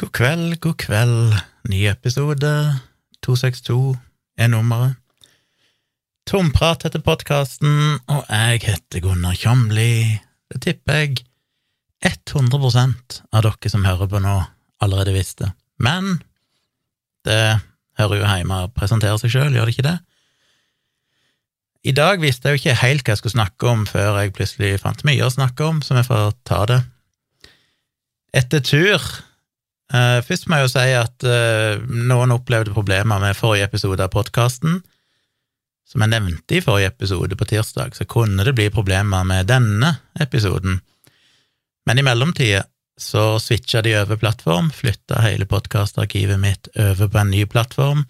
God 0.00 0.14
kveld, 0.16 0.54
god 0.64 0.78
kveld. 0.80 1.34
Ny 1.68 1.82
episode. 1.90 2.50
262 3.20 3.98
er 4.40 4.48
nummeret. 4.48 4.96
Tomprat 6.24 6.86
heter 6.86 7.02
podkasten, 7.04 7.98
og 8.08 8.24
jeg 8.30 8.62
heter 8.64 9.04
Gunnar 9.04 9.36
Kjomli. 9.36 10.16
Det 10.48 10.62
tipper 10.64 11.02
jeg 11.02 11.20
100% 12.08 13.20
av 13.28 13.44
dere 13.44 13.74
som 13.74 13.84
hører 13.84 14.08
på 14.08 14.24
nå, 14.24 14.38
allerede 14.80 15.18
visste. 15.18 15.52
Men 15.76 16.22
det 17.28 17.60
hører 18.00 18.22
jo 18.22 18.32
hjemme 18.32 18.64
å 18.64 18.72
presentere 18.72 19.20
seg 19.20 19.36
sjøl, 19.36 19.52
gjør 19.52 19.68
det 19.68 19.76
ikke 19.76 19.88
det? 19.90 19.96
I 21.92 21.98
dag 22.00 22.24
visste 22.24 22.48
jeg 22.48 22.56
jo 22.56 22.64
ikke 22.64 22.82
helt 22.86 23.04
hva 23.04 23.12
jeg 23.12 23.20
skulle 23.26 23.36
snakke 23.36 23.74
om, 23.76 23.84
før 23.84 24.22
jeg 24.22 24.32
plutselig 24.32 24.78
fant 24.80 25.04
mye 25.04 25.28
å 25.28 25.34
snakke 25.36 25.74
om, 25.74 25.84
så 25.84 26.00
vi 26.00 26.08
får 26.08 26.38
ta 26.48 26.64
det. 26.72 26.84
Etter 28.40 28.64
tur 28.64 29.26
Uh, 29.90 30.20
først 30.22 30.46
må 30.46 30.58
jeg 30.58 30.68
jo 30.68 30.72
si 30.72 30.90
at 30.94 31.26
uh, 31.26 31.82
noen 31.90 32.34
opplevde 32.34 32.74
problemer 32.74 33.22
med 33.22 33.38
forrige 33.38 33.66
episode 33.66 34.04
av 34.04 34.12
podkasten. 34.14 34.78
Som 35.90 36.04
jeg 36.04 36.12
nevnte 36.12 36.58
i 36.58 36.62
forrige 36.62 36.92
episode 36.92 37.34
på 37.34 37.48
tirsdag, 37.50 37.96
så 37.98 38.06
kunne 38.06 38.46
det 38.46 38.54
bli 38.54 38.68
problemer 38.70 39.26
med 39.26 39.48
denne 39.50 39.96
episoden. 40.22 40.78
Men 41.88 41.98
i 41.98 42.04
mellomtida 42.06 42.62
så 43.00 43.40
switcha 43.42 43.82
de 43.82 43.96
over 43.98 44.20
plattform, 44.20 44.68
flytta 44.70 45.22
hele 45.24 45.48
podkastarkivet 45.50 46.38
mitt 46.38 46.68
over 46.76 47.08
på 47.08 47.18
en 47.18 47.32
ny 47.32 47.46
plattform, 47.48 48.04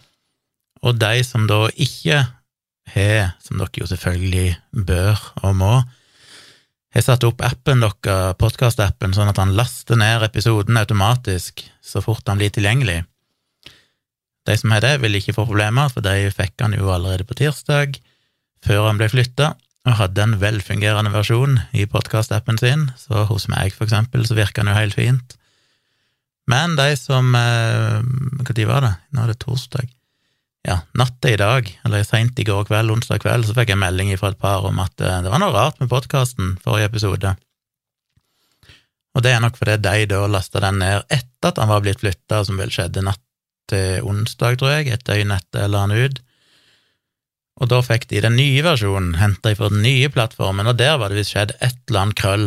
og 0.82 0.98
de 1.00 1.22
som 1.24 1.46
da 1.48 1.68
ikke 1.70 2.24
har, 2.90 3.32
som 3.40 3.60
dere 3.60 3.82
jo 3.82 3.88
selvfølgelig 3.88 4.56
bør 4.88 5.22
og 5.44 5.56
må, 5.60 5.74
har 6.94 7.04
satt 7.06 7.24
opp 7.26 7.42
appen 7.46 7.82
deres, 7.84 8.36
podkastappen, 8.40 9.14
sånn 9.14 9.30
at 9.30 9.38
han 9.38 9.54
laster 9.58 9.98
ned 9.98 10.24
episoden 10.26 10.80
automatisk 10.80 11.62
så 11.84 12.02
fort 12.02 12.26
han 12.28 12.40
blir 12.40 12.50
tilgjengelig. 12.54 13.04
De 14.48 14.56
som 14.58 14.72
har 14.74 14.82
det, 14.82 14.96
vil 15.02 15.18
ikke 15.18 15.36
få 15.36 15.46
problemer, 15.46 15.90
for 15.92 16.02
de 16.02 16.32
fikk 16.34 16.64
han 16.64 16.74
jo 16.74 16.90
allerede 16.90 17.26
på 17.28 17.36
tirsdag, 17.38 18.00
før 18.66 18.88
han 18.88 18.98
ble 19.00 19.10
flytta, 19.12 19.52
og 19.88 19.96
hadde 19.96 20.24
en 20.24 20.38
velfungerende 20.42 21.12
versjon 21.14 21.60
i 21.72 21.86
podkastappen 21.88 22.58
sin, 22.60 22.88
så 23.00 23.24
hos 23.30 23.46
meg, 23.52 23.72
for 23.76 23.86
eksempel, 23.86 24.26
så 24.26 24.36
virker 24.36 24.64
han 24.64 24.72
jo 24.72 24.80
helt 24.80 24.98
fint. 24.98 25.36
Men 26.50 26.74
de 26.74 26.96
som 26.98 27.30
Når 27.30 28.50
eh, 28.50 28.66
var 28.66 28.82
det? 28.82 28.94
Nå 29.14 29.22
er 29.22 29.30
det 29.30 29.42
torsdag 29.44 29.86
ja, 30.68 30.80
natt 30.98 31.24
i 31.24 31.38
dag, 31.40 31.68
eller 31.84 32.04
seint 32.04 32.38
i 32.38 32.44
går 32.44 32.66
kveld, 32.68 32.92
onsdag 32.92 33.22
kveld, 33.22 33.46
så 33.48 33.54
fikk 33.56 33.72
jeg 33.72 33.80
melding 33.80 34.12
fra 34.20 34.32
et 34.34 34.40
par 34.40 34.66
om 34.68 34.80
at 34.82 35.00
eh, 35.00 35.22
det 35.24 35.32
var 35.32 35.40
noe 35.40 35.54
rart 35.54 35.80
med 35.80 35.88
podkasten 35.92 36.58
forrige 36.64 36.90
episode. 36.90 37.32
Og 39.16 39.24
det 39.24 39.32
er 39.34 39.40
nok 39.42 39.56
fordi 39.58 39.78
de 39.82 40.06
da 40.12 40.24
lasta 40.30 40.62
den 40.62 40.82
ned 40.82 41.06
etter 41.08 41.50
at 41.50 41.58
han 41.58 41.70
var 41.72 41.82
blitt 41.84 42.02
flytta, 42.02 42.44
som 42.46 42.60
vel 42.60 42.72
skjedde 42.72 43.04
natt 43.06 43.22
til 43.70 44.04
onsdag, 44.06 44.58
tror 44.60 44.76
jeg, 44.76 44.90
et 44.90 45.06
døgn 45.06 45.32
etter 45.34 45.70
la 45.70 45.86
han 45.86 45.94
ut. 45.94 46.20
Og 47.60 47.68
da 47.70 47.80
fikk 47.84 48.06
de 48.10 48.22
den 48.24 48.36
nye 48.38 48.62
versjonen, 48.64 49.16
henta 49.20 49.52
fra 49.56 49.68
den 49.72 49.82
nye 49.84 50.10
plattformen, 50.12 50.68
og 50.70 50.78
der 50.80 50.98
var 51.00 51.12
det 51.12 51.20
visst 51.20 51.34
skjedd 51.34 51.56
et 51.58 51.80
eller 51.88 52.04
annet 52.04 52.20
krøll. 52.20 52.46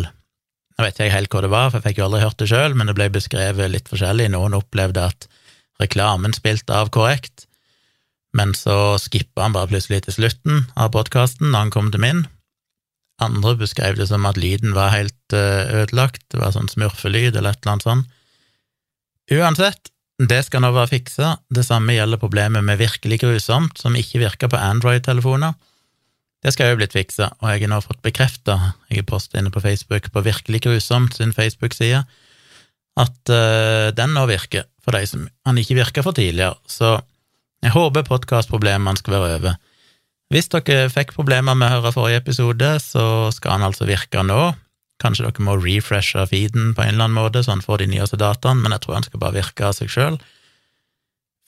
Nå 0.74 0.86
vet 0.88 1.02
jeg 1.02 1.14
helt 1.14 1.34
hva 1.34 1.44
det 1.46 1.52
var, 1.54 1.70
for 1.70 1.80
jeg 1.80 1.90
fikk 1.90 2.02
jo 2.02 2.08
aldri 2.08 2.24
hørt 2.24 2.40
det 2.42 2.50
sjøl, 2.50 2.78
men 2.78 2.90
det 2.90 2.96
ble 2.98 3.10
beskrevet 3.14 3.74
litt 3.74 3.92
forskjellig. 3.92 4.32
Noen 4.34 4.58
opplevde 4.58 5.06
at 5.12 5.28
reklamen 5.82 6.34
spilte 6.34 6.74
av 6.78 6.90
korrekt, 6.94 7.46
men 8.38 8.54
så 8.58 8.96
skippa 9.02 9.46
han 9.46 9.56
bare 9.56 9.70
plutselig 9.72 10.04
til 10.06 10.18
slutten 10.18 10.66
av 10.74 10.94
podkasten 10.96 11.54
da 11.54 11.64
han 11.64 11.74
kom 11.74 11.92
til 11.94 12.04
min. 12.04 12.26
Andre 13.22 13.56
beskrev 13.60 13.98
det 14.00 14.10
som 14.10 14.26
at 14.26 14.40
lyden 14.42 14.74
var 14.76 14.94
helt 14.96 15.36
eh, 15.38 15.84
ødelagt, 15.84 16.26
det 16.34 16.42
var 16.42 16.56
sånn 16.56 16.72
smurfelyd 16.72 17.36
eller 17.36 17.54
et 17.54 17.62
eller 17.62 17.76
annet 17.76 17.88
sånt. 17.88 18.16
Uansett, 19.34 19.94
det 20.20 20.42
skal 20.48 20.64
nå 20.64 20.74
være 20.76 20.92
fiksa. 20.92 21.36
Det 21.54 21.64
samme 21.66 21.96
gjelder 21.96 22.22
problemet 22.22 22.66
med 22.66 22.82
Virkelig 22.82 23.22
grusomt, 23.24 23.80
som 23.80 23.96
ikke 23.98 24.22
virker 24.22 24.52
på 24.52 24.60
Android-telefoner. 24.60 25.56
Det 26.44 26.52
skal 26.52 26.74
jo 26.74 26.82
blitt 26.82 26.96
fiksa, 26.96 27.30
og 27.40 27.54
jeg 27.54 27.64
har 27.64 27.72
nå 27.72 27.80
fått 27.86 28.02
bekrefta, 28.04 28.58
jeg 28.92 29.00
har 29.00 29.08
postet 29.08 29.40
inne 29.40 29.54
på 29.54 29.64
Facebook 29.64 30.10
på 30.12 30.26
Virkelig 30.26 30.66
grusomt 30.66 31.16
sin 31.16 31.32
Facebook-side, 31.32 32.04
at 33.00 33.32
uh, 33.32 33.90
den 33.96 34.12
nå 34.14 34.26
virker, 34.30 34.68
for 34.84 34.94
de 34.94 35.08
som 35.08 35.24
han 35.48 35.62
ikke 35.62 35.80
virka 35.80 36.04
for 36.04 36.16
tidligere. 36.18 36.60
Så 36.68 36.98
jeg 37.64 37.74
håper 37.74 38.04
podkastproblemene 38.08 39.00
skal 39.00 39.16
være 39.16 39.38
over. 39.38 39.56
Hvis 40.34 40.50
dere 40.52 40.90
fikk 40.92 41.14
problemer 41.16 41.56
med 41.56 41.70
å 41.70 41.78
høre 41.78 41.94
forrige 41.96 42.24
episode, 42.24 42.70
så 42.82 43.30
skal 43.36 43.58
han 43.58 43.68
altså 43.70 43.88
virke 43.88 44.24
nå. 44.26 44.52
Kanskje 45.02 45.28
dere 45.28 45.46
må 45.46 45.56
refreshe 45.62 46.26
feeden 46.30 46.74
på 46.76 46.84
en 46.84 46.96
eller 46.96 47.08
annen 47.08 47.20
måte, 47.20 47.44
så 47.44 47.54
han 47.54 47.64
får 47.64 47.84
de 47.84 47.92
nyeste 47.94 48.20
dataene, 48.20 48.64
men 48.64 48.76
jeg 48.76 48.86
tror 48.86 48.98
han 48.98 49.08
skal 49.08 49.22
bare 49.22 49.38
virke 49.38 49.68
av 49.68 49.78
seg 49.78 49.92
sjøl. 49.94 50.20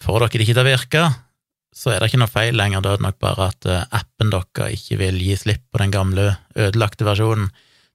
Får 0.03 0.21
dere 0.21 0.35
det 0.35 0.45
ikke 0.45 0.57
til 0.57 0.63
å 0.63 0.69
virke, 0.69 1.03
så 1.75 1.91
er 1.91 1.99
det 1.99 2.11
ikke 2.11 2.21
noe 2.21 2.31
feil 2.31 2.55
lenger, 2.55 2.83
da 2.83 2.93
er 2.93 3.01
det 3.01 3.07
nok 3.09 3.19
bare 3.23 3.49
at 3.51 3.67
eh, 3.67 3.83
appen 3.99 4.31
deres 4.31 4.79
ikke 4.79 4.99
vil 5.01 5.19
gi 5.19 5.35
slipp 5.39 5.65
på 5.71 5.81
den 5.81 5.91
gamle, 5.91 6.29
ødelagte 6.55 7.07
versjonen. 7.07 7.49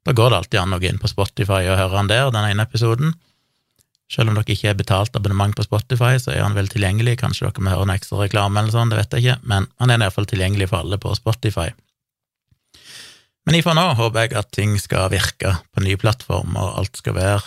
Da 0.04 0.12
går 0.16 0.32
det 0.32 0.40
alltid 0.40 0.60
an 0.60 0.76
å 0.76 0.80
gå 0.80 0.88
inn 0.90 1.00
på 1.00 1.08
Spotify 1.08 1.62
og 1.68 1.78
høre 1.78 1.96
han 1.96 2.10
der, 2.10 2.28
den 2.34 2.50
ene 2.50 2.66
episoden. 2.68 3.14
Selv 4.10 4.32
om 4.32 4.38
dere 4.38 4.50
ikke 4.50 4.72
har 4.72 4.78
betalt 4.78 5.14
abonnement 5.14 5.54
på 5.54 5.62
Spotify, 5.62 6.16
så 6.18 6.32
er 6.34 6.42
han 6.42 6.56
vel 6.58 6.70
tilgjengelig. 6.70 7.20
Kanskje 7.20 7.46
dere 7.46 7.62
må 7.62 7.70
høre 7.70 7.86
en 7.86 7.94
ekstra 7.94 8.24
reklame 8.24 8.58
eller 8.58 8.74
sånn, 8.74 8.90
det 8.90 8.98
vet 8.98 9.14
jeg 9.14 9.26
ikke, 9.26 9.50
men 9.52 9.68
han 9.78 9.92
er 9.92 10.02
iallfall 10.02 10.26
tilgjengelig 10.30 10.70
for 10.72 10.82
alle 10.82 10.98
på 10.98 11.14
Spotify. 11.14 11.68
Men 13.46 13.56
ifra 13.56 13.74
nå 13.76 13.86
håper 13.98 14.26
jeg 14.26 14.36
at 14.38 14.50
ting 14.54 14.74
skal 14.82 15.12
virke 15.12 15.54
på 15.70 15.84
ny 15.84 15.94
plattform, 16.00 16.58
og 16.58 16.80
alt 16.82 16.98
skal 16.98 17.16
være 17.16 17.44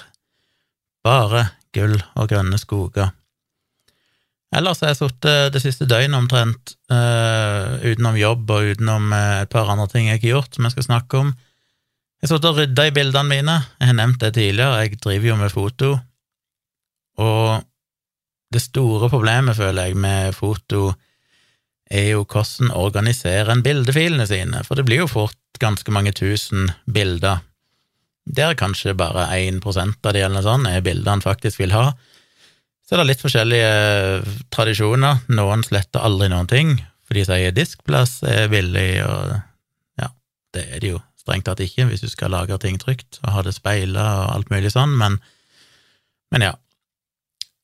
bare 1.04 1.50
gull 1.76 1.98
og 2.00 2.32
grønne 2.32 2.60
skoger. 2.62 3.12
Ellers 4.54 4.84
har 4.84 4.94
jeg 4.94 5.00
sittet 5.02 5.54
det 5.56 5.62
siste 5.64 5.88
døgnet 5.90 6.16
omtrent 6.16 6.76
uh, 6.94 7.82
utenom 7.82 8.18
jobb 8.20 8.52
og 8.54 8.74
utenom 8.76 9.10
uh, 9.10 9.42
et 9.42 9.52
par 9.52 9.72
andre 9.74 9.88
ting 9.90 10.08
jeg 10.08 10.22
ikke 10.22 10.30
har 10.30 10.36
gjort, 10.38 10.56
som 10.56 10.68
jeg 10.68 10.76
skal 10.76 10.88
snakke 10.88 11.22
om. 11.24 11.34
Jeg 12.22 12.30
har 12.30 12.36
sittet 12.36 12.50
og 12.52 12.60
rydda 12.62 12.86
i 12.88 12.94
bildene 12.96 13.32
mine. 13.32 13.56
Jeg 13.82 13.90
har 13.90 13.98
nevnt 13.98 14.22
det 14.22 14.36
tidligere, 14.38 14.84
jeg 14.86 15.02
driver 15.02 15.32
jo 15.32 15.40
med 15.42 15.54
foto. 15.54 15.94
Og 17.22 17.64
det 18.54 18.62
store 18.62 19.10
problemet, 19.10 19.58
føler 19.58 19.90
jeg, 19.90 19.98
med 19.98 20.34
foto 20.38 20.92
er 21.94 22.14
jo 22.14 22.24
hvordan 22.26 22.72
organiserer 22.74 23.52
en 23.54 23.64
bildefilene 23.66 24.26
sine, 24.30 24.64
for 24.66 24.80
det 24.80 24.86
blir 24.88 25.04
jo 25.04 25.12
fort 25.12 25.38
ganske 25.62 25.92
mange 25.94 26.14
tusen 26.18 26.72
bilder. 26.90 27.44
Der 28.26 28.56
kanskje 28.58 28.96
bare 28.98 29.28
1% 29.36 30.08
av 30.08 30.16
de 30.16 30.24
eller 30.24 30.40
noe 30.40 30.46
sånt 30.46 30.70
er 30.70 30.86
bilder 30.86 31.12
han 31.12 31.26
faktisk 31.26 31.60
vil 31.60 31.76
ha. 31.76 31.92
Så 32.84 32.96
det 32.96 32.98
er 32.98 33.04
det 33.04 33.12
litt 33.12 33.24
forskjellige 33.24 33.74
tradisjoner. 34.54 35.24
Noen 35.36 35.64
sletter 35.66 36.04
aldri 36.04 36.30
noen 36.32 36.50
ting, 36.50 36.76
for 37.04 37.18
de 37.18 37.26
sier 37.28 37.56
diskplass 37.56 38.22
er 38.28 38.50
billig, 38.52 39.04
og 39.06 39.36
ja, 40.02 40.10
det 40.56 40.66
er 40.70 40.84
det 40.84 40.94
jo 40.96 41.04
strengt 41.24 41.48
tatt 41.48 41.62
ikke 41.64 41.88
hvis 41.88 42.04
du 42.04 42.10
skal 42.12 42.34
lagre 42.36 42.58
ting 42.60 42.76
trygt 42.82 43.22
og 43.24 43.32
ha 43.32 43.44
det 43.46 43.56
speila 43.56 44.04
og 44.24 44.34
alt 44.34 44.52
mulig 44.52 44.74
sånn, 44.74 44.96
men, 45.00 45.16
men 46.36 46.48
ja, 46.50 46.54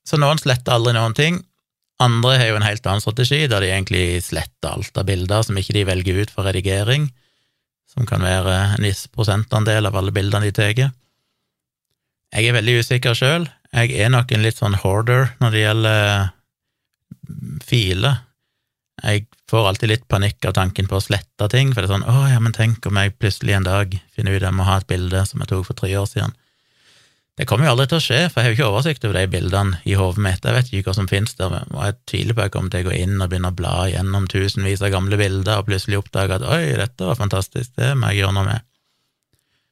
så 0.06 0.18
noen 0.20 0.40
sletter 0.40 0.74
aldri 0.74 0.94
noen 0.96 1.16
ting. 1.16 1.40
Andre 2.00 2.38
har 2.40 2.48
jo 2.48 2.56
en 2.56 2.64
helt 2.64 2.86
annen 2.88 3.02
strategi, 3.04 3.44
der 3.50 3.60
de 3.60 3.68
egentlig 3.68 4.22
sletter 4.24 4.72
alt 4.72 4.96
av 4.96 5.08
bilder 5.08 5.44
som 5.44 5.58
ikke 5.60 5.76
de 5.76 5.84
velger 5.88 6.22
ut 6.22 6.32
for 6.32 6.48
redigering, 6.48 7.10
som 7.90 8.08
kan 8.08 8.24
være 8.24 8.56
en 8.78 8.86
viss 8.86 9.04
prosentandel 9.12 9.90
av 9.90 9.98
alle 10.00 10.14
bildene 10.16 10.48
de 10.48 10.56
tar. 10.56 10.88
Jeg 12.30 12.46
er 12.46 12.56
veldig 12.56 12.78
usikker 12.80 13.16
sjøl. 13.18 13.48
Jeg 13.74 13.92
er 14.00 14.10
nok 14.10 14.32
en 14.32 14.44
litt 14.44 14.58
sånn 14.58 14.78
hoarder 14.82 15.34
når 15.42 15.54
det 15.54 15.64
gjelder 15.64 16.30
filer. 17.66 18.22
Jeg 19.00 19.26
får 19.48 19.68
alltid 19.68 19.90
litt 19.90 20.08
panikk 20.10 20.44
av 20.48 20.56
tanken 20.56 20.88
på 20.88 20.98
å 20.98 21.04
slette 21.04 21.48
ting, 21.52 21.72
for 21.72 21.82
det 21.82 21.88
er 21.88 21.94
sånn 21.94 22.08
å 22.08 22.26
ja, 22.30 22.40
men 22.42 22.54
tenk 22.56 22.84
om 22.86 22.98
jeg 23.00 23.16
plutselig 23.18 23.56
en 23.56 23.66
dag 23.66 23.96
finner 24.14 24.36
ut 24.36 24.44
jeg 24.44 24.56
må 24.56 24.66
ha 24.68 24.78
et 24.80 24.88
bilde 24.90 25.22
som 25.28 25.40
jeg 25.42 25.52
tok 25.52 25.66
for 25.68 25.78
tre 25.78 25.92
år 25.96 26.08
siden. 26.08 26.34
Det 27.40 27.46
kommer 27.48 27.64
jo 27.64 27.70
aldri 27.72 27.86
til 27.88 27.96
å 27.96 28.02
skje, 28.04 28.16
for 28.28 28.42
jeg 28.42 28.44
har 28.44 28.52
jo 28.52 28.56
ikke 28.58 28.66
oversikt 28.68 29.04
over 29.08 29.16
de 29.16 29.28
bildene 29.32 29.78
i 29.88 29.94
hodet 29.96 30.20
mitt. 30.20 30.44
Jeg 30.44 30.52
vet 30.52 30.66
ikke 30.68 30.90
hva 30.90 30.94
som 30.98 31.06
finnes 31.08 31.38
der, 31.38 31.54
og 31.72 31.78
jeg 31.86 31.94
tviler 32.10 32.36
på 32.36 32.42
at 32.42 32.50
jeg 32.50 32.52
kommer 32.52 32.74
til 32.74 32.82
å 32.84 32.88
gå 32.90 32.96
inn 32.98 33.14
og 33.16 33.30
begynne 33.32 33.48
å 33.48 33.56
bla 33.56 33.76
gjennom 33.88 34.26
tusenvis 34.28 34.82
av 34.84 34.92
gamle 34.92 35.16
bilder 35.16 35.62
og 35.62 35.70
plutselig 35.70 36.02
oppdage 36.02 36.36
at 36.36 36.44
oi, 36.44 36.74
dette 36.76 37.08
var 37.08 37.16
fantastisk, 37.16 37.70
det 37.80 37.94
må 37.96 38.10
jeg 38.10 38.20
gjøre 38.20 38.36
noe 38.36 38.48
med. 38.50 38.66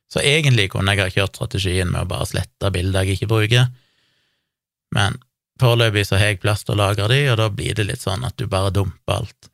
Så 0.08 0.24
egentlig 0.24 0.70
kunne 0.72 0.94
jeg 0.96 1.04
ha 1.04 1.12
kjørt 1.18 1.36
strategien 1.36 1.92
med 1.92 2.06
å 2.06 2.08
bare 2.08 2.30
slette 2.30 2.72
bilder 2.72 3.04
jeg 3.04 3.18
ikke 3.18 3.30
bruker, 3.34 3.68
men 4.96 5.20
foreløpig 5.60 6.06
så 6.08 6.16
har 6.16 6.32
jeg 6.32 6.40
plass 6.40 6.64
til 6.64 6.78
å 6.78 6.80
lagre 6.86 7.12
de, 7.12 7.20
og 7.34 7.36
da 7.42 7.50
blir 7.52 7.76
det 7.76 7.84
litt 7.90 8.00
sånn 8.00 8.24
at 8.24 8.40
du 8.40 8.48
bare 8.48 8.72
dumper 8.72 9.20
alt. 9.20 9.52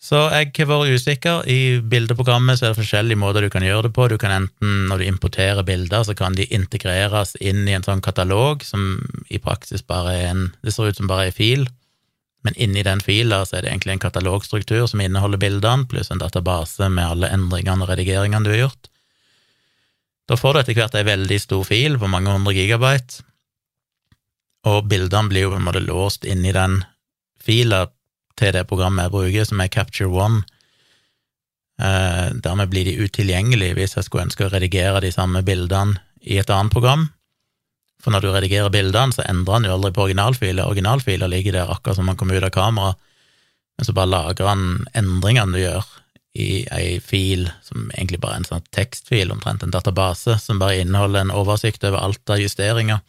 Så 0.00 0.16
jeg 0.32 0.54
har 0.56 0.68
vært 0.70 0.94
usikker. 0.96 1.42
I 1.44 1.80
bildeprogrammet 1.84 2.56
så 2.56 2.66
er 2.66 2.72
det 2.72 2.80
forskjellige 2.80 3.20
måter 3.20 3.44
du 3.44 3.50
kan 3.52 3.64
gjøre 3.64 3.88
det 3.88 3.92
på. 3.96 4.06
Du 4.08 4.16
kan 4.20 4.32
enten, 4.32 4.86
når 4.88 5.02
du 5.02 5.08
importerer 5.10 5.66
bilder, 5.66 6.06
så 6.08 6.14
kan 6.16 6.38
de 6.38 6.46
integreres 6.48 7.34
inn 7.36 7.66
i 7.68 7.74
en 7.76 7.84
sånn 7.84 8.00
katalog 8.00 8.64
som 8.64 8.94
i 9.28 9.40
praksis 9.42 9.84
bare 9.84 10.16
er 10.16 10.30
en 10.30 10.46
Det 10.64 10.72
ser 10.72 10.88
ut 10.88 10.96
som 10.96 11.10
bare 11.10 11.28
en 11.28 11.36
fil, 11.36 11.68
men 12.40 12.56
inni 12.56 12.82
den 12.82 13.04
fila 13.04 13.42
så 13.44 13.58
er 13.58 13.66
det 13.66 13.74
egentlig 13.74 13.98
en 13.98 14.06
katalogstruktur 14.06 14.86
som 14.88 15.02
inneholder 15.04 15.42
bildene, 15.42 15.84
pluss 15.84 16.10
en 16.10 16.22
database 16.22 16.88
med 16.88 17.04
alle 17.04 17.28
endringene 17.36 17.84
og 17.84 17.92
redigeringene 17.92 18.44
du 18.46 18.54
har 18.54 18.62
gjort. 18.64 18.88
Da 20.30 20.38
får 20.40 20.54
du 20.54 20.60
etter 20.62 20.78
hvert 20.78 20.96
ei 20.96 21.04
veldig 21.04 21.40
stor 21.42 21.66
fil 21.68 22.00
på 22.00 22.08
mange 22.08 22.32
hundre 22.32 22.56
gigabyte, 22.56 23.20
og 24.64 24.88
bildene 24.88 25.28
blir 25.28 25.44
jo 25.44 25.52
på 25.52 25.60
en 25.60 25.68
måte 25.68 25.84
låst 25.84 26.24
inn 26.24 26.44
i 26.44 26.56
den 26.56 26.80
fila 27.40 27.84
til 28.40 28.54
det 28.56 28.66
programmet 28.70 29.06
jeg 29.06 29.14
bruker, 29.14 29.46
som 29.48 29.62
er 29.62 29.70
Capture 29.72 30.10
One. 30.10 30.42
Eh, 31.80 32.26
dermed 32.44 32.72
blir 32.72 32.88
de 32.88 32.98
utilgjengelige 33.00 33.76
hvis 33.78 33.96
jeg 33.96 34.06
skulle 34.06 34.26
ønske 34.28 34.48
å 34.48 34.52
redigere 34.52 35.00
de 35.04 35.12
samme 35.14 35.44
bildene 35.46 36.00
i 36.20 36.40
et 36.40 36.52
annet 36.52 36.72
program. 36.72 37.08
For 38.00 38.12
når 38.12 38.24
du 38.24 38.32
redigerer 38.32 38.72
bildene, 38.72 39.12
så 39.12 39.24
endrer 39.28 39.58
han 39.58 39.68
jo 39.68 39.76
aldri 39.76 39.92
på 39.96 40.06
originalfiler. 40.08 40.68
Originalfiler 40.68 41.28
ligger 41.28 41.56
der 41.56 41.72
akkurat 41.72 42.00
som 42.00 42.08
man 42.08 42.16
kommer 42.20 42.40
ut 42.40 42.48
av 42.48 42.52
kamera, 42.54 42.94
men 43.76 43.88
så 43.88 43.96
bare 43.96 44.12
lagrer 44.12 44.48
han 44.48 44.86
endringene 44.96 45.56
du 45.56 45.60
gjør 45.62 45.88
i 46.40 46.62
ei 46.70 47.00
fil 47.02 47.48
som 47.66 47.88
egentlig 47.90 48.20
bare 48.22 48.36
er 48.38 48.42
en 48.42 48.48
sånn 48.48 48.68
tekstfil, 48.76 49.32
omtrent 49.34 49.64
en 49.64 49.72
database, 49.74 50.36
som 50.38 50.60
bare 50.62 50.78
inneholder 50.80 51.26
en 51.26 51.34
oversikt 51.34 51.84
over 51.88 52.00
alt 52.00 52.32
av 52.32 52.40
justeringer. 52.40 53.00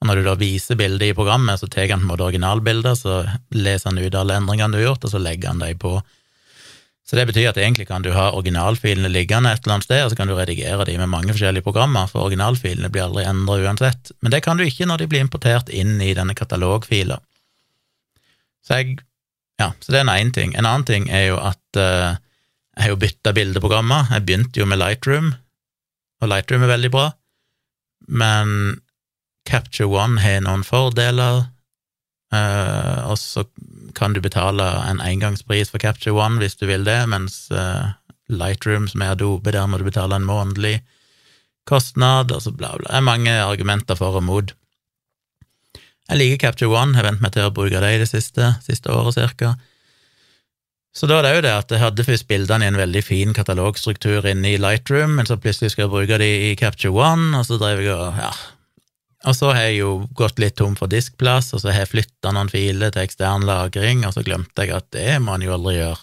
Og 0.00 0.08
når 0.08 0.20
du 0.20 0.28
da 0.30 0.36
viser 0.40 0.78
bildet 0.80 1.10
i 1.10 1.16
programmet, 1.16 1.60
så 1.60 1.68
tar 1.68 1.90
han 1.90 2.00
på 2.00 2.06
en 2.06 2.12
måte 2.14 2.24
originalbildet, 2.24 3.02
så 3.02 3.20
leser 3.52 3.90
han 3.90 4.00
ut 4.00 4.16
alle 4.16 4.38
endringene 4.40 4.72
du 4.72 4.80
har 4.80 4.92
gjort, 4.92 5.04
og 5.04 5.12
så 5.12 5.20
legger 5.20 5.52
han 5.52 5.60
dem 5.60 5.78
på 5.80 5.98
så 7.10 7.16
det 7.18 7.24
betyr 7.26 7.48
at 7.50 7.56
egentlig 7.58 7.88
kan 7.88 8.04
du 8.06 8.12
ha 8.14 8.28
originalfilene 8.38 9.08
liggende 9.10 9.50
et 9.50 9.64
eller 9.64 9.80
annet 9.80 9.86
sted, 9.88 10.04
og 10.04 10.12
så 10.12 10.16
kan 10.20 10.28
du 10.30 10.36
redigere 10.38 10.84
dem 10.86 11.00
med 11.02 11.10
mange 11.10 11.34
forskjellige 11.34 11.66
programmer, 11.66 12.06
for 12.06 12.22
originalfilene 12.22 12.86
blir 12.94 13.08
aldri 13.08 13.24
endra 13.26 13.56
uansett. 13.64 14.12
Men 14.22 14.30
det 14.30 14.44
kan 14.44 14.60
du 14.60 14.62
ikke 14.62 14.86
når 14.86 15.00
de 15.00 15.08
blir 15.10 15.24
importert 15.24 15.72
inn 15.74 15.96
i 15.98 16.12
denne 16.14 16.36
katalogfila. 16.38 17.18
Så 18.62 18.78
jeg 18.78 19.00
Ja, 19.58 19.72
så 19.82 19.92
det 19.92 19.98
er 19.98 20.06
en 20.06 20.14
én 20.14 20.30
ting. 20.32 20.54
En 20.54 20.64
annen 20.64 20.86
ting 20.86 21.10
er 21.10 21.26
jo 21.26 21.40
at 21.42 21.76
uh, 21.76 22.14
jeg 22.76 22.84
har 22.84 22.92
jo 22.94 23.00
bytta 23.02 23.32
bildeprogrammer. 23.36 24.06
Jeg 24.14 24.24
begynte 24.24 24.62
jo 24.62 24.66
med 24.70 24.78
Lightroom, 24.78 25.34
og 26.22 26.30
Lightroom 26.30 26.62
er 26.62 26.70
veldig 26.70 26.90
bra, 26.94 27.10
men 28.06 28.80
Capture 29.48 29.88
One 29.90 30.20
har 30.20 30.42
noen 30.44 30.62
fordeler, 30.66 31.44
uh, 32.34 32.98
og 33.10 33.16
så 33.18 33.46
kan 33.96 34.14
du 34.14 34.20
betale 34.22 34.66
en 34.86 35.00
engangspris 35.02 35.72
for 35.72 35.82
Capture 35.82 36.14
One 36.14 36.38
hvis 36.42 36.58
du 36.60 36.66
vil 36.70 36.84
det, 36.86 37.00
mens 37.10 37.46
uh, 37.54 37.96
Lightroom, 38.30 38.86
som 38.88 39.02
er 39.02 39.16
Adobe, 39.16 39.52
der 39.54 39.66
må 39.66 39.80
du 39.80 39.86
betale 39.88 40.18
en 40.18 40.28
månedlig 40.28 40.80
kostnad, 41.68 42.32
og 42.32 42.42
så 42.44 42.52
bla, 42.54 42.74
bla. 42.76 42.88
Det 42.88 42.98
er 42.98 43.06
mange 43.06 43.34
argumenter 43.42 43.98
for 43.98 44.18
og 44.18 44.26
mot. 44.26 44.54
Jeg 46.10 46.18
liker 46.18 46.46
Capture 46.48 46.70
One, 46.74 46.96
jeg 46.98 47.06
vent 47.06 47.22
meg 47.22 47.34
til 47.34 47.46
å 47.46 47.54
bruke 47.54 47.82
det 47.82 47.90
i 47.94 48.00
det 48.02 48.08
siste, 48.10 48.54
siste 48.64 48.90
året 48.90 49.14
cirka. 49.18 49.54
Så 50.90 51.06
da 51.06 51.20
er 51.20 51.26
det 51.26 51.34
jo 51.36 51.42
det 51.44 51.52
at 51.54 51.70
jeg 51.70 51.82
hadde 51.84 52.06
først 52.06 52.26
bildene 52.26 52.66
i 52.66 52.70
en 52.72 52.78
veldig 52.80 53.02
fin 53.06 53.34
katalogstruktur 53.34 54.26
inne 54.26 54.56
i 54.56 54.58
Lightroom, 54.58 55.14
men 55.20 55.28
så 55.28 55.38
plutselig 55.38 55.74
skal 55.74 55.86
jeg 55.86 55.92
bruke 55.92 56.18
de 56.18 56.30
i 56.48 56.56
Capture 56.58 56.90
One, 56.90 57.30
og 57.38 57.46
så 57.46 57.60
drev 57.60 57.84
jeg 57.84 57.94
og 57.94 58.18
ja, 58.18 58.32
og 59.28 59.36
så 59.36 59.50
har 59.52 59.66
jeg 59.68 59.80
jo 59.82 59.90
gått 60.16 60.38
litt 60.40 60.56
tom 60.56 60.76
for 60.78 60.88
diskplass, 60.88 61.52
og 61.52 61.60
så 61.60 61.72
har 61.72 61.84
jeg 61.84 61.92
flytta 61.92 62.32
noen 62.32 62.48
filer 62.52 62.92
til 62.94 63.04
ekstern 63.04 63.44
lagring, 63.48 64.06
og 64.08 64.14
så 64.16 64.24
glemte 64.24 64.64
jeg 64.64 64.72
at 64.76 64.88
det 64.96 65.18
må 65.20 65.36
en 65.36 65.44
jo 65.44 65.56
aldri 65.58 65.76
gjøre. 65.76 65.98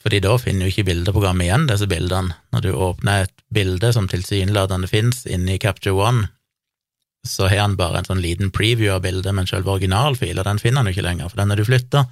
Fordi 0.00 0.20
da 0.24 0.36
finner 0.40 0.64
jo 0.64 0.72
ikke 0.72 0.86
bildeprogrammet 0.88 1.44
igjen 1.44 1.66
disse 1.68 1.88
bildene. 1.90 2.32
Når 2.54 2.64
du 2.64 2.70
åpner 2.72 3.26
et 3.26 3.34
bilde 3.52 3.90
som 3.92 4.08
tilsynelatende 4.08 4.88
fins 4.88 5.26
inni 5.28 5.58
Capture 5.60 5.92
One, 5.92 6.30
så 7.28 7.50
har 7.52 7.66
han 7.66 7.76
bare 7.76 8.00
en 8.00 8.08
sånn 8.08 8.22
liten 8.24 8.48
preview 8.48 8.94
av 8.94 9.04
bildet, 9.04 9.34
men 9.36 9.48
selve 9.48 9.74
originalfila 9.74 10.44
den 10.46 10.62
finner 10.62 10.80
han 10.80 10.88
jo 10.88 10.96
ikke 10.96 11.04
lenger, 11.04 11.28
for 11.28 11.42
den 11.42 11.52
er 11.52 11.60
du 11.60 11.66
flytta. 11.68 12.06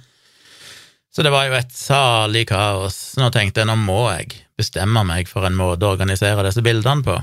Så 1.09 1.25
det 1.25 1.33
var 1.33 1.47
jo 1.47 1.57
et 1.57 1.73
salig 1.73 2.45
kaos. 2.51 2.99
Nå 3.17 3.31
tenkte 3.33 3.63
jeg 3.63 3.71
nå 3.71 3.79
må 3.81 4.03
jeg 4.11 4.37
bestemme 4.59 5.01
meg 5.07 5.25
for 5.31 5.47
en 5.47 5.57
måte 5.57 5.87
å 5.87 5.95
organisere 5.95 6.45
disse 6.45 6.61
bildene 6.61 7.01
på. 7.05 7.17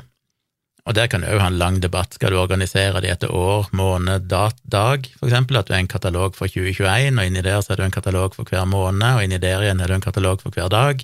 Og 0.87 0.95
der 0.95 1.09
kan 1.11 1.25
du 1.25 1.27
òg 1.27 1.41
ha 1.43 1.49
en 1.51 1.59
lang 1.59 1.81
debatt. 1.83 2.15
Skal 2.15 2.31
du 2.31 2.39
organisere 2.39 3.01
de 3.03 3.11
etter 3.11 3.33
år, 3.35 3.67
måned, 3.75 4.29
dat, 4.31 4.59
dag, 4.63 5.09
for 5.19 5.27
eksempel? 5.27 5.59
At 5.59 5.67
du 5.67 5.75
er 5.75 5.83
en 5.83 5.91
katalog 5.91 6.37
for 6.39 6.47
2021, 6.47 7.19
og 7.19 7.27
inni 7.27 7.43
der 7.43 7.59
så 7.59 7.75
er 7.75 7.81
du 7.81 7.87
en 7.89 7.95
katalog 7.95 8.37
for 8.39 8.47
hver 8.47 8.69
måned, 8.71 9.07
og 9.09 9.25
inni 9.27 9.41
der 9.43 9.65
igjen 9.67 9.83
er 9.83 9.91
du 9.91 9.97
en 9.99 10.05
katalog 10.05 10.45
for 10.45 10.55
hver 10.55 10.71
dag. 10.71 11.03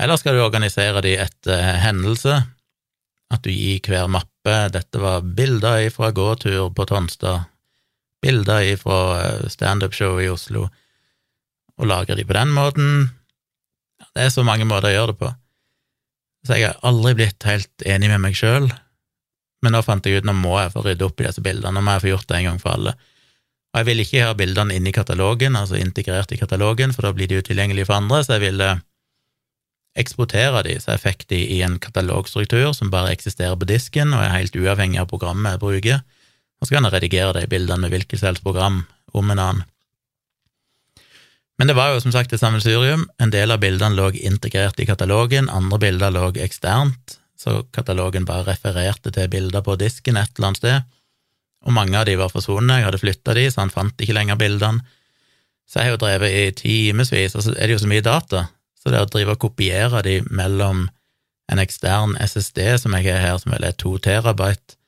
Eller 0.00 0.16
skal 0.16 0.38
du 0.38 0.44
organisere 0.44 1.04
de 1.04 1.18
etter 1.20 1.76
hendelse? 1.84 2.38
At 3.32 3.44
du 3.44 3.52
gir 3.52 3.80
hver 3.88 4.08
mappe 4.12 4.28
Dette 4.72 4.98
var 5.00 5.20
bilder 5.22 5.84
fra 5.94 6.10
gåtur 6.10 6.72
på 6.74 6.86
Tonstad, 6.88 7.44
bilder 8.24 8.64
fra 8.80 8.98
eh, 9.20 9.44
standup-show 9.52 10.16
i 10.18 10.30
Oslo, 10.32 10.64
og 11.78 11.86
lagre 11.88 12.16
de 12.18 12.24
på 12.26 12.34
den 12.34 12.50
måten. 12.56 12.90
Det 14.16 14.26
er 14.26 14.34
så 14.34 14.42
mange 14.46 14.66
måter 14.66 14.90
å 14.90 14.96
gjøre 14.96 15.12
det 15.12 15.20
på. 15.20 15.30
Så 16.46 16.58
jeg 16.58 16.70
har 16.70 16.80
aldri 16.86 17.14
blitt 17.20 17.46
helt 17.46 17.86
enig 17.86 18.10
med 18.10 18.22
meg 18.24 18.36
sjøl, 18.38 18.66
men 19.62 19.74
nå 19.76 19.82
fant 19.86 20.06
jeg 20.06 20.22
ut 20.22 20.26
nå 20.26 20.34
må 20.34 20.56
jeg 20.58 20.72
få 20.74 20.82
rydde 20.82 21.06
opp 21.06 21.20
i 21.22 21.26
disse 21.28 21.42
bildene, 21.44 21.74
nå 21.76 21.82
må 21.84 21.96
jeg 21.96 22.04
få 22.04 22.10
gjort 22.16 22.30
det 22.30 22.38
en 22.40 22.48
gang 22.50 22.62
for 22.62 22.74
alle. 22.74 22.94
Og 23.72 23.80
jeg 23.80 23.88
vil 23.88 24.02
ikke 24.02 24.24
ha 24.26 24.32
bildene 24.36 24.74
inne 24.76 24.90
i 24.90 24.96
katalogen, 24.96 25.56
altså 25.56 25.78
integrert 25.78 26.34
i 26.34 26.40
katalogen, 26.40 26.92
for 26.92 27.06
da 27.06 27.12
blir 27.16 27.30
de 27.30 27.38
utilgjengelige 27.40 27.88
for 27.88 28.00
andre, 28.02 28.20
så 28.24 28.36
jeg 28.36 28.44
ville 28.48 28.72
eksportere 30.02 30.64
de, 30.66 30.76
så 30.80 30.94
jeg 30.94 31.02
fikk 31.02 31.26
de 31.30 31.38
i 31.56 31.60
en 31.64 31.78
katalogstruktur 31.80 32.72
som 32.76 32.90
bare 32.92 33.12
eksisterer 33.12 33.56
på 33.60 33.68
disken 33.68 34.14
og 34.16 34.24
er 34.24 34.34
helt 34.38 34.56
uavhengig 34.56 35.02
av 35.02 35.10
programmet 35.10 35.54
jeg 35.54 35.62
bruker, 35.62 36.02
og 36.60 36.68
så 36.68 36.76
kan 36.76 36.88
jeg 36.88 36.94
redigere 36.96 37.36
de 37.36 37.48
bildene 37.50 37.84
med 37.84 37.92
hvilket 37.92 38.20
som 38.20 38.30
helst 38.30 38.44
program 38.44 38.82
om 39.12 39.32
en 39.32 39.42
annen. 39.42 39.64
Men 41.62 41.68
det 41.70 41.76
var 41.78 41.92
jo 41.92 42.00
som 42.02 42.10
sagt 42.10 42.32
et 42.34 42.40
sammensurium. 42.42 43.04
En 43.22 43.30
del 43.30 43.52
av 43.54 43.60
bildene 43.62 43.94
lå 43.94 44.08
integrert 44.26 44.80
i 44.82 44.86
katalogen, 44.88 45.46
andre 45.46 45.76
bilder 45.78 46.10
lå 46.10 46.24
eksternt, 46.42 47.12
så 47.38 47.60
katalogen 47.70 48.24
bare 48.26 48.48
refererte 48.48 49.12
til 49.14 49.28
bilder 49.30 49.62
på 49.62 49.76
disken 49.78 50.16
et 50.18 50.32
eller 50.34 50.48
annet 50.48 50.58
sted. 50.58 50.88
Og 51.62 51.76
mange 51.76 51.94
av 51.94 52.08
de 52.08 52.16
var 52.18 52.32
forsvunnet, 52.34 52.80
jeg 52.80 52.88
hadde 52.88 52.98
flytta 52.98 53.36
de, 53.38 53.44
så 53.46 53.60
han 53.62 53.70
fant 53.70 54.02
ikke 54.02 54.16
lenger 54.16 54.40
bildene. 54.40 54.82
Så 55.70 55.78
jeg 55.78 55.86
har 55.86 55.94
jo 55.94 56.00
drevet 56.02 56.34
i 56.34 56.48
timevis, 56.58 57.36
og 57.38 57.44
så 57.46 57.54
er 57.54 57.70
det 57.70 57.76
jo 57.76 57.82
så 57.84 57.90
mye 57.92 58.02
data, 58.08 58.40
så 58.82 58.90
det 58.90 59.04
å 59.04 59.10
drive 59.12 59.36
og 59.36 59.44
kopiere 59.44 60.00
de 60.02 60.16
mellom 60.34 60.88
en 61.46 61.62
ekstern 61.62 62.16
SSD 62.18 62.58
som 62.82 62.96
jeg 62.98 63.06
har 63.06 63.22
her, 63.22 63.38
som 63.38 63.54
vel 63.54 63.68
er 63.68 63.78
to 63.78 63.92
terabyte, 64.02 64.80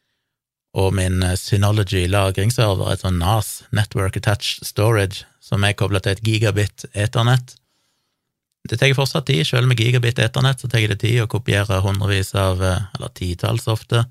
og 0.74 0.90
min 0.98 1.22
Synology 1.38 2.08
lagringsserver, 2.10 2.90
et 2.90 3.06
sånn 3.06 3.22
NAS, 3.22 3.60
Network 3.70 4.18
Attached 4.18 4.66
Storage, 4.66 5.22
som 5.44 5.64
er 5.64 5.76
kobla 5.76 6.00
til 6.00 6.14
et 6.14 6.24
gigabit 6.24 6.86
eternett. 6.92 7.58
Det 8.64 8.78
tar 8.80 8.94
fortsatt 8.96 9.26
tid, 9.28 9.44
selv 9.44 9.68
med 9.68 9.80
gigabit 9.80 10.22
eternett 10.24 10.62
så 10.62 10.70
tar 10.72 10.86
det 10.88 11.02
tid 11.02 11.20
å 11.20 11.28
kopiere 11.28 11.82
hundrevis 11.84 12.32
av, 12.40 12.62
eh, 12.64 12.86
eller 12.96 13.12
titalls 13.12 13.68
ofte, 13.68 14.06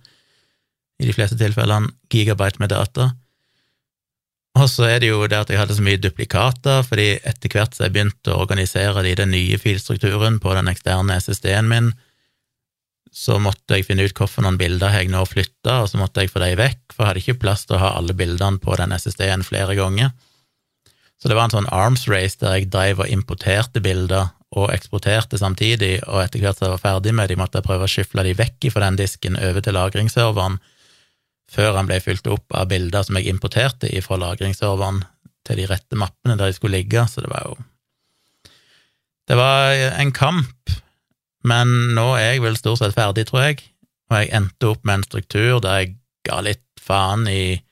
i 1.01 1.09
de 1.09 1.15
fleste 1.15 1.39
tilfellene, 1.39 1.89
gigabyte 2.13 2.62
med 2.62 2.69
data. 2.69 3.09
Og 4.53 4.69
så 4.69 4.86
er 4.86 5.00
det 5.01 5.10
jo 5.10 5.25
det 5.25 5.39
at 5.39 5.50
jeg 5.50 5.57
hadde 5.57 5.74
så 5.74 5.81
mye 5.81 5.98
duplikater, 5.98 6.84
fordi 6.86 7.15
etter 7.25 7.50
hvert 7.50 7.74
så 7.74 7.88
jeg 7.88 7.96
begynte 7.96 8.29
å 8.29 8.43
organisere 8.43 9.01
det 9.01 9.15
i 9.15 9.22
den 9.24 9.34
nye 9.34 9.57
filstrukturen 9.57 10.38
på 10.39 10.53
den 10.53 10.69
eksterne 10.69 11.17
SSD-en 11.17 11.72
min, 11.72 11.89
så 13.13 13.39
måtte 13.41 13.77
jeg 13.77 13.88
finne 13.88 14.05
ut 14.05 14.13
hvorfor 14.17 14.46
noen 14.46 14.60
bilder 14.62 14.93
jeg 14.93 15.10
nå 15.10 15.22
flytta, 15.29 15.81
og 15.81 15.89
så 15.89 15.98
måtte 16.01 16.22
jeg 16.22 16.29
få 16.34 16.41
dem 16.46 16.60
vekk, 16.62 16.93
for 16.93 17.01
jeg 17.03 17.10
hadde 17.10 17.24
ikke 17.25 17.41
plass 17.41 17.65
til 17.65 17.77
å 17.77 17.81
ha 17.81 17.91
alle 17.98 18.13
bildene 18.17 18.62
på 18.62 18.77
den 18.77 18.93
SSD-en 18.93 19.46
flere 19.46 19.74
ganger. 19.77 20.13
Så 21.24 21.30
det 21.32 21.38
var 21.38 21.46
en 21.48 21.53
sånn 21.53 21.70
arms 21.72 22.01
race 22.12 22.36
der 22.42 22.58
jeg 22.58 22.65
drev 22.68 23.00
og 23.00 23.08
importerte 23.08 23.80
bilder 23.80 24.34
og 24.60 24.74
eksporterte 24.74 25.38
samtidig, 25.39 26.01
og 26.03 26.20
etter 26.20 26.44
hvert 26.44 26.60
som 26.60 26.68
jeg 26.68 26.74
var 26.74 26.82
ferdig 26.82 27.13
med 27.15 27.32
de, 27.32 27.38
måtte 27.39 27.62
jeg 27.62 27.68
prøve 27.70 27.88
å 27.88 27.92
skyfle 27.94 28.25
de 28.27 28.34
vekk 28.36 28.68
fra 28.74 28.84
den 28.84 29.00
disken 29.00 29.39
over 29.39 29.63
til 29.63 29.77
lagringsserveren, 29.77 30.60
før 31.48 31.80
han 31.80 31.88
ble 31.88 32.01
fylt 32.03 32.27
opp 32.27 32.51
av 32.51 32.68
bilder 32.74 33.08
som 33.08 33.15
jeg 33.15 33.32
importerte 33.32 33.88
fra 34.03 34.20
lagringsserveren 34.20 35.00
til 35.48 35.62
de 35.62 35.72
rette 35.72 36.01
mappene 36.03 36.36
der 36.36 36.51
de 36.51 36.60
skulle 36.60 36.75
ligge, 36.75 37.08
så 37.08 37.24
det 37.24 37.32
var 37.32 37.48
jo 37.48 37.56
Det 39.32 39.39
var 39.39 39.80
en 40.03 40.12
kamp, 40.12 40.74
men 41.48 41.96
nå 41.96 42.18
er 42.18 42.34
jeg 42.34 42.44
vel 42.44 42.60
stort 42.60 42.84
sett 42.84 43.00
ferdig, 43.00 43.30
tror 43.30 43.46
jeg, 43.48 43.63
og 44.12 44.20
jeg 44.20 44.36
endte 44.36 44.75
opp 44.75 44.84
med 44.84 45.00
en 45.00 45.08
struktur 45.08 45.63
der 45.63 45.86
jeg 45.86 45.96
ga 46.27 46.44
litt 46.44 46.68
faen 46.84 47.24
i 47.32 47.63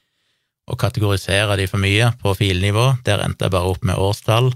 og 0.71 0.79
kategorisere 0.79 1.57
de 1.59 1.67
for 1.67 1.83
mye 1.83 2.11
på 2.21 2.33
filnivå. 2.37 2.87
Der 3.05 3.23
endte 3.25 3.47
jeg 3.47 3.53
bare 3.53 3.71
opp 3.73 3.83
med 3.87 3.99
årstall. 3.99 4.51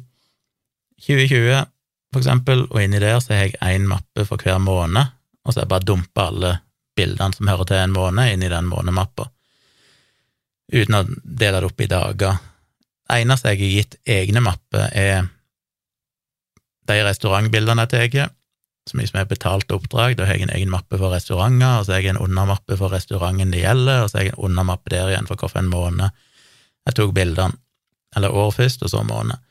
2020, 1.04 1.66
for 2.14 2.24
eksempel, 2.24 2.64
og 2.72 2.82
inni 2.82 3.02
der 3.04 3.20
så 3.20 3.36
har 3.36 3.50
jeg 3.50 3.60
én 3.60 3.88
mappe 3.90 4.24
for 4.28 4.40
hver 4.40 4.62
måned, 4.64 5.12
og 5.44 5.52
så 5.52 5.60
har 5.60 5.66
jeg 5.66 5.74
bare 5.74 5.88
dumpa 5.90 6.30
alle 6.32 6.54
bildene 6.96 7.36
som 7.36 7.50
hører 7.52 7.68
til 7.68 7.82
en 7.82 7.96
måned, 7.96 8.32
inn 8.32 8.46
i 8.46 8.52
den 8.52 8.70
månedmappa, 8.72 9.28
uten 10.72 10.96
å 10.96 11.04
dele 11.06 11.60
det 11.60 11.68
opp 11.68 11.84
i 11.84 11.90
dager. 11.92 12.40
Det 13.06 13.20
eneste 13.22 13.52
jeg 13.52 13.60
har 13.60 13.74
gitt 13.76 13.98
egne 14.08 14.42
mapper, 14.46 14.88
er 14.96 15.28
de 16.88 17.02
restaurantbildene 17.04 17.86
jeg 17.86 18.14
tar, 18.16 18.32
så 18.86 18.98
mye 19.00 19.10
som 19.10 19.20
er 19.20 19.30
betalt 19.30 19.72
oppdrag. 19.74 20.16
Da 20.18 20.28
har 20.28 20.38
jeg 20.38 20.46
en 20.46 20.54
egen 20.54 20.72
mappe 20.74 21.00
for 21.02 21.14
restauranter, 21.14 21.80
og 21.80 21.88
så 21.88 21.96
har 21.96 22.04
jeg 22.04 22.14
en 22.14 22.22
undermappe 22.22 22.78
for 22.78 22.94
restauranten 22.94 23.54
det 23.54 23.64
gjelder, 23.64 24.04
og 24.04 24.12
så 24.12 24.20
har 24.20 24.28
jeg 24.28 24.36
en 24.36 24.44
undermappe 24.50 24.94
der 24.94 25.10
igjen 25.10 25.30
for 25.30 25.42
hvilken 25.42 25.72
måned 25.72 26.10
jeg 26.86 26.98
tok 27.00 27.16
bildene. 27.18 27.58
Eller 28.16 28.32
år 28.32 28.54
først, 28.56 28.86
og 28.86 28.92
så 28.94 29.02
måned. 29.04 29.42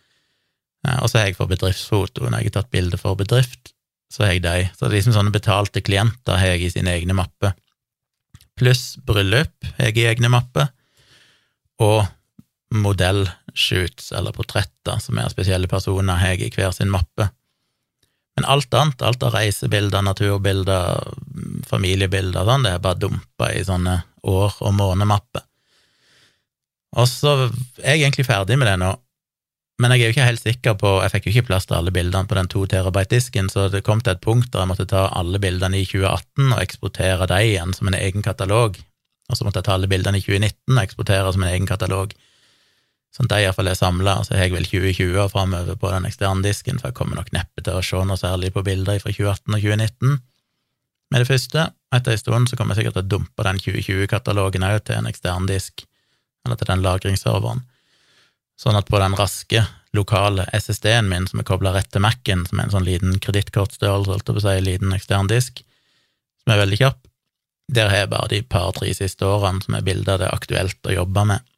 Og 1.02 1.10
så 1.10 1.18
har 1.18 1.26
jeg 1.28 1.36
for 1.36 1.50
bedriftsfoto. 1.50 2.28
Når 2.28 2.38
jeg 2.40 2.52
har 2.52 2.56
tatt 2.60 2.70
bilde 2.72 3.00
for 3.00 3.18
bedrift, 3.18 3.74
så 4.12 4.24
har 4.24 4.36
jeg 4.36 4.44
de. 4.44 4.68
Så 4.72 4.86
det 4.86 4.92
er 4.92 4.96
liksom 5.00 5.16
sånne 5.16 5.34
betalte 5.34 5.82
klienter 5.84 6.38
har 6.38 6.54
jeg 6.54 6.64
i 6.64 6.72
sine 6.76 6.94
egne 6.94 7.16
mapper. 7.18 7.56
Pluss 8.56 8.94
bryllup 9.04 9.66
har 9.76 9.90
jeg 9.90 9.98
i 9.98 10.08
egne 10.12 10.30
mapper. 10.32 10.70
og 11.82 12.06
modellshoots, 12.74 14.12
eller 14.14 14.34
portretter, 14.34 14.98
som 15.02 15.18
er 15.18 15.30
spesielle 15.32 15.68
personer 15.70 16.18
har 16.20 16.34
jeg 16.34 16.48
i 16.48 16.54
hver 16.54 16.70
sin 16.74 16.90
mappe. 16.90 17.28
Men 18.34 18.48
alt 18.50 18.74
annet, 18.74 19.02
alt 19.02 19.22
av 19.22 19.34
reisebilder, 19.36 20.02
naturbilder, 20.02 21.12
familiebilder, 21.70 22.46
sånn, 22.48 22.66
det 22.66 22.74
er 22.74 22.82
bare 22.82 22.98
dumpa 23.04 23.52
i 23.54 23.62
sånne 23.66 24.00
år- 24.26 24.60
og 24.60 24.74
månedmapper. 24.74 25.44
Og 26.98 27.08
så 27.10 27.34
er 27.82 27.96
jeg 27.96 28.04
egentlig 28.04 28.26
ferdig 28.26 28.58
med 28.58 28.70
det 28.70 28.78
nå, 28.82 28.92
men 29.82 29.90
jeg 29.90 30.04
er 30.04 30.06
jo 30.06 30.14
ikke 30.14 30.26
helt 30.28 30.42
sikker 30.44 30.74
på 30.78 30.90
Jeg 31.02 31.10
fikk 31.10 31.24
jo 31.26 31.30
ikke 31.32 31.48
plass 31.48 31.64
til 31.66 31.74
alle 31.74 31.90
bildene 31.94 32.30
på 32.30 32.36
den 32.38 32.50
2 32.50 32.60
terabyte-disken, 32.70 33.48
så 33.50 33.66
det 33.72 33.82
kom 33.86 34.02
til 34.04 34.14
et 34.14 34.22
punkt 34.22 34.52
der 34.52 34.62
jeg 34.62 34.70
måtte 34.70 34.86
ta 34.90 35.08
alle 35.10 35.40
bildene 35.42 35.80
i 35.80 35.86
2018 35.88 36.52
og 36.52 36.60
eksportere 36.62 37.26
dem 37.30 37.48
igjen 37.48 37.74
som 37.74 37.90
en 37.90 37.98
egen 37.98 38.22
katalog, 38.22 38.78
og 39.30 39.38
så 39.38 39.46
måtte 39.46 39.62
jeg 39.62 39.68
ta 39.68 39.74
alle 39.74 39.90
bildene 39.90 40.20
i 40.20 40.22
2019 40.22 40.76
og 40.76 40.82
eksportere 40.84 41.34
som 41.34 41.42
en 41.42 41.50
egen 41.50 41.66
katalog. 41.66 42.14
Sånn 43.14 43.28
at 43.28 43.34
de 43.36 43.44
iallfall 43.44 43.70
er 43.70 43.78
samla, 43.78 44.16
så 44.26 44.34
har 44.34 44.48
jeg 44.48 44.54
vel 44.56 44.66
2020 44.66 45.18
og 45.22 45.30
framover 45.30 45.76
på 45.78 45.90
den 45.92 46.06
eksterne 46.08 46.42
disken, 46.42 46.80
for 46.80 46.90
jeg 46.90 46.98
kommer 46.98 47.20
nok 47.20 47.30
neppe 47.36 47.62
til 47.62 47.78
å 47.78 47.84
se 47.86 48.00
noe 48.02 48.18
særlig 48.18 48.50
på 48.56 48.64
bilder 48.66 48.98
fra 49.02 49.12
2018 49.14 49.54
og 49.54 49.60
2019. 49.62 50.16
Med 51.14 51.22
det 51.22 51.28
første, 51.28 51.68
etter 51.94 52.16
en 52.16 52.18
stund, 52.18 52.50
så 52.50 52.58
kommer 52.58 52.74
jeg 52.74 52.82
sikkert 52.82 52.98
til 52.98 53.04
å 53.04 53.12
dumpe 53.12 53.46
den 53.46 53.60
2020-katalogen 53.62 54.66
òg 54.66 54.80
til 54.82 54.98
en 54.98 55.06
ekstern 55.12 55.46
disk, 55.46 55.86
eller 56.44 56.58
til 56.58 56.72
den 56.72 56.82
lagringsserveren, 56.82 57.62
sånn 58.58 58.78
at 58.78 58.90
på 58.90 58.98
den 59.02 59.14
raske, 59.18 59.62
lokale 59.94 60.48
SSD-en 60.50 61.06
min 61.06 61.28
som 61.30 61.38
er 61.38 61.46
kobla 61.46 61.70
rett 61.76 61.92
til 61.94 62.02
Mac-en, 62.02 62.42
som 62.48 62.58
er 62.58 62.66
en 62.66 62.74
sånn 62.74 62.88
liten 62.88 63.14
kredittkortstørrelse, 63.22 64.10
holdt 64.10 64.26
jeg 64.26 64.34
på 64.34 64.42
å 64.42 64.46
si, 64.48 64.58
liten 64.66 64.94
ekstern 64.96 65.30
disk, 65.30 65.62
som 66.42 66.54
er 66.54 66.64
veldig 66.64 66.80
kjapp, 66.82 66.98
der 67.74 67.88
har 67.88 68.02
jeg 68.02 68.10
bare 68.12 68.30
de 68.34 68.42
par-tre 68.42 68.90
siste 68.96 69.24
årene 69.24 69.62
som 69.64 69.78
er 69.78 69.86
bilder 69.86 70.18
det 70.20 70.26
er 70.26 70.36
aktuelt 70.36 70.90
å 70.90 70.98
jobbe 70.98 71.24
med. 71.30 71.53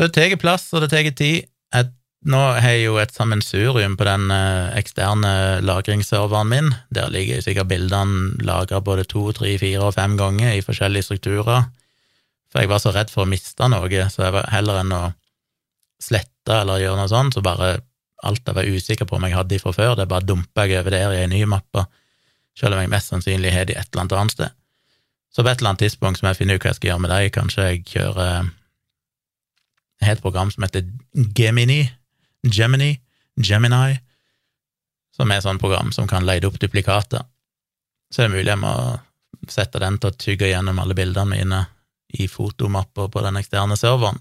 Så 0.00 0.06
det 0.08 0.14
tar 0.16 0.36
plass, 0.40 0.62
og 0.72 0.80
det 0.80 0.94
tar 0.94 1.04
tid. 1.12 1.42
Jeg, 1.76 1.88
nå 2.24 2.38
har 2.56 2.72
jeg 2.72 2.86
jo 2.86 2.94
et 3.02 3.10
sammensurium 3.12 3.98
på 4.00 4.06
den 4.08 4.30
eh, 4.32 4.70
eksterne 4.80 5.60
lagringsserveren 5.60 6.48
min. 6.48 6.70
Der 6.88 7.10
ligger 7.12 7.42
sikkert 7.44 7.68
bildene 7.68 8.30
lagra 8.40 8.78
både 8.80 9.04
to, 9.04 9.26
tre, 9.36 9.50
fire 9.60 9.90
og 9.90 9.98
fem 9.98 10.14
ganger 10.16 10.54
i 10.56 10.62
forskjellige 10.64 11.10
strukturer. 11.10 11.66
For 12.48 12.62
jeg 12.64 12.70
var 12.70 12.80
så 12.80 12.94
redd 12.96 13.12
for 13.12 13.26
å 13.26 13.28
miste 13.28 13.68
noe, 13.68 14.06
så 14.08 14.24
jeg 14.24 14.34
var 14.38 14.48
heller 14.54 14.80
enn 14.80 14.94
å 14.96 15.02
slette 16.00 16.62
eller 16.62 16.80
gjøre 16.80 17.02
noe 17.02 17.10
sånt, 17.12 17.36
så 17.36 17.42
bare 17.44 17.68
alt 18.24 18.48
jeg 18.48 18.56
var 18.56 18.70
usikker 18.72 19.04
på 19.04 19.18
om 19.18 19.26
jeg 19.28 19.36
hadde 19.36 19.58
fra 19.60 19.74
før, 19.76 19.98
det 19.98 20.08
bare 20.08 20.24
dumpa 20.24 20.64
jeg 20.64 20.80
over 20.80 20.96
der 20.96 21.12
i 21.12 21.26
en 21.26 21.34
ny 21.34 21.42
mappe, 21.44 21.84
selv 22.56 22.78
om 22.78 22.80
jeg 22.80 22.92
mest 22.96 23.12
sannsynlig 23.12 23.52
har 23.52 23.68
de 23.68 23.76
et 23.76 23.84
eller 23.92 24.06
annet 24.06 24.16
annet 24.16 24.36
sted. 24.38 24.56
Så 25.28 25.44
på 25.44 25.52
et 25.52 25.60
eller 25.60 25.74
annet 25.74 25.84
tidspunkt 25.84 26.22
som 26.22 26.30
jeg 26.30 26.40
finner 26.40 26.56
ut 26.56 26.64
hva 26.64 26.72
jeg 26.72 26.80
skal 26.80 26.94
gjøre 26.94 27.04
med 27.04 27.12
dem, 27.12 27.28
kanskje 27.36 27.68
jeg 27.68 27.84
kjører 27.92 28.48
har 30.00 30.16
et 30.16 30.22
program 30.22 30.50
som 30.52 30.64
heter 30.64 30.86
Gemini, 31.36 31.82
Gemini, 32.46 32.94
Gemini, 33.36 33.98
som 35.16 35.30
er 35.30 35.40
et 35.40 35.44
sånt 35.44 35.60
program 35.60 35.92
som 35.92 36.08
kan 36.08 36.24
leide 36.26 36.48
opp 36.48 36.58
duplikater. 36.60 37.26
Så 38.10 38.22
er 38.22 38.28
det 38.28 38.38
mulig 38.38 38.52
jeg 38.52 38.62
må 38.62 38.72
sette 39.50 39.80
den 39.82 39.98
til 40.00 40.10
å 40.10 40.18
tygge 40.18 40.50
gjennom 40.50 40.80
alle 40.82 40.96
bildene 40.96 41.36
mine 41.36 41.60
i 42.18 42.26
fotomapper 42.28 43.10
på 43.12 43.22
den 43.24 43.38
eksterne 43.38 43.76
serveren, 43.78 44.18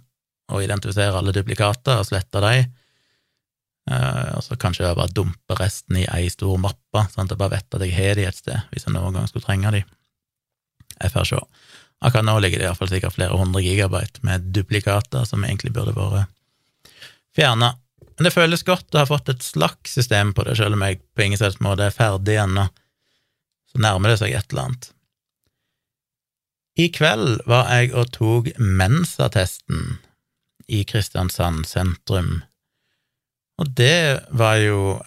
og 0.49 0.63
identifisere 0.63 1.17
alle 1.17 1.33
duplikater 1.33 2.01
og 2.01 2.07
slette 2.09 2.41
dem. 2.43 2.75
Uh, 3.89 4.37
og 4.37 4.43
så 4.45 4.57
kanskje 4.59 4.85
jeg 4.85 4.97
bare 4.99 5.13
dumpe 5.17 5.55
resten 5.57 5.97
i 5.97 6.05
ei 6.13 6.27
stor 6.29 6.59
mappe, 6.61 7.07
sånn 7.09 7.25
at 7.25 7.33
jeg 7.33 7.41
bare 7.41 7.55
vet 7.55 7.77
at 7.77 7.85
jeg 7.85 7.95
har 7.95 8.19
de 8.19 8.27
et 8.29 8.37
sted, 8.37 8.67
hvis 8.69 8.85
jeg 8.85 8.93
noen 8.93 9.15
gang 9.17 9.29
skulle 9.29 9.47
trenge 9.47 9.71
de. 9.73 9.81
Jeg 10.99 11.13
får 11.13 11.29
se. 11.31 11.39
Akkurat 11.99 12.25
nå 12.25 12.37
ligger 12.39 12.61
det 12.61 12.69
iallfall 12.69 12.91
sikkert 12.91 13.17
flere 13.17 13.37
hundre 13.37 13.61
gigabyte 13.63 14.23
med 14.23 14.51
duplikater 14.55 15.25
som 15.27 15.43
egentlig 15.43 15.73
burde 15.75 15.95
vært 15.97 16.29
fjerna. 17.35 17.73
Men 18.15 18.27
det 18.27 18.35
føles 18.35 18.65
godt 18.67 18.95
å 18.95 19.01
ha 19.01 19.07
fått 19.07 19.31
et 19.31 19.43
slags 19.43 19.93
system 19.95 20.31
på 20.35 20.43
det, 20.47 20.57
selv 20.59 20.75
om 20.75 20.83
jeg 20.83 21.01
på 21.15 21.25
ingen 21.25 21.39
slags 21.39 21.59
måte 21.63 21.87
er 21.87 21.95
ferdig 21.95 22.37
ennå. 22.41 22.65
Så 23.71 23.81
nærmer 23.83 24.11
det 24.11 24.19
seg 24.21 24.33
et 24.35 24.51
eller 24.51 24.69
annet. 24.69 24.89
I 26.79 26.87
kveld 26.95 27.41
var 27.49 27.67
jeg 27.73 27.91
og 27.91 28.11
tok 28.15 28.49
Mensa-testen 28.59 29.99
i 30.71 30.85
Kristiansand 30.87 31.65
sentrum, 31.67 32.41
og 33.59 33.71
det 33.75 34.21
var 34.31 34.59
jo 34.61 34.99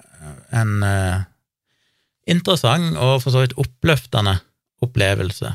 en 0.53 0.73
uh, 0.85 1.23
interessant 2.29 2.99
og 3.01 3.23
for 3.23 3.33
så 3.33 3.45
vidt 3.45 3.57
oppløftende 3.61 4.37
opplevelse. 4.85 5.55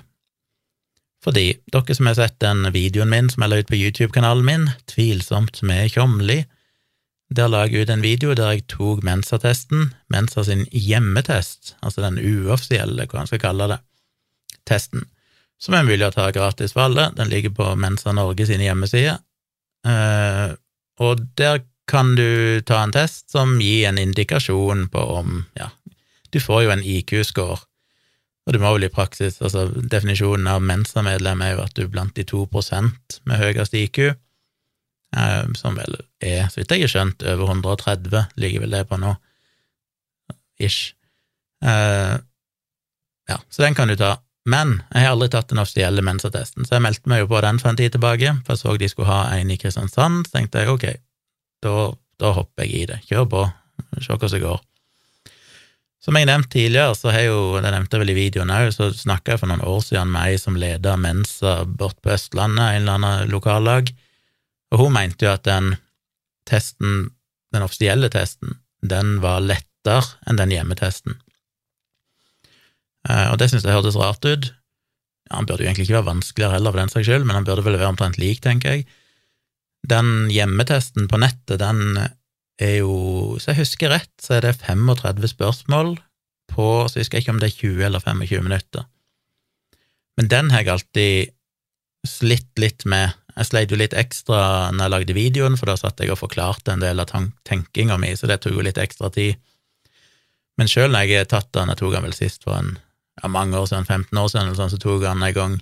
Fordi 1.28 1.58
dere 1.74 1.96
som 1.96 2.08
har 2.08 2.16
sett 2.16 2.38
den 2.40 2.70
videoen 2.72 3.10
min 3.12 3.26
som 3.28 3.44
jeg 3.44 3.52
la 3.52 3.58
ut 3.60 3.68
på 3.68 3.76
YouTube-kanalen 3.76 4.46
min, 4.48 4.70
Tvilsomt 4.88 5.60
med 5.68 5.92
Tjomli, 5.92 6.46
der 7.36 7.50
la 7.52 7.66
jeg 7.66 7.84
ut 7.84 7.92
en 7.92 8.06
video 8.06 8.32
der 8.32 8.54
jeg 8.54 8.64
tok 8.72 9.02
Mensa-testen, 9.04 9.90
Mensa 10.08 10.46
sin 10.48 10.64
hjemmetest, 10.72 11.74
altså 11.84 12.06
den 12.06 12.22
uoffisielle, 12.22 13.10
hva 13.12 13.26
man 13.26 13.28
skal 13.28 13.44
kalle 13.44 13.68
det, 13.74 13.80
testen, 14.72 15.04
som 15.60 15.76
er 15.76 15.84
mulig 15.90 16.08
å 16.08 16.14
ta 16.16 16.30
gratis 16.32 16.78
for 16.78 16.88
alle. 16.88 17.10
Den 17.20 17.28
ligger 17.34 17.52
på 17.60 17.74
Mensa 17.76 18.16
Norge 18.16 18.48
sine 18.48 18.64
hjemmesider, 18.70 19.20
eh, 19.84 20.56
og 21.04 21.28
der 21.36 21.66
kan 21.92 22.16
du 22.16 22.64
ta 22.68 22.86
en 22.86 22.96
test 22.96 23.34
som 23.36 23.60
gir 23.60 23.90
en 23.90 24.00
indikasjon 24.00 24.88
på 24.96 25.10
om, 25.20 25.42
ja, 25.60 25.74
du 26.32 26.40
får 26.40 26.64
jo 26.64 26.72
en 26.72 26.88
IQ-score 26.96 27.66
og 28.48 28.56
du 28.56 28.62
må 28.64 28.70
vel 28.78 28.88
i 28.88 28.94
praksis, 28.94 29.42
altså 29.44 29.66
Definisjonen 29.92 30.48
av 30.48 30.64
Mensa-medlem 30.64 31.42
er 31.44 31.58
jo 31.58 31.64
at 31.66 31.74
du 31.76 31.84
er 31.84 31.92
blant 31.92 32.16
de 32.16 32.24
to 32.28 32.46
prosent 32.48 33.18
med 33.28 33.42
høyest 33.42 33.76
IQ, 33.76 34.00
eh, 34.08 35.50
som 35.60 35.76
vel 35.76 36.00
er, 36.24 36.48
så 36.48 36.62
vidt 36.62 36.72
jeg 36.72 36.86
har 36.86 36.94
skjønt, 36.94 37.26
over 37.28 37.52
130, 37.52 38.30
ligger 38.40 38.64
vel 38.64 38.78
det 38.78 38.86
på 38.88 39.00
nå, 39.02 39.12
ish. 40.64 40.94
Eh, 41.60 42.16
ja, 43.28 43.38
så 43.52 43.66
den 43.66 43.76
kan 43.76 43.92
du 43.92 43.98
ta. 44.00 44.16
Men 44.48 44.78
jeg 44.94 45.04
har 45.04 45.12
aldri 45.12 45.28
tatt 45.34 45.52
den 45.52 45.60
offisielle 45.60 46.06
Mensa-testen, 46.08 46.64
så 46.64 46.78
jeg 46.78 46.86
meldte 46.86 47.12
meg 47.12 47.26
jo 47.26 47.30
på 47.34 47.44
den 47.44 47.60
for 47.60 47.74
en 47.74 47.82
tid 47.82 47.98
tilbake, 47.98 48.32
for 48.48 48.56
jeg 48.56 48.64
så 48.64 48.78
de 48.80 48.88
skulle 48.94 49.12
ha 49.12 49.26
en 49.36 49.52
i 49.52 49.60
Kristiansand, 49.60 50.24
så 50.24 50.38
tenkte 50.38 50.64
jeg 50.64 50.72
ok, 50.72 50.88
da, 51.68 51.76
da 52.24 52.32
hopper 52.40 52.64
jeg 52.64 52.80
i 52.80 52.88
det. 52.94 53.02
Kjør 53.10 53.28
på, 53.34 53.44
se 54.00 54.08
hvordan 54.14 54.38
det 54.38 54.44
går. 54.46 54.67
Som 56.08 56.16
jeg 56.16 56.30
nevnte 56.30 56.54
tidligere, 56.54 56.96
så 56.96 57.12
har 57.12 57.26
jo, 57.26 57.40
det 57.60 57.68
nevnte 57.74 57.98
jeg 57.98 58.04
vel 58.06 58.14
i 58.14 58.16
videoen 58.16 58.52
òg, 58.56 58.70
så 58.72 58.86
snakka 58.96 59.34
jeg 59.34 59.42
for 59.42 59.52
noen 59.52 59.66
år 59.68 59.82
siden 59.84 60.14
med 60.14 60.30
ei 60.30 60.38
som 60.40 60.56
leda 60.56 60.94
Mensa 60.96 61.58
bort 61.68 61.98
på 62.00 62.14
Østlandet, 62.14 62.64
en 62.64 62.86
eller 62.86 62.94
annen 62.96 63.34
lokallag, 63.34 63.92
og 64.72 64.86
hun 64.86 64.96
mente 64.96 65.28
jo 65.28 65.34
at 65.34 65.44
den 65.44 65.74
testen, 66.48 67.10
den 67.52 67.66
offisielle 67.66 68.08
testen, 68.14 68.56
den 68.80 69.18
var 69.20 69.44
lettere 69.44 70.16
enn 70.24 70.40
den 70.40 70.54
hjemmetesten. 70.56 71.18
Eh, 73.10 73.28
og 73.34 73.36
det 73.42 73.50
syntes 73.52 73.68
jeg 73.68 73.76
hørtes 73.76 74.00
rart 74.00 74.24
ut. 74.24 74.48
Ja, 75.28 75.42
han 75.42 75.50
burde 75.50 75.66
jo 75.66 75.68
egentlig 75.68 75.90
ikke 75.90 76.00
være 76.00 76.12
vanskeligere 76.14 76.56
heller, 76.56 76.72
for 76.72 76.86
den 76.86 76.94
saks 76.94 77.10
skyld, 77.10 77.28
men 77.28 77.36
han 77.36 77.50
burde 77.52 77.68
vel 77.68 77.76
være 77.82 77.92
omtrent 77.92 78.20
lik, 78.22 78.40
tenker 78.48 78.78
jeg. 78.78 78.88
Den 79.92 80.32
hjemmetesten 80.32 81.12
på 81.12 81.20
nettet, 81.20 81.60
den 81.60 82.00
er 82.58 82.80
jo, 82.82 82.94
Hvis 83.36 83.48
jeg 83.48 83.60
husker 83.62 83.94
rett, 83.94 84.14
så 84.22 84.38
er 84.38 84.48
det 84.48 84.58
35 84.60 85.28
spørsmål 85.36 85.98
på, 86.50 86.68
så 86.88 86.98
jeg 86.98 87.06
husker 87.06 87.22
ikke 87.22 87.36
om 87.36 87.42
det 87.42 87.52
er 87.52 87.60
20 87.60 87.86
eller 87.86 88.00
25 88.02 88.44
minutter. 88.44 88.88
Men 90.18 90.30
den 90.32 90.50
har 90.52 90.64
jeg 90.64 90.74
alltid 90.74 91.34
slitt 92.08 92.58
litt 92.58 92.86
med. 92.90 93.14
Jeg 93.38 93.50
sleit 93.52 93.72
jo 93.72 93.78
litt 93.78 93.94
ekstra 93.94 94.72
når 94.74 94.84
jeg 94.84 94.94
lagde 94.96 95.18
videoen, 95.18 95.58
for 95.60 95.70
da 95.70 95.78
satt 95.78 96.02
jeg 96.02 96.10
og 96.14 96.22
forklarte 96.24 96.74
en 96.74 96.82
del 96.82 97.04
av 97.04 97.12
tenkinga 97.46 98.00
mi, 98.02 98.16
så 98.18 98.30
det 98.30 98.40
tok 98.42 98.58
jo 98.58 98.66
litt 98.66 98.82
ekstra 98.82 99.12
tid. 99.14 99.38
Men 100.58 100.72
sjøl 100.72 100.90
når 100.90 101.06
jeg 101.06 101.22
har 101.22 101.30
tatt 101.30 101.52
den, 101.54 101.70
jeg 101.70 101.78
tok 101.78 101.94
den 101.94 102.08
vel 102.08 102.18
sist 102.18 102.48
for 102.48 102.58
en, 102.58 102.78
ja, 103.22 103.30
mange 103.30 103.60
år 103.60 103.70
siden, 103.70 103.86
15 103.86 104.18
år 104.18 104.32
siden, 104.32 104.48
eller 104.48 104.58
sånn, 104.58 104.74
så 104.74 104.82
tok 104.82 105.04
den 105.06 105.22
en 105.22 105.36
gang 105.36 105.60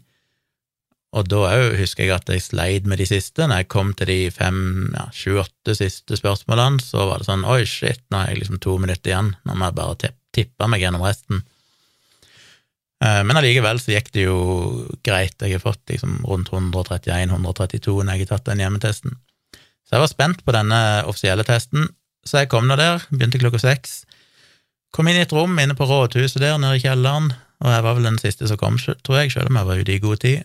og 1.15 1.29
da 1.31 1.41
òg 1.47 1.77
husker 1.79 2.03
jeg 2.03 2.11
at 2.11 2.27
jeg 2.27 2.43
sleit 2.43 2.87
med 2.89 2.99
de 2.99 3.07
siste. 3.07 3.45
Når 3.47 3.61
jeg 3.61 3.71
kom 3.71 3.93
til 3.95 4.09
de 4.09 4.19
fem, 4.35 4.57
ja, 4.91 5.05
sju-åtte 5.15 5.75
siste 5.77 6.17
spørsmålene, 6.19 6.83
så 6.83 7.05
var 7.07 7.21
det 7.21 7.29
sånn 7.29 7.45
oi, 7.47 7.61
shit, 7.69 8.01
nå 8.11 8.19
har 8.19 8.33
jeg 8.33 8.41
liksom 8.41 8.59
to 8.63 8.75
minutter 8.83 9.13
igjen. 9.13 9.31
Nå 9.47 9.55
må 9.55 9.69
jeg 9.69 9.77
bare 9.77 10.09
tippe 10.35 10.67
meg 10.67 10.83
gjennom 10.83 11.05
resten. 11.05 11.43
Eh, 12.99 13.21
men 13.23 13.39
allikevel 13.39 13.79
så 13.79 13.93
gikk 13.93 14.11
det 14.15 14.25
jo 14.25 14.39
greit. 15.07 15.37
Jeg 15.39 15.55
har 15.55 15.63
fått 15.63 15.93
liksom 15.93 16.17
rundt 16.27 16.51
131-132 16.51 17.95
når 18.01 18.11
jeg 18.11 18.25
har 18.25 18.33
tatt 18.33 18.49
den 18.49 18.63
hjemmetesten. 18.65 19.15
Så 19.85 19.95
jeg 19.95 20.03
var 20.03 20.11
spent 20.11 20.43
på 20.43 20.55
denne 20.55 20.81
offisielle 21.07 21.45
testen, 21.47 21.87
så 22.25 22.41
jeg 22.41 22.49
kom 22.51 22.67
nå 22.67 22.75
der, 22.79 23.05
begynte 23.11 23.39
klokka 23.39 23.61
seks. 23.61 24.01
Kom 24.95 25.07
inn 25.07 25.19
i 25.19 25.23
et 25.23 25.35
rom 25.35 25.55
inne 25.61 25.77
på 25.77 25.87
rådhuset 25.87 26.41
der 26.41 26.57
nede 26.59 26.79
i 26.79 26.83
kjelleren, 26.83 27.29
og 27.63 27.71
jeg 27.71 27.85
var 27.85 27.95
vel 27.95 28.09
den 28.09 28.19
siste 28.19 28.49
som 28.49 28.59
kom, 28.59 28.81
tror 28.81 29.21
jeg, 29.21 29.31
selv 29.31 29.53
om 29.53 29.61
jeg 29.61 29.69
var 29.69 29.83
ute 29.85 29.95
i 29.95 30.01
god 30.03 30.23
tid 30.25 30.43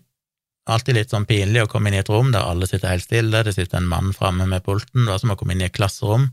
alltid 0.74 0.96
litt 0.96 1.12
sånn 1.12 1.26
pinlig 1.28 1.64
å 1.64 1.70
komme 1.70 1.90
inn 1.90 1.98
i 1.98 2.02
et 2.02 2.10
rom 2.12 2.30
der 2.34 2.46
alle 2.46 2.68
sitter 2.68 2.92
helt 2.92 3.06
stille, 3.06 3.42
det 3.46 3.56
sitter 3.56 3.80
en 3.80 3.90
mann 3.90 4.14
framme 4.16 4.46
med 4.48 4.64
pulten, 4.66 5.04
det 5.04 5.12
var 5.12 5.22
som 5.22 5.34
å 5.34 5.38
komme 5.40 5.56
inn 5.56 5.64
i 5.64 5.68
et 5.68 5.76
klasserom. 5.76 6.28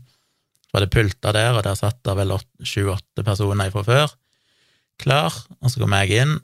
Så 0.68 0.76
var 0.76 0.84
det 0.84 0.92
pulter 0.94 1.36
der, 1.36 1.56
og 1.56 1.64
der 1.66 1.78
satt 1.78 2.00
det 2.04 2.16
vel 2.18 2.34
sju-åtte 2.62 3.24
personer 3.26 3.72
fra 3.74 3.84
før, 3.86 4.16
klar, 5.00 5.34
og 5.62 5.72
så 5.72 5.82
kom 5.82 5.94
jeg 6.00 6.24
inn, 6.24 6.38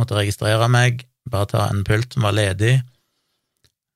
måtte 0.00 0.16
registrere 0.18 0.70
meg, 0.72 1.04
bare 1.30 1.50
ta 1.50 1.66
en 1.68 1.84
pult 1.86 2.16
som 2.16 2.24
var 2.26 2.36
ledig, 2.36 2.78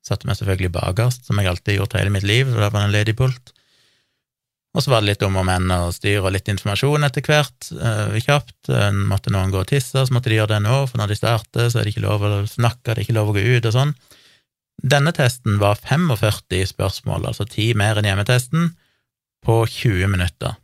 Satte 0.04 0.28
meg 0.28 0.36
selvfølgelig 0.36 0.74
bakerst, 0.74 1.24
som 1.24 1.38
jeg 1.40 1.48
alltid 1.48 1.72
har 1.72 1.78
gjort 1.78 1.94
hele 1.96 2.12
mitt 2.12 2.26
liv, 2.28 2.48
så 2.50 2.60
det 2.60 2.72
var 2.74 2.84
en 2.84 2.92
ledig 2.92 3.14
pult. 3.16 3.53
Og 4.74 4.82
så 4.82 4.90
var 4.90 5.02
det 5.02 5.12
litt 5.12 5.22
om 5.22 5.36
og 5.38 5.46
men 5.46 5.70
og 5.70 5.92
styr 5.94 6.24
og 6.24 6.32
litt 6.34 6.48
informasjon 6.50 7.06
etter 7.06 7.22
hvert, 7.22 7.68
uh, 7.78 8.16
kjapt. 8.18 8.56
Uh, 8.66 8.90
måtte 9.06 9.30
noen 9.30 9.52
gå 9.54 9.60
og 9.62 9.70
tisse, 9.70 9.94
så 9.94 10.14
måtte 10.14 10.32
de 10.32 10.40
gjøre 10.40 10.56
det 10.56 10.64
nå, 10.64 10.80
for 10.90 10.98
når 10.98 11.12
de 11.12 11.18
starter, 11.20 11.68
så 11.70 11.78
er 11.78 11.86
det 11.86 11.94
ikke 11.94 12.06
lov 12.06 12.26
å 12.26 12.32
snakke, 12.50 12.90
det 12.90 12.96
er 12.96 13.04
ikke 13.06 13.18
lov 13.20 13.30
å 13.30 13.36
gå 13.36 13.44
ut 13.54 13.68
og 13.70 13.76
sånn. 13.76 13.94
Denne 14.82 15.14
testen 15.14 15.60
var 15.62 15.78
45 15.78 16.66
spørsmål, 16.74 17.30
altså 17.30 17.46
10 17.46 17.78
mer 17.78 18.00
enn 18.00 18.08
hjemmetesten, 18.10 18.72
på 19.44 19.60
20 19.68 20.10
minutter. 20.10 20.56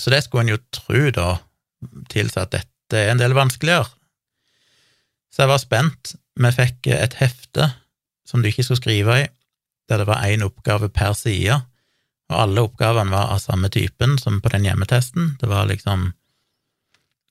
Så 0.00 0.12
det 0.12 0.24
skulle 0.24 0.44
en 0.44 0.52
jo 0.54 0.60
tro 0.74 1.08
da 1.14 1.30
tilsa 2.12 2.44
at 2.44 2.54
dette 2.58 2.98
er 2.98 3.12
en 3.12 3.20
del 3.20 3.36
vanskeligere. 3.36 3.88
Så 5.30 5.44
jeg 5.44 5.52
var 5.52 5.62
spent. 5.62 6.14
Vi 6.40 6.50
fikk 6.56 6.90
et 6.92 7.16
hefte 7.20 7.70
som 8.28 8.42
du 8.42 8.50
ikke 8.50 8.64
skulle 8.66 8.80
skrive 8.80 9.18
i, 9.22 9.26
der 9.90 10.02
det 10.02 10.08
var 10.08 10.24
én 10.26 10.44
oppgave 10.46 10.90
per 10.94 11.14
side, 11.18 11.60
og 12.30 12.36
alle 12.44 12.64
oppgavene 12.68 13.12
var 13.12 13.32
av 13.34 13.42
samme 13.42 13.70
typen 13.74 14.16
som 14.20 14.38
på 14.42 14.52
den 14.52 14.68
hjemmetesten. 14.68 15.34
Det 15.40 15.48
var 15.50 15.66
liksom 15.70 16.12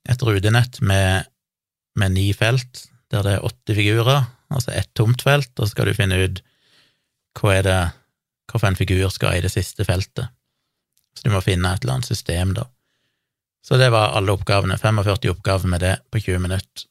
et 0.08 0.22
rutenett 0.24 0.80
med, 0.84 1.28
med 1.96 2.16
ni 2.16 2.30
felt, 2.36 2.86
der 3.12 3.24
det 3.24 3.38
er 3.38 3.46
åtte 3.48 3.76
figurer, 3.76 4.26
altså 4.52 4.74
ett 4.76 4.90
tomt 4.98 5.24
felt, 5.24 5.52
og 5.56 5.64
så 5.64 5.72
skal 5.72 5.88
du 5.88 5.96
finne 5.96 6.20
ut 6.20 6.42
hva 7.38 7.54
er 7.56 7.64
det, 7.64 7.78
hva 8.50 8.58
for 8.58 8.68
en 8.68 8.78
figur 8.78 9.08
skal 9.12 9.38
i 9.38 9.44
det 9.44 9.52
siste 9.54 9.86
feltet. 9.88 10.28
Så 11.16 11.26
du 11.26 11.32
må 11.34 11.42
finne 11.44 11.72
et 11.72 11.84
eller 11.84 11.98
annet 11.98 12.10
system, 12.10 12.54
da. 12.56 12.66
Så 13.66 13.76
det 13.80 13.90
var 13.92 14.14
alle 14.16 14.34
oppgavene, 14.34 14.78
45 14.80 15.32
oppgaver 15.32 15.68
med 15.68 15.84
det 15.84 15.96
på 16.12 16.22
20 16.22 16.44
minutter. 16.46 16.86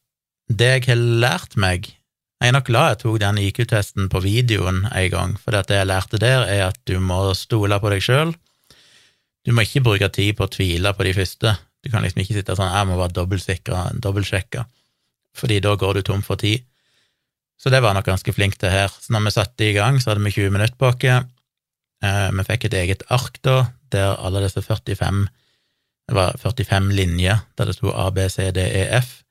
Det 0.49 0.69
jeg 0.73 0.85
har 0.89 1.01
lært 1.23 1.57
meg 1.61 1.91
Jeg 2.39 2.53
er 2.53 2.55
nok 2.55 2.69
glad 2.69 2.93
jeg 2.93 3.00
tok 3.01 3.17
den 3.19 3.38
IQ-testen 3.41 4.05
på 4.12 4.22
videoen 4.24 4.86
en 4.88 5.10
gang, 5.12 5.34
for 5.41 5.51
det 5.51 5.75
jeg 5.75 5.88
lærte 5.89 6.19
der, 6.22 6.46
er 6.48 6.69
at 6.69 6.77
du 6.88 6.96
må 7.03 7.34
stole 7.36 7.75
på 7.84 7.91
deg 7.91 8.03
sjøl. 8.05 8.31
Du 9.43 9.51
må 9.51 9.65
ikke 9.65 9.84
bruke 9.84 10.08
tid 10.15 10.38
på 10.38 10.48
å 10.48 10.51
tvile 10.53 10.93
på 10.96 11.03
de 11.03 11.12
første. 11.17 11.51
Du 11.84 11.91
kan 11.91 12.03
liksom 12.03 12.24
ikke 12.24 12.38
sitte 12.38 12.55
sånn 12.55 12.72
'jeg 12.72 12.88
må 12.88 12.96
være 12.96 13.15
dobbeltsjekka', 13.19 14.65
fordi 15.36 15.60
da 15.60 15.75
går 15.75 15.93
du 15.93 16.01
tom 16.01 16.22
for 16.22 16.36
tid. 16.38 16.63
Så 17.60 17.69
det 17.69 17.81
var 17.81 17.93
nok 17.93 18.05
ganske 18.05 18.34
flink 18.34 18.58
til 18.58 18.69
her. 18.69 18.88
Så 18.88 19.12
når 19.12 19.25
vi 19.25 19.31
satte 19.31 19.63
i 19.63 19.74
gang, 19.74 20.00
så 20.00 20.12
hadde 20.12 20.24
vi 20.24 20.31
20 20.31 20.50
minutter 20.50 20.75
på 20.79 20.88
oss. 20.88 21.25
Eh, 22.01 22.31
vi 22.31 22.43
fikk 22.43 22.65
et 22.65 22.74
eget 22.74 23.03
ark 23.10 23.41
da, 23.43 23.74
der 23.91 24.15
alle 24.15 24.39
disse 24.39 24.62
45 24.62 25.27
Det 26.08 26.15
var 26.15 26.34
45 26.38 26.89
linjer 26.89 27.41
der 27.58 27.65
det 27.65 27.75
sto 27.75 27.91
A, 27.91 28.10
B, 28.10 28.29
C, 28.29 28.51
D, 28.51 28.58
E, 28.58 28.98
F 28.98 29.24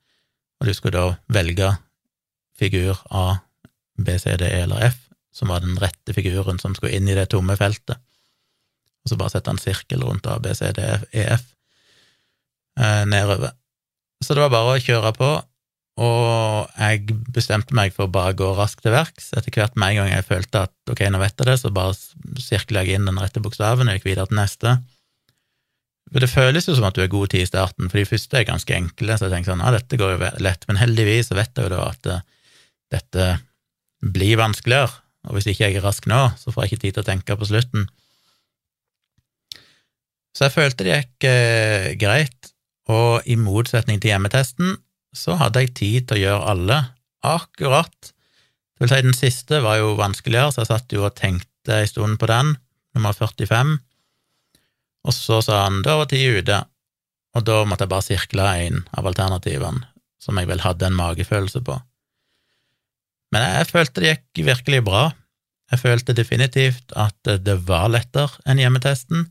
og 0.59 0.67
du 0.67 0.73
skulle 0.73 0.99
da 0.99 1.17
velge 1.31 1.77
figur 2.59 2.99
A, 3.15 3.39
B, 3.99 4.17
C, 4.21 4.35
D, 4.39 4.47
E 4.47 4.63
eller 4.65 4.89
F, 4.91 5.05
som 5.35 5.51
var 5.51 5.63
den 5.63 5.77
rette 5.79 6.15
figuren 6.15 6.59
som 6.61 6.75
skulle 6.75 6.95
inn 6.97 7.09
i 7.09 7.17
det 7.17 7.29
tomme 7.33 7.55
feltet, 7.59 7.99
og 8.99 9.11
så 9.11 9.17
bare 9.19 9.33
sette 9.35 9.53
en 9.53 9.61
sirkel 9.61 10.03
rundt 10.03 10.27
A, 10.27 10.37
B, 10.43 10.51
C, 10.57 10.71
D, 10.75 10.85
E, 11.13 11.25
F 11.37 11.45
eh, 12.79 13.05
nedover. 13.07 13.55
Så 14.23 14.35
det 14.35 14.43
var 14.43 14.51
bare 14.51 14.75
å 14.75 14.83
kjøre 14.83 15.13
på, 15.15 15.29
og 15.99 16.77
jeg 16.79 17.15
bestemte 17.35 17.75
meg 17.75 17.91
for 17.95 18.07
å 18.07 18.13
bare 18.13 18.35
gå 18.37 18.47
raskt 18.55 18.85
til 18.85 18.93
verks. 18.95 19.33
Etter 19.35 19.51
hvert 19.55 19.75
med 19.79 19.93
en 19.93 20.01
gang 20.01 20.13
jeg 20.13 20.27
følte 20.27 20.63
at 20.67 20.91
ok, 20.91 21.03
nå 21.11 21.19
vet 21.19 21.35
jeg 21.35 21.49
det, 21.49 21.57
så 21.59 21.71
bare 21.75 21.97
sirkler 22.39 22.87
jeg 22.87 22.99
inn 22.99 23.09
den 23.09 23.19
rette 23.19 23.43
bokstaven 23.43 23.91
og 23.91 23.97
gikk 23.97 24.07
videre 24.07 24.29
til 24.29 24.39
neste. 24.39 24.77
For 26.09 26.23
Det 26.23 26.31
føles 26.31 26.65
jo 26.65 26.75
som 26.77 26.87
at 26.87 26.95
du 26.97 27.03
er 27.03 27.11
god 27.11 27.33
tid 27.33 27.43
i 27.43 27.49
starten, 27.49 27.89
for 27.91 27.99
de 27.99 28.07
første 28.07 28.39
er 28.39 28.47
ganske 28.47 28.75
enkle, 28.75 29.17
så 29.17 29.27
jeg 29.27 29.35
tenker 29.35 29.51
sånn, 29.51 29.63
ja, 29.65 29.73
dette 29.75 29.99
går 29.99 30.15
jo 30.15 30.31
lett, 30.41 30.65
men 30.69 30.79
heldigvis 30.79 31.29
så 31.29 31.37
vet 31.37 31.51
jeg 31.53 31.67
jo 31.67 31.73
da 31.75 31.83
at 31.91 32.09
uh, 32.09 32.23
dette 32.93 33.29
blir 33.99 34.39
vanskeligere, 34.39 34.91
og 35.27 35.35
hvis 35.35 35.49
ikke 35.51 35.67
jeg 35.67 35.79
er 35.79 35.85
rask 35.85 36.05
nå, 36.09 36.19
så 36.39 36.53
får 36.53 36.65
jeg 36.65 36.71
ikke 36.71 36.83
tid 36.85 36.95
til 36.95 37.03
å 37.03 37.09
tenke 37.09 37.37
på 37.39 37.49
slutten. 37.49 37.89
Så 40.35 40.47
jeg 40.47 40.55
følte 40.55 40.85
det 40.85 40.95
gikk 40.95 41.27
eh, 41.27 41.89
greit, 41.99 42.53
og 42.89 43.27
i 43.29 43.35
motsetning 43.37 43.99
til 44.01 44.13
hjemmetesten 44.13 44.77
så 45.15 45.35
hadde 45.39 45.65
jeg 45.65 45.75
tid 45.77 46.07
til 46.07 46.19
å 46.19 46.23
gjøre 46.23 46.53
alle 46.53 46.79
akkurat. 47.25 47.93
Det 48.09 48.85
vil 48.85 48.91
si, 48.91 49.01
den 49.03 49.17
siste 49.17 49.61
var 49.65 49.81
jo 49.81 49.93
vanskeligere, 49.99 50.53
så 50.53 50.63
jeg 50.63 50.71
satt 50.71 50.95
jo 50.95 51.05
og 51.05 51.17
tenkte 51.17 51.81
en 51.81 51.89
stund 51.89 52.19
på 52.21 52.29
den, 52.29 52.55
nummer 52.95 53.13
45. 53.13 53.75
Og 55.07 55.15
så 55.15 55.41
sa 55.43 55.65
han 55.65 55.81
da 55.85 55.97
var 55.99 56.09
tida 56.11 56.39
ute, 56.39 56.59
og 57.37 57.45
da 57.45 57.59
måtte 57.67 57.85
jeg 57.85 57.93
bare 57.93 58.07
sirkle 58.07 58.47
en 58.63 58.81
av 58.97 59.09
alternativene 59.09 59.85
som 60.19 60.39
jeg 60.39 60.49
vel 60.49 60.63
hadde 60.63 60.87
en 60.87 60.97
magefølelse 60.97 61.61
på. 61.65 61.77
Men 63.33 63.45
jeg, 63.45 63.69
følte 63.69 64.01
det 64.01 64.13
gikk 64.13 64.45
virkelig 64.47 64.81
bra. 64.87 65.03
Jeg 65.69 65.83
følte 65.83 66.15
definitivt 66.17 66.95
at 66.97 67.29
det 67.45 67.59
var 67.67 67.91
lettere 67.93 68.41
enn 68.49 68.61
hjemmetesten. 68.61 69.27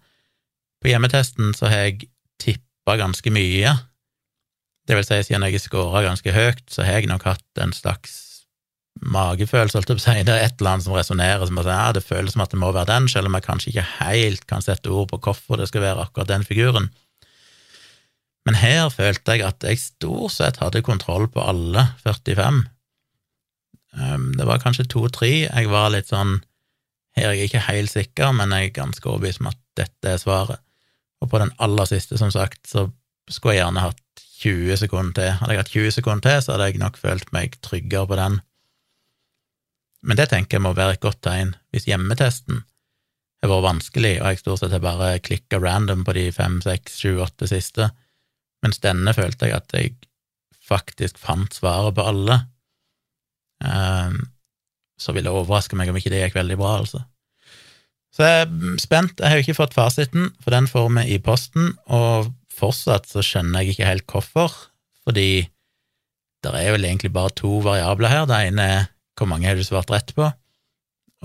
På 0.79 0.91
hjemmetesten 0.93 1.51
så 1.57 1.71
har 1.71 1.89
jeg 1.89 2.09
tippa 2.39 2.99
ganske 3.01 3.33
mye. 3.35 3.75
Det 4.89 4.97
vil 4.97 5.05
si, 5.05 5.19
siden 5.27 5.45
jeg 5.49 5.61
scora 5.61 6.05
ganske 6.07 6.33
høyt, 6.33 6.63
så 6.71 6.87
har 6.87 7.01
jeg 7.01 7.11
nok 7.11 7.27
hatt 7.27 7.63
en 7.63 7.75
slags 7.77 8.25
magefølelse, 8.99 9.77
holdt 9.79 9.91
jeg 9.93 9.99
på 9.99 10.03
å 10.03 10.07
si. 10.07 10.23
Det 10.27 10.35
er 10.35 10.47
et 10.47 10.57
eller 10.63 10.77
annet 10.77 10.87
som 10.87 10.97
resonnerer 10.97 11.45
som 11.47 11.61
at 11.61 11.69
ja, 11.71 11.91
det 11.95 12.07
føles 12.07 12.35
som 12.35 12.43
at 12.45 12.55
det 12.55 12.63
må 12.63 12.71
være 12.75 12.91
den, 12.93 13.11
selv 13.11 13.31
om 13.31 13.37
jeg 13.37 13.47
kanskje 13.47 13.73
ikke 13.73 13.87
helt 13.99 14.47
kan 14.51 14.65
sette 14.65 14.91
ord 14.95 15.11
på 15.11 15.21
hvorfor 15.27 15.61
det 15.61 15.69
skal 15.71 15.85
være 15.85 16.07
akkurat 16.07 16.31
den 16.31 16.47
figuren. 16.47 16.89
Men 18.49 18.59
her 18.63 18.89
følte 18.95 19.37
jeg 19.37 19.45
at 19.45 19.67
jeg 19.67 19.83
stort 19.83 20.33
sett 20.39 20.63
hadde 20.63 20.87
kontroll 20.87 21.29
på 21.31 21.43
alle 21.45 21.91
45. 22.07 22.63
Um, 23.97 24.33
det 24.37 24.47
var 24.47 24.61
kanskje 24.63 24.85
to-tre 24.91 25.31
jeg 25.47 25.69
var 25.73 25.89
litt 25.95 26.11
sånn 26.11 26.43
Her 27.17 27.31
er 27.31 27.39
jeg 27.39 27.49
ikke 27.49 27.63
helt 27.71 27.91
sikker, 27.91 28.35
men 28.37 28.53
jeg 28.55 28.69
er 28.69 28.75
ganske 28.77 29.09
overbevist 29.09 29.41
om 29.43 29.49
at 29.51 29.59
dette 29.79 30.13
er 30.13 30.21
svaret. 30.23 30.61
Og 31.19 31.31
på 31.33 31.41
den 31.43 31.51
aller 31.59 31.89
siste, 31.89 32.19
som 32.21 32.31
sagt, 32.31 32.61
så 32.69 32.85
skulle 33.27 33.57
jeg 33.57 33.65
gjerne 33.65 33.83
hatt 33.83 34.23
20 34.39 34.79
sekunder 34.85 35.17
til. 35.17 35.33
Hadde 35.41 35.57
jeg 35.57 35.63
hatt 35.65 35.73
20 35.73 35.95
sekunder 35.97 36.27
til, 36.29 36.45
så 36.45 36.55
hadde 36.55 36.69
jeg 36.69 36.83
nok 36.83 37.01
følt 37.01 37.33
meg 37.35 37.57
tryggere 37.65 38.07
på 38.07 38.19
den. 38.21 38.39
Men 40.07 40.21
det 40.21 40.29
tenker 40.31 40.59
jeg 40.59 40.67
må 40.69 40.77
være 40.79 40.95
et 40.95 41.03
godt 41.03 41.21
tegn 41.27 41.57
hvis 41.75 41.89
hjemmetesten 41.91 42.63
har 43.43 43.51
vært 43.53 43.67
vanskelig, 43.67 44.15
og 44.21 44.31
jeg 44.31 44.41
stort 44.43 44.63
sett 44.63 44.75
har 44.75 44.83
bare 44.83 45.23
klikka 45.23 45.61
random 45.63 46.05
på 46.07 46.15
de 46.17 46.29
fem, 46.35 46.59
seks, 46.63 46.99
sju, 47.03 47.19
åtte 47.23 47.49
siste, 47.51 47.91
mens 48.65 48.81
denne 48.83 49.15
følte 49.15 49.51
jeg 49.51 49.59
at 49.59 49.75
jeg 49.75 49.93
faktisk 50.69 51.21
fant 51.23 51.55
svaret 51.55 51.95
på 51.97 52.07
alle. 52.11 52.41
Um, 53.65 54.27
så 54.99 55.15
vil 55.15 55.27
det 55.27 55.33
overraske 55.33 55.79
meg 55.79 55.91
om 55.91 55.99
ikke 55.99 56.11
det 56.13 56.25
gikk 56.25 56.39
veldig 56.39 56.59
bra, 56.59 56.79
altså. 56.83 57.05
Så 58.15 58.27
jeg 58.27 58.43
er 58.43 58.79
spent. 58.83 59.21
Jeg 59.21 59.31
har 59.31 59.39
jo 59.39 59.45
ikke 59.47 59.61
fått 59.61 59.77
fasiten, 59.77 60.33
for 60.43 60.55
den 60.55 60.67
får 60.71 60.89
vi 60.97 61.05
i 61.15 61.21
posten, 61.23 61.73
og 61.87 62.33
fortsatt 62.59 63.07
så 63.07 63.23
skjønner 63.23 63.63
jeg 63.63 63.77
ikke 63.77 63.91
helt 63.93 64.11
hvorfor, 64.11 64.55
fordi 65.07 65.47
det 66.43 66.55
er 66.55 66.73
vel 66.75 66.87
egentlig 66.87 67.13
bare 67.15 67.35
to 67.39 67.61
variabler 67.63 68.11
her. 68.11 68.27
Det 68.31 68.41
ene 68.49 68.67
er 68.79 68.89
hvor 69.19 69.31
mange 69.31 69.49
har 69.51 69.59
du 69.59 69.65
svart 69.67 69.91
rett 69.91 70.11
på, 70.15 70.27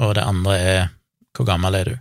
og 0.02 0.16
det 0.18 0.26
andre 0.26 0.58
er 0.58 0.82
hvor 1.34 1.48
gammel 1.50 1.78
er 1.78 1.90
du. 1.90 1.96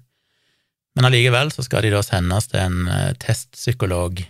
Men 0.97 1.09
allikevel 1.09 1.53
så 1.55 1.65
skal 1.65 1.87
de 1.87 1.93
da 1.95 2.03
sendes 2.05 2.51
til 2.53 2.61
en 2.61 2.89
uh, 2.89 3.13
testpsykolog 3.21 4.21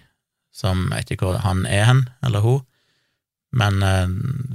som 0.54 0.84
jeg 0.90 1.00
vet 1.00 1.14
ikke 1.14 1.30
hvor 1.30 1.40
han 1.42 1.64
er 1.66 1.86
hen, 1.88 2.04
eller 2.22 2.44
hun, 2.44 2.60
men 3.52 3.82
eh, 3.84 4.14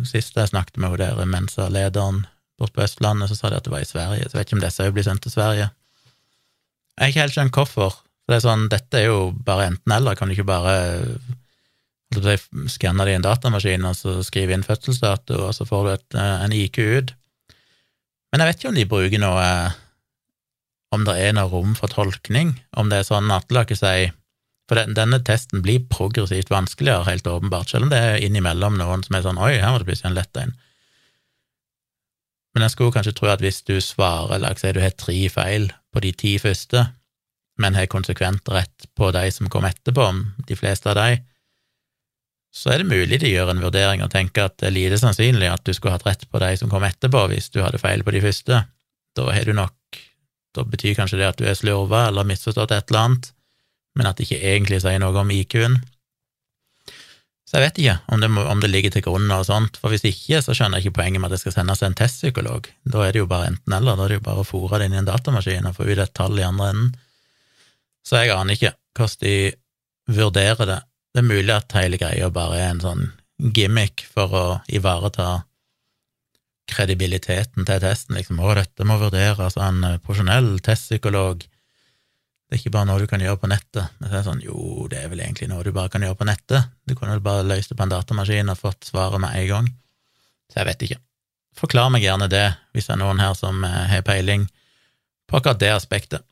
sist 0.09 0.37
jeg 0.37 0.51
snakket 0.51 0.79
med 0.81 0.97
der 1.01 1.19
Mensa-lederen 1.29 2.25
borte 2.57 2.73
på 2.73 2.85
Østlandet, 2.85 3.29
så 3.29 3.37
sa 3.37 3.51
de 3.51 3.59
at 3.59 3.67
det 3.67 3.73
var 3.73 3.85
i 3.85 3.89
Sverige, 3.89 4.25
så 4.25 4.33
jeg 4.33 4.39
vet 4.39 4.49
ikke 4.49 4.57
om 4.57 4.63
disse 4.63 4.85
òg 4.85 4.95
blir 4.95 5.05
sendt 5.05 5.23
til 5.25 5.33
Sverige. 5.33 5.69
Jeg 6.97 7.03
har 7.03 7.11
ikke 7.13 7.25
helt 7.25 7.35
skjønt 7.35 7.59
hvorfor. 7.59 7.97
For 7.97 8.33
det 8.33 8.39
er 8.39 8.47
sånn, 8.47 8.69
dette 8.71 8.99
er 8.99 9.11
jo 9.11 9.19
bare 9.45 9.69
enten-eller, 9.71 10.17
kan 10.17 10.27
du 10.27 10.33
ikke 10.33 10.49
bare 10.49 10.73
skanne 12.71 13.05
det 13.05 13.13
i 13.13 13.17
en 13.19 13.25
datamaskin 13.25 13.85
og 13.85 13.95
så 13.99 14.17
skrive 14.25 14.55
inn 14.55 14.65
fødselsdato, 14.65 15.37
og 15.45 15.53
så 15.55 15.67
får 15.67 15.83
du 15.83 15.91
et, 15.93 16.07
eh, 16.17 16.43
en 16.45 16.55
IQ 16.55 16.77
ut. 16.79 17.13
Men 18.31 18.41
jeg 18.41 18.49
vet 18.49 18.59
ikke 18.59 18.69
om 18.69 18.79
de 18.79 18.85
bruker 18.85 19.21
noe 19.23 19.49
Om 20.87 21.03
det 21.03 21.17
er 21.19 21.33
noe 21.35 21.49
rom 21.51 21.73
for 21.75 21.91
tolkning, 21.91 22.61
om 22.79 22.87
det 22.87 23.01
er 23.01 23.03
sånn 23.03 23.27
at 23.35 23.51
la 23.51 23.65
ikke 23.65 23.75
si 23.75 24.05
For 24.67 24.93
denne 24.97 25.19
testen 25.23 25.63
blir 25.63 25.85
progressivt 25.87 26.51
vanskeligere, 26.51 27.07
helt 27.07 27.27
åpenbart, 27.27 27.71
selv 27.71 27.87
om 27.87 27.91
det 27.93 27.99
er 28.03 28.23
innimellom 28.23 28.75
noen 28.79 29.05
som 29.05 29.15
er 29.15 29.23
sånn 29.23 29.39
Oi, 29.39 29.53
her 29.61 29.71
var 29.71 29.83
det 29.83 29.87
plutselig 29.87 30.11
en 30.11 30.17
lett 30.17 30.41
en. 30.41 30.53
Men 32.55 32.65
jeg 32.65 32.73
skulle 32.73 32.95
kanskje 32.95 33.13
tro 33.15 33.29
at 33.31 33.43
hvis 33.43 33.61
du 33.67 33.77
svarer, 33.83 34.41
la 34.41 34.51
oss 34.51 34.63
si 34.65 34.73
du 34.75 34.81
har 34.81 34.95
tre 34.97 35.17
feil 35.31 35.69
på 35.93 36.03
de 36.03 36.11
ti 36.19 36.35
første, 36.41 36.83
men 37.61 37.77
har 37.77 37.89
konsekvent 37.89 38.49
rett 38.51 38.87
på 38.97 39.09
de 39.15 39.23
som 39.33 39.49
kom 39.53 39.65
etterpå, 39.65 40.07
de 40.49 40.57
fleste 40.57 40.91
av 40.91 40.97
de, 40.99 41.21
så 42.57 42.73
er 42.73 42.81
det 42.81 42.89
mulig 42.89 43.19
de 43.21 43.29
gjør 43.29 43.51
en 43.53 43.61
vurdering 43.61 44.01
og 44.01 44.11
tenker 44.13 44.47
at 44.47 44.57
det 44.57 44.69
er 44.69 44.75
lite 44.75 44.97
sannsynlig 44.99 45.49
at 45.51 45.63
du 45.67 45.73
skulle 45.75 45.93
hatt 45.93 46.05
rett 46.07 46.25
på 46.31 46.41
de 46.41 46.51
som 46.57 46.71
kom 46.71 46.85
etterpå, 46.87 47.27
hvis 47.31 47.51
du 47.53 47.61
hadde 47.61 47.81
feil 47.81 48.03
på 48.05 48.13
de 48.15 48.23
første. 48.23 48.63
Da 49.17 49.31
har 49.31 49.47
du 49.47 49.55
nok 49.57 49.73
Da 50.57 50.63
betyr 50.65 50.95
kanskje 50.97 51.19
det 51.19 51.27
at 51.27 51.37
du 51.37 51.45
er 51.45 51.53
slurva 51.53 52.07
eller 52.07 52.25
misforstått 52.25 52.71
et 52.73 52.89
eller 52.89 53.03
annet, 53.03 53.27
men 53.97 54.09
at 54.09 54.17
det 54.17 54.27
ikke 54.27 54.43
egentlig 54.53 54.81
sier 54.83 55.01
noe 55.01 55.17
om 55.17 55.31
IQ-en. 55.33 55.79
Så 57.47 57.57
jeg 57.57 57.63
vet 57.63 57.77
ikke 57.79 57.95
om 58.11 58.21
det, 58.23 58.29
om 58.51 58.61
det 58.61 58.69
ligger 58.69 58.91
til 58.91 59.05
grunn 59.05 59.29
og 59.31 59.45
sånt, 59.47 59.77
for 59.79 59.93
hvis 59.93 60.03
ikke, 60.07 60.41
så 60.43 60.51
skjønner 60.51 60.81
jeg 60.81 60.89
ikke 60.89 60.97
poenget 60.99 61.23
med 61.23 61.31
at 61.31 61.37
det 61.37 61.43
skal 61.45 61.55
sendes 61.55 61.79
til 61.79 61.87
en 61.87 61.95
testpsykolog. 61.95 62.67
Da 62.91 63.05
er 63.05 63.15
det 63.15 63.21
jo 63.21 63.29
bare 63.31 63.53
enten-eller, 63.53 63.95
da 63.95 64.03
er 64.03 64.11
det 64.11 64.17
jo 64.19 64.25
bare 64.25 64.43
å 64.43 64.47
fòre 64.47 64.81
det 64.81 64.89
inn 64.89 64.97
i 64.97 64.99
en 64.99 65.07
datamaskin 65.07 65.69
og 65.69 65.77
få 65.77 65.87
ut 65.87 66.01
et 66.03 66.13
tall 66.17 66.35
i 66.35 66.43
andre 66.43 66.73
enden. 66.73 66.91
Så 68.03 68.19
jeg 68.19 68.35
aner 68.35 68.57
ikke 68.57 68.73
hvordan 68.99 69.23
de 69.23 69.37
vurderer 70.17 70.71
det. 70.73 70.79
Det 71.15 71.23
er 71.23 71.31
mulig 71.31 71.55
at 71.55 71.77
hele 71.79 71.99
greia 72.01 72.29
bare 72.35 72.59
er 72.59 72.73
en 72.73 72.83
sånn 72.83 73.05
gimmick 73.55 74.03
for 74.11 74.35
å 74.35 74.45
ivareta 74.67 75.45
kredibiliteten 76.67 77.63
til 77.67 77.79
testen, 77.79 78.17
liksom. 78.19 78.41
Å, 78.43 78.57
dette 78.59 78.87
må 78.87 78.99
vurderes 78.99 79.55
av 79.55 79.69
en 79.69 80.01
profesjonell 80.03 80.57
testpsykolog 80.65 81.47
det 82.47 82.55
er 82.55 82.61
ikke 82.61 82.71
bare 82.77 82.87
noe 82.87 83.01
du 83.01 83.09
kan 83.11 83.19
gjøre 83.19 83.41
på 83.41 83.49
nettet. 83.51 83.89
Men 83.99 84.07
så 84.07 84.13
er 84.13 84.21
det 84.21 84.27
sånn, 84.29 84.43
jo, 84.45 84.85
det 84.87 85.01
er 85.01 85.09
vel 85.11 85.19
egentlig 85.19 85.49
noe 85.51 85.65
du 85.65 85.73
bare 85.75 85.91
kan 85.91 86.05
gjøre 86.05 86.15
på 86.21 86.27
nettet. 86.29 86.69
Du 86.87 86.95
kunne 86.95 87.17
vel 87.17 87.25
bare 87.25 87.43
løst 87.43 87.73
det 87.73 87.75
på 87.79 87.83
en 87.83 87.91
datamaskin 87.91 88.53
og 88.53 88.61
fått 88.61 88.87
svaret 88.87 89.19
med 89.19 89.35
en 89.35 89.49
gang. 89.49 89.67
Så 90.47 90.61
jeg 90.61 90.69
vet 90.69 90.85
ikke. 90.87 90.99
Forklar 91.57 91.91
meg 91.91 92.05
gjerne 92.05 92.29
det, 92.31 92.45
hvis 92.71 92.87
det 92.87 92.95
er 92.95 93.01
noen 93.01 93.19
her 93.19 93.33
som 93.35 93.65
eh, 93.67 93.83
har 93.91 94.05
peiling 94.07 94.45
på 95.27 95.39
akkurat 95.39 95.59
det 95.59 95.73
aspektet. 95.75 96.23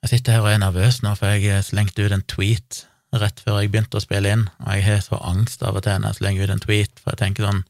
Jeg 0.00 0.14
sitter 0.14 0.38
her 0.38 0.46
og 0.46 0.54
er 0.54 0.62
nervøs 0.62 1.02
nå, 1.04 1.12
for 1.18 1.36
jeg 1.36 1.66
slengte 1.66 2.06
ut 2.06 2.16
en 2.16 2.24
tweet 2.24 2.84
rett 3.20 3.42
før 3.42 3.58
jeg 3.60 3.72
begynte 3.74 3.98
å 3.98 4.02
spille 4.02 4.32
inn, 4.32 4.46
og 4.62 4.72
jeg 4.78 4.86
har 4.86 5.00
så 5.04 5.18
angst 5.26 5.64
av 5.66 5.76
og 5.76 5.84
til 5.84 5.98
når 5.98 6.14
jeg 6.14 6.20
slenger 6.20 6.46
ut 6.46 6.54
en 6.54 6.62
tweet, 6.62 7.00
for 7.02 7.12
jeg 7.12 7.20
tenker 7.24 7.48
sånn 7.48 7.64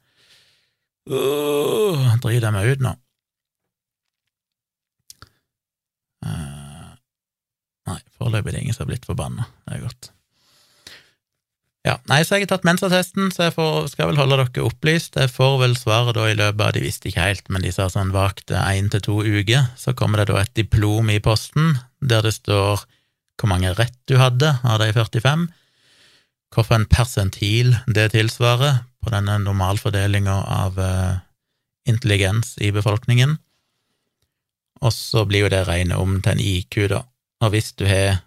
driter 2.20 2.46
jeg 2.46 2.54
meg 2.54 2.68
ut 2.70 2.84
nå? 2.84 2.92
Nei, 6.20 6.49
foreløpig 8.20 8.52
er 8.52 8.56
det 8.58 8.64
ingen 8.66 8.76
som 8.76 8.86
har 8.86 8.92
blitt 8.92 9.08
forbanna. 9.08 9.48
Det 9.66 9.76
er 9.76 9.84
godt. 9.88 10.10
Ja, 11.80 11.94
nei, 12.10 12.20
så 12.28 12.36
jeg 12.36 12.44
har 12.44 12.50
tatt 12.52 12.66
mensattesten, 12.68 13.30
så 13.32 13.46
jeg 13.46 13.54
får, 13.56 13.86
skal 13.94 14.10
vel 14.10 14.18
holde 14.20 14.36
dere 14.36 14.64
opplyst. 14.66 15.16
Jeg 15.16 15.32
får 15.32 15.54
vel 15.62 15.76
svaret 15.80 16.18
da 16.18 16.26
i 16.28 16.36
løpet 16.36 16.64
av 16.66 16.74
De 16.76 16.82
visste 16.84 17.08
ikke 17.08 17.24
helt, 17.24 17.46
men 17.48 17.64
de 17.64 17.72
sa 17.72 17.88
sånn 17.88 18.12
vagt 18.12 18.52
én 18.52 18.90
til 18.92 19.00
to 19.06 19.16
uker. 19.24 19.70
Så 19.80 19.96
kommer 19.96 20.20
det 20.20 20.28
da 20.28 20.42
et 20.42 20.52
diplom 20.58 21.08
i 21.08 21.22
posten 21.24 21.78
der 22.04 22.24
det 22.26 22.36
står 22.36 22.84
hvor 23.40 23.48
mange 23.48 23.72
rett 23.72 23.96
du 24.10 24.18
hadde 24.20 24.52
av 24.68 24.82
de 24.82 24.90
45, 24.92 25.46
hvorfor 26.52 26.76
en 26.76 26.88
persentil 26.90 27.72
det 27.88 28.10
tilsvarer 28.12 28.82
på 29.00 29.12
denne 29.14 29.38
normalfordelinga 29.40 30.34
av 30.60 30.76
uh, 30.76 31.22
intelligens 31.88 32.58
i 32.60 32.68
befolkningen. 32.76 33.38
Og 34.84 34.92
så 34.92 35.24
blir 35.28 35.46
jo 35.46 35.52
det 35.52 35.64
regnet 35.68 35.96
om 35.96 36.18
til 36.20 36.34
en 36.34 36.44
IQ, 36.44 36.76
da. 36.92 37.00
Og 37.40 37.54
hvis 37.54 37.72
du 37.78 37.86
har 37.88 38.20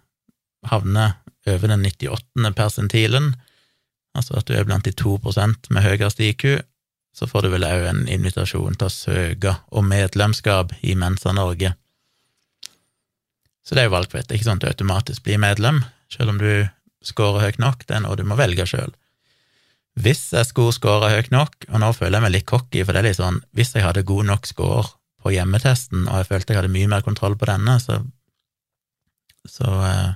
havnet 0.66 1.20
over 1.46 1.70
den 1.70 1.84
98. 1.84 2.54
persentilen, 2.56 3.34
altså 4.14 4.38
at 4.40 4.48
du 4.48 4.54
er 4.56 4.66
blant 4.66 4.86
de 4.86 4.94
2% 4.96 5.70
med 5.70 5.84
høyest 5.84 6.20
IQ, 6.20 6.64
så 7.14 7.28
får 7.30 7.44
du 7.44 7.52
vel 7.52 7.66
òg 7.66 7.86
en 7.86 8.04
invitasjon 8.10 8.74
til 8.74 8.88
å 8.88 8.92
søke 8.92 9.54
om 9.70 9.86
medlemskap 9.90 10.74
i 10.82 10.96
Mensa 10.98 11.34
Norge. 11.36 11.74
Så 13.64 13.76
det 13.76 13.84
er 13.84 13.88
jo 13.88 13.94
valgfritt, 13.94 14.26
det 14.26 14.34
er 14.34 14.40
ikke 14.40 14.48
sånn 14.48 14.58
at 14.60 14.64
du 14.64 14.72
automatisk 14.72 15.24
blir 15.24 15.38
medlem, 15.40 15.84
selv 16.12 16.34
om 16.34 16.40
du 16.42 16.66
scorer 17.04 17.46
høyt 17.46 17.60
nok, 17.62 17.86
det 17.86 17.96
er 17.96 18.04
noe 18.04 18.18
du 18.18 18.24
må 18.26 18.36
velge 18.36 18.66
sjøl. 18.68 18.92
Hvis 19.94 20.26
jeg 20.34 20.48
skulle 20.48 20.74
score 20.74 21.12
høyt 21.12 21.30
nok, 21.30 21.54
og 21.70 21.78
nå 21.80 21.92
føler 21.94 22.18
jeg 22.18 22.26
meg 22.26 22.34
litt 22.34 22.48
cocky, 22.50 22.82
for 22.82 22.92
det 22.92 23.04
er 23.04 23.08
litt 23.12 23.20
sånn, 23.20 23.40
hvis 23.54 23.72
jeg 23.76 23.86
hadde 23.86 24.02
god 24.08 24.26
nok 24.32 24.48
score 24.50 24.88
på 25.22 25.32
hjemmetesten, 25.36 26.08
og 26.08 26.20
jeg 26.20 26.30
følte 26.32 26.52
jeg 26.52 26.60
hadde 26.60 26.74
mye 26.74 26.90
mer 26.90 27.06
kontroll 27.06 27.38
på 27.38 27.48
denne, 27.48 27.78
så 27.80 28.00
så 29.48 29.70
eh, 29.84 30.12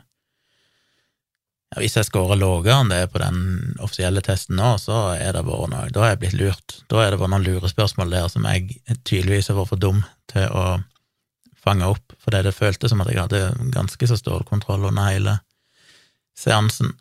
ja, 1.69 1.83
hvis 1.83 1.99
jeg 1.99 2.09
scorer 2.09 2.39
lavere 2.41 2.79
enn 2.81 2.93
det 2.93 3.03
på 3.13 3.21
den 3.21 3.41
offisielle 3.85 4.23
testen 4.25 4.57
nå, 4.57 4.77
så 4.81 5.13
er 5.19 5.35
det 5.37 5.45
vært 5.45 5.73
noe 5.73 5.91
Da 5.93 6.05
har 6.05 6.15
jeg 6.15 6.23
blitt 6.23 6.39
lurt. 6.41 6.79
Da 6.89 7.03
er 7.05 7.13
det 7.13 7.21
vært 7.21 7.35
noen 7.35 7.45
lurespørsmål 7.45 8.15
der 8.15 8.31
som 8.33 8.47
jeg 8.49 8.79
tydeligvis 9.05 9.51
har 9.53 9.59
vært 9.59 9.75
for 9.75 9.83
dum 9.83 10.01
til 10.33 10.49
å 10.49 10.79
fange 11.59 11.91
opp, 11.91 12.15
fordi 12.23 12.41
det 12.47 12.57
føltes 12.57 12.95
som 12.95 13.03
at 13.05 13.11
jeg 13.13 13.21
hadde 13.21 13.73
ganske 13.75 14.09
så 14.09 14.17
stålkontroll 14.17 14.89
under 14.89 15.11
hele 15.11 15.37
seansen. 16.39 16.95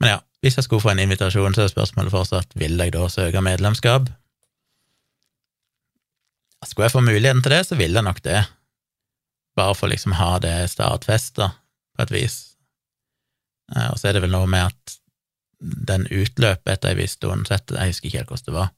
Men 0.00 0.14
ja, 0.14 0.20
hvis 0.44 0.60
jeg 0.60 0.68
skulle 0.68 0.84
få 0.84 0.92
en 0.92 1.02
invitasjon, 1.02 1.56
så 1.56 1.64
er 1.64 1.72
spørsmålet 1.72 2.14
fortsatt 2.14 2.54
vil 2.60 2.78
jeg 2.78 2.94
da 2.94 3.08
søke 3.10 3.42
medlemskap. 3.42 4.06
Skulle 6.62 6.86
jeg 6.86 6.94
få 6.94 7.02
muligheten 7.02 7.42
til 7.42 7.56
det, 7.56 7.64
så 7.66 7.76
vil 7.80 7.96
jeg 7.96 8.06
nok 8.06 8.22
det 8.22 8.44
bare 9.60 9.76
for 9.76 9.92
liksom 9.92 10.16
ha 10.18 10.32
det 10.42 10.56
stadfesta, 10.72 11.52
på 11.96 12.06
et 12.06 12.14
vis. 12.14 12.40
Eh, 13.76 13.88
og 13.92 14.00
så 14.00 14.10
er 14.10 14.16
det 14.16 14.24
vel 14.24 14.34
noe 14.34 14.48
med 14.50 14.70
at 14.70 14.98
den 15.60 16.06
utløper 16.08 16.74
etter 16.74 16.94
ei 16.94 17.02
viss 17.02 17.18
stund, 17.18 17.46
så 17.46 17.58
jeg 17.58 17.92
husker 17.92 18.08
ikke 18.08 18.22
helt 18.22 18.32
hvordan 18.32 18.48
det 18.48 18.56
var. 18.56 18.70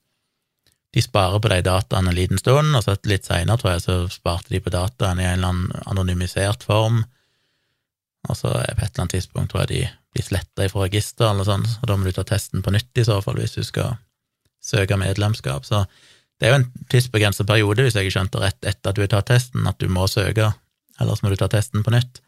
De 0.92 1.00
sparer 1.00 1.40
på 1.40 1.48
de 1.48 1.60
dataene 1.64 2.10
en 2.10 2.18
liten 2.18 2.40
stund, 2.40 2.74
og 2.76 2.84
så 2.84 2.96
litt 3.08 3.28
seinere, 3.28 3.60
tror 3.60 3.76
jeg, 3.76 3.84
så 3.86 3.96
sparte 4.12 4.52
de 4.52 4.60
på 4.60 4.72
dataene 4.74 5.22
i 5.22 5.28
en 5.28 5.38
eller 5.38 5.52
annen 5.52 5.84
anonymisert 5.88 6.66
form, 6.66 7.04
og 8.28 8.38
så 8.38 8.52
på 8.52 8.60
et 8.60 8.82
eller 8.84 9.04
annet 9.04 9.14
tidspunkt 9.16 9.52
tror 9.52 9.64
jeg 9.64 9.70
de 9.72 9.82
blir 10.12 10.26
sletta 10.26 10.66
fra 10.68 10.84
registeret 10.84 11.32
eller 11.32 11.48
sånt, 11.48 11.78
og 11.80 11.88
da 11.88 11.96
må 11.96 12.06
du 12.06 12.14
ta 12.14 12.26
testen 12.28 12.64
på 12.64 12.74
nytt 12.74 13.00
i 13.00 13.06
så 13.08 13.20
fall, 13.24 13.38
hvis 13.40 13.56
du 13.56 13.62
skal 13.66 13.96
søke 14.62 14.98
medlemskap. 15.00 15.64
Så 15.66 15.84
det 16.38 16.48
er 16.48 16.52
jo 16.52 16.60
en 16.60 16.68
tidsbegrenset 16.92 17.48
periode, 17.48 17.86
hvis 17.86 17.96
jeg 17.96 18.10
har 18.10 18.16
skjønt 18.18 18.38
rett, 18.42 18.60
etter 18.60 18.92
at 18.92 18.98
du 18.98 19.02
har 19.02 19.10
tatt 19.14 19.30
testen, 19.32 19.64
at 19.66 19.80
du 19.80 19.88
må 19.90 20.06
søke 20.10 20.52
ellers 21.02 21.22
må 21.22 21.32
du 21.32 21.38
ta 21.40 21.48
testen 21.50 21.84
på 21.84 21.92
nytt. 21.94 22.22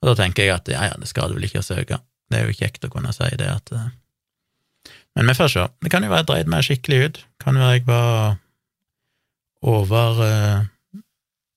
Og 0.00 0.10
da 0.10 0.16
tenker 0.22 0.46
jeg 0.46 0.56
at 0.56 0.70
ja, 0.72 0.86
ja, 0.90 0.98
det 1.00 1.08
skal 1.10 1.30
du 1.30 1.36
vel 1.36 1.46
ikke 1.48 1.62
å 1.62 1.66
søke. 1.66 2.00
Det 2.30 2.38
er 2.38 2.48
jo 2.48 2.56
kjekt 2.56 2.86
å 2.86 2.92
kunne 2.92 3.12
si 3.14 3.28
det 3.38 3.48
at 3.50 3.72
eh, 3.76 3.88
Men 5.18 5.28
vi 5.28 5.36
får 5.36 5.52
se. 5.52 5.66
Det 5.82 5.92
kan 5.92 6.04
jo 6.06 6.12
være 6.12 6.24
jeg 6.24 6.30
dreide 6.30 6.52
meg 6.52 6.66
skikkelig 6.66 7.00
ut. 7.04 7.24
Kan 7.42 7.58
jo 7.58 7.64
være 7.64 7.78
jeg 7.78 7.86
var 7.88 8.38
over 9.70 10.22
eh, 10.26 10.68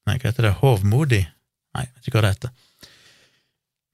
Nei, 0.03 0.17
hva 0.19 0.27
heter 0.27 0.49
det? 0.49 0.57
Hovmodig? 0.59 1.21
Nei, 1.77 1.85
vet 1.87 2.07
ikke 2.09 2.17
hva 2.17 2.25
det 2.25 2.33
heter. 2.33 2.89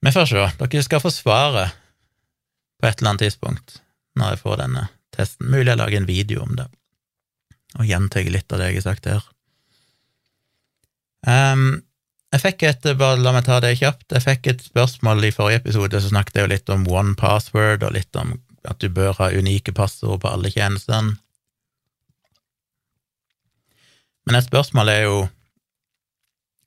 Vi 0.00 0.12
får 0.16 0.26
se. 0.26 0.46
Dere 0.58 0.82
skal 0.82 1.02
få 1.04 1.12
svaret 1.14 1.76
på 2.80 2.88
et 2.88 2.98
eller 2.98 3.12
annet 3.12 3.28
tidspunkt 3.28 3.76
når 4.18 4.34
jeg 4.34 4.40
får 4.42 4.58
denne 4.62 4.86
testen. 5.14 5.50
Mulig 5.52 5.68
jeg 5.68 5.78
lager 5.78 6.00
en 6.00 6.08
video 6.08 6.42
om 6.42 6.56
det, 6.58 6.66
og 7.78 7.86
gjentar 7.86 8.26
litt 8.32 8.50
av 8.50 8.58
det 8.58 8.70
jeg 8.70 8.80
har 8.80 8.86
sagt 8.88 9.06
her. 9.10 9.28
Um, 11.28 11.82
jeg 12.30 12.42
fikk 12.44 12.62
et 12.68 12.86
bare 12.98 13.18
La 13.18 13.32
meg 13.34 13.46
ta 13.46 13.58
det 13.62 13.72
kjapt. 13.80 14.06
Jeg 14.14 14.22
fikk 14.22 14.52
et 14.52 14.62
spørsmål 14.68 15.26
i 15.26 15.32
forrige 15.34 15.64
episode, 15.64 15.98
så 15.98 16.12
snakket 16.12 16.38
jeg 16.38 16.46
jo 16.46 16.52
litt 16.52 16.70
om 16.70 16.86
one 16.86 17.16
password, 17.18 17.82
og 17.82 17.96
litt 17.96 18.16
om 18.18 18.36
at 18.68 18.78
du 18.78 18.88
bør 18.92 19.16
ha 19.18 19.30
unike 19.34 19.74
passord 19.74 20.20
på 20.22 20.30
alle 20.30 20.52
tjenestene. 20.52 21.16
Men 24.28 24.38
et 24.38 24.46
spørsmål 24.46 24.92
er 24.92 25.04
jo 25.08 25.20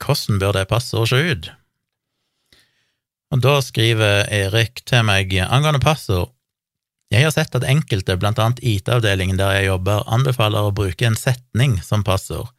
hvordan 0.04 0.40
bør 0.42 0.58
det 0.58 0.68
passordet 0.68 1.14
se 1.14 1.20
ut? 1.32 1.52
Og 3.34 3.42
da 3.42 3.54
skriver 3.64 4.28
Erik 4.36 4.84
til 4.90 5.06
meg 5.08 5.32
angående 5.46 5.80
passord. 5.82 6.34
Jeg 7.14 7.24
har 7.24 7.32
sett 7.32 7.56
at 7.56 7.66
enkelte, 7.70 8.18
blant 8.18 8.42
annet 8.42 8.60
IT-avdelingen 8.66 9.40
der 9.40 9.54
jeg 9.60 9.70
jobber, 9.70 10.04
anbefaler 10.12 10.68
å 10.68 10.76
bruke 10.76 11.08
en 11.08 11.18
setning 11.18 11.78
som 11.86 12.04
passord. 12.04 12.52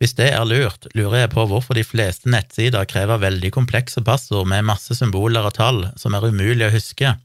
Hvis 0.00 0.14
det 0.16 0.30
er 0.32 0.46
lurt, 0.48 0.86
lurer 0.96 1.26
jeg 1.26 1.32
på 1.34 1.42
hvorfor 1.48 1.76
de 1.76 1.84
fleste 1.84 2.30
nettsider 2.32 2.86
krever 2.88 3.20
veldig 3.20 3.50
komplekse 3.52 4.00
passord 4.04 4.48
med 4.48 4.64
masse 4.64 4.94
symboler 4.96 5.44
og 5.44 5.58
tall 5.58 5.82
som 6.00 6.14
er 6.16 6.24
umulig 6.24 6.64
å 6.70 6.72
huske. 6.72 7.18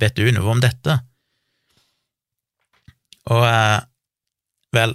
Vet 0.00 0.16
du 0.16 0.30
noe 0.32 0.54
om 0.54 0.62
dette? 0.64 0.96
Og 3.28 3.44
eh, 3.44 3.80
vel, 4.76 4.94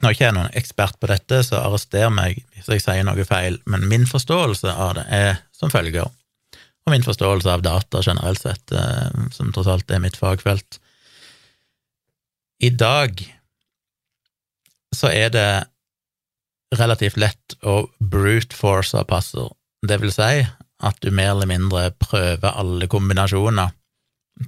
nå 0.00 0.08
er 0.08 0.16
ikke 0.16 0.26
jeg 0.26 0.36
noen 0.36 0.58
ekspert 0.60 0.98
på 1.00 1.08
dette, 1.08 1.40
så 1.48 1.62
arrester 1.64 2.12
meg 2.12 2.42
hvis 2.52 2.68
jeg 2.74 2.84
sier 2.84 3.06
noe 3.08 3.24
feil, 3.28 3.56
men 3.64 3.88
min 3.88 4.04
forståelse 4.08 4.72
av 4.72 4.98
det 4.98 5.06
er 5.12 5.30
som 5.56 5.72
følger, 5.72 6.04
og 6.06 6.92
min 6.92 7.04
forståelse 7.04 7.54
av 7.56 7.64
data 7.64 8.02
generelt 8.04 8.44
sett, 8.44 8.72
eh, 8.72 9.24
som 9.32 9.48
tross 9.52 9.72
alt 9.72 9.90
er 9.90 10.04
mitt 10.04 10.20
fagfelt. 10.20 10.76
I 12.60 12.68
dag 12.72 13.24
så 14.96 15.08
er 15.12 15.32
det 15.32 15.48
relativt 16.74 17.18
lett 17.20 17.56
å 17.62 17.86
brute 17.98 18.56
force 18.56 18.96
av 18.98 19.06
passord, 19.10 19.54
det 19.86 20.00
vil 20.02 20.12
si 20.14 20.46
at 20.84 20.96
du 21.00 21.10
mer 21.14 21.32
eller 21.34 21.48
mindre 21.48 21.90
prøver 22.02 22.56
alle 22.58 22.88
kombinasjoner 22.90 23.72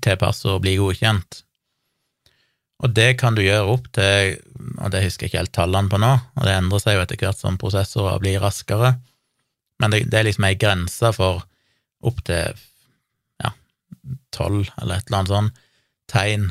til 0.04 0.18
passord 0.20 0.62
blir 0.64 0.80
godkjent. 0.82 1.42
Og 2.84 2.92
det 2.94 3.16
kan 3.18 3.34
du 3.34 3.42
gjøre 3.42 3.72
opp 3.72 3.88
til, 3.94 4.36
og 4.78 4.92
det 4.94 5.02
husker 5.02 5.26
jeg 5.26 5.32
ikke 5.32 5.42
helt 5.42 5.54
tallene 5.56 5.90
på 5.90 5.98
nå, 6.02 6.10
og 6.36 6.46
det 6.46 6.54
endrer 6.54 6.82
seg 6.82 6.98
jo 6.98 7.04
etter 7.04 7.20
hvert 7.22 7.40
som 7.40 7.58
prosessorer 7.58 8.20
blir 8.22 8.42
raskere, 8.42 8.92
men 9.78 9.94
det, 9.94 10.04
det 10.10 10.20
er 10.20 10.28
liksom 10.28 10.46
ei 10.46 10.58
grense 10.58 11.12
for 11.14 11.44
opp 12.06 12.20
til 12.26 12.60
ja, 13.42 13.52
tolv 14.34 14.68
eller 14.78 14.98
et 14.98 15.08
eller 15.08 15.18
annet 15.18 15.34
sånn 15.34 15.50
tegn, 16.10 16.46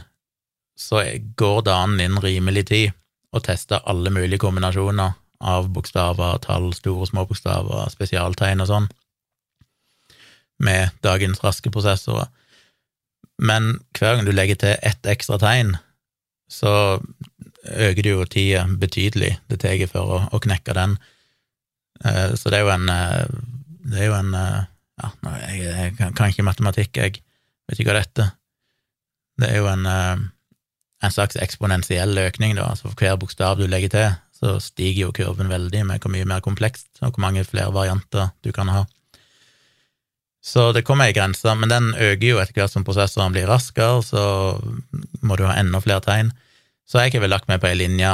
så 0.77 1.03
går 1.39 1.69
an 1.73 1.95
innen 1.97 2.21
rimelig 2.23 2.67
tid 2.71 2.91
å 3.33 3.41
teste 3.43 3.79
alle 3.89 4.11
mulige 4.13 4.41
kombinasjoner 4.43 5.15
av 5.39 5.69
bokstaver, 5.73 6.39
tall, 6.41 6.71
store 6.73 7.05
og 7.05 7.11
små 7.11 7.25
bokstaver, 7.29 7.89
spesialtegn 7.93 8.63
og 8.63 8.69
sånn, 8.71 8.87
med 10.63 10.95
dagens 11.05 11.43
raske 11.43 11.71
prosessorer. 11.71 12.27
men 13.37 13.79
hver 13.93 14.15
gang 14.15 14.25
du 14.25 14.31
legger 14.31 14.55
til 14.55 14.77
ett 14.81 15.05
ekstra 15.05 15.37
tegn, 15.37 15.75
så 16.49 16.99
øker 17.67 18.03
du 18.03 18.09
jo 18.09 18.25
tida 18.25 18.65
betydelig 18.79 19.37
det 19.49 19.59
tar 19.61 19.83
for 19.91 20.15
å, 20.15 20.19
å, 20.31 20.39
knekke 20.39 20.73
den. 20.73 20.97
Eh, 22.05 22.33
så 22.33 22.49
det 22.49 22.59
er 22.59 22.65
jo 22.65 22.73
en 22.73 22.89
eh, 22.89 23.27
Det 23.87 24.01
er 24.01 24.09
jo 24.09 24.15
en 24.17 24.33
eh, 24.35 24.65
Ja, 24.97 25.09
jeg, 25.51 25.61
jeg 25.61 26.13
kan 26.17 26.31
ikke 26.31 26.43
matematikk, 26.47 26.97
jeg 26.97 27.19
vet 27.69 27.79
ikke 27.79 27.91
hva 27.91 27.99
dette. 27.99 28.23
Det 29.37 29.51
er 29.51 29.59
jo 29.59 29.67
en, 29.69 29.85
en 29.85 31.13
slags 31.13 31.37
eksponentiell 31.37 32.17
økning, 32.17 32.55
da. 32.57 32.71
Altså 32.71 32.87
for 32.87 32.97
hver 32.97 33.19
bokstav 33.21 33.59
du 33.59 33.67
legger 33.69 33.93
til, 33.93 34.15
så 34.37 34.57
stiger 34.61 35.07
jo 35.07 35.15
kurven 35.15 35.49
veldig 35.49 35.81
med 35.89 36.03
hvor 36.03 36.13
mye 36.13 36.27
mer 36.29 36.43
komplekst 36.45 37.01
og 37.01 37.15
hvor 37.15 37.23
mange 37.25 37.45
flere 37.47 37.73
varianter 37.73 38.31
du 38.45 38.51
kan 38.55 38.69
ha. 38.69 38.85
Så 40.47 40.69
det 40.71 40.85
kommer 40.87 41.09
ei 41.09 41.15
grense, 41.15 41.51
men 41.59 41.71
den 41.71 41.89
øker 41.91 42.27
jo 42.27 42.37
etter 42.39 42.61
hvert 42.61 42.71
som 42.71 42.85
prosessoren 42.87 43.33
blir 43.35 43.49
raskere, 43.49 43.99
så 44.05 44.21
må 45.25 45.35
du 45.35 45.43
ha 45.47 45.57
enda 45.59 45.81
flere 45.83 46.03
tegn. 46.05 46.31
Så 46.87 47.01
jeg 47.03 47.17
har 47.17 47.25
vel 47.25 47.33
lagt 47.33 47.49
meg 47.49 47.59
på 47.59 47.67
ei 47.67 47.75
linje, 47.75 48.07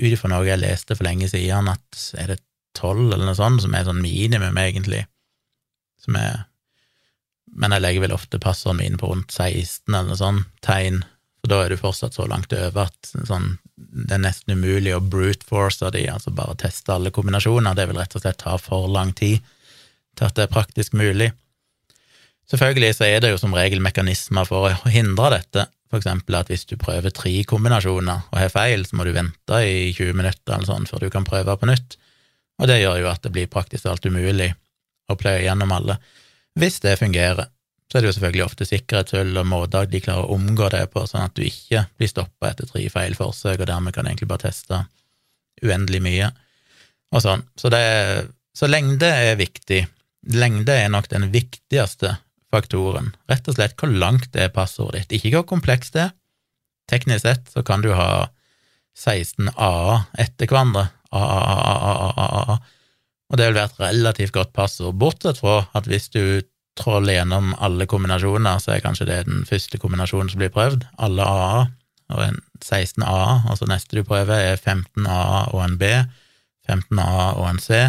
ut 0.00 0.08
ifra 0.08 0.30
noe 0.32 0.46
jeg 0.46 0.62
leste 0.62 0.96
for 0.96 1.04
lenge 1.04 1.28
siden, 1.28 1.68
at 1.68 2.04
er 2.16 2.32
det 2.32 2.40
tolv 2.74 3.10
eller 3.10 3.26
noe 3.28 3.36
sånt, 3.36 3.60
som 3.60 3.76
er 3.76 3.84
sånn 3.84 4.00
minimum, 4.00 4.56
egentlig, 4.60 5.04
som 6.00 6.16
er 6.20 6.44
Men 7.54 7.70
jeg 7.70 7.84
legger 7.84 8.02
vel 8.02 8.12
ofte 8.16 8.40
passordene 8.42 8.82
mine 8.82 8.98
på 8.98 9.06
rundt 9.06 9.30
16 9.30 9.86
eller 9.86 10.08
noe 10.08 10.18
sånt 10.18 10.48
tegn, 10.66 11.04
for 11.44 11.52
da 11.52 11.58
er 11.60 11.74
du 11.74 11.76
fortsatt 11.76 12.14
så 12.16 12.24
langt 12.24 12.54
over 12.56 12.86
at 12.86 13.10
sånn, 13.28 13.58
det 13.76 14.14
er 14.16 14.22
nesten 14.22 14.56
umulig 14.56 14.94
å 14.96 15.02
brute 15.04 15.44
force 15.44 15.90
de, 15.92 16.06
altså 16.08 16.32
bare 16.32 16.56
teste 16.62 16.94
alle 16.94 17.12
kombinasjoner, 17.12 17.76
det 17.76 17.84
vil 17.90 17.98
rett 18.00 18.16
og 18.16 18.24
slett 18.24 18.38
ta 18.40 18.54
for 18.56 18.88
lang 18.88 19.12
tid 19.12 19.44
til 20.16 20.24
at 20.24 20.38
det 20.38 20.46
er 20.46 20.54
praktisk 20.54 20.96
mulig. 20.96 21.34
Selvfølgelig 22.48 22.96
så 22.96 23.10
er 23.10 23.20
det 23.20 23.34
jo 23.34 23.42
som 23.42 23.52
regel 23.52 23.84
mekanismer 23.84 24.48
for 24.48 24.70
å 24.70 24.88
hindre 24.88 25.34
dette, 25.36 25.66
for 25.92 26.00
eksempel 26.00 26.38
at 26.40 26.48
hvis 26.48 26.64
du 26.70 26.78
prøver 26.80 27.12
tre 27.12 27.34
kombinasjoner 27.44 28.24
og 28.30 28.40
har 28.40 28.52
feil, 28.54 28.88
så 28.88 28.96
må 28.96 29.04
du 29.04 29.12
vente 29.12 29.60
i 29.68 29.92
20 29.92 30.16
minutter 30.16 30.56
eller 30.56 30.70
sånn 30.70 30.88
før 30.88 31.04
du 31.04 31.12
kan 31.12 31.28
prøve 31.28 31.58
på 31.60 31.68
nytt, 31.68 31.98
og 32.56 32.72
det 32.72 32.80
gjør 32.80 33.02
jo 33.02 33.12
at 33.12 33.20
det 33.20 33.34
blir 33.36 33.52
praktisk 33.52 33.92
alt 33.92 34.08
umulig 34.08 34.48
å 35.12 35.20
pløye 35.20 35.44
gjennom 35.44 35.76
alle. 35.76 36.00
Hvis 36.56 36.80
det 36.80 36.96
fungerer, 37.02 37.52
så 37.94 38.00
er 38.00 38.02
det 38.02 38.08
jo 38.08 38.14
selvfølgelig 38.16 38.42
ofte 38.42 38.66
sikkerhetshull 38.66 39.36
og 39.38 39.44
måter 39.46 39.84
de 39.86 40.00
klarer 40.02 40.26
å 40.26 40.34
omgå 40.34 40.66
det 40.72 40.80
på, 40.90 41.04
sånn 41.06 41.28
at 41.28 41.36
du 41.38 41.44
ikke 41.46 41.84
blir 41.94 42.08
stoppa 42.10 42.48
etter 42.48 42.66
tre 42.66 42.80
feil 42.90 43.14
forsøk, 43.14 43.60
og 43.60 43.68
dermed 43.70 43.94
kan 43.94 44.08
egentlig 44.10 44.26
bare 44.32 44.48
teste 44.48 44.80
uendelig 45.62 46.00
mye, 46.02 46.32
og 47.14 47.22
sånn. 47.22 47.44
Så, 47.54 47.70
det, 47.70 47.84
så 48.50 48.66
lengde 48.66 49.06
er 49.06 49.38
viktig. 49.38 49.84
Lengde 50.34 50.74
er 50.74 50.90
nok 50.90 51.06
den 51.12 51.28
viktigste 51.30 52.16
faktoren. 52.50 53.12
Rett 53.30 53.46
og 53.46 53.60
slett 53.60 53.78
hvor 53.78 53.94
langt 53.94 54.34
er 54.34 54.50
passordet 54.50 55.04
ditt, 55.04 55.20
ikke 55.20 55.36
hvor 55.36 55.52
komplekst 55.54 55.94
det 55.94 56.08
er. 56.08 56.16
Teknisk 56.90 57.22
sett 57.28 57.46
så 57.54 57.62
kan 57.62 57.86
du 57.86 57.92
ha 57.94 58.26
16 58.98 59.54
AA 59.54 60.00
etter 60.26 60.50
hverandre, 60.50 60.88
AAAAAA, 61.14 62.58
og 63.30 63.38
det 63.38 63.46
vil 63.46 63.56
være 63.60 63.70
et 63.70 63.80
relativt 63.86 64.34
godt 64.34 64.50
passord, 64.58 64.98
bortsett 64.98 65.38
fra 65.38 65.60
at 65.78 65.86
hvis 65.86 66.10
du 66.10 66.42
tråler 66.78 67.18
gjennom 67.18 67.52
alle 67.62 67.86
kombinasjoner, 67.90 68.58
så 68.62 68.74
er 68.74 68.84
kanskje 68.84 69.06
det 69.08 69.20
den 69.28 69.44
første 69.48 69.78
kombinasjonen 69.78 70.30
som 70.32 70.42
blir 70.42 70.52
prøvd, 70.54 70.86
alle 70.98 71.26
AA, 71.26 71.60
og 72.14 72.22
en 72.24 72.40
16 72.60 73.04
AA, 73.06 73.54
så 73.56 73.68
neste 73.70 73.96
du 73.96 74.04
prøver 74.06 74.50
er 74.52 74.58
15 74.58 75.06
AA 75.06 75.44
og 75.54 75.62
en 75.64 75.78
B, 75.80 75.92
15 76.68 76.98
AA 77.00 77.28
og 77.38 77.46
en 77.48 77.62
C, 77.62 77.80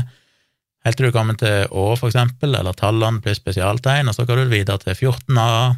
helt 0.85 0.99
til 0.99 1.09
du 1.09 1.15
kommer 1.15 1.37
til 1.39 1.65
Å, 1.71 1.85
for 1.97 2.11
eksempel, 2.11 2.55
eller 2.55 2.77
tallene 2.77 3.23
pluss 3.23 3.41
spesialtegn, 3.41 4.09
og 4.09 4.17
så 4.17 4.27
går 4.27 4.43
du 4.43 4.53
videre 4.53 4.77
til 4.83 4.93
14A, 5.09 5.75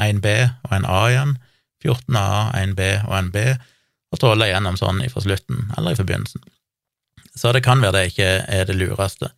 1B 0.00 0.28
og 0.66 0.72
en 0.74 0.88
A 0.88 1.00
igjen, 1.10 1.34
14A, 1.84 2.28
1B 2.60 2.86
og 3.08 3.14
en 3.18 3.34
B, 3.34 3.44
og 4.10 4.18
stråler 4.18 4.50
gjennom 4.50 4.78
sånn 4.78 5.02
fra 5.12 5.22
slutten 5.22 5.68
eller 5.78 5.94
i 5.94 5.98
forbindelsen. 5.98 6.42
Så 7.38 7.52
det 7.54 7.62
kan 7.62 7.82
være 7.82 7.94
det 7.94 8.08
ikke 8.10 8.30
er 8.50 8.66
det 8.66 8.74
lureste. 8.74 9.30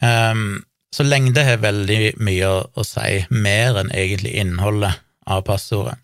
Um, 0.00 0.64
så 0.94 1.02
lengde 1.02 1.42
har 1.42 1.62
veldig 1.62 2.14
mye 2.22 2.50
å, 2.62 2.84
si, 2.86 3.24
mer 3.34 3.80
enn 3.80 3.90
egentlig 3.90 4.36
innholdet 4.38 5.00
av 5.26 5.42
passordet. 5.46 5.98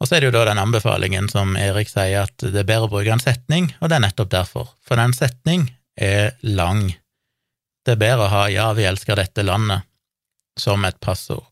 Og 0.00 0.08
så 0.08 0.16
er 0.16 0.22
det 0.22 0.30
jo 0.30 0.36
da 0.38 0.46
den 0.48 0.58
anbefalingen 0.62 1.28
som 1.28 1.52
Erik 1.60 1.90
sier, 1.90 2.24
at 2.24 2.40
det 2.40 2.62
er 2.62 2.66
bedre 2.66 2.88
å 2.88 2.92
bruke 2.94 3.12
en 3.12 3.22
setning, 3.22 3.68
og 3.78 3.92
det 3.92 3.98
er 3.98 4.04
nettopp 4.06 4.32
derfor. 4.32 4.72
For 4.82 4.98
en 4.98 5.14
setning 5.14 5.68
er 6.00 6.32
lang. 6.42 6.88
Det 7.84 7.94
er 7.94 8.00
bedre 8.00 8.26
å 8.26 8.32
ha 8.32 8.42
'ja, 8.48 8.72
vi 8.72 8.88
elsker 8.88 9.20
dette 9.20 9.44
landet' 9.44 9.86
som 10.58 10.84
et 10.84 10.98
passord. 11.00 11.44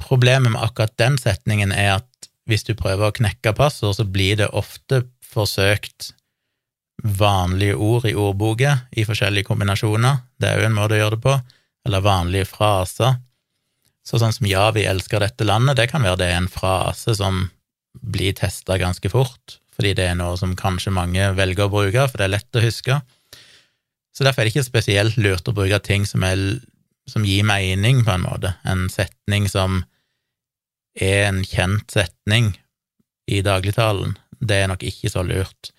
Problemet 0.00 0.52
med 0.52 0.62
akkurat 0.62 0.96
den 0.96 1.18
setningen 1.18 1.72
er 1.72 1.98
at 1.98 2.28
hvis 2.48 2.64
du 2.64 2.74
prøver 2.74 3.08
å 3.08 3.14
knekke 3.14 3.52
passord, 3.52 3.96
så 3.96 4.04
blir 4.04 4.36
det 4.36 4.48
ofte 4.48 5.04
forsøkt 5.22 6.12
vanlige 7.02 7.76
ord 7.76 8.06
i 8.08 8.14
ordboka 8.18 8.78
i 8.90 9.04
forskjellige 9.06 9.46
kombinasjoner, 9.46 10.24
det 10.40 10.50
er 10.50 10.60
jo 10.60 10.68
en 10.68 10.76
måte 10.76 10.96
å 10.96 11.02
gjøre 11.02 11.16
det 11.16 11.24
på, 11.24 11.36
eller 11.86 12.04
vanlige 12.04 12.48
fraser. 12.50 13.20
Så 14.04 14.18
sånn 14.18 14.32
som 14.32 14.46
'ja, 14.46 14.70
vi 14.70 14.86
elsker 14.88 15.20
dette 15.20 15.44
landet', 15.44 15.76
det 15.76 15.90
kan 15.90 16.02
være 16.02 16.18
det 16.18 16.26
er 16.26 16.36
en 16.36 16.48
frase 16.48 17.14
som 17.14 17.50
blir 18.02 18.32
testa 18.32 18.78
ganske 18.78 19.08
fort, 19.10 19.58
fordi 19.74 19.94
det 19.94 20.08
er 20.08 20.14
noe 20.14 20.36
som 20.36 20.56
kanskje 20.56 20.92
mange 20.92 21.34
velger 21.34 21.66
å 21.66 21.70
bruke, 21.70 22.08
for 22.08 22.18
det 22.18 22.24
er 22.24 22.36
lett 22.36 22.56
å 22.56 22.64
huske. 22.64 23.02
Så 24.14 24.24
derfor 24.24 24.40
er 24.40 24.48
det 24.48 24.56
ikke 24.56 24.66
spesielt 24.66 25.16
lurt 25.16 25.48
å 25.48 25.54
bruke 25.54 25.78
ting 25.78 26.06
som, 26.06 26.24
er, 26.24 26.60
som 27.06 27.24
gir 27.24 27.44
mening, 27.44 28.02
på 28.04 28.10
en 28.10 28.26
måte. 28.26 28.56
En 28.64 28.88
setning 28.88 29.46
som 29.48 29.84
er 30.98 31.28
en 31.28 31.44
kjent 31.44 31.86
setning 31.90 32.56
i 33.30 33.42
dagligtalen, 33.42 34.16
det 34.40 34.56
er 34.56 34.68
nok 34.68 34.82
ikke 34.82 35.12
så 35.12 35.22
lurt. 35.22 35.70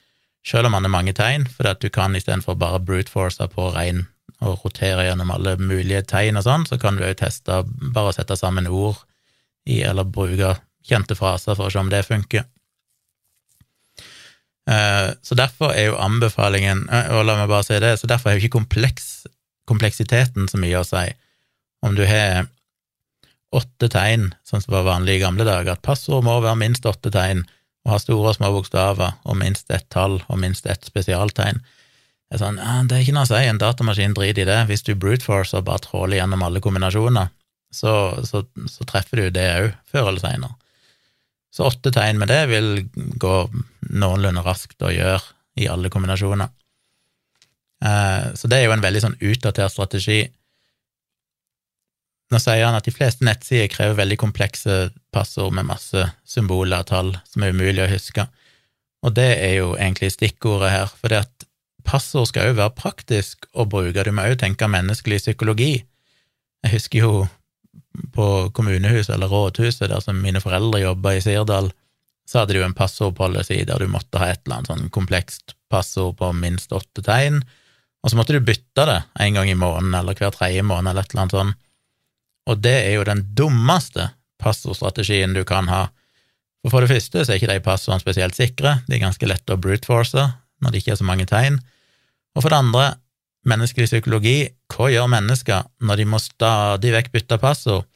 Selv 0.50 0.70
om 0.70 0.74
han 0.74 0.88
er 0.88 0.94
mange 0.94 1.14
tegn, 1.14 1.46
for 1.46 1.70
at 1.70 1.82
du 1.84 1.92
kan 1.94 2.16
istedenfor 2.18 2.58
bare 2.58 2.82
brute 2.82 3.12
force 3.12 3.46
på 3.54 3.70
rein 3.76 4.08
og 4.40 4.64
rotere 4.64 5.06
gjennom 5.06 5.34
alle 5.36 5.58
mulige 5.60 6.02
tegn 6.10 6.40
og 6.40 6.46
sånn, 6.48 6.66
så 6.66 6.80
kan 6.82 6.98
du 6.98 7.04
jo 7.04 7.18
teste 7.18 7.62
bare 7.68 8.10
å 8.10 8.16
sette 8.16 8.38
sammen 8.40 8.70
ord 8.72 8.98
i, 9.70 9.82
eller 9.86 10.08
bruke 10.08 10.56
kjente 10.88 11.18
fraser 11.20 11.58
for 11.58 11.68
å 11.68 11.74
se 11.74 11.82
om 11.82 11.92
det 11.92 12.06
funker. 12.08 12.48
Eh, 14.70 15.10
så 15.22 15.38
derfor 15.38 15.74
er 15.74 15.90
jo 15.90 15.96
anbefalingen 15.98 16.84
eh, 16.94 17.08
Og 17.16 17.24
la 17.26 17.40
meg 17.40 17.48
bare 17.50 17.66
si 17.66 17.78
det, 17.82 17.96
så 17.98 18.06
derfor 18.10 18.30
er 18.30 18.38
jo 18.38 18.44
ikke 18.44 18.60
kompleks, 18.60 19.08
kompleksiteten 19.70 20.50
så 20.52 20.60
mye 20.62 20.82
å 20.82 20.86
si. 20.86 21.08
Om 21.86 21.96
du 21.98 22.04
har 22.06 22.50
åtte 23.56 23.90
tegn, 23.90 24.30
sånn 24.46 24.62
som 24.62 24.76
var 24.76 24.86
vanlig 24.86 25.18
i 25.18 25.24
gamle 25.24 25.48
dager, 25.48 25.74
at 25.74 25.86
passord 25.86 26.26
må 26.28 26.38
være 26.44 26.60
minst 26.62 26.86
åtte 26.86 27.10
tegn, 27.14 27.48
og 27.86 27.94
ha 27.94 28.00
store 28.02 28.32
og 28.32 28.38
små 28.38 28.52
bokstaver, 28.54 29.18
og 29.24 29.38
minst 29.39 29.72
ett 29.72 29.88
tall, 29.94 30.20
og 30.28 30.39
minst 30.42 30.68
ett 30.70 30.88
spesialtegn. 30.88 31.62
Det 32.30 32.38
er 32.38 32.42
sånn, 32.44 32.60
det 32.89 32.96
er 32.96 33.04
ikke 33.04 33.15
noe 33.15 33.26
å 33.26 33.32
si, 33.32 33.42
en 33.42 33.62
datamaskin 33.62 34.13
driter 34.18 34.44
i 34.44 34.50
det. 34.50 34.60
Hvis 34.70 34.86
du 34.86 34.94
brute 34.94 35.26
force 35.26 35.58
og 35.58 35.65
bare 35.70 35.82
tråler 35.88 36.20
gjennom 36.20 36.44
alle 36.46 36.62
kombinasjoner, 36.62 37.32
så, 37.74 37.94
så, 38.26 38.44
så 38.70 38.86
treffer 38.89 39.24
du 39.24 39.32
det 39.34 39.48
òg, 39.56 39.72
før 39.89 40.12
eller 40.12 40.22
seinere. 40.22 40.58
Så 41.50 41.65
åtte 41.65 41.92
tegn 41.94 42.20
med 42.22 42.30
det 42.30 42.44
vil 42.52 42.70
gå 43.18 43.36
noenlunde 43.89 44.44
raskt 44.46 44.86
å 44.86 44.94
gjøre 44.94 45.24
i 45.58 45.65
alle 45.72 45.89
kombinasjoner. 45.89 46.52
Eh, 47.86 48.26
så 48.38 48.52
det 48.52 48.60
er 48.60 48.68
jo 48.68 48.76
en 48.76 48.84
veldig 48.84 49.02
sånn 49.08 49.18
utdatert 49.18 49.74
strategi. 49.74 50.22
Nå 52.30 52.42
sier 52.42 52.68
han 52.68 52.78
at 52.78 52.86
de 52.86 52.94
fleste 52.94 53.26
nettsider 53.26 53.72
krever 53.74 53.98
veldig 53.98 54.20
komplekse 54.22 54.78
passord 55.13 55.54
med 55.56 55.67
masse 55.69 56.06
symboler 56.28 56.84
og 56.84 56.89
tall 56.91 57.12
som 57.28 57.43
er 57.43 57.56
umulig 57.56 57.84
å 57.86 57.91
huske, 57.91 58.28
og 59.06 59.15
det 59.15 59.30
er 59.39 59.54
jo 59.62 59.74
egentlig 59.78 60.12
stikkordet 60.13 60.74
her, 60.74 60.89
for 60.91 61.12
det 61.12 61.24
at 61.24 61.45
passord 61.88 62.28
skal 62.30 62.50
jo 62.50 62.58
være 62.60 62.76
praktisk 62.78 63.48
å 63.54 63.65
bruke, 63.69 64.04
du 64.04 64.12
må 64.15 64.28
jo 64.28 64.39
tenke 64.39 64.67
menneskelig 64.69 65.22
psykologi. 65.24 65.86
Jeg 66.65 66.74
husker 66.74 67.06
jo 67.06 67.13
på 68.13 68.26
kommunehuset 68.56 69.15
eller 69.15 69.32
rådhuset, 69.32 69.88
der 69.89 70.04
som 70.04 70.19
mine 70.22 70.41
foreldre 70.43 70.84
jobba 70.84 71.15
i 71.15 71.24
Sirdal, 71.24 71.72
så 72.30 72.41
hadde 72.41 72.54
de 72.54 72.62
jo 72.62 72.67
en 72.67 72.78
passordpolicy 72.78 73.63
der 73.65 73.82
du 73.82 73.89
måtte 73.89 74.19
ha 74.22 74.30
et 74.30 74.43
eller 74.43 74.60
annet 74.60 74.69
sånn 74.69 74.91
komplekst 74.93 75.56
passord 75.72 76.19
på 76.19 76.30
minst 76.38 76.76
åtte 76.76 77.02
tegn, 77.06 77.41
og 78.04 78.12
så 78.12 78.19
måtte 78.19 78.36
du 78.36 78.43
bytte 78.45 78.86
det 78.88 79.00
en 79.24 79.39
gang 79.39 79.50
i 79.50 79.58
måneden 79.58 79.95
eller 79.98 80.15
hver 80.15 80.36
tredje 80.36 80.63
måned 80.63 80.91
eller 80.91 81.08
et 81.08 81.15
eller 81.15 81.26
annet 81.26 81.36
sånt. 81.36 81.58
Og 82.50 82.62
det 82.63 82.78
er 82.86 82.93
jo 82.95 83.08
den 83.08 83.26
dummeste 83.38 84.12
passordstrategien 84.41 85.36
du 85.36 85.43
kan 85.47 85.69
ha. 85.71 85.88
For 86.63 86.73
for 86.73 86.84
det 86.84 86.91
første 86.91 87.23
så 87.23 87.34
er 87.34 87.39
ikke 87.39 87.52
de 87.52 87.63
passordene 87.63 88.04
spesielt 88.04 88.38
sikre, 88.38 88.80
de 88.88 88.97
er 88.97 89.04
ganske 89.04 89.28
lette 89.30 89.56
å 89.56 89.62
brute 89.62 89.88
force 89.88 90.25
når 90.60 90.71
det 90.71 90.82
ikke 90.82 90.95
er 90.95 90.99
så 90.99 91.08
mange 91.08 91.28
tegn. 91.30 91.60
Og 92.36 92.43
for 92.43 92.52
det 92.52 92.60
andre, 92.60 92.88
menneskelig 93.47 93.88
psykologi, 93.88 94.49
hva 94.73 94.89
gjør 94.91 95.08
mennesker 95.12 95.69
når 95.88 96.02
de 96.02 96.10
må 96.12 96.19
stadig 96.19 96.91
vekk 96.95 97.13
bytte 97.15 97.39
passord? 97.41 97.88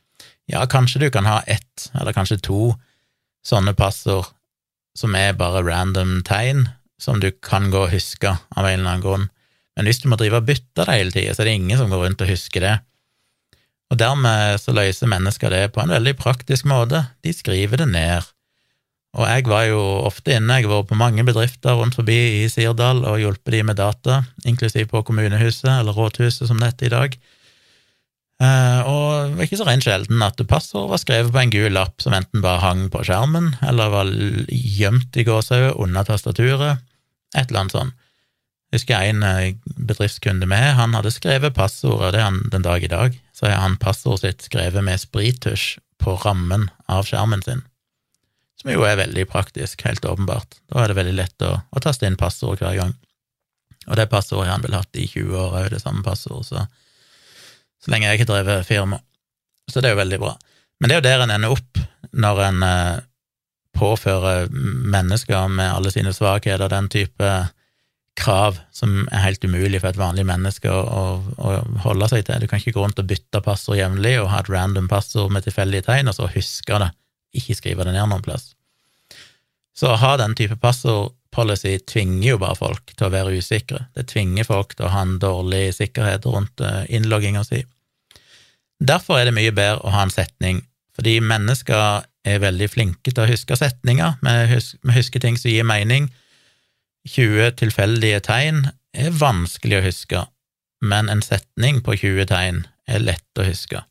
Ja, 0.51 0.63
kanskje 0.67 1.06
du 1.06 1.10
kan 1.12 1.27
ha 1.27 1.41
ett, 1.47 1.89
eller 1.95 2.15
kanskje 2.15 2.41
to, 2.43 2.73
sånne 3.47 3.75
passord 3.75 4.32
som 4.97 5.15
er 5.17 5.36
bare 5.38 5.63
random 5.65 6.21
tegn, 6.27 6.67
som 7.01 7.19
du 7.19 7.32
kan 7.43 7.71
gå 7.73 7.86
og 7.88 7.93
huske 7.93 8.29
av 8.32 8.67
en 8.67 8.79
eller 8.79 8.89
annen 8.89 9.03
grunn. 9.03 9.29
Men 9.75 9.89
hvis 9.89 10.03
du 10.03 10.10
må 10.12 10.19
drive 10.19 10.39
og 10.39 10.47
bytte 10.47 10.86
det 10.86 10.97
hele 10.97 11.13
tida, 11.13 11.34
så 11.34 11.43
er 11.43 11.49
det 11.49 11.56
ingen 11.58 11.79
som 11.79 11.91
går 11.91 12.06
rundt 12.06 12.21
og 12.23 12.29
husker 12.29 12.63
det. 12.63 12.75
Og 13.91 14.00
dermed 14.00 14.62
så 14.62 14.74
løser 14.74 15.12
mennesker 15.12 15.54
det 15.54 15.65
på 15.74 15.84
en 15.84 15.93
veldig 15.93 16.15
praktisk 16.17 16.65
måte. 16.69 17.04
De 17.26 17.34
skriver 17.36 17.84
det 17.84 17.89
ned. 17.91 18.30
Og 19.13 19.28
jeg 19.30 19.46
var 19.46 19.67
jo 19.69 19.82
ofte 20.08 20.34
inne, 20.34 20.56
jeg 20.58 20.65
har 20.65 20.72
vært 20.72 20.89
på 20.89 20.98
mange 20.98 21.26
bedrifter 21.28 21.76
rundt 21.78 22.00
forbi 22.00 22.17
i 22.39 22.48
Sirdal 22.50 23.04
og 23.06 23.19
hjulpet 23.22 23.54
de 23.54 23.62
med 23.67 23.78
data, 23.78 24.24
inklusiv 24.50 24.88
på 24.89 25.04
kommunehuset, 25.06 25.69
eller 25.69 25.93
rådhuset 25.93 26.50
som 26.50 26.58
det 26.58 26.72
heter 26.72 26.89
i 26.89 26.93
dag. 26.96 27.17
Uh, 28.41 28.80
og 28.89 29.10
det 29.30 29.36
var 29.38 29.46
ikke 29.46 29.60
så 29.60 29.67
rent 29.67 29.86
sjelden 29.86 30.24
at 30.26 30.41
passord 30.50 30.89
var 30.89 31.00
skrevet 31.00 31.30
på 31.32 31.39
en 31.43 31.54
gul 31.54 31.76
lapp 31.78 32.02
som 32.02 32.15
enten 32.17 32.41
bare 32.43 32.63
hang 32.63 32.88
på 32.91 33.04
skjermen, 33.06 33.54
eller 33.62 33.93
var 33.93 34.10
gjemt 34.50 35.22
i 35.22 35.28
gåsehudet 35.28 35.78
under 35.86 36.10
tastaturet, 36.10 36.82
et 37.38 37.46
eller 37.46 37.62
annet 37.62 37.78
sånt. 37.78 38.00
Jeg 38.73 38.81
husker 38.81 39.05
en 39.05 39.21
eh, 39.27 39.53
bedriftskunde 39.77 40.47
med, 40.49 40.71
han 40.79 40.95
hadde 40.97 41.13
skrevet 41.13 41.53
passordet, 41.53 42.15
det 42.15 42.23
er 42.23 42.31
han 42.31 42.41
den 42.49 42.65
dag 42.65 42.81
i 42.81 42.89
dag, 42.89 43.19
så 43.29 43.45
har 43.45 43.62
han 43.62 43.77
passordet 43.77 44.23
sitt 44.25 44.47
skrevet 44.49 44.81
med 44.81 44.97
sprittusj 44.97 45.75
på 46.01 46.17
rammen 46.25 46.71
av 46.89 47.05
skjermen 47.05 47.45
sin 47.45 47.62
som 48.63 48.71
jo 48.71 48.86
er 48.88 48.95
veldig 48.95 49.25
praktisk, 49.27 49.81
helt 49.83 50.05
åpenbart. 50.07 50.62
Da 50.71 50.83
er 50.83 50.91
det 50.91 50.95
veldig 50.95 51.15
lett 51.17 51.43
å, 51.43 51.57
å 51.59 51.83
taste 51.83 52.07
inn 52.07 52.15
passord 52.19 52.62
hver 52.63 52.77
gang. 52.79 52.93
Og 53.89 53.97
det 53.99 54.07
passordet 54.12 54.47
har 54.47 54.55
han 54.55 54.63
vel 54.63 54.77
hatt 54.77 54.95
i 54.95 55.07
20 55.09 55.36
år 55.36 55.57
òg, 55.59 55.71
det 55.73 55.81
samme 55.83 56.03
passordet, 56.05 56.47
så, 56.47 56.63
så 57.83 57.91
lenge 57.91 58.07
jeg 58.07 58.21
ikke 58.21 58.29
drevet 58.31 58.67
firma. 58.67 59.01
Så 59.67 59.83
det 59.83 59.91
er 59.91 59.97
jo 59.97 60.03
veldig 60.03 60.21
bra. 60.21 60.38
Men 60.79 60.89
det 60.89 60.95
er 60.95 61.01
jo 61.01 61.07
der 61.09 61.25
en 61.25 61.36
ender 61.36 61.55
opp 61.57 61.81
når 62.15 62.39
en 62.45 62.63
eh, 62.67 63.03
påfører 63.75 64.47
mennesker 64.53 65.51
med 65.51 65.73
alle 65.73 65.91
sine 65.91 66.15
svakheter 66.15 66.71
den 66.71 66.88
type 66.93 67.33
krav 68.19 68.60
som 68.76 69.08
er 69.10 69.23
helt 69.23 69.43
umulig 69.45 69.80
for 69.82 69.89
et 69.89 69.99
vanlig 69.99 70.26
menneske 70.30 70.69
å, 70.69 70.82
å, 70.84 71.04
å 71.38 71.54
holde 71.86 72.10
seg 72.12 72.28
til. 72.28 72.43
Du 72.43 72.49
kan 72.49 72.62
ikke 72.62 72.76
gå 72.76 72.84
rundt 72.84 73.02
og 73.02 73.10
bytte 73.10 73.41
passord 73.45 73.80
jevnlig 73.80 74.19
og 74.21 74.30
ha 74.34 74.43
et 74.43 74.52
random 74.54 74.89
passord 74.91 75.34
med 75.34 75.45
tilfeldige 75.47 75.88
tegn, 75.88 76.12
og 76.12 76.17
så 76.17 76.30
huske 76.34 76.80
det 76.84 76.91
ikke 77.34 77.58
skrive 77.58 77.88
det 77.88 77.95
ned 77.95 78.10
noen 78.12 78.26
plass. 78.26 78.52
Så 79.73 79.89
å 79.89 79.97
ha 79.97 80.13
den 80.21 80.36
type 80.38 80.60
passordpolicy 80.62 81.80
tvinger 81.89 82.36
jo 82.36 82.41
bare 82.43 82.60
folk 82.60 82.93
til 82.93 83.08
å 83.08 83.13
være 83.13 83.39
usikre. 83.41 83.88
Det 83.97 84.06
tvinger 84.12 84.45
folk 84.45 84.76
til 84.78 84.88
å 84.88 84.93
ha 84.93 85.02
en 85.06 85.17
dårlig 85.21 85.65
sikkerhet 85.80 86.28
rundt 86.30 86.62
eh, 86.62 86.84
innlogginga 86.93 87.41
si. 87.47 87.63
Derfor 88.84 89.17
er 89.17 89.30
det 89.30 89.38
mye 89.38 89.54
bedre 89.56 89.82
å 89.82 89.93
ha 89.95 90.04
en 90.06 90.13
setning, 90.13 90.62
fordi 90.93 91.17
mennesker 91.26 92.04
er 92.23 92.43
veldig 92.43 92.69
flinke 92.69 93.12
til 93.12 93.23
å 93.23 93.28
huske 93.28 93.58
setninger, 93.58 94.19
vi 94.21 94.95
husker 94.95 95.23
ting 95.23 95.39
som 95.39 95.52
gir 95.52 95.65
mening. 95.67 96.06
20 97.10 97.58
tilfeldige 97.60 98.22
tegn 98.24 98.68
er 98.96 99.16
vanskelig 99.18 99.80
å 99.80 99.86
huske, 99.88 100.22
men 100.84 101.10
en 101.12 101.24
setning 101.26 101.82
på 101.84 101.98
20 102.00 102.30
tegn 102.32 102.63
er 102.88 103.04
lett 103.04 103.39
å 103.39 103.48
huske, 103.48 103.84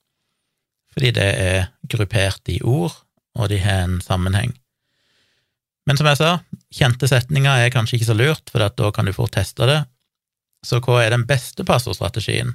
fordi 0.93 1.13
det 1.17 1.29
er 1.41 1.71
gruppert 1.93 2.49
i 2.53 2.61
ord, 2.65 2.95
og 3.37 3.49
de 3.53 3.61
har 3.61 3.87
en 3.87 4.01
sammenheng. 4.05 4.53
Men 5.89 5.99
som 5.99 6.07
jeg 6.07 6.21
sa, 6.21 6.33
kjente 6.73 7.09
setninger 7.11 7.65
er 7.65 7.73
kanskje 7.75 7.99
ikke 7.99 8.11
så 8.13 8.17
lurt, 8.17 8.53
for 8.53 8.63
da 8.63 8.93
kan 8.95 9.09
du 9.09 9.15
fort 9.17 9.35
teste 9.35 9.67
det. 9.67 9.81
Så 10.63 10.79
hva 10.85 11.01
er 11.03 11.11
den 11.11 11.27
beste 11.27 11.67
passordstrategien? 11.67 12.55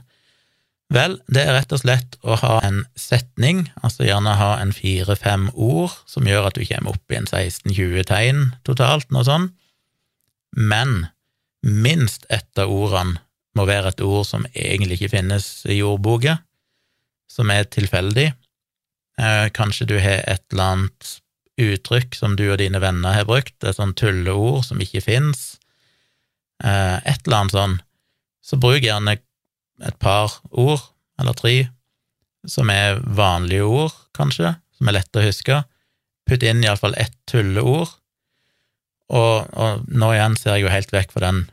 Vel, 0.94 1.18
det 1.28 1.44
er 1.44 1.58
rett 1.58 1.74
og 1.76 1.82
slett 1.82 2.16
å 2.24 2.38
ha 2.40 2.54
en 2.64 2.86
setning, 2.96 3.66
altså 3.84 4.08
gjerne 4.08 4.38
ha 4.40 4.54
en 4.62 4.72
fire-fem 4.72 5.50
ord, 5.52 5.92
som 6.08 6.30
gjør 6.30 6.48
at 6.48 6.56
du 6.56 6.64
kommer 6.70 6.96
opp 6.96 7.12
i 7.12 7.18
en 7.20 7.28
16-20 7.28 8.08
tegn 8.08 8.46
totalt, 8.68 9.12
noe 9.12 9.28
sånt. 9.28 9.52
Men 10.56 11.08
minst 11.62 12.26
ett 12.30 12.60
av 12.62 12.72
ordene 12.72 13.20
må 13.58 13.66
være 13.66 13.92
et 13.92 14.04
ord 14.06 14.28
som 14.30 14.46
egentlig 14.54 15.00
ikke 15.00 15.16
finnes 15.18 15.48
i 15.66 15.82
ordboka, 15.82 16.38
som 17.32 17.50
er 17.52 17.66
tilfeldig, 17.74 18.32
Eh, 19.18 19.50
kanskje 19.50 19.88
du 19.90 19.96
har 20.00 20.22
et 20.30 20.44
eller 20.54 20.74
annet 20.74 21.14
uttrykk 21.58 22.16
som 22.16 22.36
du 22.38 22.46
og 22.52 22.60
dine 22.62 22.78
venner 22.82 23.16
har 23.18 23.26
brukt, 23.26 23.56
et 23.64 23.78
sånt 23.78 23.98
tulleord 23.98 24.62
som 24.68 24.82
ikke 24.82 25.02
fins, 25.02 25.58
eh, 26.64 26.98
et 27.02 27.26
eller 27.26 27.40
annet 27.42 27.56
sånn, 27.56 27.80
så 28.46 28.60
bruk 28.62 28.86
gjerne 28.86 29.18
et 29.18 29.98
par 30.00 30.38
ord, 30.52 30.84
eller 31.20 31.34
tre, 31.34 31.56
som 32.46 32.70
er 32.70 33.02
vanlige 33.02 33.66
ord, 33.66 33.96
kanskje, 34.14 34.54
som 34.78 34.88
er 34.88 35.00
lette 35.00 35.18
å 35.18 35.26
huske. 35.26 35.64
Putt 36.30 36.46
inn 36.46 36.62
iallfall 36.62 36.94
ett 36.98 37.16
tulleord, 37.26 37.90
og, 39.08 39.48
og 39.54 39.88
nå 39.88 40.12
igjen 40.14 40.36
ser 40.40 40.58
jeg 40.58 40.66
jo 40.68 40.74
helt 40.74 40.94
vekk 40.94 41.14
fra 41.16 41.28
den 41.30 41.46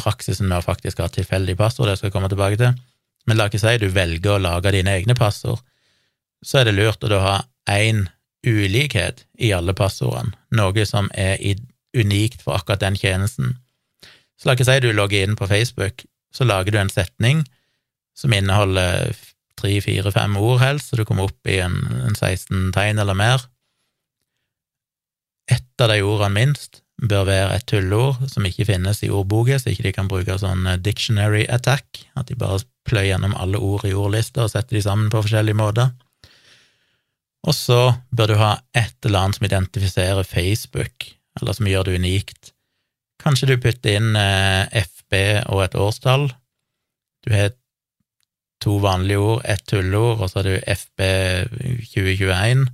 praksisen 0.00 0.48
med 0.48 0.60
å 0.60 0.64
faktisk 0.64 1.00
ha 1.00 1.08
tilfeldige 1.12 1.60
passord, 1.60 1.88
det 1.88 1.98
skal 1.98 2.08
jeg 2.08 2.16
komme 2.16 2.30
tilbake 2.32 2.60
til, 2.60 2.76
men 3.28 3.36
la 3.36 3.48
ikke 3.50 3.60
si 3.60 3.76
du 3.80 3.90
velger 3.92 4.36
å 4.36 4.42
lage 4.42 4.72
dine 4.74 4.94
egne 4.96 5.16
passord 5.18 5.60
så 6.42 6.60
er 6.60 6.68
det 6.70 6.76
lurt 6.78 7.04
å 7.04 7.20
ha 7.20 7.36
én 7.70 8.06
ulikhet 8.46 9.24
i 9.38 9.52
alle 9.52 9.74
passordene, 9.76 10.32
noe 10.56 10.86
som 10.88 11.10
er 11.12 11.40
unikt 11.96 12.42
for 12.44 12.56
akkurat 12.56 12.82
den 12.82 12.96
tjenesten. 12.96 13.58
Så 14.40 14.48
la 14.48 14.56
ikke 14.56 14.68
si 14.68 14.78
du 14.80 14.92
logger 14.96 15.26
inn 15.26 15.36
på 15.36 15.48
Facebook, 15.50 16.06
så 16.32 16.46
lager 16.48 16.72
du 16.72 16.80
en 16.80 16.92
setning 16.92 17.44
som 18.16 18.32
inneholder 18.32 19.12
tre, 19.60 19.74
fire, 19.84 20.12
fem 20.14 20.36
ord 20.40 20.60
helst, 20.62 20.90
så 20.90 20.96
du 21.00 21.04
kommer 21.04 21.28
opp 21.28 21.50
i 21.50 21.58
en, 21.60 21.76
en 22.06 22.16
16 22.16 22.70
tegn 22.76 23.02
eller 23.02 23.18
mer. 23.18 23.44
Ett 25.50 25.82
av 25.82 25.90
de 25.92 26.00
ordene 26.06 26.32
minst 26.38 26.80
bør 27.00 27.24
være 27.28 27.56
et 27.56 27.66
tulleord 27.70 28.20
som 28.28 28.44
ikke 28.46 28.66
finnes 28.68 29.00
i 29.04 29.10
ordboka, 29.12 29.58
så 29.58 29.72
ikke 29.72 29.86
de 29.88 29.94
kan 29.96 30.08
bruke 30.10 30.36
sånn 30.40 30.68
dictionary 30.84 31.46
attack, 31.48 32.04
at 32.18 32.28
de 32.28 32.36
bare 32.38 32.60
pløyer 32.88 33.14
gjennom 33.14 33.36
alle 33.40 33.60
ord 33.60 33.86
i 33.88 33.94
ordlista 33.96 34.44
og 34.44 34.52
setter 34.52 34.76
de 34.76 34.84
sammen 34.84 35.10
på 35.12 35.22
forskjellige 35.24 35.58
måter. 35.58 35.92
Og 37.48 37.56
så 37.56 37.80
bør 38.12 38.32
du 38.32 38.36
ha 38.40 38.50
et 38.76 38.96
eller 39.06 39.24
annet 39.24 39.38
som 39.38 39.46
identifiserer 39.48 40.28
Facebook, 40.28 41.08
eller 41.40 41.56
som 41.56 41.68
gjør 41.70 41.88
det 41.88 42.00
unikt. 42.02 42.52
Kanskje 43.20 43.52
du 43.52 43.56
putter 43.60 43.96
inn 43.96 44.12
eh, 44.16 44.68
FB 44.84 45.16
og 45.52 45.64
et 45.64 45.76
årstall. 45.76 46.28
Du 47.24 47.32
har 47.32 47.54
to 48.60 48.76
vanlige 48.80 49.20
ord, 49.20 49.40
ett 49.48 49.64
tulleord, 49.68 50.20
og 50.20 50.28
så 50.28 50.40
har 50.40 50.48
du 50.50 50.74
FB 50.76 51.00
2021. 51.94 52.66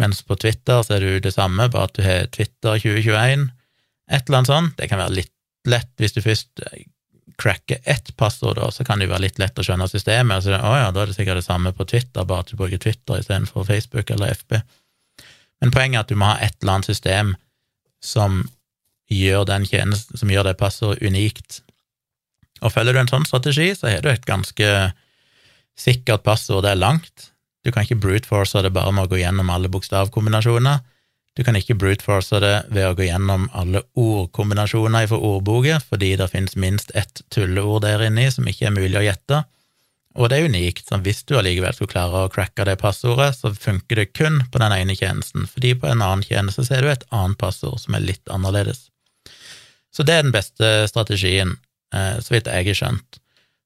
Mens 0.00 0.22
på 0.24 0.36
Twitter 0.40 0.80
så 0.86 0.96
er 0.96 1.04
du 1.04 1.18
det 1.20 1.34
samme, 1.34 1.68
bare 1.72 1.90
at 1.90 1.98
du 1.98 2.04
har 2.04 2.30
Twitter 2.32 2.80
2021. 2.80 3.50
Et 4.10 4.22
eller 4.24 4.40
annet 4.40 4.50
sånt. 4.50 4.78
Det 4.78 4.88
kan 4.90 5.02
være 5.02 5.18
litt 5.20 5.34
lett 5.68 5.92
hvis 6.00 6.16
du 6.16 6.22
først 6.24 6.62
cracker 7.40 7.78
ett 7.88 8.16
passord, 8.16 8.56
da, 8.56 8.68
så 8.70 8.84
kan 8.84 9.00
det 9.00 9.06
jo 9.06 9.14
være 9.14 9.24
litt 9.26 9.38
lett 9.40 9.58
å 9.58 9.64
skjønne 9.64 9.88
systemet. 9.88 10.44
Så, 10.44 10.52
å 10.52 10.72
ja, 10.76 10.90
da 10.92 11.02
er 11.02 11.10
det 11.10 11.16
sikkert 11.16 11.40
det 11.40 11.46
samme 11.46 11.72
på 11.76 11.86
Twitter, 11.88 12.26
bare 12.28 12.44
at 12.44 12.52
du 12.52 12.58
bruker 12.60 12.80
Twitter 12.80 13.20
istedenfor 13.20 13.64
Facebook 13.68 14.12
eller 14.12 14.34
FB. 14.36 14.58
Men 15.60 15.72
poenget 15.72 15.98
er 15.98 16.04
at 16.04 16.12
du 16.12 16.20
må 16.20 16.28
ha 16.32 16.38
et 16.40 16.56
eller 16.60 16.78
annet 16.78 16.90
system 16.90 17.34
som 18.04 18.42
gjør 19.10 19.46
den 19.48 19.66
tjenesten, 19.68 20.20
som 20.20 20.32
gjør 20.32 20.50
det 20.50 20.58
passordet 20.60 21.04
unikt. 21.04 21.60
Og 22.60 22.72
følger 22.74 22.96
du 22.96 23.02
en 23.02 23.12
sånn 23.12 23.28
strategi, 23.28 23.70
så 23.76 23.88
har 23.88 24.04
du 24.04 24.10
et 24.12 24.28
ganske 24.28 24.70
sikkert 25.80 26.24
passord. 26.26 26.64
Det 26.64 26.74
er 26.74 26.80
langt. 26.80 27.30
Du 27.64 27.72
kan 27.72 27.84
ikke 27.84 28.00
brute 28.00 28.28
force 28.28 28.62
det 28.64 28.72
bare 28.72 28.92
med 28.96 29.06
å 29.06 29.10
gå 29.10 29.20
gjennom 29.20 29.50
alle 29.52 29.68
bokstavkombinasjoner. 29.72 30.80
Du 31.36 31.44
kan 31.46 31.56
ikke 31.56 31.76
brute 31.78 32.04
force 32.04 32.40
det 32.42 32.54
ved 32.72 32.88
å 32.88 32.96
gå 32.98 33.06
gjennom 33.06 33.46
alle 33.56 33.84
ordkombinasjoner 34.00 35.06
fra 35.10 35.20
ordboka, 35.30 35.78
fordi 35.92 36.14
det 36.18 36.30
finnes 36.32 36.56
minst 36.58 36.90
ett 36.98 37.22
tulleord 37.30 37.84
der 37.84 38.02
inni 38.08 38.26
som 38.32 38.48
ikke 38.50 38.70
er 38.70 38.76
mulig 38.76 38.98
å 38.98 39.06
gjette. 39.06 39.44
Og 40.18 40.26
det 40.28 40.40
er 40.40 40.48
unikt, 40.50 40.88
så 40.88 40.98
hvis 40.98 41.22
du 41.28 41.36
allikevel 41.38 41.76
skulle 41.76 41.92
klare 41.92 42.24
å 42.24 42.30
cracke 42.32 42.66
det 42.66 42.80
passordet, 42.80 43.30
så 43.38 43.52
funker 43.54 44.00
det 44.00 44.10
kun 44.10 44.40
på 44.50 44.58
den 44.58 44.74
ene 44.74 44.96
tjenesten, 44.98 45.46
fordi 45.46 45.76
på 45.78 45.86
en 45.86 46.02
annen 46.02 46.26
tjeneste 46.26 46.64
ser 46.66 46.82
du 46.82 46.90
et 46.90 47.06
annet 47.14 47.38
passord 47.38 47.78
som 47.78 47.94
er 47.94 48.08
litt 48.08 48.32
annerledes. 48.32 48.88
Så 49.94 50.02
det 50.06 50.16
er 50.16 50.26
den 50.26 50.34
beste 50.34 50.88
strategien, 50.90 51.54
eh, 51.94 52.18
så 52.18 52.34
vidt 52.34 52.50
jeg 52.50 52.72
har 52.72 52.78
skjønt. 52.80 53.20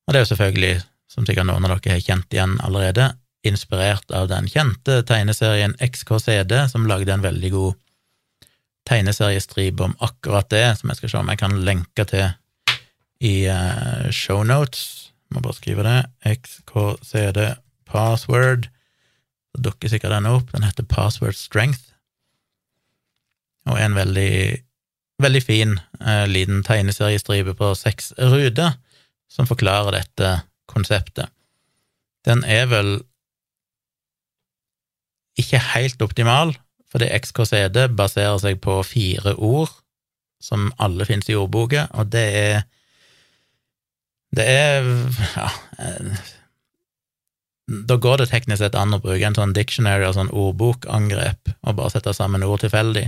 Og 0.04 0.12
det 0.12 0.20
er 0.20 0.26
jo 0.26 0.32
selvfølgelig, 0.34 0.74
som 1.08 1.24
sikkert 1.24 1.48
noen 1.48 1.64
av 1.64 1.78
dere 1.78 1.96
har 1.96 2.04
kjent 2.04 2.36
igjen 2.36 2.58
allerede, 2.64 3.14
inspirert 3.44 4.10
av 4.14 4.28
den 4.30 4.48
kjente 4.50 5.02
tegneserien 5.06 5.76
XKCD, 5.82 6.54
som 6.72 6.88
lagde 6.88 7.12
en 7.14 7.24
veldig 7.24 7.50
god 7.54 7.80
tegneseriestripe 8.88 9.84
om 9.84 9.96
akkurat 10.04 10.48
det, 10.52 10.66
som 10.78 10.90
jeg 10.90 11.00
skal 11.00 11.12
se 11.12 11.20
om 11.22 11.32
jeg 11.32 11.40
kan 11.40 11.56
lenke 11.64 12.06
til 12.08 12.28
i 13.24 13.34
uh, 13.48 14.10
shownotes. 14.12 15.12
Må 15.32 15.40
bare 15.44 15.56
skrive 15.56 15.84
det. 15.86 15.98
XKCD 16.36 17.40
password. 17.88 18.68
Så 19.54 19.62
dukker 19.64 19.92
sikkert 19.92 20.16
den 20.16 20.28
opp. 20.28 20.52
Den 20.52 20.66
heter 20.66 20.86
Password 20.88 21.36
Strength, 21.38 21.92
og 23.68 23.78
er 23.78 23.86
en 23.86 23.96
veldig, 23.96 24.32
veldig 25.22 25.42
fin 25.42 25.78
uh, 26.02 26.24
liten 26.28 26.64
tegneseriestripe 26.66 27.54
på 27.56 27.70
seks 27.78 28.12
ruter 28.18 28.74
som 29.30 29.48
forklarer 29.48 29.96
dette 29.96 30.34
konseptet. 30.70 31.30
Den 32.26 32.44
er 32.44 32.68
vel 32.70 32.96
ikke 35.40 35.60
helt 35.72 36.02
optimal, 36.04 36.54
fordi 36.92 37.10
XKCD 37.18 37.88
baserer 37.98 38.38
seg 38.42 38.60
på 38.62 38.78
fire 38.86 39.34
ord 39.34 39.72
som 40.42 40.70
alle 40.82 41.06
finnes 41.08 41.28
i 41.30 41.36
ordboka, 41.38 41.88
og 41.92 42.12
det 42.12 42.28
er 42.38 42.62
Det 44.34 44.44
er 44.50 44.82
ja, 45.36 45.48
da 47.68 47.96
går 47.96 48.18
det 48.20 48.26
teknisk 48.32 48.60
sett 48.60 48.74
an 48.76 48.96
å 48.96 49.00
bruke 49.00 49.24
en 49.24 49.36
sånn 49.36 49.54
dictionary 49.56 50.04
og 50.08 50.16
sånn 50.16 50.32
ordbokangrep 50.34 51.52
og 51.62 51.76
bare 51.78 51.92
sette 51.94 52.12
sammen 52.16 52.42
ord 52.44 52.60
tilfeldig. 52.64 53.04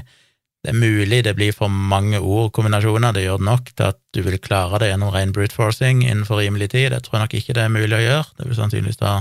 Det 0.64 0.72
er 0.72 0.78
mulig 0.78 1.18
det 1.26 1.34
blir 1.36 1.52
for 1.54 1.68
mange 1.68 2.18
ordkombinasjoner, 2.18 3.12
det 3.12 3.26
gjør 3.26 3.42
det 3.42 3.48
nok 3.50 3.72
til 3.74 3.88
at 3.90 3.98
du 4.16 4.22
vil 4.24 4.38
klare 4.42 4.80
det 4.80 4.88
gjennom 4.92 5.12
ren 5.14 5.34
brute 5.36 5.54
forcing 5.54 6.00
innenfor 6.06 6.40
rimelig 6.40 6.70
tid. 6.72 6.94
Det 6.94 7.02
tror 7.04 7.18
jeg 7.18 7.24
nok 7.24 7.36
ikke 7.40 7.58
det 7.58 7.66
er 7.66 7.74
mulig 7.74 7.98
å 7.98 8.02
gjøre, 8.02 8.30
det 8.38 8.48
vil 8.48 8.58
sannsynligvis 8.58 9.02
ta 9.02 9.12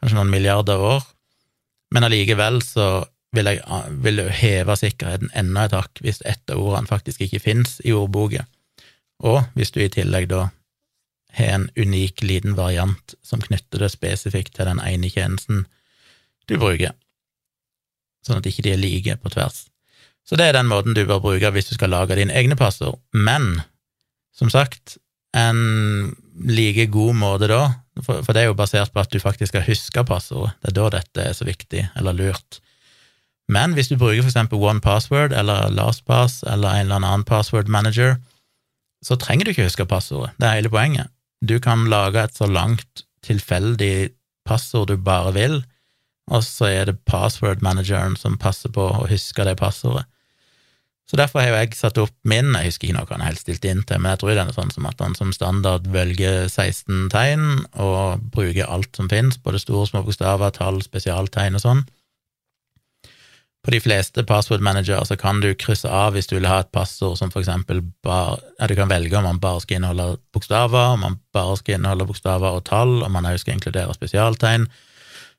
kanskje 0.00 0.18
noen 0.18 0.32
milliarder 0.32 0.80
år, 0.80 1.04
men 1.92 2.06
allikevel 2.06 2.60
så 2.64 3.04
vil 3.32 3.48
jeg 3.48 3.92
vil 4.04 4.20
heve 4.36 4.74
sikkerheten 4.76 5.30
enda 5.38 5.66
et 5.66 5.76
hakk 5.76 6.02
hvis 6.04 6.20
ett 6.28 6.52
av 6.52 6.60
ordene 6.60 6.90
faktisk 6.90 7.22
ikke 7.24 7.40
finnes 7.40 7.78
i 7.84 7.94
ordboka, 7.96 8.44
og 9.22 9.44
hvis 9.56 9.72
du 9.72 9.80
i 9.82 9.92
tillegg 9.92 10.28
da 10.32 10.48
har 11.32 11.54
en 11.54 11.68
unik 11.76 12.24
liten 12.26 12.56
variant 12.58 13.14
som 13.24 13.40
knytter 13.40 13.84
det 13.84 13.92
spesifikt 13.94 14.56
til 14.56 14.68
den 14.68 14.82
ene 14.84 15.08
tjenesten 15.12 15.64
du 16.50 16.58
bruker, 16.60 16.92
sånn 18.26 18.42
at 18.42 18.48
ikke 18.50 18.66
de 18.66 18.74
er 18.74 18.82
like 18.82 19.16
på 19.22 19.32
tvers. 19.32 19.66
Så 20.28 20.36
det 20.38 20.50
er 20.50 20.58
den 20.58 20.68
måten 20.70 20.94
du 20.94 21.02
bør 21.08 21.22
bruke 21.22 21.50
hvis 21.54 21.70
du 21.70 21.74
skal 21.76 21.90
lage 21.94 22.18
dine 22.18 22.34
egne 22.36 22.56
passord. 22.58 23.00
Men 23.12 23.62
som 24.36 24.50
sagt, 24.52 24.98
en 25.34 26.12
like 26.48 26.86
god 26.92 27.16
måte 27.18 27.48
da, 27.50 27.62
for, 28.02 28.22
for 28.24 28.32
det 28.32 28.42
er 28.42 28.50
jo 28.50 28.58
basert 28.58 28.92
på 28.92 29.02
at 29.02 29.12
du 29.12 29.20
faktisk 29.20 29.52
skal 29.52 29.66
huske 29.66 30.04
passordet, 30.08 30.54
det 30.62 30.72
er 30.72 30.78
da 30.78 30.90
dette 30.96 31.24
er 31.24 31.36
så 31.36 31.46
viktig 31.48 31.86
eller 31.98 32.16
lurt. 32.16 32.60
Men 33.52 33.74
hvis 33.76 33.90
du 33.90 33.98
bruker 34.00 34.24
eksempel 34.24 34.62
One 34.62 34.80
Password 34.80 35.34
eller 35.36 35.68
LastPass 35.74 36.40
eller 36.48 36.78
en 36.78 36.86
eller 36.86 37.02
annen 37.02 37.26
password 37.28 37.68
manager, 37.68 38.16
så 39.04 39.18
trenger 39.18 39.44
du 39.44 39.52
ikke 39.52 39.66
huske 39.66 39.86
passordet. 39.88 40.32
Det 40.38 40.48
er 40.48 40.60
hele 40.60 40.72
poenget. 40.72 41.10
Du 41.42 41.58
kan 41.60 41.88
lage 41.90 42.22
et 42.22 42.36
så 42.38 42.46
langt 42.46 43.04
tilfeldig 43.26 44.12
passord 44.46 44.88
du 44.88 44.96
bare 44.96 45.34
vil, 45.34 45.60
og 46.30 46.44
så 46.46 46.70
er 46.70 46.86
det 46.86 47.02
password 47.06 47.62
manageren 47.66 48.14
som 48.16 48.38
passer 48.38 48.70
på 48.72 48.86
å 48.88 49.08
huske 49.10 49.44
det 49.46 49.56
passordet. 49.58 50.06
Så 51.12 51.18
derfor 51.20 51.42
har 51.42 51.50
jo 51.50 51.56
jeg 51.58 51.76
satt 51.76 51.98
opp 52.00 52.14
min, 52.24 52.54
jeg 52.56 52.70
husker 52.70 52.88
ikke 52.88 52.96
noe 52.96 53.08
han 53.10 53.20
helst 53.26 53.44
helt 53.44 53.58
stilt 53.58 53.66
inn 53.68 53.80
til, 53.84 53.98
men 54.00 54.14
jeg 54.14 54.20
tror 54.22 54.30
det 54.32 54.44
er 54.46 54.54
sånn 54.56 54.70
som 54.72 54.86
at 54.88 55.02
han 55.04 55.12
som 55.18 55.32
standard 55.36 55.88
velger 55.92 56.46
16 56.46 57.10
tegn 57.12 57.42
og 57.76 58.22
bruker 58.32 58.64
alt 58.64 58.96
som 58.96 59.10
finnes, 59.12 59.36
både 59.36 59.60
store 59.60 59.82
og 59.84 59.90
små 59.90 60.00
bokstaver, 60.06 60.54
tall, 60.56 60.80
spesialtegn 60.80 61.58
og 61.58 61.62
sånn. 61.66 61.82
På 63.60 63.74
de 63.74 63.82
fleste 63.84 64.24
password 64.24 64.64
manager 64.64 65.04
så 65.04 65.18
kan 65.20 65.42
du 65.44 65.50
krysse 65.52 65.90
av 65.92 66.16
hvis 66.16 66.32
du 66.32 66.38
vil 66.38 66.48
ha 66.48 66.62
et 66.62 66.72
passord 66.72 67.20
som 67.20 67.28
for 67.34 67.44
eksempel 67.44 67.84
bare, 68.08 68.38
ja, 68.56 68.70
du 68.72 68.74
kan 68.80 68.88
velge 68.88 69.20
om 69.20 69.28
man 69.28 69.42
bare 69.44 69.60
skal 69.66 69.82
inneholde 69.82 70.16
bokstaver, 70.32 70.94
om 70.96 71.04
man 71.04 71.18
bare 71.36 71.60
skal 71.60 71.76
inneholde 71.76 72.08
bokstaver 72.08 72.56
og 72.56 72.64
tall, 72.72 73.02
om 73.04 73.12
man 73.12 73.28
også 73.28 73.44
skal 73.44 73.58
inkludere 73.58 73.98
spesialtegn, 74.00 74.64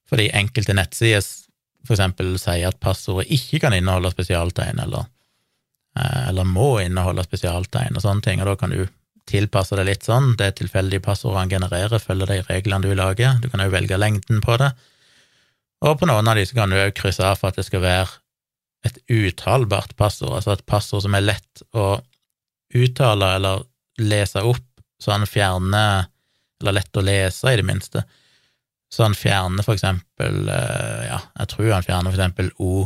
fordi 0.06 0.30
enkelte 0.38 0.78
nettsider 0.78 1.26
for 1.82 1.98
eksempel 1.98 2.38
sier 2.38 2.70
at 2.70 2.78
passordet 2.78 3.34
ikke 3.34 3.66
kan 3.66 3.74
inneholde 3.74 4.14
spesialtegn, 4.14 4.86
eller 4.86 5.10
eller 6.00 6.48
må 6.50 6.80
inneholde 6.82 7.26
spesialtegn 7.26 7.98
og 7.98 8.06
sånne 8.06 8.26
ting, 8.26 8.42
og 8.42 8.50
da 8.50 8.56
kan 8.60 8.74
du 8.74 8.82
tilpasse 9.30 9.78
det 9.78 9.86
litt 9.88 10.08
sånn. 10.08 10.34
Det 10.40 10.56
tilfeldige 10.60 11.04
passordet 11.06 11.44
han 11.44 11.54
genererer, 11.54 12.02
følger 12.02 12.32
de 12.32 12.40
reglene 12.48 12.84
du 12.84 12.96
lager. 12.98 13.38
Du 13.42 13.50
kan 13.52 13.64
òg 13.64 13.72
velge 13.74 14.00
lengden 14.00 14.42
på 14.44 14.58
det. 14.62 14.74
Og 15.84 16.00
på 16.00 16.08
noen 16.08 16.28
av 16.32 16.40
de 16.40 16.46
kan 16.56 16.72
du 16.72 16.80
òg 16.80 16.96
krysse 16.98 17.24
av 17.28 17.40
for 17.40 17.52
at 17.52 17.60
det 17.60 17.68
skal 17.68 17.84
være 17.84 18.10
et 18.88 18.98
uttalbart 19.12 19.96
passord, 20.00 20.34
altså 20.36 20.58
et 20.58 20.66
passord 20.68 21.06
som 21.06 21.16
er 21.16 21.24
lett 21.24 21.64
å 21.72 22.02
uttale 22.76 23.30
eller 23.38 23.64
lese 24.02 24.44
opp, 24.44 24.66
så 25.00 25.16
han 25.16 25.30
fjerner 25.30 26.10
Eller 26.64 26.78
lett 26.78 26.96
å 26.96 27.02
lese, 27.04 27.52
i 27.52 27.58
det 27.60 27.66
minste. 27.68 28.06
Så 28.88 29.04
han 29.04 29.16
fjerner 29.18 29.66
for 29.66 29.76
eksempel 29.76 30.48
eh, 30.48 31.02
Ja, 31.10 31.18
jeg 31.42 31.50
tror 31.52 31.74
han 31.74 31.84
fjerner 31.84 32.14
for 32.14 32.16
eksempel 32.16 32.52
O, 32.64 32.86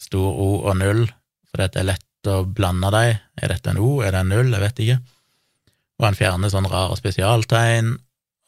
stor 0.00 0.30
O 0.32 0.46
og 0.62 0.78
null, 0.80 1.02
for 1.50 1.60
det 1.60 1.76
er 1.76 1.90
lett 1.90 2.05
å 2.30 2.44
blande 2.44 2.90
dem. 2.94 3.10
Er 3.40 3.48
dette 3.52 3.68
en 3.72 3.80
O, 3.82 4.00
er 4.02 4.10
det 4.14 4.20
en 4.24 4.32
null, 4.32 4.50
jeg 4.54 4.62
vet 4.62 4.78
ikke. 4.84 4.98
Og 5.96 6.02
han 6.08 6.18
fjerner 6.18 6.48
sånne 6.52 6.70
rare 6.72 6.96
spesialtegn, 6.98 7.88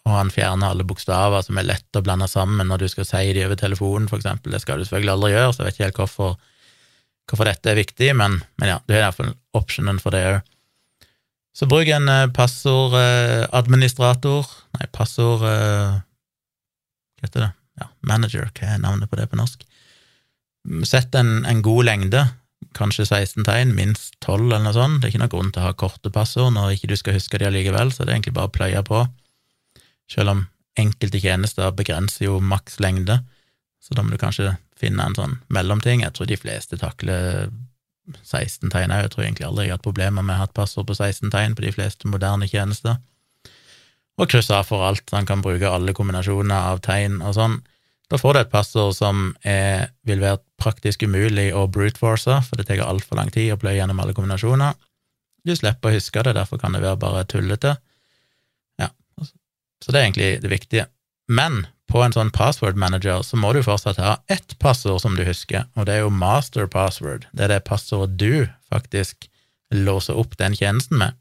og 0.08 0.12
han 0.14 0.30
fjerner 0.32 0.68
alle 0.72 0.86
bokstaver 0.88 1.40
som 1.44 1.54
er 1.60 1.68
lett 1.68 1.96
å 1.96 2.04
blande 2.04 2.28
sammen 2.30 2.68
når 2.70 2.78
du 2.82 2.88
skal 2.92 3.06
si 3.08 3.24
de 3.36 3.46
over 3.46 3.58
telefonen, 3.60 4.08
for 4.10 4.18
eksempel. 4.20 4.48
Det 4.54 4.62
skal 4.64 4.76
du 4.78 4.82
selvfølgelig 4.86 5.14
aldri 5.14 5.30
gjøre, 5.34 5.52
så 5.52 5.58
jeg 5.60 5.66
vet 5.66 5.76
ikke 5.76 5.88
helt 5.88 6.00
hvorfor, 6.02 6.30
hvorfor 7.28 7.46
dette 7.50 7.66
er 7.72 7.80
viktig, 7.80 8.08
men, 8.16 8.30
men 8.60 8.66
ja, 8.72 8.78
du 8.86 8.90
har 8.94 9.02
iallfall 9.06 9.32
optionen 9.58 9.98
for 10.02 10.10
det 10.16 10.22
òg. 10.30 10.38
Så 11.58 11.64
bruk 11.66 11.88
en 11.90 12.06
eh, 12.12 12.32
passordadministrator, 12.36 14.42
nei, 14.78 14.86
passord 14.94 15.42
eh, 15.42 15.92
Hva 17.18 17.24
heter 17.26 17.40
det? 17.48 17.52
Ja, 17.78 17.86
manager, 18.06 18.44
hva 18.54 18.64
er 18.74 18.78
navnet 18.82 19.10
på 19.10 19.18
det 19.18 19.26
på 19.30 19.40
norsk? 19.40 19.60
Sett 20.86 21.10
en, 21.18 21.30
en 21.48 21.62
god 21.64 21.82
lengde 21.88 22.20
kanskje 22.78 23.06
16 23.08 23.46
tegn, 23.46 23.74
minst 23.76 24.14
12 24.24 24.46
eller 24.46 24.64
noe 24.64 24.76
sånt. 24.76 25.00
Det 25.00 25.08
er 25.08 25.14
ikke 25.14 25.22
noen 25.24 25.34
grunn 25.34 25.50
til 25.54 25.62
å 25.62 25.68
ha 25.68 25.78
korte 25.78 26.12
passord 26.14 26.54
når 26.54 26.76
ikke 26.76 26.92
du 26.92 26.96
skal 26.98 27.18
huske 27.18 27.40
de 27.40 27.48
allikevel, 27.48 27.92
så 27.92 28.04
det 28.04 28.12
er 28.12 28.18
egentlig 28.18 28.36
bare 28.38 28.50
å 28.50 28.54
pløye 28.54 28.84
på. 28.86 29.02
Selv 30.08 30.34
om 30.34 30.44
enkelte 30.78 31.20
tjenester 31.20 31.74
begrenser 31.76 32.28
jo 32.28 32.38
maks 32.40 32.78
lengde, 32.82 33.20
så 33.82 33.96
da 33.96 34.04
må 34.04 34.14
du 34.14 34.20
kanskje 34.20 34.54
finne 34.78 35.04
en 35.04 35.16
sånn 35.18 35.38
mellomting. 35.52 36.04
Jeg 36.04 36.14
tror 36.14 36.30
de 36.30 36.38
fleste 36.38 36.78
takler 36.80 37.50
16 38.22 38.70
tegn 38.72 38.94
òg. 38.94 39.04
Jeg 39.04 39.12
tror 39.12 39.26
egentlig 39.26 39.46
aldri 39.48 39.66
jeg 39.66 39.74
har 39.74 39.80
hatt 39.80 39.86
problemer 39.86 40.24
med 40.24 40.36
å 40.36 40.40
ha 40.42 40.48
et 40.48 40.56
passord 40.56 40.88
på 40.88 40.96
16 40.96 41.32
tegn 41.34 41.56
på 41.58 41.64
de 41.66 41.74
fleste 41.74 42.10
moderne 42.10 42.48
tjenester. 42.50 42.98
Og 44.18 44.30
kryss 44.30 44.50
av 44.54 44.66
for 44.66 44.86
alt, 44.86 45.04
så 45.06 45.20
han 45.20 45.28
kan 45.28 45.42
bruke 45.44 45.70
alle 45.70 45.94
kombinasjoner 45.94 46.72
av 46.72 46.82
tegn 46.82 47.20
og 47.22 47.36
sånn. 47.36 47.60
Da 48.08 48.16
får 48.16 48.34
du 48.34 48.40
et 48.40 48.52
passord 48.52 48.94
som 48.96 49.32
er, 49.44 49.90
vil 50.08 50.22
være 50.22 50.40
praktisk 50.60 51.04
umulig 51.04 51.50
å 51.52 51.66
brute-force, 51.68 52.38
for 52.46 52.56
det 52.56 52.68
tar 52.70 52.86
altfor 52.86 53.20
lang 53.20 53.32
tid 53.34 53.52
å 53.52 53.58
pløye 53.60 53.76
gjennom 53.76 54.00
alle 54.00 54.16
kombinasjoner. 54.16 54.78
Du 55.44 55.52
slipper 55.56 55.90
å 55.90 55.98
huske 55.98 56.22
det, 56.24 56.36
derfor 56.38 56.60
kan 56.60 56.72
det 56.74 56.82
være 56.84 57.00
bare 57.00 57.26
tullete. 57.28 57.76
Ja, 58.80 58.88
så 59.20 59.92
det 59.92 60.00
er 60.00 60.06
egentlig 60.06 60.30
det 60.44 60.52
viktige. 60.52 60.88
Men 61.28 61.66
på 61.88 62.00
en 62.04 62.16
sånn 62.16 62.32
password 62.32 62.80
manager 62.80 63.22
så 63.24 63.36
må 63.40 63.52
du 63.56 63.62
fortsatt 63.64 64.00
ha 64.00 64.16
ett 64.32 64.56
passord 64.60 65.00
som 65.04 65.16
du 65.16 65.24
husker, 65.28 65.68
og 65.76 65.88
det 65.88 65.98
er 65.98 66.04
jo 66.06 66.12
master 66.12 66.68
password. 66.68 67.28
Det 67.32 67.46
er 67.46 67.54
det 67.54 67.66
passordet 67.68 68.16
du 68.20 68.48
faktisk 68.72 69.28
låser 69.72 70.16
opp 70.16 70.36
den 70.40 70.56
tjenesten 70.56 71.00
med. 71.00 71.16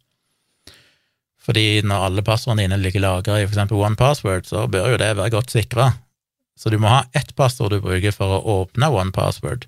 Fordi 1.47 1.83
når 1.87 2.09
alle 2.09 2.23
passordene 2.27 2.65
dine 2.65 2.79
ligger 2.79 3.03
lagra 3.03 3.39
i 3.39 3.45
eksempel 3.45 3.79
one 3.79 3.99
password, 3.99 4.47
så 4.47 4.65
bør 4.71 4.93
jo 4.93 4.99
det 4.99 5.13
være 5.19 5.35
godt 5.35 5.55
sikra, 5.55 5.93
så 6.57 6.71
du 6.73 6.79
må 6.81 6.89
ha 6.89 7.03
ett 7.17 7.35
passord 7.37 7.71
du 7.71 7.81
bruker 7.83 8.15
for 8.15 8.37
å 8.37 8.55
åpne 8.61 8.89
one 8.89 9.13
password, 9.15 9.67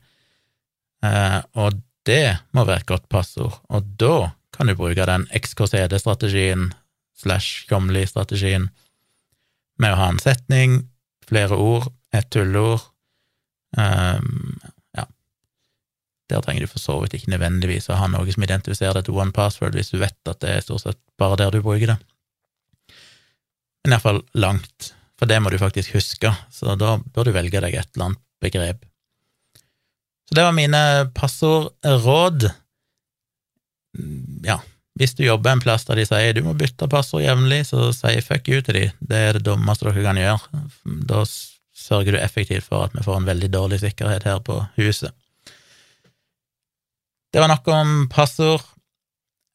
eh, 1.05 1.39
og 1.53 1.79
det 2.09 2.39
må 2.57 2.65
være 2.65 2.83
et 2.83 2.89
godt 2.89 3.09
passord, 3.13 3.59
og 3.69 3.95
da 4.01 4.31
kan 4.55 4.67
du 4.67 4.75
bruke 4.75 5.05
den 5.05 5.27
XKCD-strategien 5.37 6.71
slash 7.19 7.67
Tjomli-strategien 7.69 8.69
med 9.79 9.93
å 9.93 9.99
ha 9.99 10.09
en 10.11 10.19
setning, 10.19 10.81
flere 11.29 11.55
ord, 11.55 11.91
et 12.15 12.27
tullord. 12.33 12.81
Um, 13.77 14.57
Ja, 14.97 15.05
der 16.29 16.41
trenger 16.41 16.65
du 16.65 16.71
for 16.71 16.81
så 16.81 16.97
vidt 17.03 17.13
ikke 17.13 17.31
nødvendigvis 17.35 17.89
å 17.89 17.99
ha 17.99 18.07
noe 18.09 18.33
som 18.33 18.43
identifiserer 18.43 18.97
det 18.97 19.05
til 19.07 19.19
one 19.19 19.35
password, 19.35 19.77
hvis 19.77 19.93
du 19.93 19.99
vet 20.01 20.17
at 20.31 20.41
det 20.41 20.55
er 20.55 20.65
stort 20.65 20.87
sett 20.87 20.99
bare 21.21 21.37
der 21.39 21.53
du 21.53 21.61
bruker 21.61 21.93
det. 21.93 21.99
Men 23.85 23.95
iallfall 23.95 24.23
langt 24.33 24.93
for 25.19 25.27
det 25.27 25.41
må 25.43 25.51
du 25.51 25.59
faktisk 25.59 25.97
huske, 25.97 26.31
så 26.51 26.77
da 26.79 26.95
bør 27.03 27.27
du 27.27 27.35
velge 27.35 27.59
deg 27.59 27.75
et 27.75 27.91
eller 27.93 28.11
annet 28.11 28.23
begrep. 28.39 28.85
Så 30.29 30.37
det 30.37 30.45
var 30.45 30.55
mine 30.55 30.81
passordråd. 31.17 32.49
Ja, 34.45 34.59
hvis 34.99 35.15
du 35.17 35.23
jobber 35.25 35.55
en 35.55 35.63
plass 35.63 35.87
der 35.87 35.99
de 35.99 36.05
sier 36.07 36.35
du 36.37 36.43
må 36.45 36.53
bytte 36.57 36.87
passord 36.91 37.23
jevnlig, 37.25 37.63
så 37.71 37.89
sier 37.95 38.23
fuck 38.23 38.47
you 38.51 38.61
til 38.63 38.77
de. 38.77 38.85
Det 38.99 39.21
er 39.25 39.39
det 39.39 39.45
dummeste 39.47 39.87
dere 39.87 40.05
kan 40.05 40.19
gjøre. 40.21 40.65
Da 41.09 41.23
sørger 41.25 42.13
du 42.13 42.19
effektivt 42.21 42.69
for 42.69 42.87
at 42.87 42.95
vi 42.95 43.05
får 43.07 43.17
en 43.17 43.29
veldig 43.31 43.49
dårlig 43.55 43.81
sikkerhet 43.81 44.27
her 44.29 44.43
på 44.45 44.61
huset. 44.77 45.15
Det 47.33 47.41
var 47.41 47.49
nok 47.51 47.67
om 47.73 47.97
passord. 48.13 48.68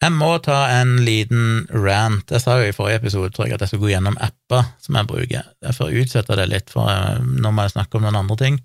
Jeg 0.03 0.13
må 0.13 0.31
ta 0.45 0.57
en 0.75 0.97
liten 1.07 1.65
rant. 1.73 2.29
Jeg 2.31 2.43
sa 2.43 2.59
jo 2.61 2.69
i 2.69 2.75
forrige 2.77 3.01
episode 3.01 3.31
tror 3.33 3.47
jeg, 3.49 3.57
at 3.57 3.65
jeg 3.65 3.73
skulle 3.73 3.87
gå 3.87 3.93
gjennom 3.95 4.19
apper 4.21 4.67
som 4.83 4.99
jeg 4.99 5.09
bruker. 5.09 5.47
Jeg 5.65 5.77
får 5.77 5.95
utsette 6.03 6.39
det 6.41 6.49
litt, 6.51 6.73
for 6.73 6.91
eh, 6.91 7.23
nå 7.23 7.53
må 7.55 7.65
jeg 7.65 7.77
snakke 7.77 7.99
om 7.99 8.05
noen 8.05 8.19
andre 8.21 8.37
ting. 8.41 8.59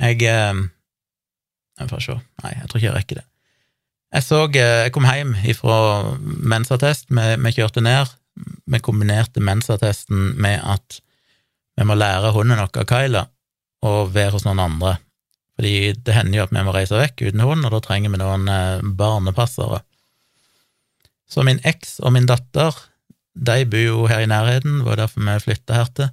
Jeg 0.00 0.22
eh, 0.26 0.64
Jeg 1.80 1.88
får 1.88 2.02
se. 2.04 2.16
Nei, 2.42 2.56
jeg 2.56 2.68
tror 2.68 2.80
ikke 2.80 2.88
jeg 2.88 2.96
rekker 2.96 3.20
det. 3.20 3.26
Jeg 4.12 4.26
så 4.26 4.40
eh, 4.48 4.82
Jeg 4.86 4.92
kom 4.92 5.06
hjem 5.08 5.36
fra 5.60 5.78
mensatest. 6.54 7.08
Vi, 7.08 7.28
vi 7.44 7.54
kjørte 7.56 7.84
ned. 7.84 8.12
Vi 8.66 8.80
kombinerte 8.80 9.44
mensattesten 9.44 10.32
med 10.40 10.60
at 10.64 11.00
vi 11.76 11.86
må 11.88 11.94
lære 11.96 12.32
hunden 12.34 12.60
vår 12.60 12.84
Kyla 12.88 13.26
og 13.82 14.12
være 14.14 14.36
hos 14.36 14.44
noen 14.46 14.60
andre. 14.62 14.96
Fordi 15.56 15.92
det 16.00 16.14
hender 16.16 16.38
jo 16.38 16.44
at 16.46 16.54
vi 16.54 16.64
må 16.64 16.72
reise 16.74 16.96
vekk 16.96 17.26
uten 17.28 17.44
hund, 17.44 17.66
og 17.66 17.74
da 17.74 17.80
trenger 17.84 18.12
vi 18.12 18.20
noen 18.20 18.48
barnepassere. 18.98 19.82
Så 21.28 21.44
min 21.46 21.60
eks 21.68 21.98
og 22.02 22.14
min 22.16 22.28
datter 22.28 22.76
de 23.32 23.64
bor 23.68 23.80
jo 23.80 24.08
her 24.10 24.24
i 24.24 24.28
nærheten, 24.28 24.80
det 24.80 24.86
var 24.86 25.00
derfor 25.00 25.24
vi 25.24 25.38
flytta 25.40 25.78
her 25.78 25.88
til. 25.96 26.10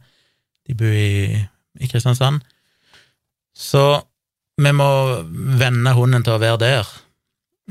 De 0.67 0.75
bor 0.79 0.95
i, 0.95 1.35
i 1.79 1.89
Kristiansand. 1.91 2.39
Så 3.55 4.01
vi 4.59 4.71
må 4.75 4.89
vende 5.59 5.95
hunden 5.95 6.23
til 6.23 6.35
å 6.35 6.41
være 6.41 6.61
der, 6.63 6.91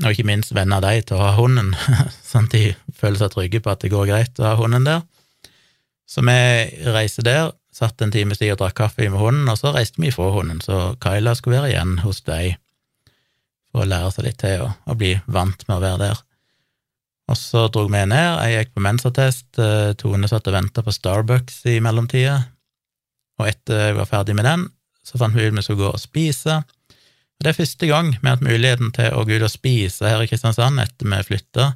og 0.03 0.11
ikke 0.13 0.27
minst 0.29 0.53
venne 0.55 0.77
de 0.83 1.01
til 1.01 1.17
å 1.17 1.23
ha 1.23 1.31
hunden, 1.37 1.73
sånn 2.29 2.49
at 2.49 2.55
de 2.55 2.75
føler 2.97 3.21
seg 3.21 3.33
trygge 3.33 3.63
på 3.63 3.73
at 3.73 3.81
det 3.83 3.93
går 3.93 4.09
greit 4.09 4.41
å 4.41 4.51
ha 4.51 4.57
hunden 4.59 4.85
der. 4.87 5.01
Så 6.09 6.23
vi 6.25 6.37
reiser 6.89 7.25
der, 7.25 7.51
satt 7.79 8.01
en 8.03 8.11
times 8.13 8.41
tid 8.41 8.53
og 8.53 8.61
drakk 8.61 8.77
kaffe 8.81 9.07
med 9.07 9.19
hunden, 9.21 9.49
og 9.51 9.59
så 9.59 9.73
reiste 9.75 10.01
vi 10.01 10.09
ifra 10.11 10.29
hunden, 10.35 10.59
så 10.63 10.95
Kyla 11.03 11.35
skulle 11.37 11.61
være 11.61 11.73
igjen 11.73 11.99
hos 12.03 12.21
deg 12.27 12.57
for 13.69 13.83
å 13.83 13.89
lære 13.89 14.11
seg 14.15 14.25
litt 14.25 14.39
til 14.41 14.65
og, 14.65 14.73
og 14.89 14.99
bli 14.99 15.13
vant 15.29 15.63
med 15.67 15.77
å 15.77 15.83
være 15.83 16.01
der. 16.03 16.23
Og 17.29 17.37
så 17.37 17.67
dro 17.69 17.85
vi 17.85 18.01
ned, 18.09 18.39
jeg 18.41 18.55
gikk 18.55 18.71
på 18.73 18.83
mensattest, 18.83 19.47
eh, 19.61 19.91
Tone 20.01 20.29
satt 20.29 20.47
og 20.49 20.55
venta 20.55 20.83
på 20.85 20.93
Starbucks 20.93 21.61
i 21.69 21.77
mellomtida, 21.83 22.39
og 23.39 23.51
etter 23.51 23.83
jeg 23.83 23.99
var 23.99 24.09
ferdig 24.09 24.35
med 24.35 24.47
den, 24.49 24.65
så 25.05 25.21
fant 25.21 25.37
vi 25.37 25.45
ut 25.45 25.55
vi 25.55 25.63
skulle 25.63 25.83
gå 25.83 25.91
og 25.93 26.01
spise. 26.01 26.59
Og 26.59 27.45
Det 27.45 27.51
er 27.51 27.59
første 27.61 27.87
gang 27.87 28.09
vi 28.15 28.25
har 28.25 28.35
hatt 28.35 28.47
muligheten 28.47 28.91
til 28.97 29.13
å 29.15 29.23
gå 29.27 29.37
ut 29.37 29.45
og 29.47 29.53
spise 29.53 30.09
her 30.09 30.25
i 30.25 30.27
Kristiansand 30.27 30.81
etter 30.81 31.07
vi 31.07 31.21
flytta, 31.29 31.69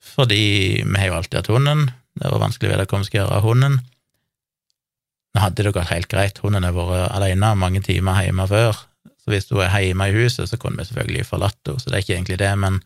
fordi 0.00 0.44
vi 0.82 0.98
har 0.98 1.10
jo 1.10 1.16
alltid 1.20 1.38
hatt 1.40 1.52
hunden, 1.54 1.86
det 2.18 2.28
var 2.32 2.42
vanskelig 2.42 2.68
å 2.68 2.74
vite 2.74 2.90
hva 2.90 3.00
vi 3.00 3.08
skal 3.08 3.20
gjøre 3.22 3.38
av 3.38 3.46
hunden. 3.46 3.80
Nå 5.34 5.42
hadde 5.44 5.62
det 5.62 5.72
gått 5.74 5.92
helt 5.92 6.10
greit, 6.10 6.40
hunden 6.42 6.66
har 6.66 6.74
vært 6.74 7.12
alene 7.14 7.52
mange 7.58 7.82
timer 7.86 8.24
hjemme 8.24 8.48
før, 8.50 8.78
så 9.20 9.30
hvis 9.30 9.50
hun 9.52 9.62
er 9.62 9.84
hjemme 9.84 10.08
i 10.10 10.16
huset, 10.16 10.48
så 10.50 10.58
kunne 10.58 10.80
vi 10.80 10.88
selvfølgelig 10.88 11.28
forlatt 11.28 11.60
henne, 11.68 11.82
så 11.82 11.90
det 11.90 11.98
er 11.98 12.04
ikke 12.04 12.16
egentlig 12.16 12.38
det, 12.40 12.50
men, 12.58 12.80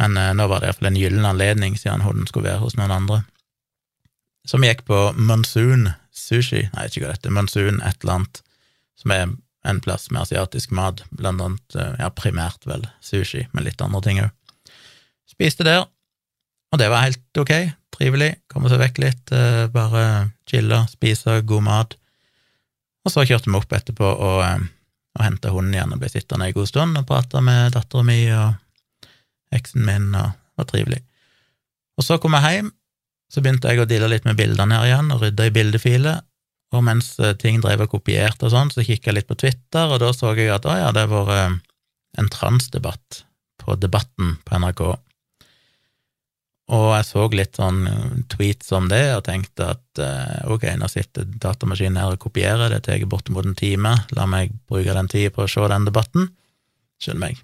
men 0.00 0.16
eh, 0.16 0.30
nå 0.36 0.46
var 0.48 0.62
det 0.62 0.70
iallfall 0.70 0.92
en 0.92 1.00
gyllen 1.00 1.28
anledning, 1.28 1.76
siden 1.76 2.06
hunden 2.06 2.28
skulle 2.30 2.48
være 2.48 2.62
hos 2.62 2.78
noen 2.78 2.94
andre. 2.94 3.22
Så 4.48 4.56
vi 4.56 4.70
gikk 4.70 4.86
på 4.88 5.02
Monsoon 5.20 5.90
Sushi, 6.18 6.64
nei, 6.72 6.88
ikke 6.88 7.04
hva 7.04 7.12
dette 7.12 7.32
Monsoon 7.34 7.82
et 7.84 8.00
eller 8.00 8.14
annet, 8.16 8.40
som 8.98 9.12
er 9.14 9.28
en 9.68 9.80
plass 9.84 10.08
med 10.10 10.22
asiatisk 10.22 10.72
mat, 10.74 11.02
blant 11.10 11.42
annet, 11.44 11.76
eh, 11.76 11.94
ja, 12.00 12.08
primært 12.14 12.64
vel 12.66 12.86
sushi, 13.04 13.44
men 13.52 13.66
litt 13.66 13.82
andre 13.84 14.00
ting 14.04 14.22
òg. 14.22 14.32
Spiste 15.28 15.66
der, 15.66 15.84
og 16.72 16.80
det 16.80 16.88
var 16.92 17.06
helt 17.06 17.40
ok, 17.40 17.52
trivelig, 17.94 18.32
komme 18.52 18.70
seg 18.70 18.82
vekk 18.82 19.00
litt, 19.02 19.32
eh, 19.32 19.66
bare 19.72 20.30
chille, 20.48 20.82
spise 20.90 21.40
god 21.48 21.64
mat. 21.64 21.96
Og 23.06 23.12
så 23.14 23.24
kjørte 23.24 23.48
vi 23.48 23.56
opp 23.56 23.72
etterpå 23.72 24.04
og, 24.04 24.40
eh, 24.44 24.66
og 25.18 25.24
henta 25.24 25.52
hunden 25.54 25.74
igjen 25.74 25.94
og 25.94 26.02
ble 26.02 26.10
sittende 26.12 26.48
en 26.48 26.56
god 26.56 26.68
stund 26.68 27.00
og 27.00 27.06
prata 27.08 27.40
med 27.44 27.72
dattera 27.74 28.04
mi 28.04 28.20
og 28.36 28.58
eksen 29.56 29.86
min, 29.86 30.10
og 30.12 30.34
det 30.34 30.60
var 30.60 30.68
trivelig. 30.68 31.02
Og 31.98 32.04
så 32.04 32.18
kom 32.20 32.36
jeg 32.36 32.58
hjem, 32.58 32.72
så 33.32 33.42
begynte 33.42 33.72
jeg 33.72 33.82
å 33.82 33.88
deale 33.88 34.12
litt 34.12 34.28
med 34.28 34.36
bildene 34.38 34.76
her 34.76 34.90
igjen 34.90 35.12
og 35.14 35.24
rydde 35.24 35.48
i 35.48 35.54
bildefiler, 35.56 36.20
og 36.76 36.84
mens 36.84 37.14
eh, 37.18 37.32
ting 37.40 37.62
drev 37.64 37.86
og 37.86 37.96
kopierte 37.96 38.44
og 38.44 38.52
sånn, 38.52 38.70
så 38.74 38.84
kikka 38.84 39.08
jeg 39.10 39.22
litt 39.22 39.30
på 39.30 39.40
Twitter, 39.40 39.88
og 39.88 40.02
da 40.04 40.12
så 40.12 40.36
jeg 40.36 40.52
at 40.52 40.68
å 40.68 40.76
ja, 40.76 40.92
det 40.92 41.08
har 41.08 41.12
vært 41.16 41.64
en 42.18 42.32
transdebatt 42.32 43.22
på 43.60 43.76
Debatten 43.80 44.36
på 44.44 44.60
NRK. 44.60 44.82
Og 46.68 46.90
jeg 46.92 47.04
så 47.08 47.22
litt 47.32 47.56
sånn 47.56 47.84
tweets 48.28 48.74
om 48.76 48.90
det, 48.90 49.00
og 49.16 49.24
tenkte 49.24 49.70
at 49.72 50.00
eh, 50.04 50.40
ok, 50.52 50.66
nå 50.76 50.88
sitter 50.92 51.24
datamaskinen 51.40 51.96
her 51.96 52.16
og 52.16 52.20
kopierer, 52.26 52.68
det 52.68 52.82
tar 52.84 53.04
bortimot 53.08 53.48
en 53.48 53.56
time, 53.56 53.94
la 54.12 54.26
meg 54.28 54.52
bruke 54.68 54.96
den 54.96 55.08
tida 55.08 55.32
på 55.32 55.46
å 55.46 55.48
se 55.48 55.64
den 55.72 55.88
debatten. 55.88 56.28
Skjønner 57.00 57.22
meg, 57.22 57.40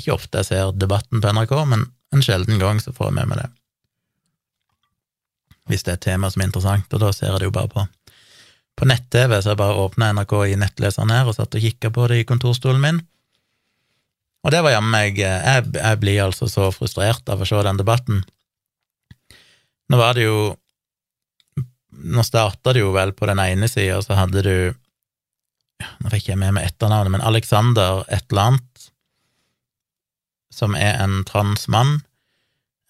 ikke 0.00 0.16
ofte 0.16 0.42
jeg 0.42 0.50
ser 0.50 0.74
debatten 0.74 1.22
på 1.22 1.34
NRK, 1.36 1.54
men 1.70 1.86
en 2.14 2.26
sjelden 2.26 2.58
gang 2.58 2.82
så 2.82 2.90
får 2.96 3.12
jeg 3.12 3.18
med 3.20 3.30
meg 3.30 3.44
det. 3.44 3.48
Hvis 5.70 5.86
det 5.86 5.94
er 5.94 6.00
et 6.00 6.06
tema 6.10 6.32
som 6.32 6.42
er 6.42 6.50
interessant, 6.50 6.90
og 6.90 7.06
da 7.06 7.14
ser 7.14 7.30
jeg 7.30 7.44
det 7.44 7.52
jo 7.52 7.54
bare 7.54 7.70
på. 7.70 7.88
På 8.74 8.90
nett-TV 8.90 9.38
så 9.38 9.54
jeg 9.54 9.62
bare 9.62 9.78
åpna 9.86 10.10
NRK 10.18 10.38
i 10.50 10.58
nettleseren 10.58 11.14
her 11.14 11.30
og 11.30 11.38
satt 11.38 11.54
og 11.54 11.62
kikka 11.62 11.94
på 11.94 12.10
det 12.10 12.24
i 12.24 12.26
kontorstolen 12.26 12.82
min. 12.82 13.04
Og 14.44 14.52
det 14.52 14.60
var 14.66 14.74
jammen 14.74 14.92
meg 14.92 15.18
jeg, 15.22 15.68
jeg 15.78 16.00
blir 16.02 16.24
altså 16.26 16.50
så 16.50 16.72
frustrert 16.74 17.30
av 17.30 17.40
å 17.40 17.46
se 17.48 17.62
den 17.64 17.78
debatten 17.78 18.24
nå 19.90 20.00
var 20.00 20.16
det 20.16 20.28
jo 20.28 20.38
Nå 21.94 22.24
starta 22.26 22.72
det 22.74 22.80
jo 22.82 22.90
vel 22.92 23.12
på 23.14 23.26
den 23.30 23.38
ene 23.38 23.68
sida, 23.70 24.00
så 24.02 24.16
hadde 24.18 24.42
du 24.42 24.56
Nå 26.02 26.10
fikk 26.10 26.32
jeg 26.32 26.40
med 26.40 26.56
meg 26.56 26.66
etternavnet, 26.66 27.12
men 27.14 27.22
Alexander 27.22 28.02
et 28.08 28.26
eller 28.32 28.50
annet, 28.50 28.84
som 30.54 30.74
er 30.78 30.98
en 31.02 31.22
transmann. 31.28 31.98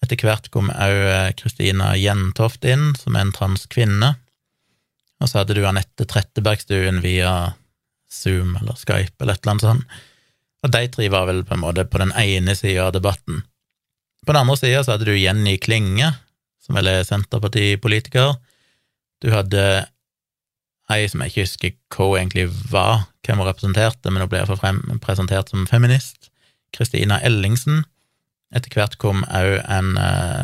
Etter 0.03 0.21
hvert 0.25 0.49
kom 0.53 0.69
òg 0.69 1.35
Kristina 1.39 1.93
Jentoft 1.97 2.65
inn, 2.67 2.93
som 2.97 3.17
er 3.17 3.25
en 3.25 3.33
transkvinne. 3.35 4.11
Og 5.21 5.29
så 5.29 5.41
hadde 5.41 5.57
du 5.57 5.63
Anette 5.65 6.05
Trettebergstuen 6.09 7.01
via 7.03 7.55
Zoom 8.11 8.55
eller 8.59 8.77
Skype 8.77 9.17
eller 9.21 9.33
et 9.33 9.43
eller 9.43 9.55
annet 9.55 9.65
sånt. 9.65 9.97
Og 10.65 10.73
de 10.73 10.85
tre 10.93 11.09
var 11.13 11.27
vel 11.29 11.43
på 11.45 11.55
en 11.55 11.63
måte 11.63 11.85
på 11.89 12.01
den 12.01 12.13
ene 12.17 12.55
sida 12.57 12.87
av 12.87 12.95
debatten. 12.95 13.43
På 14.25 14.33
den 14.33 14.41
andre 14.41 14.57
sida 14.57 14.83
så 14.83 14.95
hadde 14.95 15.09
du 15.09 15.17
Jenny 15.17 15.57
Klinge, 15.61 16.13
som 16.65 16.77
vel 16.77 16.89
er 16.89 17.05
Senterpartipolitiker. 17.05 18.35
Du 19.23 19.31
hadde 19.33 19.85
ei 20.91 21.05
som 21.09 21.23
jeg 21.23 21.33
ikke 21.33 21.45
husker 21.45 21.75
hva 21.95 22.09
egentlig 22.19 22.47
var, 22.71 23.07
hvem 23.25 23.41
hun 23.41 23.49
representerte, 23.49 24.11
men 24.11 24.21
hun 24.21 24.31
ble 24.31 24.43
frem, 24.51 24.81
presentert 25.01 25.49
som 25.49 25.65
feminist. 25.69 26.29
Kristina 26.75 27.21
Ellingsen. 27.25 27.85
Etter 28.55 28.73
hvert 28.75 28.99
kom 29.01 29.23
òg 29.25 29.57
en 29.71 29.95
eh, 29.99 30.43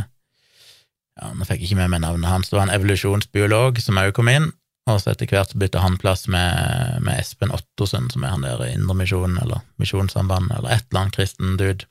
ja, 1.19 1.29
Nå 1.35 1.45
fikk 1.45 1.61
jeg 1.61 1.71
ikke 1.71 1.81
med 1.83 1.91
meg 1.93 2.01
navnet 2.05 2.31
hans, 2.31 2.49
det 2.49 2.57
var 2.57 2.65
en 2.65 2.73
evolusjonsbiolog 2.73 3.79
som 3.83 3.99
òg 4.01 4.13
kom 4.17 4.31
inn, 4.31 4.49
og 4.89 4.97
så 5.03 5.11
etter 5.11 5.29
hvert 5.29 5.53
bytta 5.59 5.83
han 5.83 5.99
plass 6.01 6.25
med, 6.31 6.97
med 7.05 7.19
Espen 7.19 7.53
Ottosen, 7.53 8.09
som 8.09 8.25
er 8.25 8.33
han 8.33 8.45
der 8.47 8.63
i 8.65 8.71
Indremisjonen, 8.73 9.37
eller 9.43 9.61
Misjonssambandet, 9.81 10.57
eller 10.57 10.73
et 10.73 10.87
eller 10.89 11.03
annet 11.03 11.17
kristen 11.19 11.59
dude, 11.59 11.85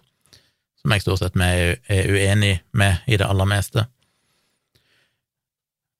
som 0.80 0.94
jeg 0.94 1.04
stort 1.04 1.22
sett 1.22 1.36
er 1.44 1.76
uenig 2.10 2.56
med 2.72 3.04
i 3.06 3.20
det 3.20 3.28
aller 3.28 3.48
meste. 3.48 3.86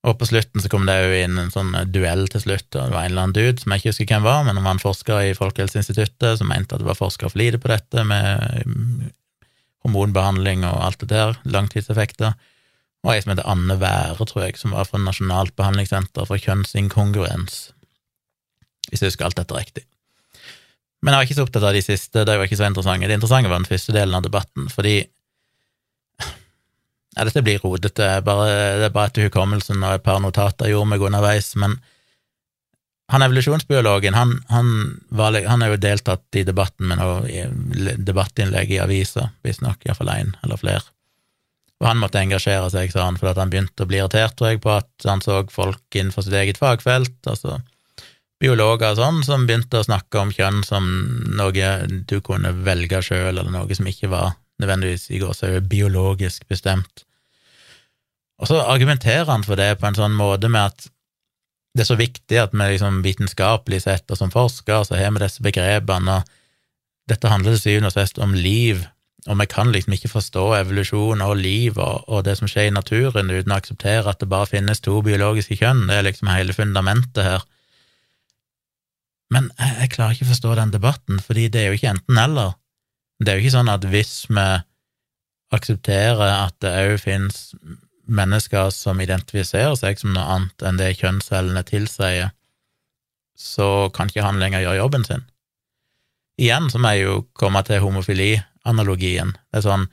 Og 0.09 0.17
på 0.17 0.31
slutten 0.31 0.63
så 0.65 0.71
kom 0.73 0.87
det 0.89 0.97
jo 0.97 1.17
inn 1.19 1.37
en 1.37 1.51
sånn 1.53 1.75
duell 1.93 2.25
til 2.33 2.41
slutt, 2.41 2.69
og 2.73 2.89
det 2.89 2.95
var 2.95 3.05
en 3.05 3.11
eller 3.11 3.27
annen 3.27 3.37
dude 3.37 3.61
som 3.61 3.75
jeg 3.75 3.83
ikke 3.83 3.93
husker 3.93 4.09
hvem 4.15 4.25
var, 4.25 4.45
men 4.47 4.57
han 4.57 4.65
var 4.65 4.77
en 4.79 4.81
forsker 4.81 5.27
i 5.27 5.35
Folkehelseinstituttet 5.37 6.41
som 6.41 6.49
mente 6.49 6.73
at 6.73 6.81
det 6.81 6.89
var 6.89 6.97
forska 6.97 7.29
for 7.29 7.41
lite 7.41 7.61
på 7.61 7.69
dette 7.69 8.05
med 8.09 8.65
mm, 8.65 9.11
hormonbehandling 9.85 10.65
og 10.69 10.81
alt 10.87 11.05
det 11.05 11.11
der, 11.13 11.37
langtidseffekter. 11.45 12.33
Og 13.05 13.13
ei 13.13 13.21
som 13.21 13.35
heter 13.35 13.49
Anne 13.49 13.77
Være, 13.81 14.17
tror 14.29 14.47
jeg, 14.47 14.57
som 14.61 14.73
var 14.77 14.89
fra 14.89 15.01
Nasjonalt 15.01 15.53
behandlingssenter 15.61 16.29
for 16.29 16.41
kjønnsinkongruens, 16.41 17.61
hvis 18.89 19.05
jeg 19.05 19.13
husker 19.13 19.29
alt 19.29 19.41
dette 19.41 19.57
riktig. 19.57 19.85
Men 21.01 21.13
jeg 21.13 21.21
var 21.21 21.29
ikke 21.29 21.39
så 21.39 21.45
opptatt 21.47 21.65
av 21.69 21.77
de 21.77 21.85
siste, 21.85 22.25
de 22.25 22.37
var 22.37 22.49
ikke 22.49 22.61
så 22.61 22.69
interessante. 22.69 23.09
Det 23.09 23.17
interessante 23.21 23.53
var 23.53 23.61
den 23.61 23.69
første 23.69 23.95
delen 23.97 24.17
av 24.17 24.25
debatten, 24.25 24.69
fordi 24.73 24.99
ja, 27.17 27.25
dette 27.27 27.43
blir 27.43 27.63
rodete, 27.63 28.11
bare, 28.27 28.51
det 28.81 28.89
er 28.89 28.95
bare 28.95 29.11
etter 29.11 29.27
hukommelsen 29.27 29.83
og 29.83 29.97
et 29.97 30.05
par 30.05 30.21
notater 30.23 30.69
jeg 30.69 30.77
gjorde 30.77 30.93
meg 30.93 31.07
underveis, 31.09 31.53
men 31.59 31.81
han 33.11 33.25
evolusjonsbiologen, 33.27 34.15
han, 34.15 34.37
han, 34.53 34.69
var, 35.09 35.35
han 35.43 35.65
er 35.67 35.73
jo 35.73 35.81
deltatt 35.83 36.39
i 36.39 36.45
debatten 36.47 36.93
med 36.93 37.01
noe 37.01 37.97
debattinnlegg 37.99 38.71
i 38.71 38.79
aviser, 38.79 39.33
visstnok 39.43 39.83
iallfall 39.83 40.13
én 40.15 40.31
eller 40.45 40.61
flere. 40.61 40.85
Og 41.81 41.89
han 41.89 41.99
måtte 41.99 42.21
engasjere 42.21 42.69
seg, 42.71 42.93
sa 42.93 43.09
han, 43.09 43.19
fordi 43.19 43.41
han 43.41 43.51
begynte 43.51 43.83
å 43.83 43.91
bli 43.91 43.99
irritert, 43.99 44.37
tror 44.39 44.53
jeg, 44.53 44.61
på 44.63 44.77
at 44.77 45.09
han 45.09 45.25
så 45.25 45.41
folk 45.51 45.83
innenfor 45.97 46.27
sitt 46.27 46.37
eget 46.39 46.61
fagfelt, 46.61 47.17
altså 47.27 47.59
biologer 48.41 48.95
og 48.95 49.01
sånn, 49.01 49.23
som 49.27 49.47
begynte 49.49 49.81
å 49.81 49.87
snakke 49.89 50.21
om 50.23 50.31
kjønn 50.33 50.63
som 50.65 50.87
noe 51.37 51.73
du 52.09 52.21
kunne 52.25 52.55
velge 52.65 53.03
sjøl, 53.05 53.35
eller 53.35 53.51
noe 53.53 53.77
som 53.77 53.89
ikke 53.91 54.13
var 54.13 54.37
nødvendigvis 54.61 55.09
i 55.11 55.21
går 55.23 55.35
så 55.37 55.49
er 55.49 55.59
det 55.59 55.71
biologisk 55.73 56.47
bestemt. 56.49 57.05
Og 58.41 58.49
så 58.49 58.63
argumenterer 58.63 59.29
han 59.29 59.45
for 59.45 59.61
det 59.61 59.75
på 59.81 59.89
en 59.89 59.99
sånn 59.99 60.17
måte 60.17 60.49
med 60.49 60.71
at 60.73 60.89
det 61.77 61.85
er 61.85 61.91
så 61.93 61.99
viktig 61.99 62.39
at 62.41 62.55
vi 62.55 62.67
liksom 62.73 63.03
vitenskapelig 63.05 63.85
sett 63.85 64.11
og 64.11 64.19
som 64.19 64.33
forskere 64.33 64.87
så 64.89 64.97
har 64.99 65.13
vi 65.15 65.23
disse 65.23 65.45
begrepene, 65.45 66.21
og 66.21 67.11
dette 67.11 67.31
handler 67.31 67.55
til 67.55 67.63
syvende 67.63 67.91
og 67.91 67.95
sist 67.95 68.19
om 68.23 68.35
liv, 68.35 68.83
og 69.29 69.39
vi 69.39 69.47
kan 69.51 69.71
liksom 69.73 69.95
ikke 69.95 70.11
forstå 70.11 70.45
evolusjon 70.63 71.23
og 71.23 71.37
liv 71.37 71.79
og, 71.79 72.09
og, 72.09 72.25
det 72.25 72.39
som 72.39 72.49
skjer 72.49 72.71
i 72.71 72.75
naturen 72.75 73.31
uten 73.31 73.53
å 73.53 73.59
akseptere 73.59 74.09
at 74.09 74.23
det 74.23 74.31
bare 74.31 74.49
finnes 74.49 74.81
to 74.81 75.01
biologiske 75.05 75.59
kjønn, 75.61 75.85
det 75.91 75.99
er 75.99 76.07
liksom 76.09 76.31
hele 76.33 76.57
fundamentet 76.57 77.27
her. 77.27 77.45
Men 79.31 79.51
jeg, 79.59 79.77
jeg 79.83 79.93
klarer 79.95 80.17
ikke 80.17 80.27
å 80.27 80.33
forstå 80.33 80.57
den 80.59 80.73
debatten, 80.75 81.21
fordi 81.23 81.47
det 81.53 81.61
er 81.61 81.69
jo 81.71 81.79
ikke 81.79 81.93
enten-eller. 81.93 82.57
Det 83.21 83.29
er 83.29 83.39
jo 83.39 83.45
ikke 83.45 83.57
sånn 83.59 83.73
at 83.73 83.85
hvis 83.93 84.15
vi 84.33 84.49
aksepterer 85.53 86.47
at 86.47 86.57
det 86.63 86.73
òg 86.73 86.97
finnes 87.03 87.51
mennesker 88.11 88.71
som 88.75 89.01
identifiserer 89.03 89.77
seg 89.79 90.01
som 90.01 90.15
noe 90.15 90.27
annet 90.35 90.65
enn 90.67 90.79
det 90.81 90.95
kjønnscellene 90.99 91.63
tilsier, 91.69 92.33
så 93.37 93.89
kan 93.95 94.11
ikke 94.11 94.25
han 94.25 94.41
lenger 94.41 94.65
gjøre 94.65 94.81
jobben 94.81 95.07
sin. 95.07 95.25
Igjen 96.41 96.71
så 96.73 96.81
må 96.81 96.95
jeg 96.95 97.07
jo 97.07 97.17
komme 97.37 97.63
til 97.67 97.83
homofili-analogien. 97.85 99.35
Det 99.51 99.61
er 99.61 99.67
sånn, 99.67 99.87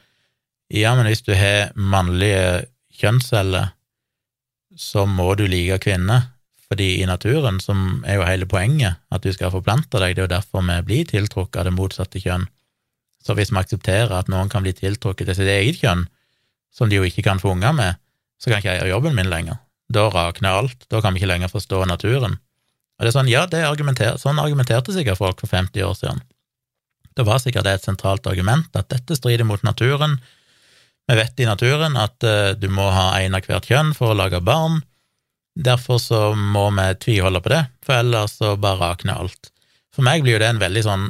ja, 0.71 0.93
men 0.95 1.09
hvis 1.09 1.25
du 1.27 1.33
har 1.35 1.73
mannlige 1.75 2.67
kjønnsceller, 2.97 3.73
så 4.77 5.07
må 5.09 5.33
du 5.35 5.47
like 5.49 5.79
kvinner, 5.83 6.29
fordi 6.67 6.97
i 7.01 7.07
naturen, 7.07 7.61
som 7.63 8.03
er 8.05 8.19
jo 8.19 8.27
hele 8.27 8.47
poenget, 8.49 8.99
at 9.11 9.23
du 9.23 9.31
skal 9.33 9.53
forplante 9.53 9.99
deg, 9.99 10.15
det 10.15 10.23
er 10.23 10.27
jo 10.27 10.35
derfor 10.35 10.65
vi 10.67 10.77
blir 10.87 11.09
tiltrukket 11.09 11.61
av 11.61 11.69
det 11.69 11.75
motsatte 11.75 12.21
kjønn. 12.23 12.47
Så 13.27 13.35
hvis 13.35 13.51
vi 13.51 13.59
aksepterer 13.59 14.13
at 14.15 14.31
noen 14.31 14.47
kan 14.51 14.63
bli 14.63 14.71
tiltrukket 14.75 15.27
til 15.27 15.35
sitt 15.35 15.51
eget 15.51 15.81
kjønn, 15.81 16.05
som 16.71 16.87
de 16.87 16.99
jo 16.99 17.07
ikke 17.07 17.25
kan 17.25 17.41
få 17.41 17.51
unger 17.57 17.75
med, 17.75 17.99
så 18.39 18.49
kan 18.49 18.61
ikke 18.61 18.71
jeg 18.71 18.83
gjøre 18.83 18.93
jobben 18.93 19.17
min 19.17 19.31
lenger. 19.31 19.59
Da 19.91 20.07
rakner 20.13 20.61
alt, 20.61 20.87
da 20.91 21.01
kan 21.03 21.15
vi 21.15 21.21
ikke 21.21 21.31
lenger 21.33 21.51
forstå 21.51 21.83
naturen. 21.89 22.39
Og 22.97 23.03
det 23.03 23.11
er 23.11 23.17
sånn, 23.17 23.31
ja, 23.31 23.43
det 23.49 23.65
argumenter, 23.67 24.17
sånn 24.21 24.39
argumenterte 24.41 24.95
sikkert 24.95 25.19
folk 25.19 25.43
for 25.43 25.51
50 25.51 25.85
år 25.85 25.95
siden. 25.99 26.23
Da 27.17 27.25
var 27.27 27.41
sikkert 27.41 27.67
det 27.67 27.77
et 27.77 27.87
sentralt 27.87 28.27
argument, 28.29 28.69
at 28.77 28.89
dette 28.93 29.17
strider 29.17 29.47
mot 29.47 29.63
naturen. 29.65 30.19
Vi 31.09 31.17
vet 31.17 31.39
i 31.41 31.49
naturen 31.49 31.97
at 31.97 32.23
uh, 32.25 32.53
du 32.57 32.69
må 32.73 32.87
ha 32.93 33.09
en 33.19 33.37
av 33.37 33.45
hvert 33.47 33.67
kjønn 33.69 33.93
for 33.97 34.13
å 34.13 34.17
lage 34.17 34.43
barn, 34.45 34.81
Derfor 35.57 35.97
så 35.97 36.19
må 36.37 36.69
vi 36.77 36.87
tviholde 37.01 37.41
på 37.41 37.49
det, 37.49 37.63
for 37.85 37.97
ellers 37.97 38.35
så 38.37 38.53
bare 38.61 38.77
rakner 38.91 39.17
alt. 39.17 39.49
For 39.95 40.05
meg 40.05 40.21
blir 40.21 40.35
jo 40.35 40.41
det 40.43 40.51
en 40.51 40.61
veldig 40.61 40.83
sånn 40.85 41.07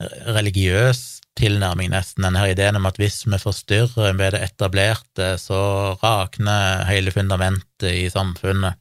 religiøs 0.00 1.20
tilnærming, 1.38 1.92
nesten, 1.92 2.26
denne 2.26 2.42
ideen 2.50 2.78
om 2.78 2.86
at 2.88 2.98
hvis 2.98 3.22
vi 3.26 3.38
forstyrrer 3.38 4.14
med 4.16 4.34
det 4.34 4.42
etablerte, 4.46 5.36
så 5.38 5.94
rakner 6.02 6.84
hele 6.88 7.14
fundamentet 7.14 7.90
i 7.92 8.08
samfunnet. 8.10 8.78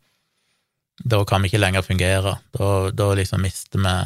Da 0.98 1.22
kan 1.30 1.44
vi 1.44 1.52
ikke 1.52 1.62
lenger 1.62 1.86
fungere. 1.86 2.38
Da, 2.58 2.70
da 2.90 3.12
liksom 3.18 3.44
mister 3.46 3.82
vi 3.82 3.98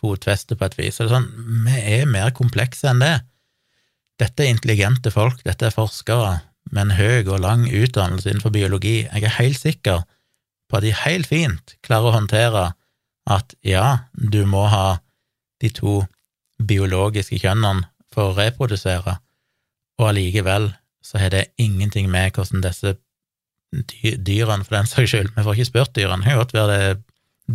fotfestet 0.00 0.60
på 0.60 0.68
et 0.68 0.76
vis. 0.76 1.00
Er 1.00 1.08
sånn, 1.08 1.30
vi 1.64 1.78
er 1.96 2.04
mer 2.10 2.34
komplekse 2.36 2.90
enn 2.90 3.00
det. 3.00 3.14
Dette 4.20 4.44
er 4.44 4.52
intelligente 4.52 5.12
folk, 5.12 5.40
dette 5.44 5.68
er 5.68 5.76
forskere, 5.76 6.38
med 6.72 6.82
en 6.82 6.96
høy 6.98 7.28
og 7.30 7.40
lang 7.44 7.66
utdannelse 7.68 8.30
innenfor 8.30 8.50
biologi, 8.54 9.04
jeg 9.06 9.22
er 9.22 9.36
helt 9.38 9.60
sikker 9.60 10.02
på 10.66 10.78
at 10.78 10.82
de 10.82 10.92
helt 11.04 11.28
fint 11.30 11.76
klarer 11.86 12.10
å 12.10 12.16
håndtere 12.16 12.64
at 13.30 13.54
ja, 13.66 14.08
du 14.12 14.42
må 14.50 14.64
ha 14.72 14.98
de 15.62 15.70
to 15.70 16.00
biologiske 16.62 17.38
kjønnene 17.42 17.86
for 18.12 18.30
å 18.30 18.36
reprodusere, 18.36 19.18
og 20.00 20.08
allikevel 20.10 20.70
så 21.04 21.20
har 21.22 21.32
det 21.32 21.50
ingenting 21.62 22.08
med 22.10 22.34
hvordan 22.34 22.64
disse 22.64 22.96
dyrene, 23.72 24.64
for 24.64 24.76
den 24.76 24.88
saks 24.88 25.12
skyld, 25.12 25.34
vi 25.36 25.44
får 25.44 25.58
ikke 25.58 25.70
spurt 25.70 25.94
dyrene, 25.96 26.24
det 26.24 26.32
kan 26.32 26.40
godt 26.40 26.56
være 26.56 26.72
det 26.72 26.80
er 26.86 26.98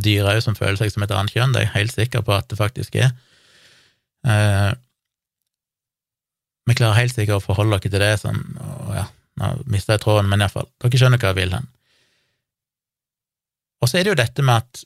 dyr 0.05 0.29
òg 0.31 0.39
som 0.43 0.55
føler 0.55 0.79
seg 0.79 0.93
som 0.93 1.03
et 1.03 1.11
annet 1.15 1.33
kjønn, 1.35 1.53
det 1.53 1.61
er 1.61 1.67
jeg 1.67 1.75
helt 1.75 1.95
sikker 1.95 2.23
på 2.27 2.35
at 2.35 2.47
det 2.51 2.59
faktisk 2.59 2.95
er. 2.95 3.11
Eh, 4.27 4.71
vi 6.69 6.77
klarer 6.77 6.99
helt 7.01 7.15
sikkert 7.15 7.41
å 7.41 7.43
forholde 7.43 7.79
dere 7.81 7.91
til 7.91 8.03
det 8.03 8.13
som 8.21 8.37
å 8.61 8.95
ja, 8.95 9.05
nå 9.41 9.51
mista 9.71 9.97
jeg 9.97 10.03
tråden, 10.05 10.29
men 10.31 10.43
iallfall, 10.43 10.69
dere 10.83 11.01
skjønner 11.01 11.21
hva 11.21 11.33
jeg 11.33 11.39
vil 11.41 11.55
hen. 11.57 11.67
Og 13.81 13.89
så 13.89 13.97
er 13.97 14.05
det 14.05 14.13
jo 14.13 14.19
dette 14.21 14.45
med 14.45 14.61
at, 14.61 14.83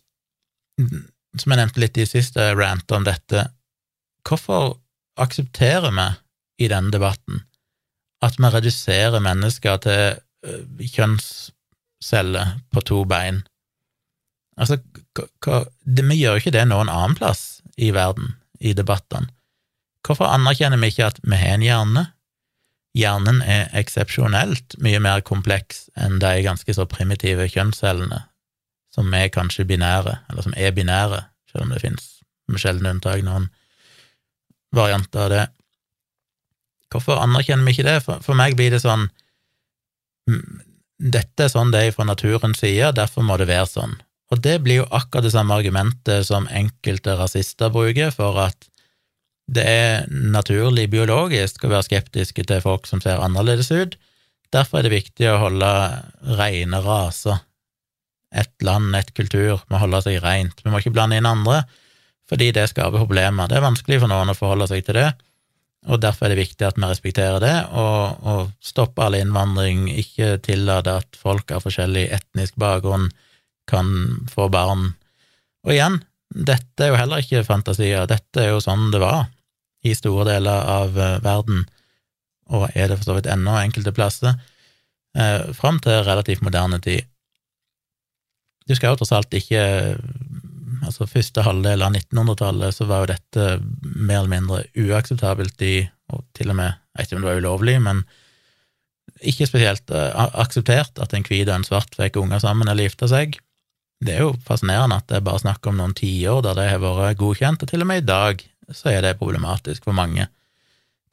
som 1.36 1.52
jeg 1.52 1.60
nevnte 1.60 1.84
litt 1.84 2.00
i 2.00 2.08
siste 2.08 2.48
rant 2.56 2.96
om 2.96 3.06
dette, 3.06 3.50
hvorfor 4.26 4.78
aksepterer 5.22 5.94
vi 5.96 6.08
i 6.66 6.70
denne 6.72 6.92
debatten 6.94 7.44
at 8.26 8.40
vi 8.40 8.50
reduserer 8.50 9.22
mennesker 9.24 9.78
til 9.84 10.88
kjønnsceller 10.96 12.58
på 12.74 12.84
to 12.88 13.04
bein? 13.10 13.44
Altså, 14.58 14.80
vi 15.86 16.18
gjør 16.20 16.38
jo 16.38 16.42
ikke 16.42 16.56
det 16.56 16.66
noen 16.70 16.90
annen 16.92 17.18
plass 17.18 17.62
i 17.78 17.92
verden, 17.96 18.36
i 18.60 18.74
debattene. 18.74 19.30
Hvorfor 20.06 20.30
anerkjenner 20.30 20.80
vi 20.80 20.92
ikke 20.94 21.10
at 21.10 21.20
vi 21.24 21.38
har 21.40 21.58
en 21.58 21.66
hjerne? 21.66 22.06
Hjernen 22.96 23.42
er 23.42 23.74
eksepsjonelt 23.76 24.78
mye 24.80 25.02
mer 25.04 25.24
kompleks 25.26 25.90
enn 26.00 26.22
de 26.24 26.38
ganske 26.46 26.76
så 26.78 26.86
primitive 26.88 27.50
kjønnscellene, 27.52 28.22
som 28.96 29.12
er 29.18 29.34
kanskje 29.34 29.68
binære, 29.68 30.14
eller 30.30 30.46
som 30.46 30.56
er 30.56 30.72
binære, 30.72 31.26
selv 31.52 31.66
om 31.66 31.74
det 31.74 31.82
finnes 31.84 32.06
med 32.48 32.62
sjeldne 32.62 32.94
unntak 32.96 33.26
noen 33.26 33.50
varianter 34.76 35.26
av 35.26 35.32
det. 35.34 35.46
Hvorfor 36.94 37.20
anerkjenner 37.20 37.68
vi 37.68 37.76
ikke 37.76 37.88
det? 37.88 38.00
For, 38.06 38.22
for 38.24 38.38
meg 38.38 38.58
blir 38.58 38.76
det 38.76 38.84
sånn 38.84 39.10
Dette 40.96 41.46
er 41.46 41.52
sånn 41.52 41.74
det 41.74 41.82
er 41.84 41.94
fra 41.94 42.06
naturens 42.08 42.62
side, 42.64 42.94
derfor 42.98 43.26
må 43.28 43.36
det 43.38 43.50
være 43.50 43.68
sånn. 43.68 43.98
Og 44.34 44.40
det 44.42 44.56
blir 44.64 44.80
jo 44.82 44.88
akkurat 44.96 45.26
det 45.28 45.34
samme 45.36 45.58
argumentet 45.58 46.26
som 46.30 46.48
enkelte 46.50 47.18
rasister 47.20 47.70
bruker 47.74 48.14
for 48.16 48.40
at 48.42 48.70
det 49.46 49.66
er 49.70 50.08
naturlig 50.10 50.88
biologisk 50.90 51.66
å 51.66 51.70
være 51.70 51.86
skeptiske 51.86 52.48
til 52.50 52.64
folk 52.64 52.88
som 52.90 53.04
ser 53.04 53.22
annerledes 53.22 53.70
ut. 53.70 54.00
Derfor 54.56 54.80
er 54.80 54.88
det 54.88 54.96
viktig 54.96 55.28
å 55.30 55.42
holde 55.44 55.70
rene 56.40 56.80
raser. 56.82 57.44
Et 58.36 58.52
land, 58.66 58.96
et 58.98 59.12
kultur, 59.16 59.62
må 59.70 59.80
holde 59.80 60.02
seg 60.08 60.18
rent. 60.24 60.64
Vi 60.64 60.74
må 60.74 60.82
ikke 60.82 60.96
blande 60.96 61.20
inn 61.20 61.30
andre, 61.30 61.62
fordi 62.30 62.52
det 62.56 62.70
skaper 62.72 63.04
problemer. 63.04 63.50
Det 63.50 63.60
er 63.60 63.66
vanskelig 63.66 64.02
for 64.02 64.12
noen 64.12 64.32
å 64.32 64.38
forholde 64.38 64.68
seg 64.72 64.86
til 64.88 64.98
det, 65.00 65.10
og 65.86 66.02
derfor 66.02 66.26
er 66.26 66.34
det 66.34 66.42
viktig 66.42 66.66
at 66.66 66.80
vi 66.80 66.88
respekterer 66.90 67.42
det, 67.44 67.54
og, 67.78 68.26
og 68.26 68.50
stopper 68.64 69.06
all 69.06 69.20
innvandring, 69.20 69.86
ikke 69.94 70.40
tillater 70.46 71.04
at 71.04 71.20
folk 71.20 71.54
av 71.54 71.66
forskjellig 71.68 72.08
etnisk 72.16 72.58
bakgrunn 72.62 73.12
kan 73.70 73.92
få 74.32 74.50
barn. 74.54 74.94
Og 75.66 75.76
igjen, 75.76 76.00
dette 76.34 76.86
er 76.86 76.92
jo 76.92 77.00
heller 77.00 77.22
ikke 77.22 77.46
fantasier, 77.46 78.10
dette 78.10 78.42
er 78.42 78.54
jo 78.54 78.64
sånn 78.64 78.90
det 78.94 79.02
var 79.04 79.28
i 79.86 79.94
store 79.94 80.26
deler 80.32 80.70
av 80.74 80.98
eh, 80.98 81.20
verden, 81.22 81.66
og 82.50 82.70
er 82.74 82.90
det 82.90 83.00
for 83.00 83.12
så 83.12 83.18
vidt 83.18 83.30
ennå 83.30 83.54
enkelte 83.60 83.94
plasser, 83.94 84.40
eh, 85.18 85.52
fram 85.58 85.78
til 85.86 86.02
relativt 86.06 86.42
moderne 86.46 86.82
tid. 86.82 87.06
Du 88.66 88.74
skal 88.74 88.94
jo 88.94 89.02
tross 89.02 89.14
alt 89.14 89.34
ikke 89.38 89.62
Altså, 90.86 91.08
første 91.10 91.44
halvdel 91.46 91.84
av 91.86 91.96
1900-tallet 91.96 92.76
så 92.78 92.88
var 92.90 93.04
jo 93.04 93.14
dette 93.14 93.48
mer 93.82 94.22
eller 94.22 94.32
mindre 94.32 94.62
uakseptabelt 94.78 95.62
i 95.66 95.76
Og 96.14 96.22
til 96.38 96.52
og 96.54 96.60
med, 96.60 96.76
jeg 96.94 97.02
vet 97.02 97.10
ikke 97.10 97.18
om 97.18 97.24
det 97.24 97.32
var 97.32 97.40
ulovlig, 97.42 97.76
men 97.82 98.04
ikke 99.26 99.48
spesielt 99.50 99.90
uh, 99.90 100.28
akseptert 100.38 101.00
at 101.02 101.16
en 101.16 101.26
hvit 101.26 101.48
og 101.48 101.56
en 101.56 101.66
svart 101.66 101.96
fikk 101.98 102.20
unger 102.22 102.44
sammen 102.44 102.70
eller 102.70 102.86
gifta 102.86 103.10
seg. 103.10 103.40
Det 104.06 104.14
er 104.14 104.22
jo 104.22 104.36
fascinerende 104.46 105.00
at 105.02 105.08
det 105.10 105.18
er 105.18 105.26
bare 105.26 105.42
snakk 105.42 105.66
om 105.66 105.80
noen 105.80 105.96
tiår 105.98 106.44
der 106.46 106.60
det 106.60 106.68
har 106.70 106.84
vært 106.84 107.18
godkjent, 107.18 107.64
og 107.64 107.72
til 107.72 107.82
og 107.82 107.90
med 107.90 108.04
i 108.04 108.06
dag 108.06 108.44
så 108.70 108.92
er 108.92 109.02
det 109.06 109.18
problematisk 109.18 109.86
for 109.86 109.98
mange, 109.98 110.28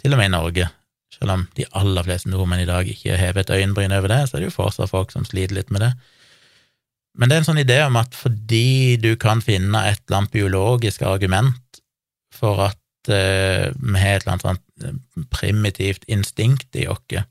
til 0.02 0.12
og 0.12 0.20
med 0.20 0.28
i 0.28 0.34
Norge. 0.34 0.68
Selv 1.12 1.34
om 1.36 1.46
de 1.56 1.66
aller 1.78 2.04
fleste 2.06 2.30
nordmenn 2.32 2.64
i 2.64 2.68
dag 2.68 2.88
ikke 2.88 3.18
hever 3.20 3.44
et 3.44 3.52
øyenbryn 3.52 3.96
over 3.96 4.12
det, 4.12 4.22
så 4.28 4.36
er 4.36 4.44
det 4.44 4.50
jo 4.50 4.58
fortsatt 4.58 4.92
folk 4.92 5.12
som 5.12 5.24
sliter 5.28 5.56
litt 5.56 5.72
med 5.72 5.84
det. 5.84 5.92
Men 7.18 7.28
det 7.28 7.36
er 7.36 7.42
en 7.42 7.48
sånn 7.50 7.62
idé 7.62 7.78
om 7.84 7.98
at 8.00 8.14
fordi 8.16 8.96
du 9.00 9.12
kan 9.20 9.42
finne 9.44 9.84
et 9.88 10.00
eller 10.06 10.22
annet 10.22 10.36
biologisk 10.36 11.04
argument 11.04 11.82
for 12.32 12.62
at 12.70 13.12
eh, 13.12 13.68
vi 13.76 13.98
har 14.00 14.16
et 14.16 14.24
eller 14.24 14.34
annet 14.34 14.46
sånt 14.46 14.86
eh, 14.86 15.24
primitivt 15.34 16.06
instinkt 16.08 16.72
i 16.80 16.86
oss, 16.90 17.24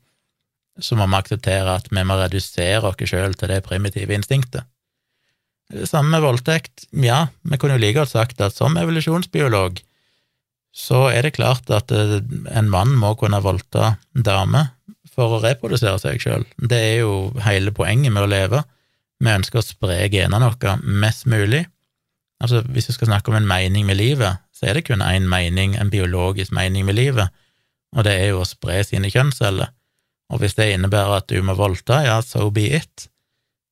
så 0.80 0.96
må 0.96 1.08
vi 1.10 1.18
akseptere 1.18 1.78
at 1.80 1.90
vi 1.90 2.04
må 2.06 2.16
redusere 2.20 2.92
oss 2.92 3.10
sjøl 3.10 3.34
til 3.36 3.50
det 3.50 3.64
primitive 3.66 4.14
instinktet. 4.14 4.68
Samme 5.88 6.12
med 6.12 6.24
voldtekt. 6.24 6.86
Ja, 7.00 7.26
vi 7.48 7.58
kunne 7.58 7.78
jo 7.78 7.82
like 7.82 7.96
godt 8.00 8.12
sagt 8.12 8.42
at 8.44 8.54
som 8.54 8.76
evolusjonsbiolog 8.76 9.80
så 10.72 11.06
er 11.12 11.26
det 11.26 11.34
klart 11.36 11.68
at 11.72 11.92
eh, 11.92 12.20
en 12.56 12.70
mann 12.72 12.94
må 12.96 13.12
kunne 13.20 13.42
voldta 13.44 13.96
dame 14.14 14.68
for 15.12 15.36
å 15.36 15.42
reprodusere 15.42 15.98
seg 16.00 16.22
sjøl. 16.22 16.46
Det 16.56 16.78
er 16.78 16.96
jo 17.02 17.16
hele 17.44 17.74
poenget 17.76 18.14
med 18.14 18.24
å 18.24 18.30
leve. 18.30 18.62
Vi 19.22 19.30
ønsker 19.30 19.60
å 19.60 19.64
spre 19.64 20.00
genene 20.10 20.50
våre 20.50 20.78
mest 20.82 21.28
mulig. 21.30 21.62
Altså, 22.42 22.64
hvis 22.74 22.88
vi 22.90 22.96
skal 22.96 23.12
snakke 23.12 23.30
om 23.30 23.38
en 23.38 23.46
mening 23.46 23.86
med 23.86 24.00
livet, 24.00 24.42
så 24.50 24.66
er 24.66 24.78
det 24.78 24.88
kun 24.88 25.04
én 25.04 25.28
mening, 25.30 25.76
en 25.78 25.92
biologisk 25.92 26.50
mening 26.54 26.88
med 26.88 26.98
livet, 26.98 27.30
og 27.94 28.06
det 28.06 28.16
er 28.18 28.32
jo 28.32 28.40
å 28.42 28.48
spre 28.48 28.80
sine 28.86 29.10
kjønnsceller. 29.12 29.70
Og 30.32 30.40
hvis 30.42 30.56
det 30.58 30.72
innebærer 30.72 31.20
at 31.20 31.28
du 31.30 31.38
må 31.44 31.54
voldta, 31.54 32.00
ja, 32.06 32.16
so 32.24 32.48
be 32.50 32.64
it. 32.80 33.06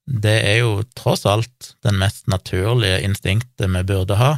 Det 0.07 0.37
er 0.45 0.61
jo 0.61 0.85
tross 0.95 1.25
alt 1.27 1.73
den 1.87 1.99
mest 1.99 2.29
naturlige 2.31 3.01
instinktet 3.07 3.71
vi 3.71 3.83
burde 3.89 4.19
ha. 4.21 4.33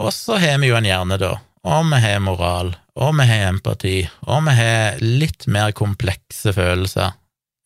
Og 0.00 0.12
så 0.14 0.38
har 0.40 0.56
vi 0.62 0.70
jo 0.70 0.78
en 0.78 0.88
hjerne, 0.88 1.18
da, 1.20 1.34
og 1.64 1.90
vi 1.90 2.00
har 2.04 2.24
moral, 2.24 2.72
og 2.94 3.12
vi 3.18 3.26
har 3.28 3.50
empati, 3.50 3.98
og 4.30 4.46
vi 4.48 4.56
har 4.60 5.02
litt 5.02 5.48
mer 5.50 5.74
komplekse 5.76 6.54
følelser 6.56 7.12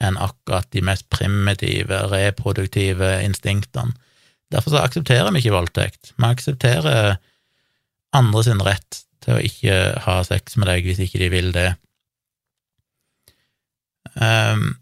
enn 0.05 0.19
akkurat 0.21 0.69
de 0.75 0.83
mest 0.87 1.09
primitive, 1.11 2.05
reproduktive 2.13 3.17
instinktene. 3.25 3.97
Derfor 4.53 4.73
så 4.73 4.81
aksepterer 4.81 5.33
vi 5.35 5.43
ikke 5.43 5.57
voldtekt. 5.57 6.13
Vi 6.17 6.29
aksepterer 6.29 7.19
andre 8.17 8.45
sin 8.47 8.63
rett 8.65 9.03
til 9.25 9.37
å 9.37 9.43
ikke 9.45 9.79
ha 10.07 10.21
sex 10.25 10.57
med 10.57 10.71
deg 10.71 10.87
hvis 10.87 11.03
ikke 11.05 11.21
de 11.21 11.33
vil 11.33 11.51
det. 11.53 11.69
Um, 14.15 14.79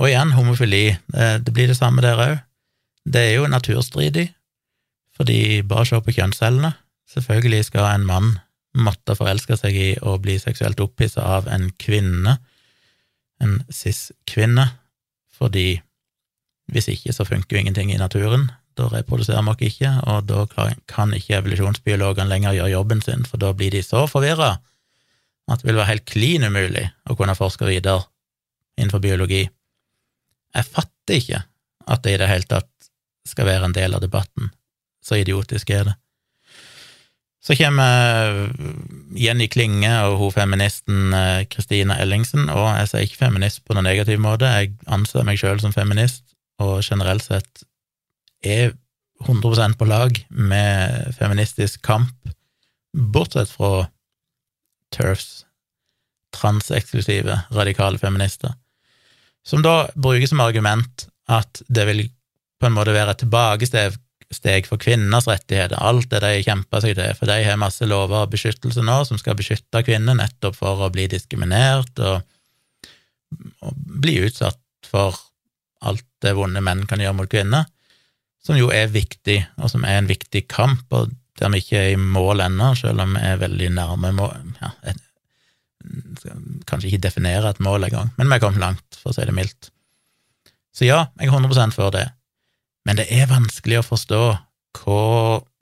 og 0.00 0.08
igjen, 0.08 0.30
homofili. 0.36 0.84
Det, 1.10 1.52
blir 1.52 1.68
det 1.68 1.76
samme 1.76 2.04
der 2.04 2.20
òg. 2.22 2.36
Det 3.04 3.20
er 3.20 3.34
jo 3.40 3.48
naturstridig, 3.50 4.28
fordi 5.16 5.60
bare 5.66 5.88
se 5.88 6.00
på 6.04 6.14
kjønnscellene. 6.16 6.72
Selvfølgelig 7.10 7.66
skal 7.68 7.88
en 7.90 8.06
mann 8.08 8.30
måtte 8.78 9.16
forelske 9.18 9.56
seg 9.58 9.76
i 9.76 9.88
og 10.06 10.22
bli 10.24 10.36
seksuelt 10.38 10.80
opphissa 10.80 11.24
av 11.38 11.48
en 11.50 11.68
kvinne. 11.80 12.36
En 13.40 13.60
cis-kvinne, 13.72 14.66
fordi 15.36 15.80
hvis 16.70 16.90
ikke 16.92 17.14
så 17.14 17.26
funker 17.26 17.56
jo 17.56 17.60
ingenting 17.60 17.92
i 17.92 17.98
naturen. 18.00 18.50
Da 18.78 18.86
reproduserer 18.92 19.42
vi 19.42 19.50
oss 19.52 19.64
ikke, 19.72 19.92
og 20.06 20.28
da 20.30 20.44
kan 20.88 21.14
ikke 21.16 21.40
evolusjonsbiologene 21.40 22.30
lenger 22.30 22.56
gjøre 22.56 22.74
jobben 22.74 23.02
sin, 23.04 23.24
for 23.26 23.42
da 23.42 23.52
blir 23.56 23.74
de 23.74 23.82
så 23.84 24.06
forvirra 24.10 24.58
at 25.50 25.62
det 25.62 25.66
vil 25.66 25.80
være 25.80 25.90
helt 25.90 26.06
klin 26.06 26.46
umulig 26.46 26.84
å 27.10 27.16
kunne 27.18 27.34
forske 27.34 27.66
videre 27.66 28.04
innenfor 28.78 29.02
biologi. 29.02 29.42
Jeg 30.54 30.68
fatter 30.68 31.18
ikke 31.18 31.40
at 31.90 32.04
det 32.04 32.14
i 32.14 32.20
det 32.22 32.28
hele 32.30 32.46
tatt 32.46 32.90
skal 33.26 33.48
være 33.48 33.66
en 33.66 33.74
del 33.74 33.96
av 33.96 34.04
debatten. 34.04 34.52
Så 35.02 35.18
idiotisk 35.18 35.72
er 35.74 35.90
det. 35.90 35.96
Så 37.40 37.56
kommer 37.56 38.50
Jenny 39.16 39.46
Klinge 39.48 39.92
og 40.04 40.18
hun 40.20 40.32
feministen 40.34 41.14
Kristina 41.50 41.96
eh, 41.96 42.04
Ellingsen, 42.04 42.50
og 42.52 42.66
jeg 42.76 42.90
sier 42.90 43.06
ikke 43.06 43.22
feminist 43.22 43.62
på 43.64 43.76
noen 43.76 43.88
negativ 43.88 44.20
måte, 44.20 44.50
jeg 44.50 44.74
anser 44.92 45.24
meg 45.24 45.40
sjøl 45.40 45.62
som 45.62 45.72
feminist, 45.72 46.26
og 46.60 46.82
generelt 46.84 47.24
sett 47.24 47.64
er 48.44 48.74
100% 49.24 49.76
på 49.80 49.88
lag 49.88 50.20
med 50.28 51.16
feministisk 51.16 51.80
kamp, 51.84 52.12
bortsett 52.92 53.52
fra 53.52 53.88
TERFs, 54.92 55.46
transeksklusive, 56.36 57.40
radikale 57.56 58.00
feminister, 58.00 58.52
som 59.46 59.64
da 59.64 59.88
bruker 59.96 60.28
som 60.28 60.42
argument 60.44 61.08
at 61.30 61.62
det 61.68 61.86
vil 61.88 62.04
på 62.60 62.68
en 62.68 62.76
måte 62.76 62.94
være 62.94 63.16
et 63.16 63.28
tilbakesteg 64.30 64.66
for 64.68 64.78
kvinners 64.78 65.26
rettigheter, 65.26 65.76
alt 65.76 66.10
det 66.10 66.20
de 66.22 66.42
kjemper 66.44 66.80
seg 66.80 66.96
til, 66.96 67.14
for 67.16 67.26
de 67.26 67.42
har 67.44 67.58
masse 67.58 67.84
lover 67.84 68.24
og 68.24 68.30
beskyttelse 68.30 68.82
nå 68.82 69.04
som 69.04 69.18
skal 69.18 69.36
beskytte 69.36 69.82
kvinner 69.82 70.14
nettopp 70.14 70.56
for 70.56 70.86
å 70.86 70.90
bli 70.90 71.08
diskriminert 71.08 71.98
og, 71.98 72.22
og 73.62 73.74
bli 73.74 74.20
utsatt 74.22 74.60
for 74.86 75.16
alt 75.82 76.06
det 76.22 76.34
vonde 76.36 76.60
menn 76.60 76.86
kan 76.86 77.00
gjøre 77.00 77.16
mot 77.16 77.30
kvinner, 77.30 77.64
som 78.44 78.56
jo 78.56 78.70
er 78.70 78.88
viktig, 78.88 79.40
og 79.58 79.70
som 79.70 79.84
er 79.84 79.98
en 79.98 80.08
viktig 80.08 80.46
kamp, 80.48 80.86
og 80.92 81.10
der 81.40 81.50
vi 81.50 81.60
ikke 81.62 81.78
er 81.80 81.94
i 81.94 82.00
mål 82.00 82.40
ennå, 82.44 82.74
selv 82.76 83.00
om 83.00 83.16
vi 83.16 83.24
er 83.24 83.40
veldig 83.40 83.70
nærme 83.72 84.12
mål 84.12 84.34
ja, 84.60 84.74
et, 84.84 85.06
Kanskje 86.68 86.90
ikke 86.90 87.06
definere 87.06 87.48
et 87.48 87.60
mål 87.64 87.86
engang, 87.86 88.10
men 88.18 88.28
vi 88.28 88.36
er 88.36 88.42
kommet 88.42 88.60
langt, 88.60 88.98
for 89.00 89.10
å 89.10 89.14
si 89.16 89.24
det 89.24 89.32
mildt. 89.32 89.70
Så 90.76 90.84
ja, 90.84 91.06
jeg 91.16 91.30
er 91.30 91.38
100% 91.38 91.72
for 91.72 91.88
det, 91.94 92.04
men 92.86 92.98
det 92.98 93.08
er 93.12 93.30
vanskelig 93.30 93.80
å 93.80 93.86
forstå 93.86 94.22
hva 94.80 95.02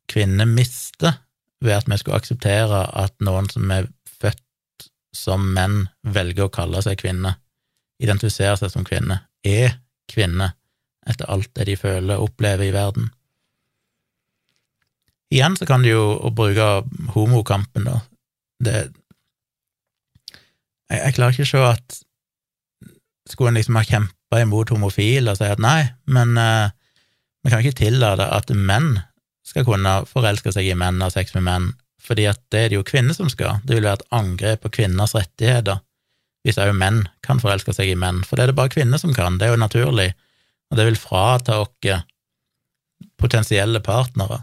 kvinner 0.08 0.48
mister 0.48 1.18
ved 1.64 1.74
at 1.74 1.88
vi 1.90 1.98
skulle 1.98 2.20
akseptere 2.20 2.84
at 2.96 3.14
noen 3.24 3.48
som 3.50 3.70
er 3.74 3.88
født 4.20 4.88
som 5.16 5.50
menn, 5.56 5.88
velger 6.06 6.46
å 6.46 6.54
kalle 6.54 6.82
seg 6.84 7.00
kvinne, 7.00 7.34
identifisere 8.02 8.56
seg 8.60 8.72
som 8.72 8.86
kvinne, 8.86 9.20
er 9.42 9.80
kvinne 10.10 10.52
etter 11.08 11.28
alt 11.32 11.50
det 11.56 11.66
de 11.70 11.76
føler 11.80 12.18
og 12.18 12.30
opplever 12.30 12.68
i 12.68 12.74
verden. 12.74 13.10
Igjen 15.32 15.58
så 15.58 15.66
kan 15.68 15.84
du 15.84 15.90
jo 15.90 16.30
bruke 16.32 16.68
homokampen, 17.14 17.88
da. 17.88 17.98
Det 18.64 18.76
jeg, 20.88 21.00
jeg, 21.02 21.14
klarer 21.18 21.36
ikke 21.36 21.44
å 21.44 21.50
se 21.50 21.64
at 21.68 21.98
skulle 23.28 23.52
en 23.52 23.58
liksom 23.58 23.76
ha 23.76 23.84
kjempa 23.84 24.40
imot 24.40 24.72
homofile 24.72 25.34
og 25.34 25.40
si 25.40 25.48
at 25.48 25.60
nei, 25.60 25.82
men 26.08 26.32
uh, 26.40 26.72
vi 27.44 27.52
kan 27.52 27.62
ikke 27.62 27.80
tillate 27.84 28.26
at 28.34 28.50
menn 28.54 28.96
skal 29.46 29.64
kunne 29.64 30.00
forelske 30.08 30.52
seg 30.52 30.68
i 30.68 30.76
menn 30.78 31.00
og 31.04 31.12
sex 31.14 31.32
med 31.36 31.46
menn, 31.46 31.68
fordi 32.02 32.26
at 32.30 32.40
det 32.52 32.64
er 32.64 32.72
det 32.72 32.78
jo 32.78 32.86
kvinner 32.86 33.16
som 33.16 33.30
skal. 33.32 33.62
Det 33.64 33.78
vil 33.78 33.86
være 33.86 34.02
et 34.02 34.10
angrep 34.18 34.64
på 34.64 34.74
kvinners 34.80 35.16
rettigheter 35.16 35.80
hvis 36.46 36.58
òg 36.62 36.70
menn 36.76 37.02
kan 37.24 37.40
forelske 37.42 37.74
seg 37.76 37.90
i 37.92 37.98
menn, 37.98 38.22
for 38.24 38.38
det 38.38 38.46
er 38.46 38.52
det 38.52 38.58
bare 38.60 38.72
kvinner 38.72 39.00
som 39.00 39.12
kan, 39.16 39.36
det 39.40 39.48
er 39.48 39.54
jo 39.54 39.60
naturlig, 39.60 40.12
og 40.70 40.78
det 40.78 40.86
vil 40.88 41.00
frata 41.00 41.58
oss 41.60 41.90
potensielle 43.18 43.80
partnere. 43.84 44.42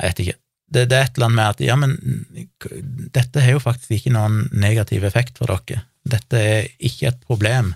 Jeg 0.00 0.08
vet 0.08 0.22
ikke. 0.24 0.38
Det, 0.72 0.86
det, 0.88 0.96
er 0.96 1.06
et 1.06 1.18
eller 1.18 1.28
annet 1.28 1.36
med 1.36 1.50
at 1.50 1.62
ja, 1.66 1.74
men 1.76 3.10
dette 3.12 3.42
har 3.44 3.56
jo 3.56 3.62
faktisk 3.62 3.92
ikke 3.98 4.14
noen 4.14 4.46
negativ 4.56 5.04
effekt 5.04 5.40
for 5.40 5.52
dere. 5.52 5.84
Dette 6.08 6.40
er 6.40 6.70
ikke 6.80 7.10
et 7.10 7.20
problem. 7.28 7.74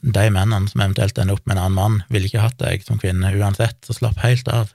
De 0.00 0.26
mennene 0.32 0.68
som 0.70 0.80
eventuelt 0.80 1.18
ender 1.20 1.36
opp 1.36 1.46
med 1.46 1.56
en 1.56 1.64
annen 1.64 1.76
mann, 1.76 2.02
ville 2.08 2.30
ikke 2.30 2.44
hatt 2.44 2.60
deg 2.62 2.84
som 2.86 3.00
kvinne 3.00 3.32
uansett, 3.36 3.78
så 3.84 3.96
slapp 3.96 4.20
helt 4.24 4.48
av. 4.48 4.72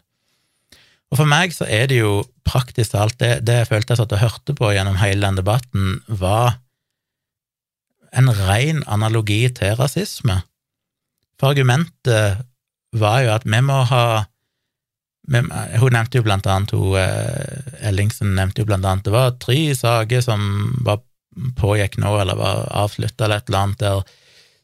Og 1.13 1.21
for 1.21 1.30
meg 1.30 1.53
så 1.55 1.67
er 1.69 1.89
det 1.89 2.01
jo 2.01 2.26
praktisk 2.45 2.93
talt 2.93 3.17
det, 3.21 3.39
det 3.47 3.61
jeg 3.61 3.69
følte 3.71 3.93
jeg 3.93 4.01
satt 4.01 4.13
og 4.17 4.21
hørte 4.21 4.55
på 4.57 4.71
gjennom 4.76 4.97
hele 5.01 5.26
den 5.26 5.39
debatten, 5.39 5.99
var 6.07 6.59
en 8.15 8.32
ren 8.32 8.84
analogi 8.88 9.43
til 9.55 9.76
rasisme. 9.80 10.39
For 11.39 11.51
argumentet 11.51 12.45
var 12.95 13.19
jo 13.26 13.34
at 13.34 13.45
vi 13.47 13.59
må 13.65 13.82
ha 13.89 14.05
Hun 15.26 15.95
nevnte 15.95 16.19
jo 16.19 16.23
blant 16.23 16.45
annet 16.45 16.69
hun, 16.76 16.93
eh, 17.01 17.88
Ellingsen 17.89 18.36
nevnte 18.38 18.61
jo 18.61 18.67
blant 18.69 18.86
annet 18.86 19.07
det 19.07 19.13
var 19.15 19.34
tre 19.41 19.73
saker 19.73 20.21
som 20.21 20.43
var 20.86 20.99
pågikk 21.57 21.97
nå, 21.97 22.11
eller 22.21 22.38
var 22.38 22.67
avslutta, 22.84 23.26
eller 23.26 23.41
et 23.41 23.49
eller 23.49 23.63
annet, 23.63 23.80
der 23.82 24.03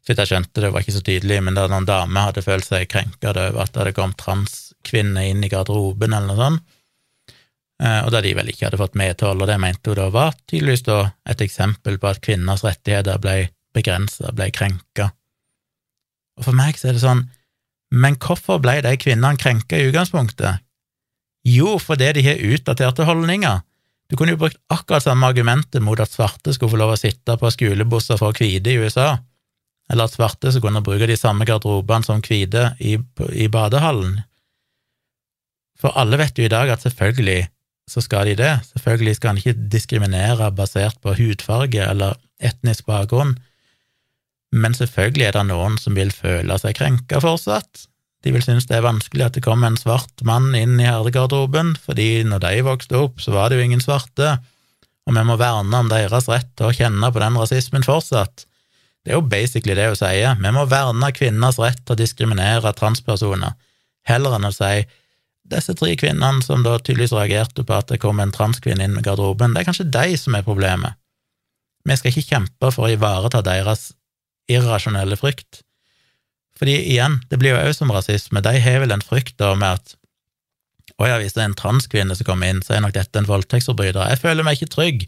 så 0.02 0.10
vidt 0.10 0.22
jeg 0.24 0.32
skjønte, 0.32 0.62
det 0.64 0.72
var 0.74 0.82
ikke 0.82 0.96
så 0.96 1.04
tydelig, 1.06 1.40
men 1.46 1.58
da 1.58 1.68
noen 1.70 1.86
damer 1.86 2.30
hadde 2.30 2.44
følt 2.46 2.66
seg 2.66 2.90
krenka 2.90 3.30
over 3.36 3.60
at 3.62 3.74
det 3.74 3.82
hadde 3.84 3.96
kommet 3.98 4.18
transkvinner 4.22 5.28
inn 5.30 5.44
i 5.46 5.50
garderoben, 5.52 6.16
eller 6.18 6.32
noe 6.32 6.40
sånt, 6.40 6.64
eh, 7.84 8.00
og 8.02 8.10
da 8.16 8.24
de 8.26 8.34
vel 8.38 8.50
ikke 8.50 8.68
hadde 8.68 8.82
fått 8.82 8.98
medhold, 8.98 9.46
og 9.46 9.52
det 9.52 9.60
mente 9.62 9.94
hun 9.94 10.00
da 10.02 10.10
var 10.14 10.34
tydeligvis 10.50 10.88
da 10.90 11.00
et 11.30 11.46
eksempel 11.46 12.02
på 12.02 12.10
at 12.10 12.24
kvinners 12.26 12.66
rettigheter 12.66 13.22
ble 13.22 13.38
begrensa, 13.78 14.34
ble 14.34 14.50
krenka. 14.56 15.12
Og 16.40 16.50
for 16.50 16.58
meg 16.58 16.82
så 16.82 16.90
er 16.90 16.98
det 16.98 17.06
sånn, 17.06 17.28
men 17.92 18.18
hvorfor 18.24 18.62
ble 18.64 18.80
de 18.82 18.98
kvinnene 18.98 19.38
krenka 19.38 19.78
i 19.78 19.90
utgangspunktet? 19.92 20.64
Jo, 21.46 21.76
fordi 21.82 22.12
de 22.18 22.24
har 22.26 22.46
utdaterte 22.54 23.06
holdninger. 23.06 23.62
Du 24.10 24.18
kunne 24.18 24.34
jo 24.34 24.42
brukt 24.42 24.60
akkurat 24.74 25.06
samme 25.06 25.30
argumentet 25.30 25.84
mot 25.84 26.00
at 26.02 26.12
svarte 26.12 26.54
skulle 26.56 26.74
få 26.74 26.80
lov 26.82 26.96
å 26.96 27.00
sitte 27.00 27.38
på 27.40 27.52
skolebusser 27.54 28.20
for 28.20 28.36
hvite 28.36 28.74
i 28.74 28.80
USA, 28.82 29.14
eller 29.92 30.08
at 30.08 30.16
svarte 30.16 30.54
så 30.54 30.62
kunne 30.64 30.84
bruke 30.86 31.08
de 31.10 31.18
samme 31.20 31.46
garderobene 31.48 32.08
som 32.08 32.24
hvite 32.24 32.72
i, 32.80 32.96
i 33.36 33.48
badehallen. 33.52 34.22
For 35.82 35.94
alle 35.98 36.20
vet 36.22 36.38
jo 36.38 36.46
i 36.46 36.54
dag 36.54 36.72
at 36.72 36.86
selvfølgelig 36.86 37.50
så 37.92 38.04
skal 38.06 38.30
de 38.30 38.38
det, 38.40 38.52
selvfølgelig 38.72 39.18
skal 39.18 39.34
en 39.34 39.40
ikke 39.42 39.70
diskriminere 39.74 40.52
basert 40.56 41.00
på 41.04 41.16
hudfarge 41.18 41.82
eller 41.84 42.16
etnisk 42.40 42.86
bakgrunn, 42.88 43.36
men 44.52 44.76
selvfølgelig 44.76 45.28
er 45.28 45.38
det 45.38 45.48
noen 45.50 45.78
som 45.80 45.96
vil 45.96 46.12
føle 46.16 46.56
seg 46.60 46.76
krenka 46.78 47.22
fortsatt. 47.24 47.88
De 48.22 48.34
vil 48.36 48.44
synes 48.46 48.68
det 48.70 48.78
er 48.78 48.86
vanskelig 48.86 49.26
at 49.26 49.38
det 49.38 49.44
kommer 49.46 49.72
en 49.72 49.80
svart 49.80 50.24
mann 50.28 50.52
inn 50.56 50.78
i 50.80 50.88
herregarderoben, 50.88 51.74
fordi 51.82 52.24
når 52.28 52.44
de 52.46 52.66
vokste 52.68 53.00
opp, 53.00 53.22
så 53.24 53.34
var 53.34 53.50
det 53.50 53.58
jo 53.58 53.66
ingen 53.66 53.84
svarte, 53.84 54.36
og 55.08 55.16
vi 55.18 55.24
må 55.26 55.38
verne 55.42 55.80
om 55.82 55.90
deres 55.90 56.30
rett 56.30 56.52
til 56.60 56.70
å 56.70 56.76
kjenne 56.76 57.10
på 57.12 57.24
den 57.24 57.40
rasismen 57.42 57.88
fortsatt. 57.88 58.46
Det 59.02 59.14
er 59.14 59.18
jo 59.18 59.26
basically 59.26 59.76
det 59.78 59.88
hun 59.90 59.98
sier, 59.98 60.36
vi 60.38 60.54
må 60.54 60.66
verne 60.70 61.12
kvinners 61.16 61.60
rett 61.62 61.80
til 61.82 61.96
å 61.96 62.02
diskriminere 62.02 62.74
transpersoner, 62.78 63.56
heller 64.08 64.38
enn 64.38 64.50
å 64.50 64.54
si 64.54 64.84
disse 65.52 65.74
tre 65.76 65.96
kvinnene 66.00 66.44
som 66.46 66.62
da 66.64 66.78
tydeligvis 66.80 67.16
reagerte 67.16 67.66
på 67.68 67.76
at 67.76 67.90
det 67.92 68.00
kom 68.04 68.22
en 68.22 68.34
transkvinne 68.34 68.86
inn 68.86 69.00
i 69.00 69.06
garderoben, 69.06 69.56
det 69.56 69.64
er 69.64 69.72
kanskje 69.72 69.90
de 69.92 70.18
som 70.20 70.38
er 70.38 70.46
problemet. 70.46 71.00
Vi 71.88 71.98
skal 71.98 72.14
ikke 72.14 72.30
kjempe 72.30 72.70
for 72.70 72.86
å 72.86 72.94
ivareta 72.94 73.42
deres 73.46 73.90
irrasjonelle 74.52 75.18
frykt. 75.18 75.64
Fordi 76.62 76.76
igjen, 76.94 77.18
det 77.32 77.40
blir 77.42 77.56
jo 77.56 77.64
òg 77.64 77.74
som 77.74 77.92
rasisme, 77.94 78.44
de 78.46 78.54
har 78.62 78.84
vel 78.84 78.94
en 78.94 79.02
frykt 79.02 79.40
da 79.42 79.56
med 79.58 79.80
at 79.80 79.96
å 81.02 81.08
ja, 81.10 81.18
hvis 81.18 81.34
det 81.34 81.42
er 81.42 81.50
en 81.50 81.58
transkvinne 81.58 82.16
som 82.18 82.28
kommer 82.28 82.52
inn, 82.52 82.62
så 82.62 82.76
er 82.76 82.84
nok 82.84 82.94
dette 82.94 83.18
en 83.18 83.30
voldtektsforbryter. 83.30 84.04
Jeg 84.12 84.22
føler 84.22 84.46
meg 84.46 84.60
ikke 84.60 84.74
trygg. 84.76 85.08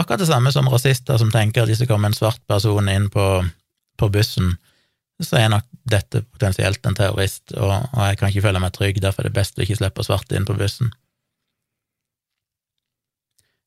Akkurat 0.00 0.22
det 0.22 0.30
samme 0.30 0.52
som 0.54 0.68
rasister 0.72 1.18
som 1.20 1.32
tenker 1.32 1.64
at 1.64 1.70
hvis 1.70 1.82
det 1.82 1.88
kommer 1.90 2.08
en 2.08 2.16
svart 2.16 2.40
person 2.48 2.88
inn 2.88 3.10
på, 3.12 3.26
på 4.00 4.08
bussen, 4.12 4.54
så 5.20 5.36
er 5.36 5.50
nok 5.52 5.66
dette 5.90 6.22
potensielt 6.24 6.86
en 6.88 6.96
terrorist, 6.96 7.52
og, 7.52 7.72
og, 7.92 8.00
jeg 8.08 8.18
kan 8.18 8.32
ikke 8.32 8.46
føle 8.46 8.62
meg 8.62 8.72
trygg, 8.72 9.00
derfor 9.04 9.24
er 9.24 9.28
det 9.28 9.36
best 9.36 9.58
å 9.58 9.64
ikke 9.64 9.76
slippe 9.76 10.06
svarte 10.06 10.38
inn 10.38 10.48
på 10.48 10.56
bussen. 10.56 10.92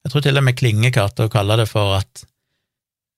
Jeg 0.04 0.12
tror 0.12 0.24
til 0.26 0.40
og 0.40 0.46
med 0.48 0.58
Klingekatter 0.60 1.30
kaller 1.32 1.62
det 1.62 1.70
for 1.70 1.96
at 2.00 2.26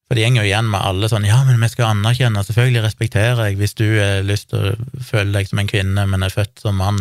for 0.05 0.19
det 0.19 0.27
går 0.29 0.43
jo 0.43 0.49
igjen 0.51 0.67
med 0.69 0.83
alle 0.85 1.07
sånn 1.09 1.23
ja, 1.25 1.39
men 1.47 1.57
vi 1.57 1.69
skal 1.71 1.95
anerkjenne, 1.95 2.43
selvfølgelig 2.45 2.83
respekterer 2.83 3.47
jeg 3.47 3.57
hvis 3.57 3.73
du 3.79 3.87
har 3.95 4.19
lyst 4.27 4.51
til 4.51 4.61
å 4.61 5.01
føle 5.01 5.33
deg 5.33 5.49
som 5.49 5.61
en 5.61 5.71
kvinne, 5.71 6.03
men 6.11 6.25
er 6.25 6.33
født 6.33 6.61
som 6.61 6.77
mann, 6.77 6.99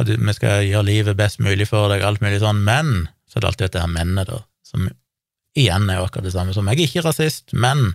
og 0.00 0.08
du, 0.08 0.14
vi 0.16 0.36
skal 0.36 0.64
gjøre 0.64 0.88
livet 0.88 1.18
best 1.18 1.42
mulig 1.44 1.68
for 1.68 1.92
deg, 1.92 2.06
alt 2.06 2.24
mulig 2.24 2.40
sånn, 2.40 2.62
men 2.64 3.10
så 3.28 3.36
er 3.36 3.44
det 3.44 3.50
alltid 3.50 3.66
dette 3.66 3.84
her 3.84 3.92
mennet, 3.92 4.30
da, 4.32 4.40
som 4.64 4.88
igjen 5.60 5.88
er 5.90 6.00
jo 6.00 6.06
akkurat 6.08 6.28
det 6.28 6.34
samme 6.34 6.54
som 6.56 6.68
er 6.70 6.80
ikke 6.80 7.04
rasist, 7.06 7.52
men 7.52 7.92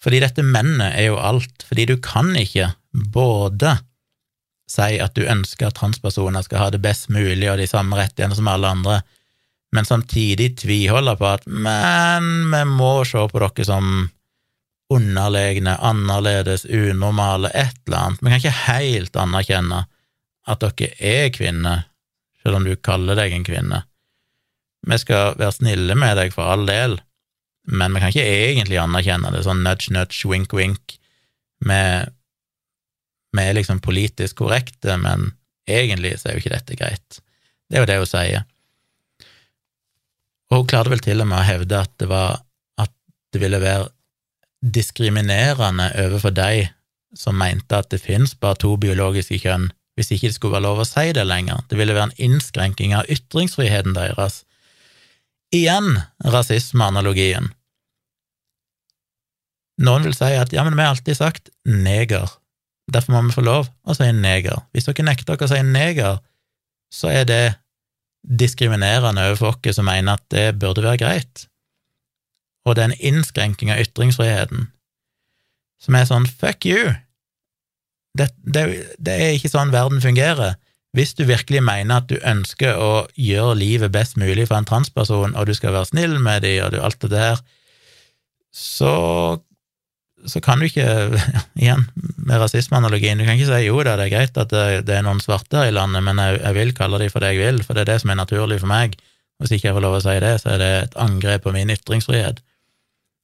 fordi 0.00 0.22
dette 0.22 0.44
mennet 0.46 0.94
er 0.96 1.10
jo 1.10 1.20
alt, 1.20 1.64
fordi 1.68 1.86
du 1.90 1.96
kan 2.02 2.32
ikke 2.38 2.70
både 2.92 3.76
si 4.70 5.00
at 5.02 5.16
du 5.16 5.26
ønsker 5.26 5.68
at 5.68 5.78
transpersoner 5.80 6.44
skal 6.46 6.62
ha 6.62 6.68
det 6.72 6.82
best 6.84 7.10
mulig 7.12 7.48
og 7.50 7.58
de 7.60 7.68
samme 7.68 7.98
rettighetene 7.98 8.38
som 8.38 8.48
alle 8.48 8.70
andre, 8.70 9.00
men 9.74 9.86
samtidig 9.86 10.54
tviholde 10.62 11.14
på 11.18 11.28
at 11.30 11.44
men 11.46 12.50
vi 12.52 12.62
må 12.70 12.94
se 13.06 13.22
på 13.30 13.42
dere 13.42 13.66
som 13.66 14.08
underlegne, 14.90 15.76
annerledes, 15.86 16.64
unormale, 16.66 17.52
et 17.54 17.76
eller 17.86 17.98
annet. 17.98 18.22
Vi 18.22 18.32
kan 18.32 18.40
ikke 18.40 18.62
helt 18.64 19.18
anerkjenne 19.22 19.84
at 20.50 20.64
dere 20.64 20.90
er 20.98 21.30
kvinner, 21.34 21.84
selv 22.42 22.58
om 22.58 22.66
du 22.66 22.74
kaller 22.74 23.18
deg 23.18 23.36
en 23.36 23.46
kvinne. 23.46 23.84
Vi 24.88 24.98
skal 25.00 25.36
være 25.40 25.56
snille 25.58 25.96
med 25.98 26.16
deg 26.16 26.32
for 26.34 26.48
all 26.48 26.64
del, 26.68 26.98
men 27.70 27.92
vi 27.94 28.00
kan 28.02 28.12
ikke 28.12 28.24
egentlig 28.24 28.80
anerkjenne 28.80 29.32
det, 29.34 29.44
sånn 29.44 29.62
nudge, 29.64 29.92
nudge, 29.94 30.22
wink, 30.28 30.54
wink. 30.56 30.96
Vi, 31.60 31.82
vi 33.36 33.44
er 33.44 33.58
liksom 33.58 33.82
politisk 33.84 34.40
korrekte, 34.40 34.96
men 35.02 35.32
egentlig 35.68 36.16
så 36.18 36.30
er 36.30 36.38
jo 36.38 36.44
ikke 36.44 36.54
dette 36.56 36.78
greit. 36.80 37.20
Det 37.68 37.78
er 37.78 37.84
jo 37.84 37.90
det 37.90 38.00
hun 38.00 38.10
sier. 38.10 38.46
Og 40.50 40.62
hun 40.62 40.70
klarte 40.70 40.90
vel 40.90 41.02
til 41.04 41.22
og 41.22 41.28
med 41.30 41.38
å 41.38 41.46
hevde 41.46 41.84
at 41.84 41.92
det 42.02 42.08
var 42.10 42.40
at 42.80 42.92
det 43.34 43.42
ville 43.42 43.60
være 43.62 43.90
diskriminerende 44.60 45.86
overfor 46.02 46.34
de 46.36 46.66
som 47.16 47.38
mente 47.38 47.76
at 47.76 47.90
det 47.92 48.02
finnes 48.02 48.34
bare 48.38 48.58
to 48.62 48.74
biologiske 48.80 49.40
kjønn, 49.42 49.70
hvis 49.98 50.12
ikke 50.14 50.30
det 50.30 50.36
skulle 50.36 50.56
være 50.56 50.66
lov 50.68 50.82
å 50.82 50.88
si 50.88 51.10
det 51.16 51.26
lenger. 51.26 51.62
Det 51.70 51.78
ville 51.78 51.94
være 51.94 52.10
en 52.10 52.18
innskrenking 52.30 52.94
av 52.96 53.08
ytringsfriheten 53.10 53.96
deres. 53.96 54.42
Igjen 55.50 55.96
rasismeanalogien. 56.30 57.50
Noen 59.80 60.04
vil 60.06 60.14
si 60.14 60.28
at 60.36 60.52
ja, 60.54 60.62
men 60.66 60.76
vi 60.76 60.84
har 60.84 60.94
alltid 60.94 61.16
sagt 61.18 61.50
neger, 61.64 62.28
derfor 62.92 63.16
må 63.16 63.22
vi 63.26 63.34
få 63.34 63.44
lov 63.46 63.70
å 63.82 63.96
si 63.96 64.06
neger. 64.14 64.62
Hvis 64.70 64.86
dere 64.86 65.06
nekter 65.08 65.34
dere 65.34 65.48
å 65.48 65.50
si 65.50 65.60
neger, 65.66 66.20
så 66.92 67.10
er 67.10 67.26
det 67.26 67.44
diskriminerende 68.20 69.30
overfor 69.30 69.56
oss 69.56 69.78
som 69.78 69.88
mener 69.88 70.18
at 70.18 70.26
det 70.30 70.58
burde 70.60 70.84
være 70.84 71.00
greit. 71.00 71.46
Og 72.68 72.76
det 72.76 72.84
er 72.84 72.90
en 72.90 73.06
innskrenking 73.12 73.72
av 73.72 73.80
ytringsfriheten 73.82 74.68
som 75.80 75.96
er 75.96 76.06
sånn 76.06 76.28
fuck 76.28 76.66
you! 76.68 76.92
Det, 78.18 78.26
det, 78.44 78.64
det 79.00 79.14
er 79.16 79.36
ikke 79.36 79.48
sånn 79.48 79.72
verden 79.72 80.02
fungerer. 80.02 80.58
Hvis 80.96 81.14
du 81.14 81.22
virkelig 81.28 81.62
mener 81.62 82.00
at 82.00 82.08
du 82.10 82.16
ønsker 82.26 82.78
å 82.78 83.04
gjøre 83.14 83.58
livet 83.60 83.92
best 83.94 84.16
mulig 84.18 84.48
for 84.48 84.58
en 84.58 84.66
transperson, 84.66 85.36
og 85.38 85.46
du 85.46 85.54
skal 85.54 85.76
være 85.76 85.90
snill 85.92 86.16
med 86.18 86.42
dem, 86.42 86.64
og 86.64 86.74
du, 86.74 86.80
alt 86.82 86.98
det 87.04 87.12
der, 87.12 87.42
så, 88.50 88.94
så 90.26 90.42
kan 90.42 90.58
du 90.58 90.66
ikke 90.66 90.86
Igjen, 91.60 91.84
med 92.16 92.42
rasismeanalogien, 92.42 93.22
du 93.22 93.26
kan 93.28 93.38
ikke 93.38 93.52
si 93.52 93.68
jo 93.68 93.78
da, 93.86 93.94
det 94.00 94.08
er 94.08 94.16
greit 94.16 94.42
at 94.42 94.50
det, 94.50 94.82
det 94.88 94.98
er 94.98 95.06
noen 95.06 95.22
svarte 95.22 95.62
her 95.62 95.70
i 95.70 95.76
landet, 95.76 96.02
men 96.06 96.18
jeg, 96.18 96.42
jeg 96.42 96.58
vil 96.58 96.74
kalle 96.74 97.02
dem 97.02 97.14
for 97.14 97.22
det 97.22 97.34
jeg 97.36 97.44
vil, 97.44 97.62
for 97.66 97.78
det 97.78 97.86
er 97.86 97.92
det 97.92 98.00
som 98.02 98.10
er 98.10 98.22
naturlig 98.24 98.58
for 98.64 98.72
meg. 98.72 98.98
Hvis 99.40 99.54
ikke 99.56 99.70
jeg 99.70 99.76
får 99.78 99.84
lov 99.86 99.96
å 99.96 100.04
si 100.04 100.18
det, 100.20 100.34
så 100.42 100.52
er 100.52 100.60
det 100.60 100.70
et 100.82 100.96
angrep 101.00 101.46
på 101.46 101.54
min 101.54 101.70
ytringsfrihet. 101.72 102.42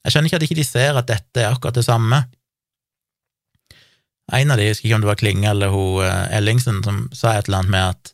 Jeg 0.07 0.15
skjønner 0.15 0.31
ikke 0.31 0.39
at 0.39 0.47
ikke 0.47 0.61
de 0.61 0.65
ser 0.65 0.97
at 0.97 1.09
dette 1.11 1.43
er 1.43 1.51
akkurat 1.51 1.77
det 1.77 1.85
samme. 1.85 2.23
En 4.35 4.51
av 4.51 4.59
de, 4.59 4.67
jeg 4.67 4.75
husker 4.75 4.89
ikke 4.89 4.99
om 4.99 5.05
det 5.05 5.11
var 5.13 5.19
Klinge 5.21 5.51
eller 5.53 5.71
hun 5.71 6.03
eh, 6.03 6.37
Ellingsen, 6.37 6.83
som 6.83 7.05
sa 7.15 7.37
et 7.37 7.47
eller 7.47 7.63
annet 7.63 7.75
med 7.75 7.93
at 7.95 8.13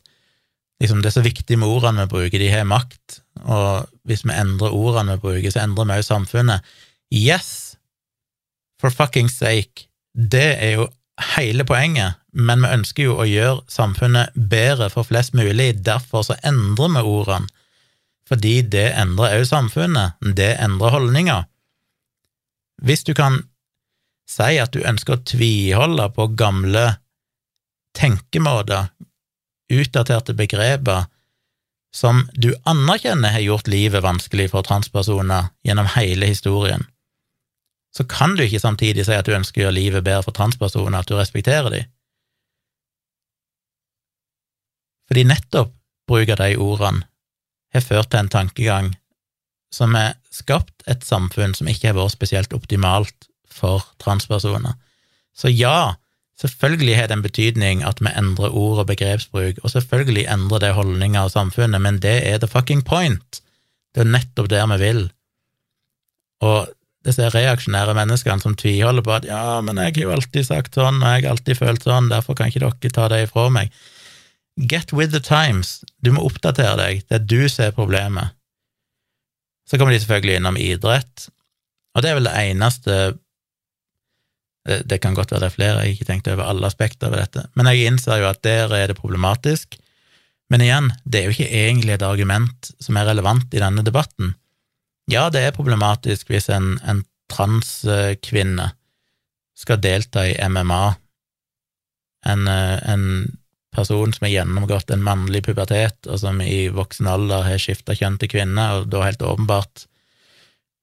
liksom, 0.83 1.01
det 1.01 1.09
er 1.09 1.17
så 1.17 1.25
viktig 1.25 1.57
med 1.57 1.71
ordene 1.71 2.05
vi 2.05 2.13
bruker, 2.13 2.41
de 2.41 2.51
har 2.53 2.67
makt, 2.69 3.21
og 3.43 3.87
hvis 4.07 4.25
vi 4.27 4.35
endrer 4.35 4.75
ordene 4.75 5.17
vi 5.17 5.23
bruker, 5.25 5.53
så 5.53 5.63
endrer 5.63 5.89
vi 5.89 6.01
også 6.01 6.13
samfunnet. 6.13 6.73
Yes, 7.13 7.77
for 8.81 8.93
fucking 8.93 9.31
sake, 9.31 9.87
det 10.13 10.49
er 10.59 10.77
jo 10.77 10.89
hele 11.37 11.65
poenget, 11.65 12.19
men 12.33 12.61
vi 12.65 12.73
ønsker 12.75 13.07
jo 13.07 13.17
å 13.21 13.27
gjøre 13.29 13.63
samfunnet 13.71 14.35
bedre 14.35 14.89
for 14.93 15.07
flest 15.07 15.33
mulig, 15.37 15.71
derfor 15.85 16.25
så 16.27 16.37
endrer 16.45 16.93
vi 16.97 17.05
ordene, 17.15 17.49
fordi 18.29 18.61
det 18.61 18.91
endrer 18.97 19.39
også 19.39 19.55
samfunnet, 19.55 20.19
det 20.21 20.53
endrer 20.61 20.93
holdninger. 20.93 21.49
Hvis 22.83 23.03
du 23.07 23.13
kan 23.15 23.41
si 24.29 24.59
at 24.59 24.73
du 24.73 24.83
ønsker 24.85 25.17
å 25.17 25.23
tviholde 25.27 26.07
på 26.15 26.29
gamle 26.39 26.85
tenkemåter, 27.97 28.89
utdaterte 29.73 30.35
begreper, 30.37 31.05
som 31.93 32.23
du 32.33 32.53
anerkjenner 32.69 33.35
har 33.35 33.43
gjort 33.43 33.69
livet 33.69 34.03
vanskelig 34.03 34.49
for 34.53 34.65
transpersoner 34.65 35.51
gjennom 35.65 35.91
hele 35.93 36.31
historien, 36.31 36.87
så 37.93 38.05
kan 38.09 38.33
du 38.35 38.41
ikke 38.45 38.63
samtidig 38.63 39.05
si 39.05 39.13
at 39.13 39.27
du 39.27 39.35
ønsker 39.37 39.61
å 39.61 39.63
gjøre 39.67 39.77
livet 39.77 40.05
bedre 40.05 40.25
for 40.25 40.33
transpersoner, 40.33 40.97
at 41.03 41.09
du 41.09 41.13
respekterer 41.19 41.69
dem. 41.69 41.91
Fordi 45.09 45.25
nettopp 45.29 45.75
bruk 46.09 46.31
av 46.33 46.39
de 46.41 46.55
ordene 46.57 47.05
har 47.73 47.85
ført 47.85 48.09
til 48.09 48.23
en 48.23 48.31
tankegang 48.33 48.89
som 49.73 49.93
har 49.97 50.15
skapt 50.33 50.85
et 50.89 51.05
samfunn 51.05 51.53
som 51.57 51.69
ikke 51.69 51.91
har 51.91 51.97
vært 51.97 52.15
spesielt 52.15 52.53
optimalt 52.57 53.29
for 53.53 53.85
transpersoner. 54.01 54.75
Så 55.33 55.49
ja, 55.53 55.95
selvfølgelig 56.41 56.97
har 56.97 57.09
det 57.09 57.17
en 57.17 57.25
betydning 57.25 57.83
at 57.87 58.01
vi 58.01 58.11
endrer 58.13 58.53
ord 58.53 58.83
og 58.83 58.89
begrepsbruk, 58.91 59.61
og 59.63 59.73
selvfølgelig 59.73 60.27
endrer 60.33 60.65
det 60.65 60.75
holdninger 60.77 61.21
av 61.21 61.33
samfunnet, 61.33 61.81
men 61.81 61.99
det 62.03 62.19
er 62.27 62.39
the 62.41 62.49
fucking 62.49 62.83
point. 62.85 63.41
Det 63.93 64.03
er 64.03 64.15
nettopp 64.15 64.49
der 64.51 64.69
vi 64.73 64.79
vil. 64.81 65.03
Og 66.43 66.71
disse 67.03 67.27
reaksjonære 67.33 67.95
menneskene 67.97 68.41
som 68.41 68.55
tviholder 68.59 69.03
på 69.05 69.15
at 69.17 69.25
ja, 69.27 69.59
men 69.65 69.79
jeg 69.81 69.97
har 69.97 70.05
jo 70.05 70.13
alltid 70.15 70.47
sagt 70.47 70.77
sånn, 70.79 71.01
og 71.01 71.09
jeg 71.15 71.25
har 71.25 71.35
alltid 71.35 71.59
følt 71.59 71.85
sånn, 71.87 72.09
derfor 72.11 72.37
kan 72.37 72.51
ikke 72.51 72.63
dere 72.63 72.95
ta 72.95 73.09
det 73.11 73.25
ifra 73.25 73.49
meg. 73.53 73.73
Get 74.69 74.93
with 74.93 75.11
the 75.11 75.21
times. 75.23 75.81
Du 76.05 76.13
må 76.13 76.23
oppdatere 76.27 76.77
deg. 76.77 77.03
Det 77.09 77.17
er 77.17 77.25
du 77.25 77.49
som 77.49 77.65
er 77.65 77.75
problemet. 77.75 78.35
Så 79.67 79.79
kommer 79.79 79.95
de 79.95 79.99
selvfølgelig 80.03 80.37
innom 80.39 80.59
idrett, 80.59 81.27
og 81.93 82.03
det 82.03 82.09
er 82.09 82.17
vel 82.17 82.27
det 82.27 82.39
eneste 82.49 82.95
det, 84.63 84.99
kan 85.03 85.15
godt 85.17 85.33
være 85.33 85.43
det 85.43 85.49
er 85.49 85.55
flere, 85.57 85.71
jeg 85.71 85.79
har 85.79 85.95
ikke 85.95 86.07
tenkt 86.07 86.29
over 86.31 86.47
alle 86.47 86.67
aspekter 86.69 87.11
ved 87.11 87.19
dette, 87.25 87.47
men 87.59 87.67
jeg 87.71 87.89
innser 87.89 88.21
jo 88.21 88.29
at 88.29 88.43
der 88.45 88.71
er 88.71 88.87
det 88.91 88.99
problematisk. 88.99 89.77
Men 90.51 90.63
igjen, 90.63 90.91
det 91.03 91.19
er 91.19 91.27
jo 91.27 91.35
ikke 91.35 91.49
egentlig 91.49 91.95
et 91.95 92.05
argument 92.05 92.71
som 92.83 92.97
er 92.99 93.09
relevant 93.09 93.55
i 93.55 93.61
denne 93.63 93.83
debatten. 93.83 94.35
Ja, 95.11 95.27
det 95.33 95.41
er 95.43 95.55
problematisk 95.55 96.29
hvis 96.31 96.49
en, 96.53 96.77
en 96.87 97.03
transkvinne 97.31 98.69
skal 99.57 99.81
delta 99.83 100.25
i 100.27 100.35
MMA, 100.49 100.83
en, 102.31 102.47
en 102.47 103.07
person 103.75 104.13
som 104.13 104.27
har 104.27 104.33
gjennomgått 104.33 104.93
en 104.93 105.03
mannlig 105.03 105.43
pubertet, 105.47 106.07
og 106.07 106.21
som 106.21 106.39
i 106.43 106.67
voksen 106.73 107.09
alder 107.09 107.47
har 107.47 107.59
skifta 107.61 107.95
kjønn 107.97 108.19
til 108.21 108.31
kvinne, 108.35 108.69
og 108.77 108.87
da 108.93 109.03
helt 109.07 109.25
åpenbart 109.25 109.87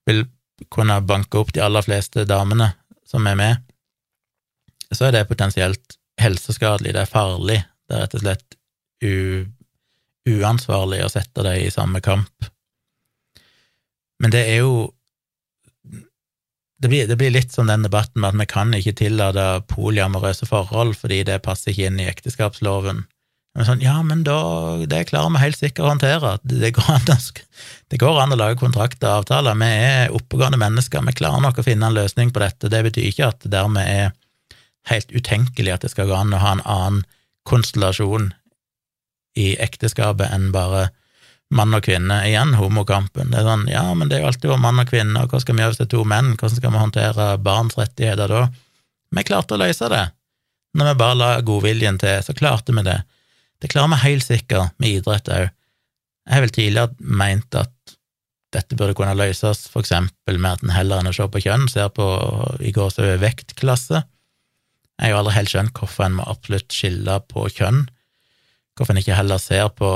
vil 0.08 0.26
kunne 0.68 0.98
banke 1.06 1.40
opp 1.40 1.54
de 1.56 1.62
aller 1.64 1.84
fleste 1.86 2.26
damene 2.28 2.72
som 3.08 3.26
er 3.26 3.38
med, 3.38 3.69
så 4.96 5.08
er 5.08 5.14
det 5.14 5.28
potensielt 5.28 5.98
helseskadelig, 6.20 6.94
det 6.96 7.04
er 7.04 7.10
farlig, 7.10 7.58
det 7.88 7.96
er 7.96 8.04
rett 8.04 8.16
og 8.18 8.24
slett 8.24 8.56
uansvarlig 10.30 11.04
å 11.04 11.12
sette 11.12 11.44
dem 11.46 11.60
i 11.62 11.70
samme 11.72 12.02
kamp. 12.04 12.50
Men 14.20 14.34
det 14.34 14.42
er 14.52 14.60
jo 14.60 14.90
det 16.80 16.88
blir, 16.88 17.08
det 17.08 17.16
blir, 17.20 17.32
litt 17.32 17.52
som 17.52 17.68
den 17.68 17.82
debatten 17.84 18.22
med 18.22 18.32
at 18.32 18.40
vi 18.40 18.46
kan 18.48 18.70
ikke 18.76 18.96
tillate 18.96 19.46
polyamorøse 19.68 20.46
forhold 20.48 20.94
fordi 20.96 21.22
det 21.28 21.42
passer 21.44 21.74
ikke 21.74 21.90
inn 21.90 22.00
i 22.00 22.08
ekteskapsloven. 22.08 23.02
Men 23.58 23.66
sånn, 23.66 23.82
ja, 23.84 23.98
men 24.06 24.22
da, 24.24 24.38
det 24.88 25.02
klarer 25.10 25.32
vi 25.34 25.42
helt 25.42 25.58
sikkert 25.58 25.82
å 25.84 25.90
håndtere. 25.90 26.36
Det 26.46 26.70
går, 26.76 26.88
an, 26.94 27.04
det 27.90 27.98
går 28.00 28.20
an 28.22 28.32
å 28.32 28.38
lage 28.38 28.60
kontrakter 28.62 29.10
og 29.10 29.24
avtaler. 29.24 29.58
Vi 29.60 29.70
er 29.90 30.14
oppegående 30.16 30.60
mennesker, 30.60 31.04
vi 31.04 31.16
klarer 31.18 31.42
nok 31.44 31.60
å 31.60 31.66
finne 31.66 31.90
en 31.90 31.98
løsning 31.98 32.32
på 32.32 32.40
dette. 32.44 32.70
Det 32.72 32.82
betyr 32.86 33.10
ikke 33.10 33.28
at 33.34 33.48
dermed 33.50 33.84
er 33.84 34.14
helt 34.88 35.10
utenkelig 35.12 35.74
at 35.74 35.84
det 35.84 35.92
skal 35.92 36.08
gå 36.08 36.16
an 36.16 36.34
å 36.34 36.40
ha 36.40 36.54
en 36.56 36.64
annen 36.64 37.02
konstellasjon 37.48 38.30
i 39.38 39.52
ekteskapet 39.62 40.32
enn 40.32 40.50
bare 40.54 40.88
mann 41.54 41.74
og 41.74 41.84
kvinne. 41.86 42.20
Igjen 42.28 42.54
homokampen. 42.58 43.32
Det 43.32 43.40
er 43.40 43.46
sånn, 43.46 43.66
ja, 43.70 43.84
men 43.94 44.10
det 44.10 44.18
er 44.18 44.24
jo 44.24 44.30
alltid 44.30 44.52
vår 44.52 44.62
mann 44.62 44.82
og 44.82 44.90
kvinne, 44.90 45.22
og 45.22 45.32
hva 45.32 45.40
skal 45.42 45.56
vi 45.56 45.64
gjøre 45.64 45.74
hvis 45.74 45.80
det 45.82 45.86
er 45.88 45.94
to 45.96 46.02
menn, 46.08 46.34
hvordan 46.36 46.58
skal 46.58 46.74
vi 46.74 46.82
håndtere 46.84 47.28
barns 47.42 47.78
rettigheter 47.78 48.34
da? 48.34 48.42
Vi 49.10 49.26
klarte 49.26 49.56
å 49.56 49.60
løse 49.60 49.88
det. 49.90 50.04
Når 50.78 50.92
vi 50.92 50.98
bare 51.00 51.18
la 51.18 51.30
godviljen 51.42 51.98
til, 51.98 52.20
så 52.22 52.34
klarte 52.36 52.74
vi 52.76 52.84
det. 52.86 53.00
Det 53.60 53.70
klarer 53.72 53.90
vi 53.94 54.04
helt 54.04 54.26
sikkert 54.26 54.76
med 54.78 55.00
idrett 55.00 55.30
òg. 55.34 55.50
Jeg 56.28 56.36
har 56.36 56.44
vel 56.44 56.54
tidligere 56.54 57.10
meint 57.18 57.56
at 57.58 57.96
dette 58.54 58.76
burde 58.78 58.94
kunne 58.98 59.16
løses 59.18 59.64
for 59.70 59.82
eksempel 59.82 60.38
med 60.38 60.58
at 60.58 60.62
en 60.64 60.74
heller 60.74 61.02
enn 61.02 61.10
å 61.10 61.14
se 61.14 61.26
på 61.26 61.42
kjønn, 61.42 61.66
ser 61.70 61.90
på 61.94 62.06
i 62.62 62.72
går 62.74 62.92
så 62.94 63.08
vektklasse. 63.18 64.04
Jeg 65.00 65.08
har 65.08 65.14
jo 65.14 65.20
aldri 65.22 65.36
helt 65.38 65.52
skjønt 65.52 65.78
hvorfor 65.80 66.04
en 66.04 66.18
må 66.18 66.26
absolutt 66.28 66.74
skille 66.76 67.14
på 67.30 67.46
kjønn, 67.56 67.86
hvorfor 68.76 68.92
en 68.92 69.00
ikke 69.00 69.16
heller 69.16 69.40
ser 69.40 69.70
på 69.72 69.88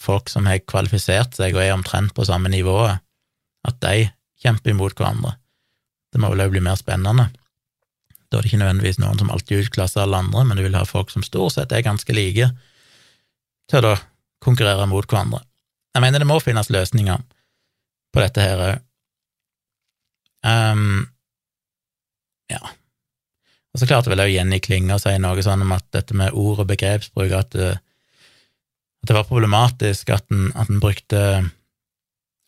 folk 0.00 0.32
som 0.32 0.48
har 0.48 0.62
kvalifisert 0.64 1.36
seg 1.36 1.52
og 1.58 1.60
er 1.60 1.74
omtrent 1.74 2.14
på 2.16 2.24
samme 2.24 2.48
nivå, 2.48 2.78
at 2.88 3.82
de 3.84 4.08
kjemper 4.40 4.72
imot 4.72 4.96
hverandre. 4.96 5.34
Det 6.10 6.22
må 6.22 6.32
vel 6.32 6.46
òg 6.46 6.54
bli 6.54 6.64
mer 6.64 6.80
spennende. 6.80 7.28
Da 8.30 8.38
er 8.38 8.46
det 8.46 8.50
ikke 8.50 8.62
nødvendigvis 8.62 9.00
noen 9.02 9.20
som 9.20 9.30
alltid 9.34 9.66
utklasser 9.66 10.06
alle 10.06 10.22
andre, 10.24 10.46
men 10.48 10.56
du 10.56 10.64
vil 10.64 10.78
ha 10.78 10.86
folk 10.88 11.12
som 11.12 11.24
stort 11.26 11.58
sett 11.58 11.74
er 11.76 11.84
ganske 11.84 12.16
like, 12.16 12.48
til 13.70 13.86
å 13.86 13.96
konkurrere 14.42 14.88
mot 14.88 15.04
hverandre. 15.04 15.44
jeg 15.94 16.02
mener 16.02 16.22
det 16.22 16.26
må 16.30 16.40
finnes 16.40 16.70
løsninger 16.70 17.20
på 18.14 18.22
dette 18.22 18.40
her 18.40 18.62
òg. 18.64 18.84
Um, 20.40 21.10
ja. 22.48 22.62
Og 23.70 23.80
så 23.80 23.86
klarte 23.86 24.10
vel 24.10 24.22
òg 24.24 24.32
Jenny 24.32 24.58
Klinge 24.62 24.96
å 24.96 25.02
si 25.02 25.12
noe 25.22 25.44
sånn 25.46 25.62
om 25.62 25.76
at 25.76 25.86
dette 25.94 26.16
med 26.18 26.34
ord 26.34 26.64
og 26.64 26.70
begrepsbruk, 26.72 27.34
at, 27.36 27.54
det, 27.54 27.76
at 27.78 29.10
det 29.10 29.16
var 29.16 29.28
problematisk 29.28 30.10
at 30.14 30.26
en, 30.34 30.50
at 30.58 30.70
en 30.70 30.82
brukte 30.82 31.22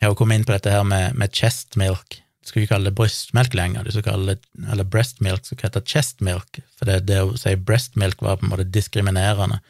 Ja, 0.03 0.09
hun 0.09 0.17
kom 0.19 0.33
inn 0.35 0.43
på 0.43 0.51
dette 0.51 0.71
her 0.73 0.83
med, 0.83 1.15
med 1.15 1.31
chest 1.31 1.77
milk. 1.79 2.17
Du 2.43 2.49
skulle 2.49 2.65
ikke 2.65 2.73
kalle 2.73 2.89
det 2.89 2.97
brystmelk 2.97 3.53
lenger, 3.55 3.85
du 3.85 3.93
skulle 3.93 4.09
kalle 4.09 4.33
det, 4.33 4.49
eller 4.67 4.83
breast 4.83 5.21
milk, 5.23 5.45
skulle 5.47 5.63
hete 5.63 5.79
chest 5.87 6.19
milk, 6.19 6.59
for 6.75 6.89
det, 6.89 7.05
det 7.07 7.21
å 7.23 7.37
si 7.39 7.53
breast 7.55 7.95
milk 7.95 8.19
var 8.19 8.41
på 8.41 8.43
en 8.43 8.51
måte 8.51 8.65
diskriminerende, 8.67 9.61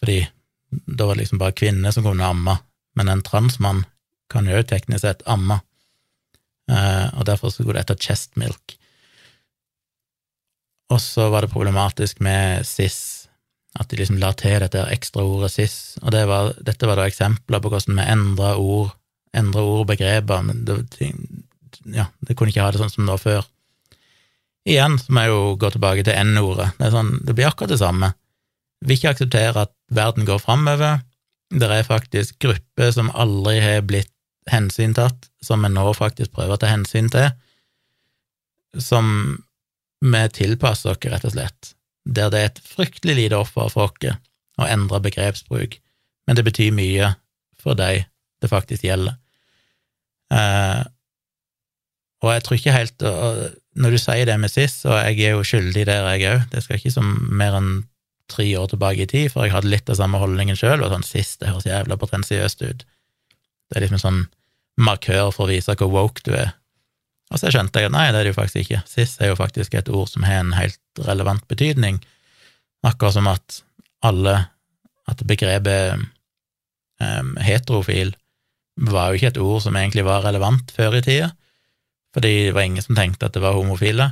fordi 0.00 0.22
da 0.70 1.04
var 1.04 1.18
det 1.18 1.26
liksom 1.26 1.42
bare 1.42 1.52
kvinner 1.52 1.92
som 1.92 2.06
kunne 2.06 2.24
amme, 2.24 2.56
men 2.96 3.12
en 3.12 3.20
transmann 3.26 3.84
kan 4.32 4.48
jo 4.48 4.62
teknisk 4.64 5.04
sett 5.04 5.20
amme, 5.28 5.60
eh, 6.72 7.12
og 7.12 7.28
derfor 7.28 7.52
skulle 7.52 7.76
det 7.76 7.84
hete 7.84 7.98
chest 8.08 8.40
milk. 8.40 8.78
Og 10.92 11.00
så 11.02 11.28
var 11.32 11.42
det 11.42 11.52
problematisk 11.52 12.20
med 12.22 12.66
cis, 12.66 13.28
at 13.76 13.90
de 13.90 13.98
liksom 13.98 14.20
la 14.22 14.30
til 14.38 14.60
dette 14.62 14.84
ekstra 14.94 15.24
ordet 15.26 15.50
cis, 15.56 15.96
og 16.02 16.12
det 16.14 16.22
var, 16.30 16.52
dette 16.64 16.88
var 16.88 17.00
da 17.00 17.08
eksempler 17.10 17.62
på 17.62 17.72
hvordan 17.72 17.98
vi 17.98 18.06
endra 18.12 18.54
ord, 18.60 18.94
endra 19.36 19.64
ord 19.66 19.82
og 19.82 19.90
begreper, 19.90 20.44
men 20.46 20.62
det, 20.68 20.78
ja, 21.92 22.06
det 22.22 22.36
kunne 22.36 22.54
ikke 22.54 22.64
ha 22.64 22.70
det 22.72 22.80
sånn 22.80 22.92
som 22.92 23.04
det 23.04 23.16
var 23.16 23.24
før. 23.24 23.50
Igjen 24.66 24.96
så 24.98 25.12
må 25.14 25.22
jeg 25.22 25.34
jo 25.34 25.42
gå 25.62 25.72
tilbake 25.74 26.06
til 26.06 26.16
N-ordet. 26.26 26.72
Det, 26.78 26.90
sånn, 26.94 27.12
det 27.26 27.34
blir 27.38 27.46
akkurat 27.50 27.70
det 27.70 27.82
samme. 27.82 28.10
Vi 28.86 28.96
ikke 28.96 29.12
akseptere 29.14 29.66
at 29.66 29.72
verden 29.94 30.26
går 30.26 30.40
framover. 30.42 31.02
Det 31.54 31.68
er 31.70 31.86
faktisk 31.86 32.40
grupper 32.42 32.90
som 32.94 33.12
aldri 33.14 33.60
har 33.62 33.84
blitt 33.86 34.10
hensyntatt, 34.50 35.28
som 35.42 35.62
vi 35.62 35.70
nå 35.70 35.86
faktisk 35.94 36.34
prøver 36.34 36.56
å 36.56 36.60
ta 36.62 36.70
hensyn 36.70 37.10
til, 37.10 37.30
som 38.82 39.06
vi 40.04 40.22
tilpasser 40.36 40.92
oss, 40.92 41.04
rett 41.04 41.26
og 41.26 41.34
slett, 41.34 41.72
der 42.04 42.30
det 42.32 42.40
er 42.40 42.50
et 42.50 42.62
fryktelig 42.64 43.16
lite 43.18 43.38
offer 43.38 43.70
for 43.72 43.90
oss 43.90 44.16
å 44.56 44.68
endre 44.68 45.00
begrepsbruk, 45.04 45.78
men 46.26 46.36
det 46.36 46.44
betyr 46.46 46.74
mye 46.74 47.14
for 47.60 47.78
de 47.78 48.04
det 48.42 48.50
faktisk 48.52 48.84
gjelder. 48.84 49.16
Eh, 50.32 50.82
og 52.24 52.32
jeg 52.32 52.42
tror 52.42 52.56
ikke 52.58 52.72
helt 52.74 53.04
Når 53.76 53.92
du 53.92 53.98
sier 54.00 54.26
det 54.26 54.34
med 54.40 54.50
sist, 54.50 54.86
og 54.88 54.96
jeg 54.96 55.20
er 55.20 55.34
jo 55.36 55.44
skyldig 55.44 55.84
der, 55.86 56.06
jeg 56.16 56.30
òg, 56.32 56.46
det 56.50 56.62
skal 56.64 56.80
ikke 56.80 56.94
som 56.94 57.10
mer 57.28 57.58
enn 57.58 57.84
tre 58.32 58.46
år 58.58 58.70
tilbake 58.72 59.04
i 59.04 59.10
tid, 59.10 59.28
for 59.30 59.44
jeg 59.44 59.52
hadde 59.52 59.68
litt 59.70 59.90
av 59.92 59.98
samme 60.00 60.18
holdningen 60.18 60.56
sjøl, 60.56 60.80
og 60.82 60.94
sånn 60.94 61.04
sist, 61.06 61.38
det 61.42 61.50
høres 61.52 61.68
jævla 61.68 61.98
potensiøst 62.00 62.64
ut. 62.64 62.86
Det 63.68 63.76
er 63.76 63.84
liksom 63.84 63.98
en 63.98 64.04
sånn 64.06 64.22
markør 64.80 65.28
for 65.34 65.44
å 65.44 65.52
vise 65.52 65.76
hvor 65.76 65.92
woke 65.92 66.24
du 66.24 66.32
er. 66.34 66.54
Og 67.32 67.40
så 67.40 67.50
skjønte 67.50 67.82
jeg 67.82 67.90
at 67.90 67.94
nei, 67.94 68.06
det 68.12 68.20
er 68.20 68.28
det 68.28 68.34
jo 68.34 68.38
faktisk 68.38 68.60
ikke. 68.62 68.82
Cis 68.86 69.16
er 69.18 69.32
jo 69.32 69.38
faktisk 69.38 69.74
et 69.74 69.88
ord 69.90 70.10
som 70.10 70.26
har 70.26 70.44
en 70.44 70.54
helt 70.54 71.02
relevant 71.06 71.42
betydning, 71.50 71.98
akkurat 72.86 73.16
som 73.18 73.30
at 73.32 73.62
alle 74.04 74.44
At 75.06 75.20
begrepet 75.22 76.00
um, 76.98 77.36
heterofil 77.38 78.08
var 78.90 79.12
jo 79.12 79.18
ikke 79.20 79.28
et 79.28 79.38
ord 79.38 79.60
som 79.62 79.76
egentlig 79.78 80.02
var 80.02 80.24
relevant 80.24 80.72
før 80.74 80.96
i 80.98 81.02
tida, 81.06 81.28
fordi 82.10 82.48
det 82.48 82.54
var 82.56 82.66
ingen 82.66 82.82
som 82.82 82.98
tenkte 82.98 83.28
at 83.28 83.36
det 83.36 83.42
var 83.44 83.54
homofile. 83.54 84.08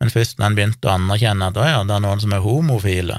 Men 0.00 0.08
først 0.14 0.38
når 0.38 0.46
en 0.46 0.56
begynte 0.56 0.88
å 0.88 0.94
anerkjenne 0.94 1.50
at 1.52 1.60
å 1.60 1.66
ja, 1.68 1.82
det 1.84 1.92
er 1.92 2.00
noen 2.06 2.24
som 2.24 2.32
er 2.32 2.40
homofile, 2.40 3.18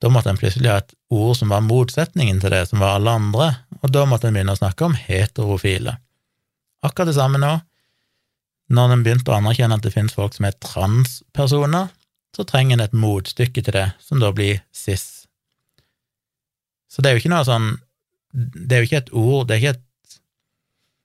da 0.00 0.08
måtte 0.08 0.32
en 0.32 0.40
plutselig 0.40 0.72
ha 0.72 0.78
et 0.80 0.96
ord 1.12 1.36
som 1.36 1.52
var 1.52 1.66
motsetningen 1.68 2.40
til 2.40 2.56
det 2.56 2.64
som 2.70 2.80
var 2.80 2.96
alle 2.96 3.12
andre, 3.20 3.50
og 3.82 3.92
da 3.92 4.06
måtte 4.08 4.30
en 4.30 4.38
begynne 4.38 4.56
å 4.56 4.62
snakke 4.62 4.88
om 4.88 4.96
heterofile. 4.96 5.98
Akkurat 6.80 7.12
det 7.12 7.18
samme 7.20 7.38
nå 7.44 7.58
når 8.72 8.94
en 8.94 9.04
begynte 9.04 9.32
å 9.32 9.36
anerkjenne 9.36 9.76
at 9.76 9.84
det 9.84 9.92
finnes 9.94 10.14
folk 10.16 10.36
som 10.36 10.48
er 10.48 10.56
transpersoner, 10.64 11.90
så 12.32 12.46
trenger 12.48 12.78
en 12.78 12.86
et 12.86 12.96
motstykke 12.96 13.60
til 13.60 13.76
det, 13.76 13.88
som 14.00 14.20
da 14.22 14.32
blir 14.32 14.62
cis. 14.72 15.26
Så 16.88 17.04
det 17.04 17.10
er 17.10 17.16
jo 17.16 17.22
ikke 17.22 17.32
noe 17.32 17.44
sånn 17.48 17.70
Det 18.32 18.76
er 18.76 18.82
jo 18.82 18.88
ikke 18.88 18.98
et 19.00 19.14
ord 19.16 19.46
Det 19.48 19.54
er 19.54 19.60
ikke 19.62 19.72
et, 19.72 20.16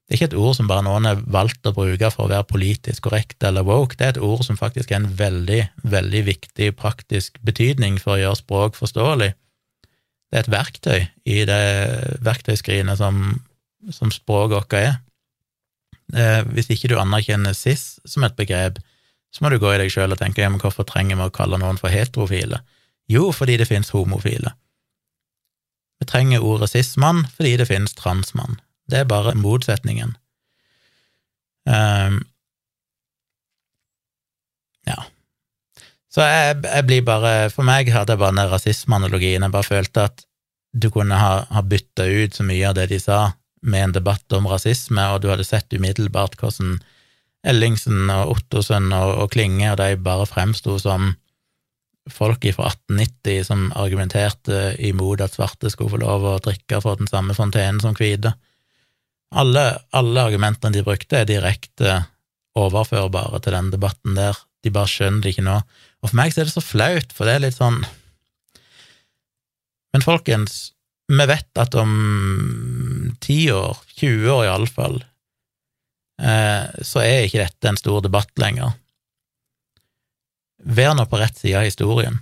er 0.08 0.18
ikke 0.18 0.28
et 0.30 0.36
ord 0.40 0.56
som 0.58 0.68
bare 0.68 0.84
noen 0.84 1.08
har 1.08 1.22
valgt 1.32 1.68
å 1.68 1.74
bruke 1.76 2.10
for 2.12 2.26
å 2.26 2.32
være 2.32 2.48
politisk 2.48 3.08
korrekt 3.08 3.44
eller 3.44 3.66
woke, 3.68 3.98
det 4.00 4.06
er 4.06 4.14
et 4.16 4.22
ord 4.24 4.46
som 4.48 4.60
faktisk 4.60 4.92
er 4.92 5.02
en 5.02 5.10
veldig, 5.20 5.62
veldig 5.84 6.22
viktig 6.28 6.70
praktisk 6.80 7.40
betydning 7.44 8.00
for 8.00 8.16
å 8.16 8.22
gjøre 8.22 8.40
språk 8.40 8.80
forståelig. 8.80 9.34
Det 10.32 10.40
er 10.40 10.46
et 10.46 10.54
verktøy 10.54 11.02
i 11.28 11.42
det 11.48 11.60
verktøyskrinet 12.24 13.00
som, 13.00 13.20
som 13.92 14.14
språket 14.16 14.56
vårt 14.56 14.78
er. 14.80 14.96
Eh, 16.16 16.44
hvis 16.56 16.70
ikke 16.72 16.92
du 16.92 17.00
anerkjenner 17.02 17.56
cis 17.58 17.98
som 18.08 18.24
et 18.24 18.38
begrep, 18.38 18.80
så 19.34 19.44
må 19.44 19.52
du 19.52 19.60
gå 19.60 19.74
i 19.74 19.80
deg 19.82 19.92
sjøl 19.92 20.16
og 20.16 20.22
tenke 20.22 20.42
ja, 20.42 20.52
men 20.52 20.62
hvorfor 20.62 20.88
trenger 20.88 21.20
vi 21.20 21.28
å 21.28 21.34
kalle 21.36 21.60
noen 21.60 21.80
for 21.82 21.92
heterofile? 21.92 22.62
Jo, 23.12 23.32
fordi 23.36 23.58
det 23.60 23.68
finnes 23.68 23.92
homofile. 23.96 24.54
Vi 26.00 26.08
trenger 26.08 26.46
ordet 26.46 26.72
cis-mann 26.72 27.26
fordi 27.36 27.58
det 27.60 27.68
finnes 27.70 27.96
transmann. 27.98 28.60
Det 28.88 29.02
er 29.02 29.10
bare 29.10 29.36
motsetningen. 29.36 30.16
Um, 31.68 32.22
ja. 34.88 35.02
Så 36.08 36.24
jeg, 36.24 36.62
jeg, 36.64 36.84
blir 36.88 37.02
bare 37.04 37.50
For 37.52 37.68
meg 37.68 37.90
hadde 37.92 38.16
jeg 38.16 38.22
bare 38.22 38.36
den 38.38 38.52
rasismeanalogien. 38.54 39.44
Jeg 39.44 39.54
bare 39.54 39.68
følte 39.68 40.06
at 40.08 40.24
du 40.72 40.90
kunne 40.94 41.18
ha, 41.20 41.34
ha 41.52 41.64
bytta 41.64 42.06
ut 42.08 42.38
så 42.38 42.46
mye 42.48 42.70
av 42.70 42.78
det 42.78 42.88
de 42.92 43.00
sa, 43.02 43.20
med 43.62 43.84
en 43.84 43.96
debatt 43.96 44.34
om 44.38 44.48
rasisme, 44.50 45.04
og 45.14 45.22
du 45.24 45.30
hadde 45.32 45.48
sett 45.48 45.74
umiddelbart 45.74 46.38
hvordan 46.40 46.78
Ellingsen 47.48 48.10
og 48.12 48.36
Ottosen 48.36 48.92
og, 48.96 49.14
og 49.24 49.32
Klinge 49.34 49.72
og 49.72 49.80
de 49.82 49.96
bare 50.04 50.28
fremsto 50.30 50.78
som 50.82 51.14
folk 52.12 52.46
fra 52.56 52.70
1890 52.72 53.48
som 53.50 53.66
argumenterte 53.76 54.76
imot 54.88 55.22
at 55.24 55.36
svarte 55.36 55.72
skulle 55.72 55.94
få 55.96 56.02
lov 56.02 56.26
å 56.26 56.38
drikke 56.44 56.80
fra 56.84 56.96
den 57.00 57.10
samme 57.10 57.36
fontenen 57.38 57.82
som 57.84 57.98
hvite. 57.98 58.34
Alle, 59.36 59.66
alle 59.92 60.24
argumentene 60.30 60.72
de 60.72 60.86
brukte, 60.88 61.20
er 61.20 61.28
direkte 61.28 62.00
overførbare 62.58 63.42
til 63.44 63.58
den 63.58 63.72
debatten 63.74 64.16
der. 64.18 64.40
De 64.64 64.72
bare 64.74 64.90
skjønner 64.90 65.24
det 65.24 65.36
ikke 65.36 65.46
nå. 65.46 65.60
Og 66.02 66.10
for 66.10 66.20
meg 66.20 66.34
så 66.34 66.42
er 66.42 66.50
det 66.50 66.56
så 66.56 66.64
flaut, 66.64 67.14
for 67.14 67.28
det 67.28 67.38
er 67.38 67.48
litt 67.48 67.60
sånn 67.60 67.84
Men 69.96 70.04
folkens, 70.04 70.74
vi 71.08 71.28
vet 71.30 71.60
at 71.62 71.76
om 71.80 71.94
ti 73.24 73.46
år, 73.52 73.78
20 73.96 74.32
år 74.34 74.46
iallfall, 74.48 74.98
eh, 76.22 76.66
så 76.84 77.04
er 77.04 77.26
ikke 77.26 77.46
dette 77.46 77.70
en 77.72 77.80
stor 77.80 78.02
debatt 78.04 78.34
lenger. 78.42 78.76
Vær 80.68 80.98
nå 80.98 81.06
på 81.08 81.20
rett 81.22 81.38
side 81.38 81.60
av 81.60 81.68
historien. 81.68 82.20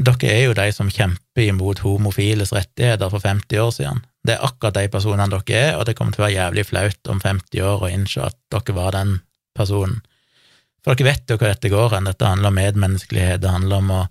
Dere 0.00 0.30
er 0.30 0.44
jo 0.46 0.54
de 0.56 0.68
som 0.72 0.90
kjemper 0.92 1.48
imot 1.48 1.82
homofiles 1.82 2.54
rettigheter 2.54 3.10
for 3.10 3.20
50 3.24 3.58
år 3.60 3.72
siden. 3.74 4.04
Det 4.24 4.36
er 4.36 4.46
akkurat 4.46 4.76
de 4.76 4.86
personene 4.92 5.26
dere 5.32 5.58
er, 5.58 5.72
og 5.78 5.86
det 5.88 5.96
kommer 5.98 6.14
til 6.14 6.22
å 6.22 6.26
være 6.26 6.36
jævlig 6.36 6.66
flaut 6.68 7.10
om 7.10 7.20
50 7.20 7.66
år 7.66 7.84
å 7.84 7.90
innse 7.90 8.22
at 8.30 8.38
dere 8.52 8.76
var 8.76 8.94
den 8.96 9.18
personen. 9.56 10.00
For 10.84 10.94
dere 10.94 11.10
vet 11.10 11.28
jo 11.28 11.36
hva 11.40 11.50
dette 11.50 11.72
går 11.72 11.96
hen. 11.96 12.08
Dette 12.08 12.28
handler 12.28 12.52
om 12.52 12.60
medmenneskelighet, 12.60 13.42
det 13.42 13.52
handler 13.52 13.82
om 13.82 13.94
å 13.96 14.02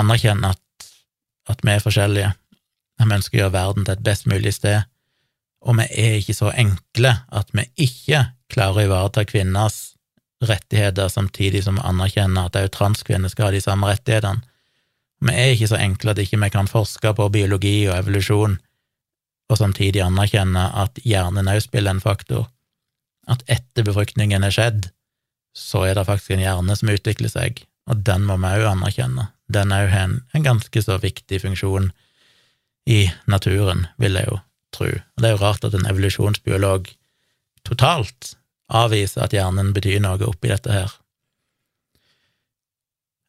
anerkjenne 0.00 0.50
at, 0.56 0.88
at 1.52 1.64
vi 1.64 1.72
er 1.72 1.84
forskjellige. 1.84 2.32
Vi 3.00 3.10
ønsker 3.10 3.38
å 3.38 3.42
gjøre 3.42 3.56
verden 3.56 3.86
til 3.86 3.96
et 3.96 4.04
best 4.06 4.28
mulig 4.30 4.54
sted, 4.54 4.86
og 5.64 5.78
vi 5.80 5.86
er 5.88 6.18
ikke 6.20 6.36
så 6.36 6.52
enkle 6.52 7.16
at 7.32 7.50
vi 7.56 7.64
ikke 7.86 8.26
klarer 8.52 8.82
å 8.82 8.86
ivareta 8.88 9.24
kvinners 9.26 9.94
rettigheter 10.44 11.08
samtidig 11.08 11.64
som 11.64 11.78
vi 11.78 11.86
anerkjenner 11.88 12.48
at 12.50 12.58
òg 12.60 12.70
transkvinner 12.74 13.32
skal 13.32 13.48
ha 13.48 13.54
de 13.54 13.62
samme 13.64 13.88
rettighetene. 13.88 14.44
Vi 15.24 15.32
er 15.32 15.54
ikke 15.54 15.70
så 15.72 15.80
enkle 15.80 16.12
at 16.12 16.20
ikke 16.20 16.40
vi 16.42 16.50
kan 16.52 16.68
forske 16.68 17.14
på 17.16 17.28
biologi 17.32 17.76
og 17.88 17.96
evolusjon, 17.96 18.58
og 19.50 19.60
samtidig 19.60 20.02
anerkjenne 20.04 20.66
at 20.84 21.00
hjernen 21.04 21.48
òg 21.48 21.62
spiller 21.64 21.94
en 21.94 22.04
faktor, 22.04 22.48
at 23.30 23.44
etter 23.48 23.86
befruktningen 23.86 24.44
er 24.44 24.52
skjedd, 24.52 24.90
så 25.56 25.86
er 25.88 25.96
det 25.96 26.06
faktisk 26.08 26.34
en 26.34 26.44
hjerne 26.44 26.76
som 26.76 26.90
utvikler 26.92 27.32
seg, 27.32 27.62
og 27.88 28.02
den 28.04 28.26
må 28.28 28.36
vi 28.42 28.52
òg 28.58 28.68
anerkjenne. 28.74 29.30
Den 29.48 29.72
òg 29.76 29.88
har 29.92 30.08
en, 30.08 30.18
en 30.34 30.44
ganske 30.44 30.82
så 30.82 30.98
viktig 31.00 31.40
funksjon 31.44 31.92
i 32.86 33.06
naturen, 33.30 33.86
vil 34.00 34.18
jeg 34.18 34.28
jo 34.28 34.38
tro. 34.74 34.90
Og 34.90 35.22
det 35.22 35.28
er 35.28 35.36
jo 35.36 35.42
rart 35.42 35.64
at 35.66 35.76
en 35.76 35.86
evolusjonsbiolog 35.88 36.90
totalt 37.64 38.34
avviser 38.74 39.24
at 39.24 39.34
hjernen 39.36 39.72
betyr 39.76 40.02
noe 40.04 40.20
oppi 40.28 40.50
dette 40.52 40.72
her. 40.72 40.92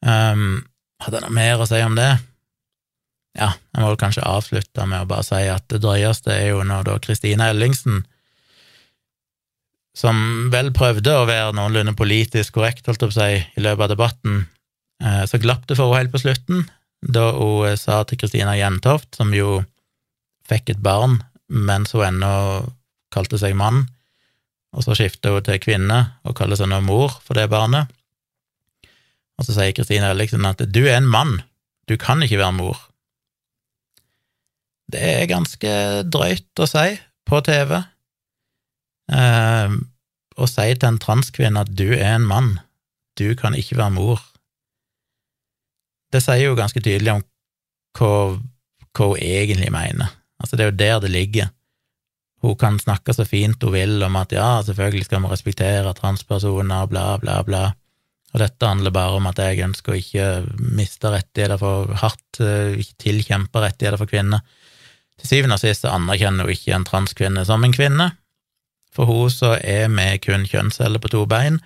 Um, 0.06 0.66
hadde 1.02 1.18
jeg 1.18 1.26
noe 1.26 1.36
mer 1.36 1.62
å 1.62 1.68
si 1.68 1.80
om 1.84 1.96
det? 1.96 2.10
Ja, 3.36 3.52
jeg 3.52 3.82
må 3.82 3.90
vel 3.90 4.00
kanskje 4.00 4.24
avslutte 4.24 4.84
med 4.88 5.04
å 5.04 5.08
bare 5.08 5.24
si 5.26 5.42
at 5.52 5.66
det 5.72 5.82
drøyeste 5.84 6.32
er 6.32 6.52
jo 6.54 6.62
når 6.64 6.86
da 6.88 6.98
Kristine 7.04 7.50
Ellingsen, 7.52 8.04
som 9.96 10.48
vel 10.52 10.70
prøvde 10.76 11.12
å 11.16 11.26
være 11.28 11.54
noenlunde 11.56 11.96
politisk 11.96 12.56
korrekt, 12.56 12.84
holdt 12.88 13.04
jeg 13.04 13.12
på 13.12 13.16
å 13.16 13.18
si, 13.18 13.44
i 13.56 13.64
løpet 13.64 13.86
av 13.86 13.92
debatten, 13.94 14.42
eh, 15.00 15.22
så 15.28 15.40
glapp 15.40 15.64
det 15.68 15.78
for 15.78 15.88
henne 15.88 16.04
helt 16.04 16.12
på 16.12 16.20
slutten 16.24 16.66
da 17.02 17.30
hun 17.36 17.76
sa 17.78 18.02
til 18.04 18.18
Kristina 18.20 18.56
Jentoft, 18.56 19.14
som 19.16 19.34
jo 19.34 19.60
fikk 20.46 20.74
et 20.74 20.82
barn 20.82 21.20
mens 21.46 21.92
hun 21.94 22.06
ennå 22.06 22.32
kalte 23.14 23.38
seg 23.38 23.54
mann, 23.58 23.84
og 24.74 24.84
så 24.84 24.96
skifter 24.98 25.36
hun 25.36 25.44
til 25.46 25.60
kvinne 25.62 26.00
og 26.26 26.36
kaller 26.38 26.58
seg 26.58 26.70
nå 26.70 26.80
mor 26.84 27.14
for 27.24 27.38
det 27.38 27.48
barnet. 27.52 27.88
Og 29.36 29.46
så 29.46 29.54
sier 29.56 29.74
Kristine 29.76 30.10
Elliksen 30.12 30.46
at 30.48 30.62
du 30.72 30.82
er 30.86 30.98
en 30.98 31.08
mann, 31.08 31.38
du 31.86 31.96
kan 32.00 32.22
ikke 32.24 32.40
være 32.40 32.56
mor. 32.56 32.78
Det 34.92 35.02
er 35.02 35.30
ganske 35.30 35.72
drøyt 36.06 36.62
å 36.62 36.68
si 36.70 36.86
på 37.26 37.40
TV. 37.46 37.74
Eh, 39.12 39.76
å 40.36 40.48
si 40.50 40.66
til 40.74 40.88
en 40.88 41.00
transkvinne 41.02 41.62
at 41.64 41.72
du 41.78 41.88
er 41.96 42.16
en 42.16 42.28
mann, 42.28 42.56
du 43.18 43.32
kan 43.38 43.56
ikke 43.56 43.78
være 43.80 43.96
mor. 43.96 44.22
Det 46.16 46.22
sier 46.24 46.46
jo 46.46 46.56
ganske 46.56 46.80
tydelig 46.80 47.12
om 47.12 47.24
hva, 47.98 48.12
hva 48.96 49.10
hun 49.12 49.20
egentlig 49.20 49.68
mener. 49.74 50.14
Altså, 50.40 50.56
det 50.56 50.64
er 50.64 50.70
jo 50.70 50.80
der 50.80 51.00
det 51.04 51.12
ligger. 51.12 51.52
Hun 52.44 52.56
kan 52.60 52.78
snakke 52.80 53.14
så 53.16 53.24
fint 53.28 53.62
hun 53.64 53.74
vil 53.74 54.02
om 54.06 54.16
at 54.20 54.32
ja, 54.32 54.60
selvfølgelig 54.64 55.08
skal 55.08 55.24
vi 55.24 55.32
respektere 55.32 55.96
transpersoner, 55.96 56.88
bla, 56.88 57.08
bla, 57.20 57.40
bla. 57.44 57.64
Og 58.34 58.42
dette 58.42 58.68
handler 58.68 58.92
bare 58.92 59.16
om 59.16 59.28
at 59.30 59.40
jeg 59.40 59.64
ønsker 59.64 59.94
å 59.94 59.98
ikke 60.00 60.26
miste 60.76 61.12
rettigheter 61.12 61.60
for 61.60 61.92
hardt, 62.02 62.40
eh, 62.40 62.76
ikke 62.82 63.00
tilkjempe 63.06 63.62
rettigheter 63.62 64.00
for 64.00 64.10
kvinner. 64.10 64.44
Til 65.16 65.30
syvende 65.30 65.56
og 65.56 65.62
sist 65.62 65.86
anerkjenner 65.88 66.44
hun 66.44 66.52
ikke 66.52 66.74
en 66.76 66.84
transkvinne 66.84 67.46
som 67.48 67.64
en 67.64 67.72
kvinne. 67.76 68.10
For 68.92 69.08
hun 69.08 69.32
så 69.32 69.54
er 69.60 69.88
vi 69.92 70.10
kun 70.24 70.44
kjønnsceller 70.48 71.00
på 71.00 71.12
to 71.12 71.24
bein. 71.28 71.60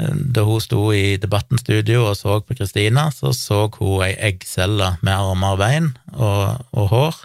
Da 0.00 0.42
hun 0.48 0.60
sto 0.60 0.86
i 0.96 1.18
Debattens 1.20 1.60
studio 1.60 2.06
og 2.08 2.16
så 2.16 2.38
på 2.40 2.56
Kristina, 2.56 3.10
så 3.12 3.32
så 3.36 3.66
hun 3.76 4.04
ei 4.06 4.14
eggcelle 4.16 4.94
med 5.02 5.12
armer 5.12 5.52
og 5.52 5.60
bein 5.60 5.90
og, 6.14 6.64
og 6.72 6.88
hår. 6.88 7.20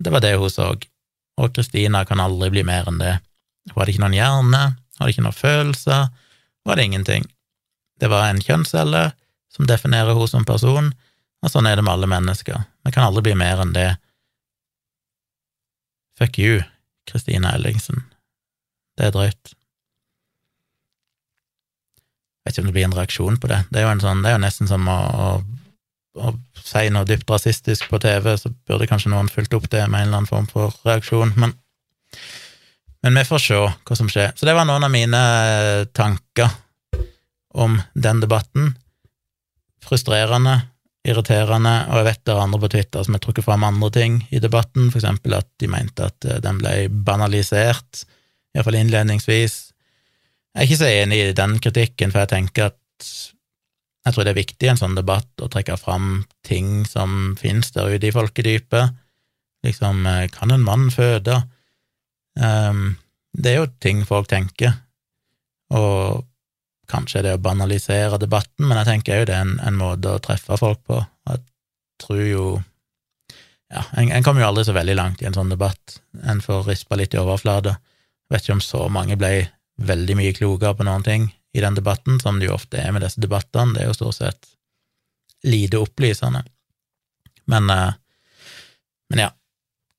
Det 0.00 0.12
var 0.14 0.22
det 0.24 0.36
hun 0.38 0.50
så. 0.50 0.70
Og 1.40 1.52
Kristina 1.54 2.04
kan 2.04 2.22
aldri 2.22 2.50
bli 2.54 2.64
mer 2.64 2.88
enn 2.88 3.00
det. 3.02 3.18
Hun 3.72 3.80
hadde 3.80 3.94
ikke 3.94 4.04
noen 4.04 4.16
hjerne, 4.16 4.62
hadde 5.00 5.12
ikke 5.14 5.26
noen 5.26 5.36
følelser, 5.36 6.08
hun 6.62 6.72
hadde 6.72 6.86
ingenting. 6.86 7.26
Det 8.00 8.08
var 8.12 8.28
en 8.28 8.40
kjønnscelle 8.40 9.10
som 9.50 9.66
definerer 9.66 10.16
hun 10.16 10.30
som 10.30 10.46
person, 10.46 10.92
og 11.42 11.52
sånn 11.52 11.66
er 11.66 11.76
det 11.76 11.84
med 11.84 11.96
alle 11.96 12.08
mennesker. 12.10 12.64
Vi 12.86 12.94
kan 12.94 13.08
aldri 13.08 13.26
bli 13.28 13.36
mer 13.40 13.60
enn 13.64 13.74
det. 13.74 13.90
Fuck 16.20 16.38
you, 16.38 16.60
Kristina 17.08 17.56
Ellingsen. 17.56 18.04
Det 18.96 19.08
er 19.08 19.16
drøyt. 19.16 19.54
Vet 22.50 22.58
ikke 22.58 22.64
om 22.64 22.70
det 22.72 22.74
blir 22.74 22.86
en 22.88 22.94
reaksjon 22.98 23.36
på 23.38 23.46
det. 23.46 23.60
Det 23.70 23.78
er 23.78 23.84
jo, 23.86 23.90
sånn, 24.02 24.24
det 24.24 24.32
er 24.32 24.34
jo 24.34 24.42
nesten 24.42 24.66
som 24.66 24.88
å, 24.90 24.98
å, 25.22 25.26
å, 26.18 26.32
si 26.58 26.88
noe 26.90 27.06
dypt 27.06 27.30
rasistisk 27.30 27.86
på 27.86 28.00
TV, 28.02 28.32
så 28.34 28.50
burde 28.66 28.88
kanskje 28.90 29.12
noen 29.12 29.30
fulgt 29.30 29.54
opp 29.54 29.68
det 29.70 29.84
med 29.86 30.00
en 30.00 30.08
eller 30.08 30.18
annen 30.18 30.30
form 30.30 30.48
for 30.50 30.74
reaksjon, 30.82 31.30
men, 31.38 31.54
men 33.06 33.20
vi 33.20 33.24
får 33.28 33.44
se 33.44 33.60
hva 33.62 33.98
som 34.00 34.10
skjer. 34.10 34.34
Så 34.34 34.50
det 34.50 34.56
var 34.58 34.66
noen 34.66 34.88
av 34.88 34.90
mine 34.90 35.22
tanker 35.94 36.50
om 37.54 37.78
den 37.94 38.24
debatten. 38.26 38.74
Frustrerende, 39.86 40.58
irriterende, 41.06 41.76
og 41.86 42.02
jeg 42.02 42.08
vet 42.10 42.26
det 42.26 42.34
er 42.34 42.44
andre 42.48 42.64
på 42.66 42.74
Twitter 42.74 43.06
som 43.06 43.14
har 43.14 43.22
trukket 43.22 43.46
fram 43.46 43.70
andre 43.70 43.94
ting 43.94 44.20
i 44.34 44.42
debatten, 44.42 44.90
for 44.90 44.98
eksempel 44.98 45.38
at 45.38 45.46
de 45.62 45.70
mente 45.70 46.10
at 46.10 46.26
eh, 46.26 46.42
den 46.42 46.58
ble 46.58 46.74
banalisert, 47.06 48.08
iallfall 48.58 48.82
innledningsvis. 48.82 49.69
Jeg 50.54 50.62
er 50.62 50.66
ikke 50.66 50.80
så 50.80 50.88
enig 50.90 51.18
i 51.22 51.34
den 51.36 51.58
kritikken, 51.62 52.12
for 52.12 52.24
jeg 52.24 52.32
tenker 52.32 52.70
at 52.72 53.10
jeg 54.00 54.14
tror 54.14 54.24
det 54.24 54.32
er 54.32 54.40
viktig 54.40 54.66
i 54.66 54.70
en 54.72 54.80
sånn 54.80 54.96
debatt 54.96 55.44
å 55.44 55.48
trekke 55.52 55.76
fram 55.78 56.24
ting 56.46 56.86
som 56.88 57.36
finnes 57.38 57.70
der 57.74 57.92
ute 57.92 58.08
i 58.08 58.14
folkedypet. 58.14 58.96
Liksom, 59.66 60.06
eh, 60.08 60.26
kan 60.32 60.50
en 60.50 60.64
mann 60.64 60.88
føde? 60.90 61.42
Um, 62.40 62.96
det 63.36 63.52
er 63.52 63.58
jo 63.60 63.68
ting 63.82 64.02
folk 64.08 64.30
tenker, 64.30 64.72
og 65.76 66.26
Kanskje 66.90 67.22
det 67.22 67.36
å 67.36 67.42
banalisere 67.42 68.18
debatten, 68.18 68.66
men 68.66 68.80
jeg 68.80 68.88
tenker 68.88 69.20
òg 69.20 69.28
det 69.28 69.36
er 69.36 69.44
en, 69.44 69.52
en, 69.62 69.76
måte 69.78 70.10
å 70.10 70.22
treffe 70.22 70.56
folk 70.58 70.80
på. 70.88 70.98
Jeg 71.30 71.42
tror 72.02 72.24
jo 72.24 72.44
Ja, 73.70 73.84
en, 73.94 74.08
en 74.10 74.24
kommer 74.26 74.42
jo 74.42 74.48
aldri 74.48 74.64
så 74.66 74.74
veldig 74.74 74.96
langt 74.98 75.20
i 75.22 75.28
en 75.28 75.36
sånn 75.36 75.52
debatt. 75.52 76.00
En 76.26 76.40
får 76.42 76.64
rispa 76.66 76.96
litt 76.98 77.14
i 77.14 77.20
overflata. 77.20 77.76
Vet 78.26 78.42
ikke 78.42 78.56
om 78.56 78.62
så 78.64 78.88
mange 78.90 79.14
ble 79.20 79.30
veldig 79.80 80.16
mye 80.18 80.36
klokere 80.36 80.76
på 80.76 80.86
noen 80.86 81.04
ting 81.06 81.28
i 81.56 81.62
den 81.64 81.76
debatten, 81.76 82.20
som 82.22 82.38
det 82.38 82.48
jo 82.50 82.56
ofte 82.56 82.78
er 82.80 82.92
med 82.94 83.04
disse 83.04 83.20
debattene. 83.22 83.74
Det 83.74 83.84
er 83.84 83.90
jo 83.90 83.96
stort 83.96 84.18
sett 84.20 84.50
lite 85.46 85.80
opplysende. 85.80 86.44
Men, 87.50 87.70
eh, 87.70 87.96
men 89.10 89.24
ja, 89.24 89.30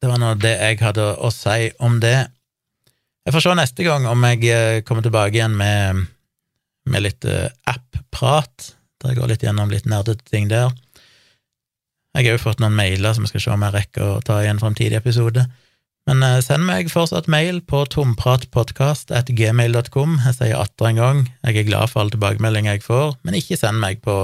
det 0.02 0.10
var 0.10 0.22
nå 0.22 0.36
det 0.40 0.54
jeg 0.56 0.80
hadde 0.82 1.08
å 1.18 1.32
si 1.34 1.72
om 1.80 2.00
det. 2.04 2.18
Jeg 3.26 3.36
får 3.36 3.46
se 3.46 3.58
neste 3.58 3.86
gang 3.86 4.08
om 4.10 4.24
jeg 4.30 4.48
eh, 4.50 4.82
kommer 4.86 5.06
tilbake 5.06 5.38
igjen 5.38 5.58
med 5.58 6.06
med 6.90 7.04
litt 7.06 7.26
uh, 7.30 7.50
app-prat, 7.70 8.72
der 9.02 9.14
jeg 9.14 9.20
går 9.20 9.34
litt 9.34 9.44
gjennom 9.46 9.72
litt 9.74 9.88
nerdete 9.90 10.26
ting 10.30 10.50
der. 10.52 10.72
Jeg 12.18 12.28
har 12.28 12.36
jo 12.36 12.44
fått 12.44 12.62
noen 12.62 12.76
mailer 12.76 13.16
som 13.16 13.26
jeg 13.26 13.36
skal 13.36 13.44
se 13.46 13.54
om 13.54 13.66
jeg 13.68 13.76
rekker 13.76 14.08
å 14.08 14.24
ta 14.26 14.42
i 14.44 14.50
en 14.52 14.60
fremtidig 14.60 14.98
episode. 15.00 15.46
Men 16.10 16.24
uh, 16.26 16.40
send 16.42 16.66
meg 16.66 16.90
fortsatt 16.92 17.28
mail 17.32 17.62
på 17.70 17.80
tompratpodkast.gmail.com. 17.94 20.12
Jeg 20.26 20.34
sier 20.38 20.58
atter 20.58 20.86
en 20.90 21.02
gang, 21.02 21.20
jeg 21.46 21.54
er 21.62 21.70
glad 21.70 21.86
for 21.92 21.98
alle 22.02 22.14
tilbakemeldinger 22.16 22.72
jeg 22.78 22.88
får, 22.88 23.08
men 23.28 23.38
ikke 23.38 23.60
send 23.60 23.78
meg 23.84 23.96
på, 24.06 24.16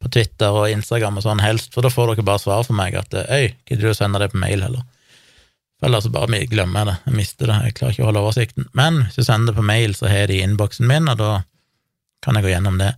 på 0.00 0.06
Twitter 0.14 0.50
og 0.56 0.70
Instagram 0.72 1.18
og 1.20 1.24
sånn 1.26 1.44
helst, 1.44 1.68
for 1.74 1.80
da 1.84 1.90
får 1.92 2.06
dere 2.14 2.28
bare 2.30 2.44
svar 2.44 2.62
for 2.68 2.74
meg 2.78 2.90
at 2.98 3.10
øy, 3.12 3.46
gidder 3.68 3.84
du 3.84 3.90
å 3.92 4.00
sende 4.00 4.18
det 4.22 4.32
på 4.32 4.42
mail 4.42 4.60
heller? 4.64 4.84
Eller 5.82 5.98
så 6.00 6.08
bare 6.14 6.46
glemmer 6.46 6.78
jeg 6.80 6.86
det, 6.88 6.96
jeg 7.08 7.14
mister 7.18 7.44
det, 7.50 7.58
jeg 7.66 7.76
klarer 7.78 7.92
ikke 7.92 8.04
å 8.04 8.08
holde 8.08 8.22
oversikten. 8.22 8.64
Men 8.78 8.92
hvis 9.02 9.18
du 9.18 9.22
sender 9.26 9.46
det 9.50 9.58
på 9.58 9.66
mail, 9.66 9.90
så 9.98 10.04
har 10.06 10.18
jeg 10.22 10.28
det 10.30 10.36
i 10.38 10.44
innboksen 10.46 10.86
min, 10.88 11.06
og 11.10 11.16
da 11.18 11.30
kan 12.22 12.34
jeg 12.38 12.44
gå 12.46 12.52
gjennom 12.52 12.76
det. 12.78 12.92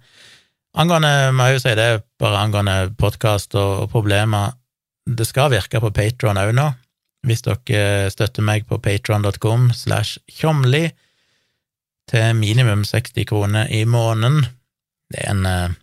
Angående, 0.76 1.32
må 1.32 1.42
jeg 1.48 1.54
jo 1.56 1.62
si 1.62 1.72
det, 1.78 1.88
bare 2.20 2.42
angående 2.44 2.76
podkast 3.00 3.56
og, 3.56 3.88
problemer, 3.92 4.52
det 5.04 5.26
skal 5.28 5.52
virke 5.52 5.80
på 5.80 5.92
Patron 5.96 6.40
òg 6.40 6.52
nå. 6.56 6.66
Hvis 7.24 7.44
dere 7.46 8.10
støtter 8.12 8.44
meg 8.44 8.66
på 8.68 8.78
patron.com 8.84 9.70
slash 9.72 10.20
tjomli 10.28 10.88
til 12.10 12.36
minimum 12.36 12.84
60 12.84 13.24
kroner 13.28 13.70
i 13.72 13.84
måneden. 13.88 14.44
Det 15.12 15.22
er 15.24 15.32
en 15.32 15.46
eh, 15.48 15.80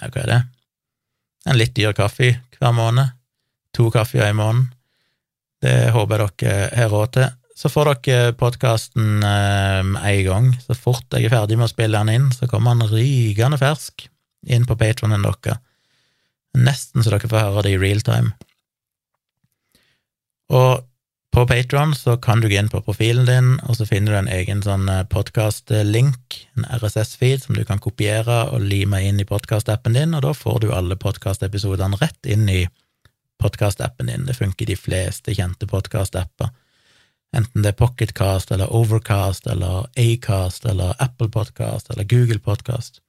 Ja, 0.00 0.08
hva 0.10 0.22
er 0.24 0.30
det? 0.30 0.40
En 1.46 1.58
litt 1.60 1.74
dyr 1.76 1.92
kaffe 1.94 2.32
hver 2.56 2.72
måned. 2.74 3.12
To 3.76 3.90
kaffer 3.92 4.24
i 4.26 4.34
måneden. 4.34 4.72
Det 5.62 5.92
håper 5.94 6.24
jeg 6.24 6.32
dere 6.40 6.70
har 6.74 6.90
råd 6.92 7.12
til. 7.14 7.28
Så 7.54 7.70
får 7.70 7.92
dere 8.02 8.34
podkasten 8.38 9.22
eh, 9.22 9.84
en 9.84 10.24
gang. 10.26 10.48
Så 10.64 10.74
fort 10.74 11.14
jeg 11.14 11.28
er 11.28 11.36
ferdig 11.36 11.60
med 11.60 11.68
å 11.68 11.74
spille 11.74 12.00
den 12.00 12.16
inn, 12.16 12.32
så 12.34 12.48
kommer 12.50 12.74
den 12.74 12.90
rykende 12.90 13.60
fersk 13.60 14.08
inn 14.50 14.66
på 14.68 14.76
patronen 14.80 15.22
deres. 15.24 15.62
Nesten 16.54 17.02
så 17.02 17.14
dere 17.14 17.30
får 17.30 17.46
høre 17.46 17.64
det 17.66 17.76
i 17.76 17.80
real 17.80 18.02
time. 18.06 18.34
Og 20.52 20.84
på 21.34 21.46
Patron 21.50 21.94
så 21.98 22.16
kan 22.16 22.40
du 22.40 22.46
gå 22.48 22.58
inn 22.60 22.68
på 22.70 22.82
profilen 22.86 23.26
din, 23.26 23.48
og 23.66 23.74
så 23.78 23.86
finner 23.88 24.12
du 24.12 24.18
en 24.20 24.30
egen 24.30 24.60
sånn 24.62 24.86
eh, 24.88 25.02
podkast-link, 25.10 26.36
en 26.54 26.66
RSS-feed, 26.78 27.42
som 27.42 27.58
du 27.58 27.64
kan 27.66 27.82
kopiere 27.82 28.44
og 28.52 28.62
lime 28.62 29.00
inn 29.02 29.18
i 29.18 29.26
podkast-appen 29.26 29.96
din, 29.98 30.14
og 30.14 30.22
da 30.22 30.34
får 30.36 30.62
du 30.62 30.68
alle 30.70 30.98
podkast-episodene 31.00 31.98
rett 31.98 32.30
inn 32.30 32.46
i 32.46 32.60
podkast-appen 33.42 34.12
din. 34.12 34.28
Det 34.28 34.38
funker 34.38 34.62
i 34.62 34.76
de 34.76 34.78
fleste 34.78 35.34
kjente 35.34 35.66
podkast-apper. 35.66 36.54
Enten 37.34 37.66
det 37.66 37.72
er 37.72 37.80
Pocketcast 37.82 38.52
eller 38.54 38.70
Overcast 38.70 39.48
eller 39.50 39.88
Acast 39.98 40.66
eller 40.70 40.94
Apple 41.02 41.28
Podcast 41.34 41.90
eller 41.90 42.06
Google 42.06 42.38
Podcast. 42.38 43.00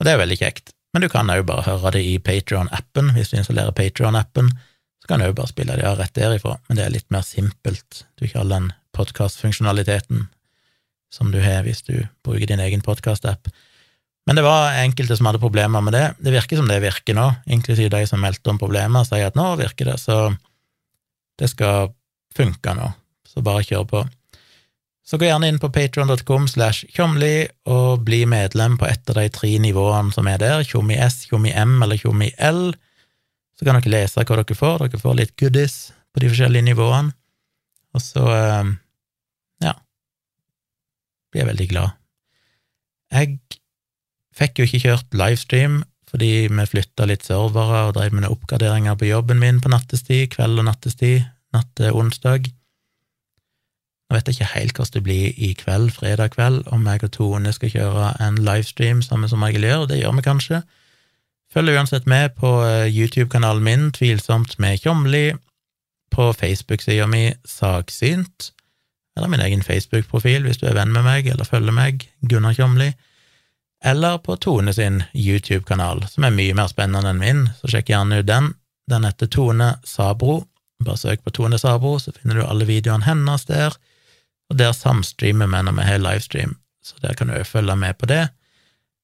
Og 0.00 0.08
det 0.08 0.14
er 0.14 0.22
veldig 0.22 0.40
kjekt. 0.40 0.72
Men 0.94 1.04
du 1.04 1.10
kan 1.12 1.28
òg 1.30 1.44
bare 1.46 1.68
høre 1.68 1.92
det 1.94 2.00
i 2.02 2.16
Patron-appen 2.18 3.12
Hvis 3.14 3.30
du 3.30 3.36
installerer 3.38 3.76
Patrion-appen, 3.76 4.48
så 4.50 4.56
kan 5.10 5.22
du 5.22 5.26
òg 5.26 5.38
bare 5.38 5.50
spille 5.50 5.78
det 5.78 5.94
rett 5.98 6.14
derifra, 6.14 6.56
men 6.68 6.78
det 6.78 6.84
er 6.86 6.94
litt 6.94 7.08
mer 7.10 7.24
simpelt. 7.26 8.04
Du 8.14 8.22
har 8.22 8.30
ikke 8.30 8.44
all 8.44 8.54
den 8.54 8.68
podkastfunksjonaliteten 8.94 10.28
som 11.10 11.32
du 11.34 11.40
har 11.42 11.64
hvis 11.66 11.82
du 11.88 11.96
bruker 12.22 12.46
din 12.46 12.62
egen 12.62 12.84
podkast-app. 12.86 13.50
Men 14.28 14.38
det 14.38 14.44
var 14.46 14.76
enkelte 14.78 15.16
som 15.18 15.26
hadde 15.26 15.42
problemer 15.42 15.82
med 15.82 15.96
det. 15.96 16.04
Det 16.22 16.34
virker 16.34 16.60
som 16.60 16.68
det 16.70 16.78
virker 16.84 17.16
nå, 17.18 17.26
inklusiv 17.50 17.90
de 17.90 18.04
som 18.06 18.22
meldte 18.22 18.52
om 18.52 18.60
problemer, 18.60 19.06
sier 19.08 19.30
at 19.30 19.38
nå 19.38 19.48
virker 19.58 19.90
det, 19.90 19.96
så 19.98 20.28
det 21.40 21.50
skal 21.50 21.90
funke 22.36 22.74
nå. 22.76 22.92
Så 23.26 23.42
bare 23.42 23.64
kjør 23.66 23.86
på. 23.90 24.04
Så 25.06 25.18
gå 25.18 25.26
gjerne 25.26 25.48
inn 25.50 25.58
på 25.58 25.72
patron.com 25.74 26.46
slash 26.46 26.86
tjomli 26.94 27.48
og 27.66 28.04
bli 28.06 28.22
medlem 28.30 28.76
på 28.78 28.86
ett 28.86 29.10
av 29.10 29.18
de 29.18 29.26
tre 29.34 29.50
nivåene 29.58 30.14
som 30.14 30.28
er 30.30 30.38
der, 30.38 30.62
tjommi 30.62 30.98
S, 31.02 31.24
tjommi 31.26 31.50
M 31.50 31.80
eller 31.82 31.98
tjommi 31.98 32.30
L. 32.38 32.68
Så 33.60 33.66
kan 33.68 33.76
dere 33.76 33.92
lese 33.92 34.24
hva 34.24 34.38
dere 34.40 34.56
får. 34.56 34.86
Dere 34.86 34.98
får 35.02 35.16
litt 35.18 35.34
goodies 35.36 35.74
på 36.14 36.22
de 36.22 36.30
forskjellige 36.32 36.64
nivåene. 36.70 37.12
Og 37.92 38.00
så, 38.00 38.22
eh, 38.32 38.70
ja, 39.66 39.74
blir 41.28 41.42
jeg 41.42 41.50
veldig 41.50 41.66
glad. 41.68 41.98
Jeg 43.12 43.36
fikk 44.32 44.60
jo 44.62 44.64
ikke 44.64 44.84
kjørt 44.86 45.12
livestream 45.12 45.82
fordi 46.08 46.48
vi 46.48 46.64
flytta 46.66 47.04
litt 47.06 47.22
servere 47.22 47.84
og 47.86 47.92
drev 47.94 48.14
med 48.14 48.24
noen 48.24 48.32
oppgraderinger 48.34 48.96
på 48.98 49.10
jobben 49.10 49.38
min 49.38 49.60
på 49.60 49.70
nattestid, 49.70 50.32
kveld 50.32 50.58
og 50.58 50.66
nattestid, 50.66 51.28
natt 51.54 51.68
til 51.78 51.94
onsdag. 51.94 52.48
Nå 54.08 54.16
vet 54.16 54.26
jeg 54.26 54.40
ikke 54.40 54.54
helt 54.56 54.74
hvordan 54.74 54.96
det 54.96 55.04
blir 55.06 55.38
i 55.38 55.52
kveld, 55.54 55.92
fredag 55.94 56.32
kveld, 56.34 56.64
om 56.74 56.88
jeg 56.88 57.04
og 57.06 57.12
Tone 57.14 57.52
skal 57.54 57.70
kjøre 57.76 58.08
en 58.24 58.40
livestream 58.42 59.04
sammen 59.06 59.30
som 59.30 59.44
regel 59.46 59.68
gjør, 59.68 59.86
det 59.92 60.00
gjør 60.00 60.16
vi 60.16 60.26
kanskje. 60.26 60.64
Følg 61.50 61.74
uansett 61.74 62.06
med 62.06 62.36
på 62.38 62.50
eh, 62.62 62.86
YouTube-kanalen 62.86 63.64
min, 63.66 63.92
Tvilsomt 63.92 64.58
med 64.62 64.80
Tjomli, 64.80 65.34
på 66.10 66.32
Facebook-sida 66.34 67.06
mi 67.10 67.28
Saksynt, 67.46 68.52
eller 69.16 69.30
min 69.30 69.42
egen 69.42 69.62
Facebook-profil 69.62 70.46
hvis 70.46 70.58
du 70.62 70.66
er 70.70 70.76
venn 70.78 70.92
med 70.94 71.06
meg 71.06 71.30
eller 71.30 71.46
følger 71.46 71.74
meg, 71.74 72.06
Gunnar 72.22 72.54
Tjomli 72.54 72.92
eller 73.84 74.18
på 74.18 74.36
Tone 74.36 74.74
sin 74.74 75.02
YouTube-kanal, 75.14 76.04
som 76.08 76.24
er 76.24 76.34
mye 76.36 76.54
mer 76.56 76.68
spennende 76.68 77.12
enn 77.12 77.20
min, 77.20 77.46
så 77.60 77.70
sjekk 77.72 77.92
gjerne 77.92 78.20
ut 78.20 78.28
den. 78.28 78.52
Den 78.90 79.06
heter 79.08 79.30
Tone 79.30 79.72
Sabro. 79.88 80.42
Bare 80.84 81.00
søk 81.00 81.24
på 81.24 81.32
Tone 81.36 81.58
Sabro, 81.60 81.98
så 81.98 82.12
finner 82.12 82.40
du 82.40 82.44
alle 82.44 82.68
videoene 82.68 83.06
hennes 83.06 83.46
der, 83.48 83.76
og 84.50 84.58
der 84.58 84.74
samstreamer 84.76 85.48
vi 85.48 85.62
når 85.64 85.76
vi 85.78 85.86
har 85.86 86.02
livestream, 86.02 86.56
så 86.84 86.96
der 87.04 87.16
kan 87.16 87.32
du 87.32 87.38
følge 87.44 87.76
med 87.76 87.98
på 87.98 88.08
det. 88.10 88.28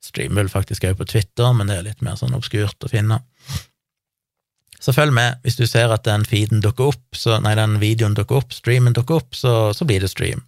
Streamer 0.05 0.45
vel 0.45 0.53
faktisk 0.53 0.85
òg 0.87 0.99
på 0.99 1.09
Twitter, 1.09 1.53
men 1.57 1.71
det 1.71 1.79
er 1.79 1.89
litt 1.89 2.05
mer 2.05 2.19
sånn 2.19 2.37
obskurt 2.37 2.85
å 2.85 2.91
finne. 2.91 3.21
Så 4.81 4.93
følg 4.93 5.15
med. 5.17 5.41
Hvis 5.43 5.57
du 5.59 5.65
ser 5.67 5.91
at 5.91 6.05
den 6.07 6.27
feeden 6.29 6.61
dukker 6.63 6.93
opp, 6.93 7.17
så, 7.17 7.41
nei, 7.43 7.57
den 7.59 7.79
videoen 7.83 8.15
dukker 8.15 8.43
opp, 8.43 8.53
streamen 8.55 8.95
dukker 8.95 9.23
opp, 9.23 9.35
så, 9.35 9.73
så 9.75 9.89
blir 9.89 10.05
det 10.05 10.13
stream. 10.13 10.45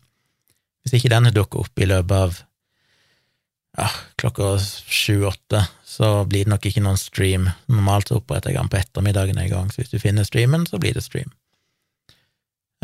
Hvis 0.85 0.99
ikke 0.99 1.11
den 1.13 1.33
dukker 1.35 1.65
opp 1.65 1.83
i 1.83 1.89
løpet 1.89 2.15
av 2.17 2.39
ja, 3.79 3.89
klokka 4.21 4.57
sju-åtte, 4.61 5.65
så 5.85 6.25
blir 6.29 6.47
det 6.47 6.53
nok 6.53 6.69
ikke 6.69 6.85
noen 6.85 7.01
stream. 7.01 7.49
Normalt 7.71 8.13
oppretter 8.15 8.53
jeg 8.53 8.61
den 8.61 8.71
på 8.73 8.79
ettermiddagen 8.79 9.39
en 9.41 9.51
gang, 9.51 9.71
så 9.73 9.83
hvis 9.83 9.93
du 9.93 9.99
finner 10.03 10.27
streamen, 10.27 10.67
så 10.69 10.81
blir 10.83 10.97
det 10.97 11.05
stream. 11.07 11.31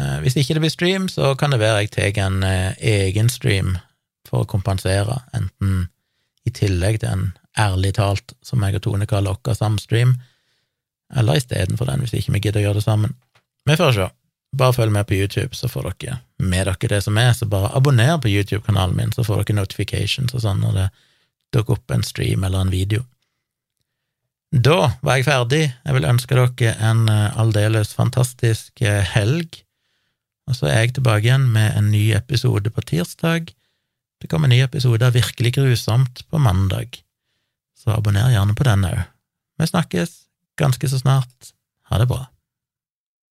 Eh, 0.00 0.18
hvis 0.24 0.36
ikke 0.40 0.56
det 0.56 0.64
blir 0.64 0.74
stream, 0.74 1.08
så 1.12 1.34
kan 1.38 1.54
det 1.54 1.62
være 1.62 1.84
jeg 1.84 1.94
tar 1.94 2.22
en 2.26 2.42
eh, 2.46 2.74
egen 2.78 3.30
stream 3.30 3.76
for 4.26 4.42
å 4.42 4.50
kompensere, 4.50 5.20
enten 5.36 5.88
i 6.44 6.52
tillegg 6.54 7.00
til 7.02 7.10
en 7.10 7.24
ærlig 7.58 7.94
talt, 7.98 8.34
som 8.42 8.62
jeg 8.64 8.78
og 8.78 8.84
Tone 8.84 9.06
kaller 9.08 9.36
vår 9.44 9.56
samstream, 9.58 10.16
eller 11.14 11.38
istedenfor 11.38 11.88
den, 11.88 12.02
hvis 12.02 12.14
ikke 12.18 12.34
vi 12.34 12.42
gidder 12.46 12.62
å 12.62 12.66
gjøre 12.68 12.80
det 12.80 12.86
sammen. 12.86 13.14
Vi 13.64 13.76
får 13.78 13.96
se. 13.96 14.10
Bare 14.54 14.74
følg 14.76 14.92
med 14.94 15.06
på 15.06 15.16
YouTube, 15.18 15.56
så 15.56 15.68
får 15.70 15.90
dere 15.90 16.20
med 16.38 16.68
dere 16.68 16.90
det 16.90 17.00
som 17.02 17.18
er. 17.18 17.32
Så 17.34 17.46
bare 17.50 17.72
abonner 17.74 18.18
på 18.22 18.30
YouTube-kanalen 18.30 18.96
min, 18.96 19.12
så 19.14 19.24
får 19.26 19.42
dere 19.42 19.58
notifications 19.60 20.34
og 20.34 20.44
sånn 20.44 20.62
når 20.62 20.78
det 20.78 20.86
dukker 21.54 21.78
opp 21.78 21.94
en 21.94 22.06
stream 22.06 22.44
eller 22.46 22.62
en 22.62 22.72
video. 22.74 23.04
Da 24.54 24.94
var 25.02 25.18
jeg 25.18 25.26
ferdig. 25.26 25.62
Jeg 25.72 25.96
vil 25.96 26.06
ønske 26.06 26.36
dere 26.38 26.74
en 26.78 27.08
eh, 27.10 27.38
aldeles 27.40 27.94
fantastisk 27.96 28.82
eh, 28.82 29.02
helg. 29.14 29.58
Og 30.46 30.58
så 30.58 30.68
er 30.70 30.84
jeg 30.84 30.96
tilbake 30.98 31.26
igjen 31.26 31.48
med 31.50 31.74
en 31.74 31.90
ny 31.90 32.12
episode 32.14 32.70
på 32.70 32.84
tirsdag. 32.86 33.50
Det 34.24 34.30
kommer 34.32 34.48
en 34.48 34.54
ny 34.56 34.62
episode 34.64 35.04
av 35.04 35.12
Virkelig 35.12 35.50
grusomt 35.52 36.22
på 36.32 36.38
mandag, 36.40 36.96
så 37.76 37.92
abonner 37.92 38.30
gjerne 38.32 38.54
på 38.56 38.64
den 38.64 38.86
òg. 38.88 39.02
Vi 39.60 39.66
snakkes 39.68 40.14
ganske 40.56 40.88
så 40.88 40.96
snart. 41.02 41.50
Ha 41.92 41.98
det 42.00 42.06
bra. 42.08 42.22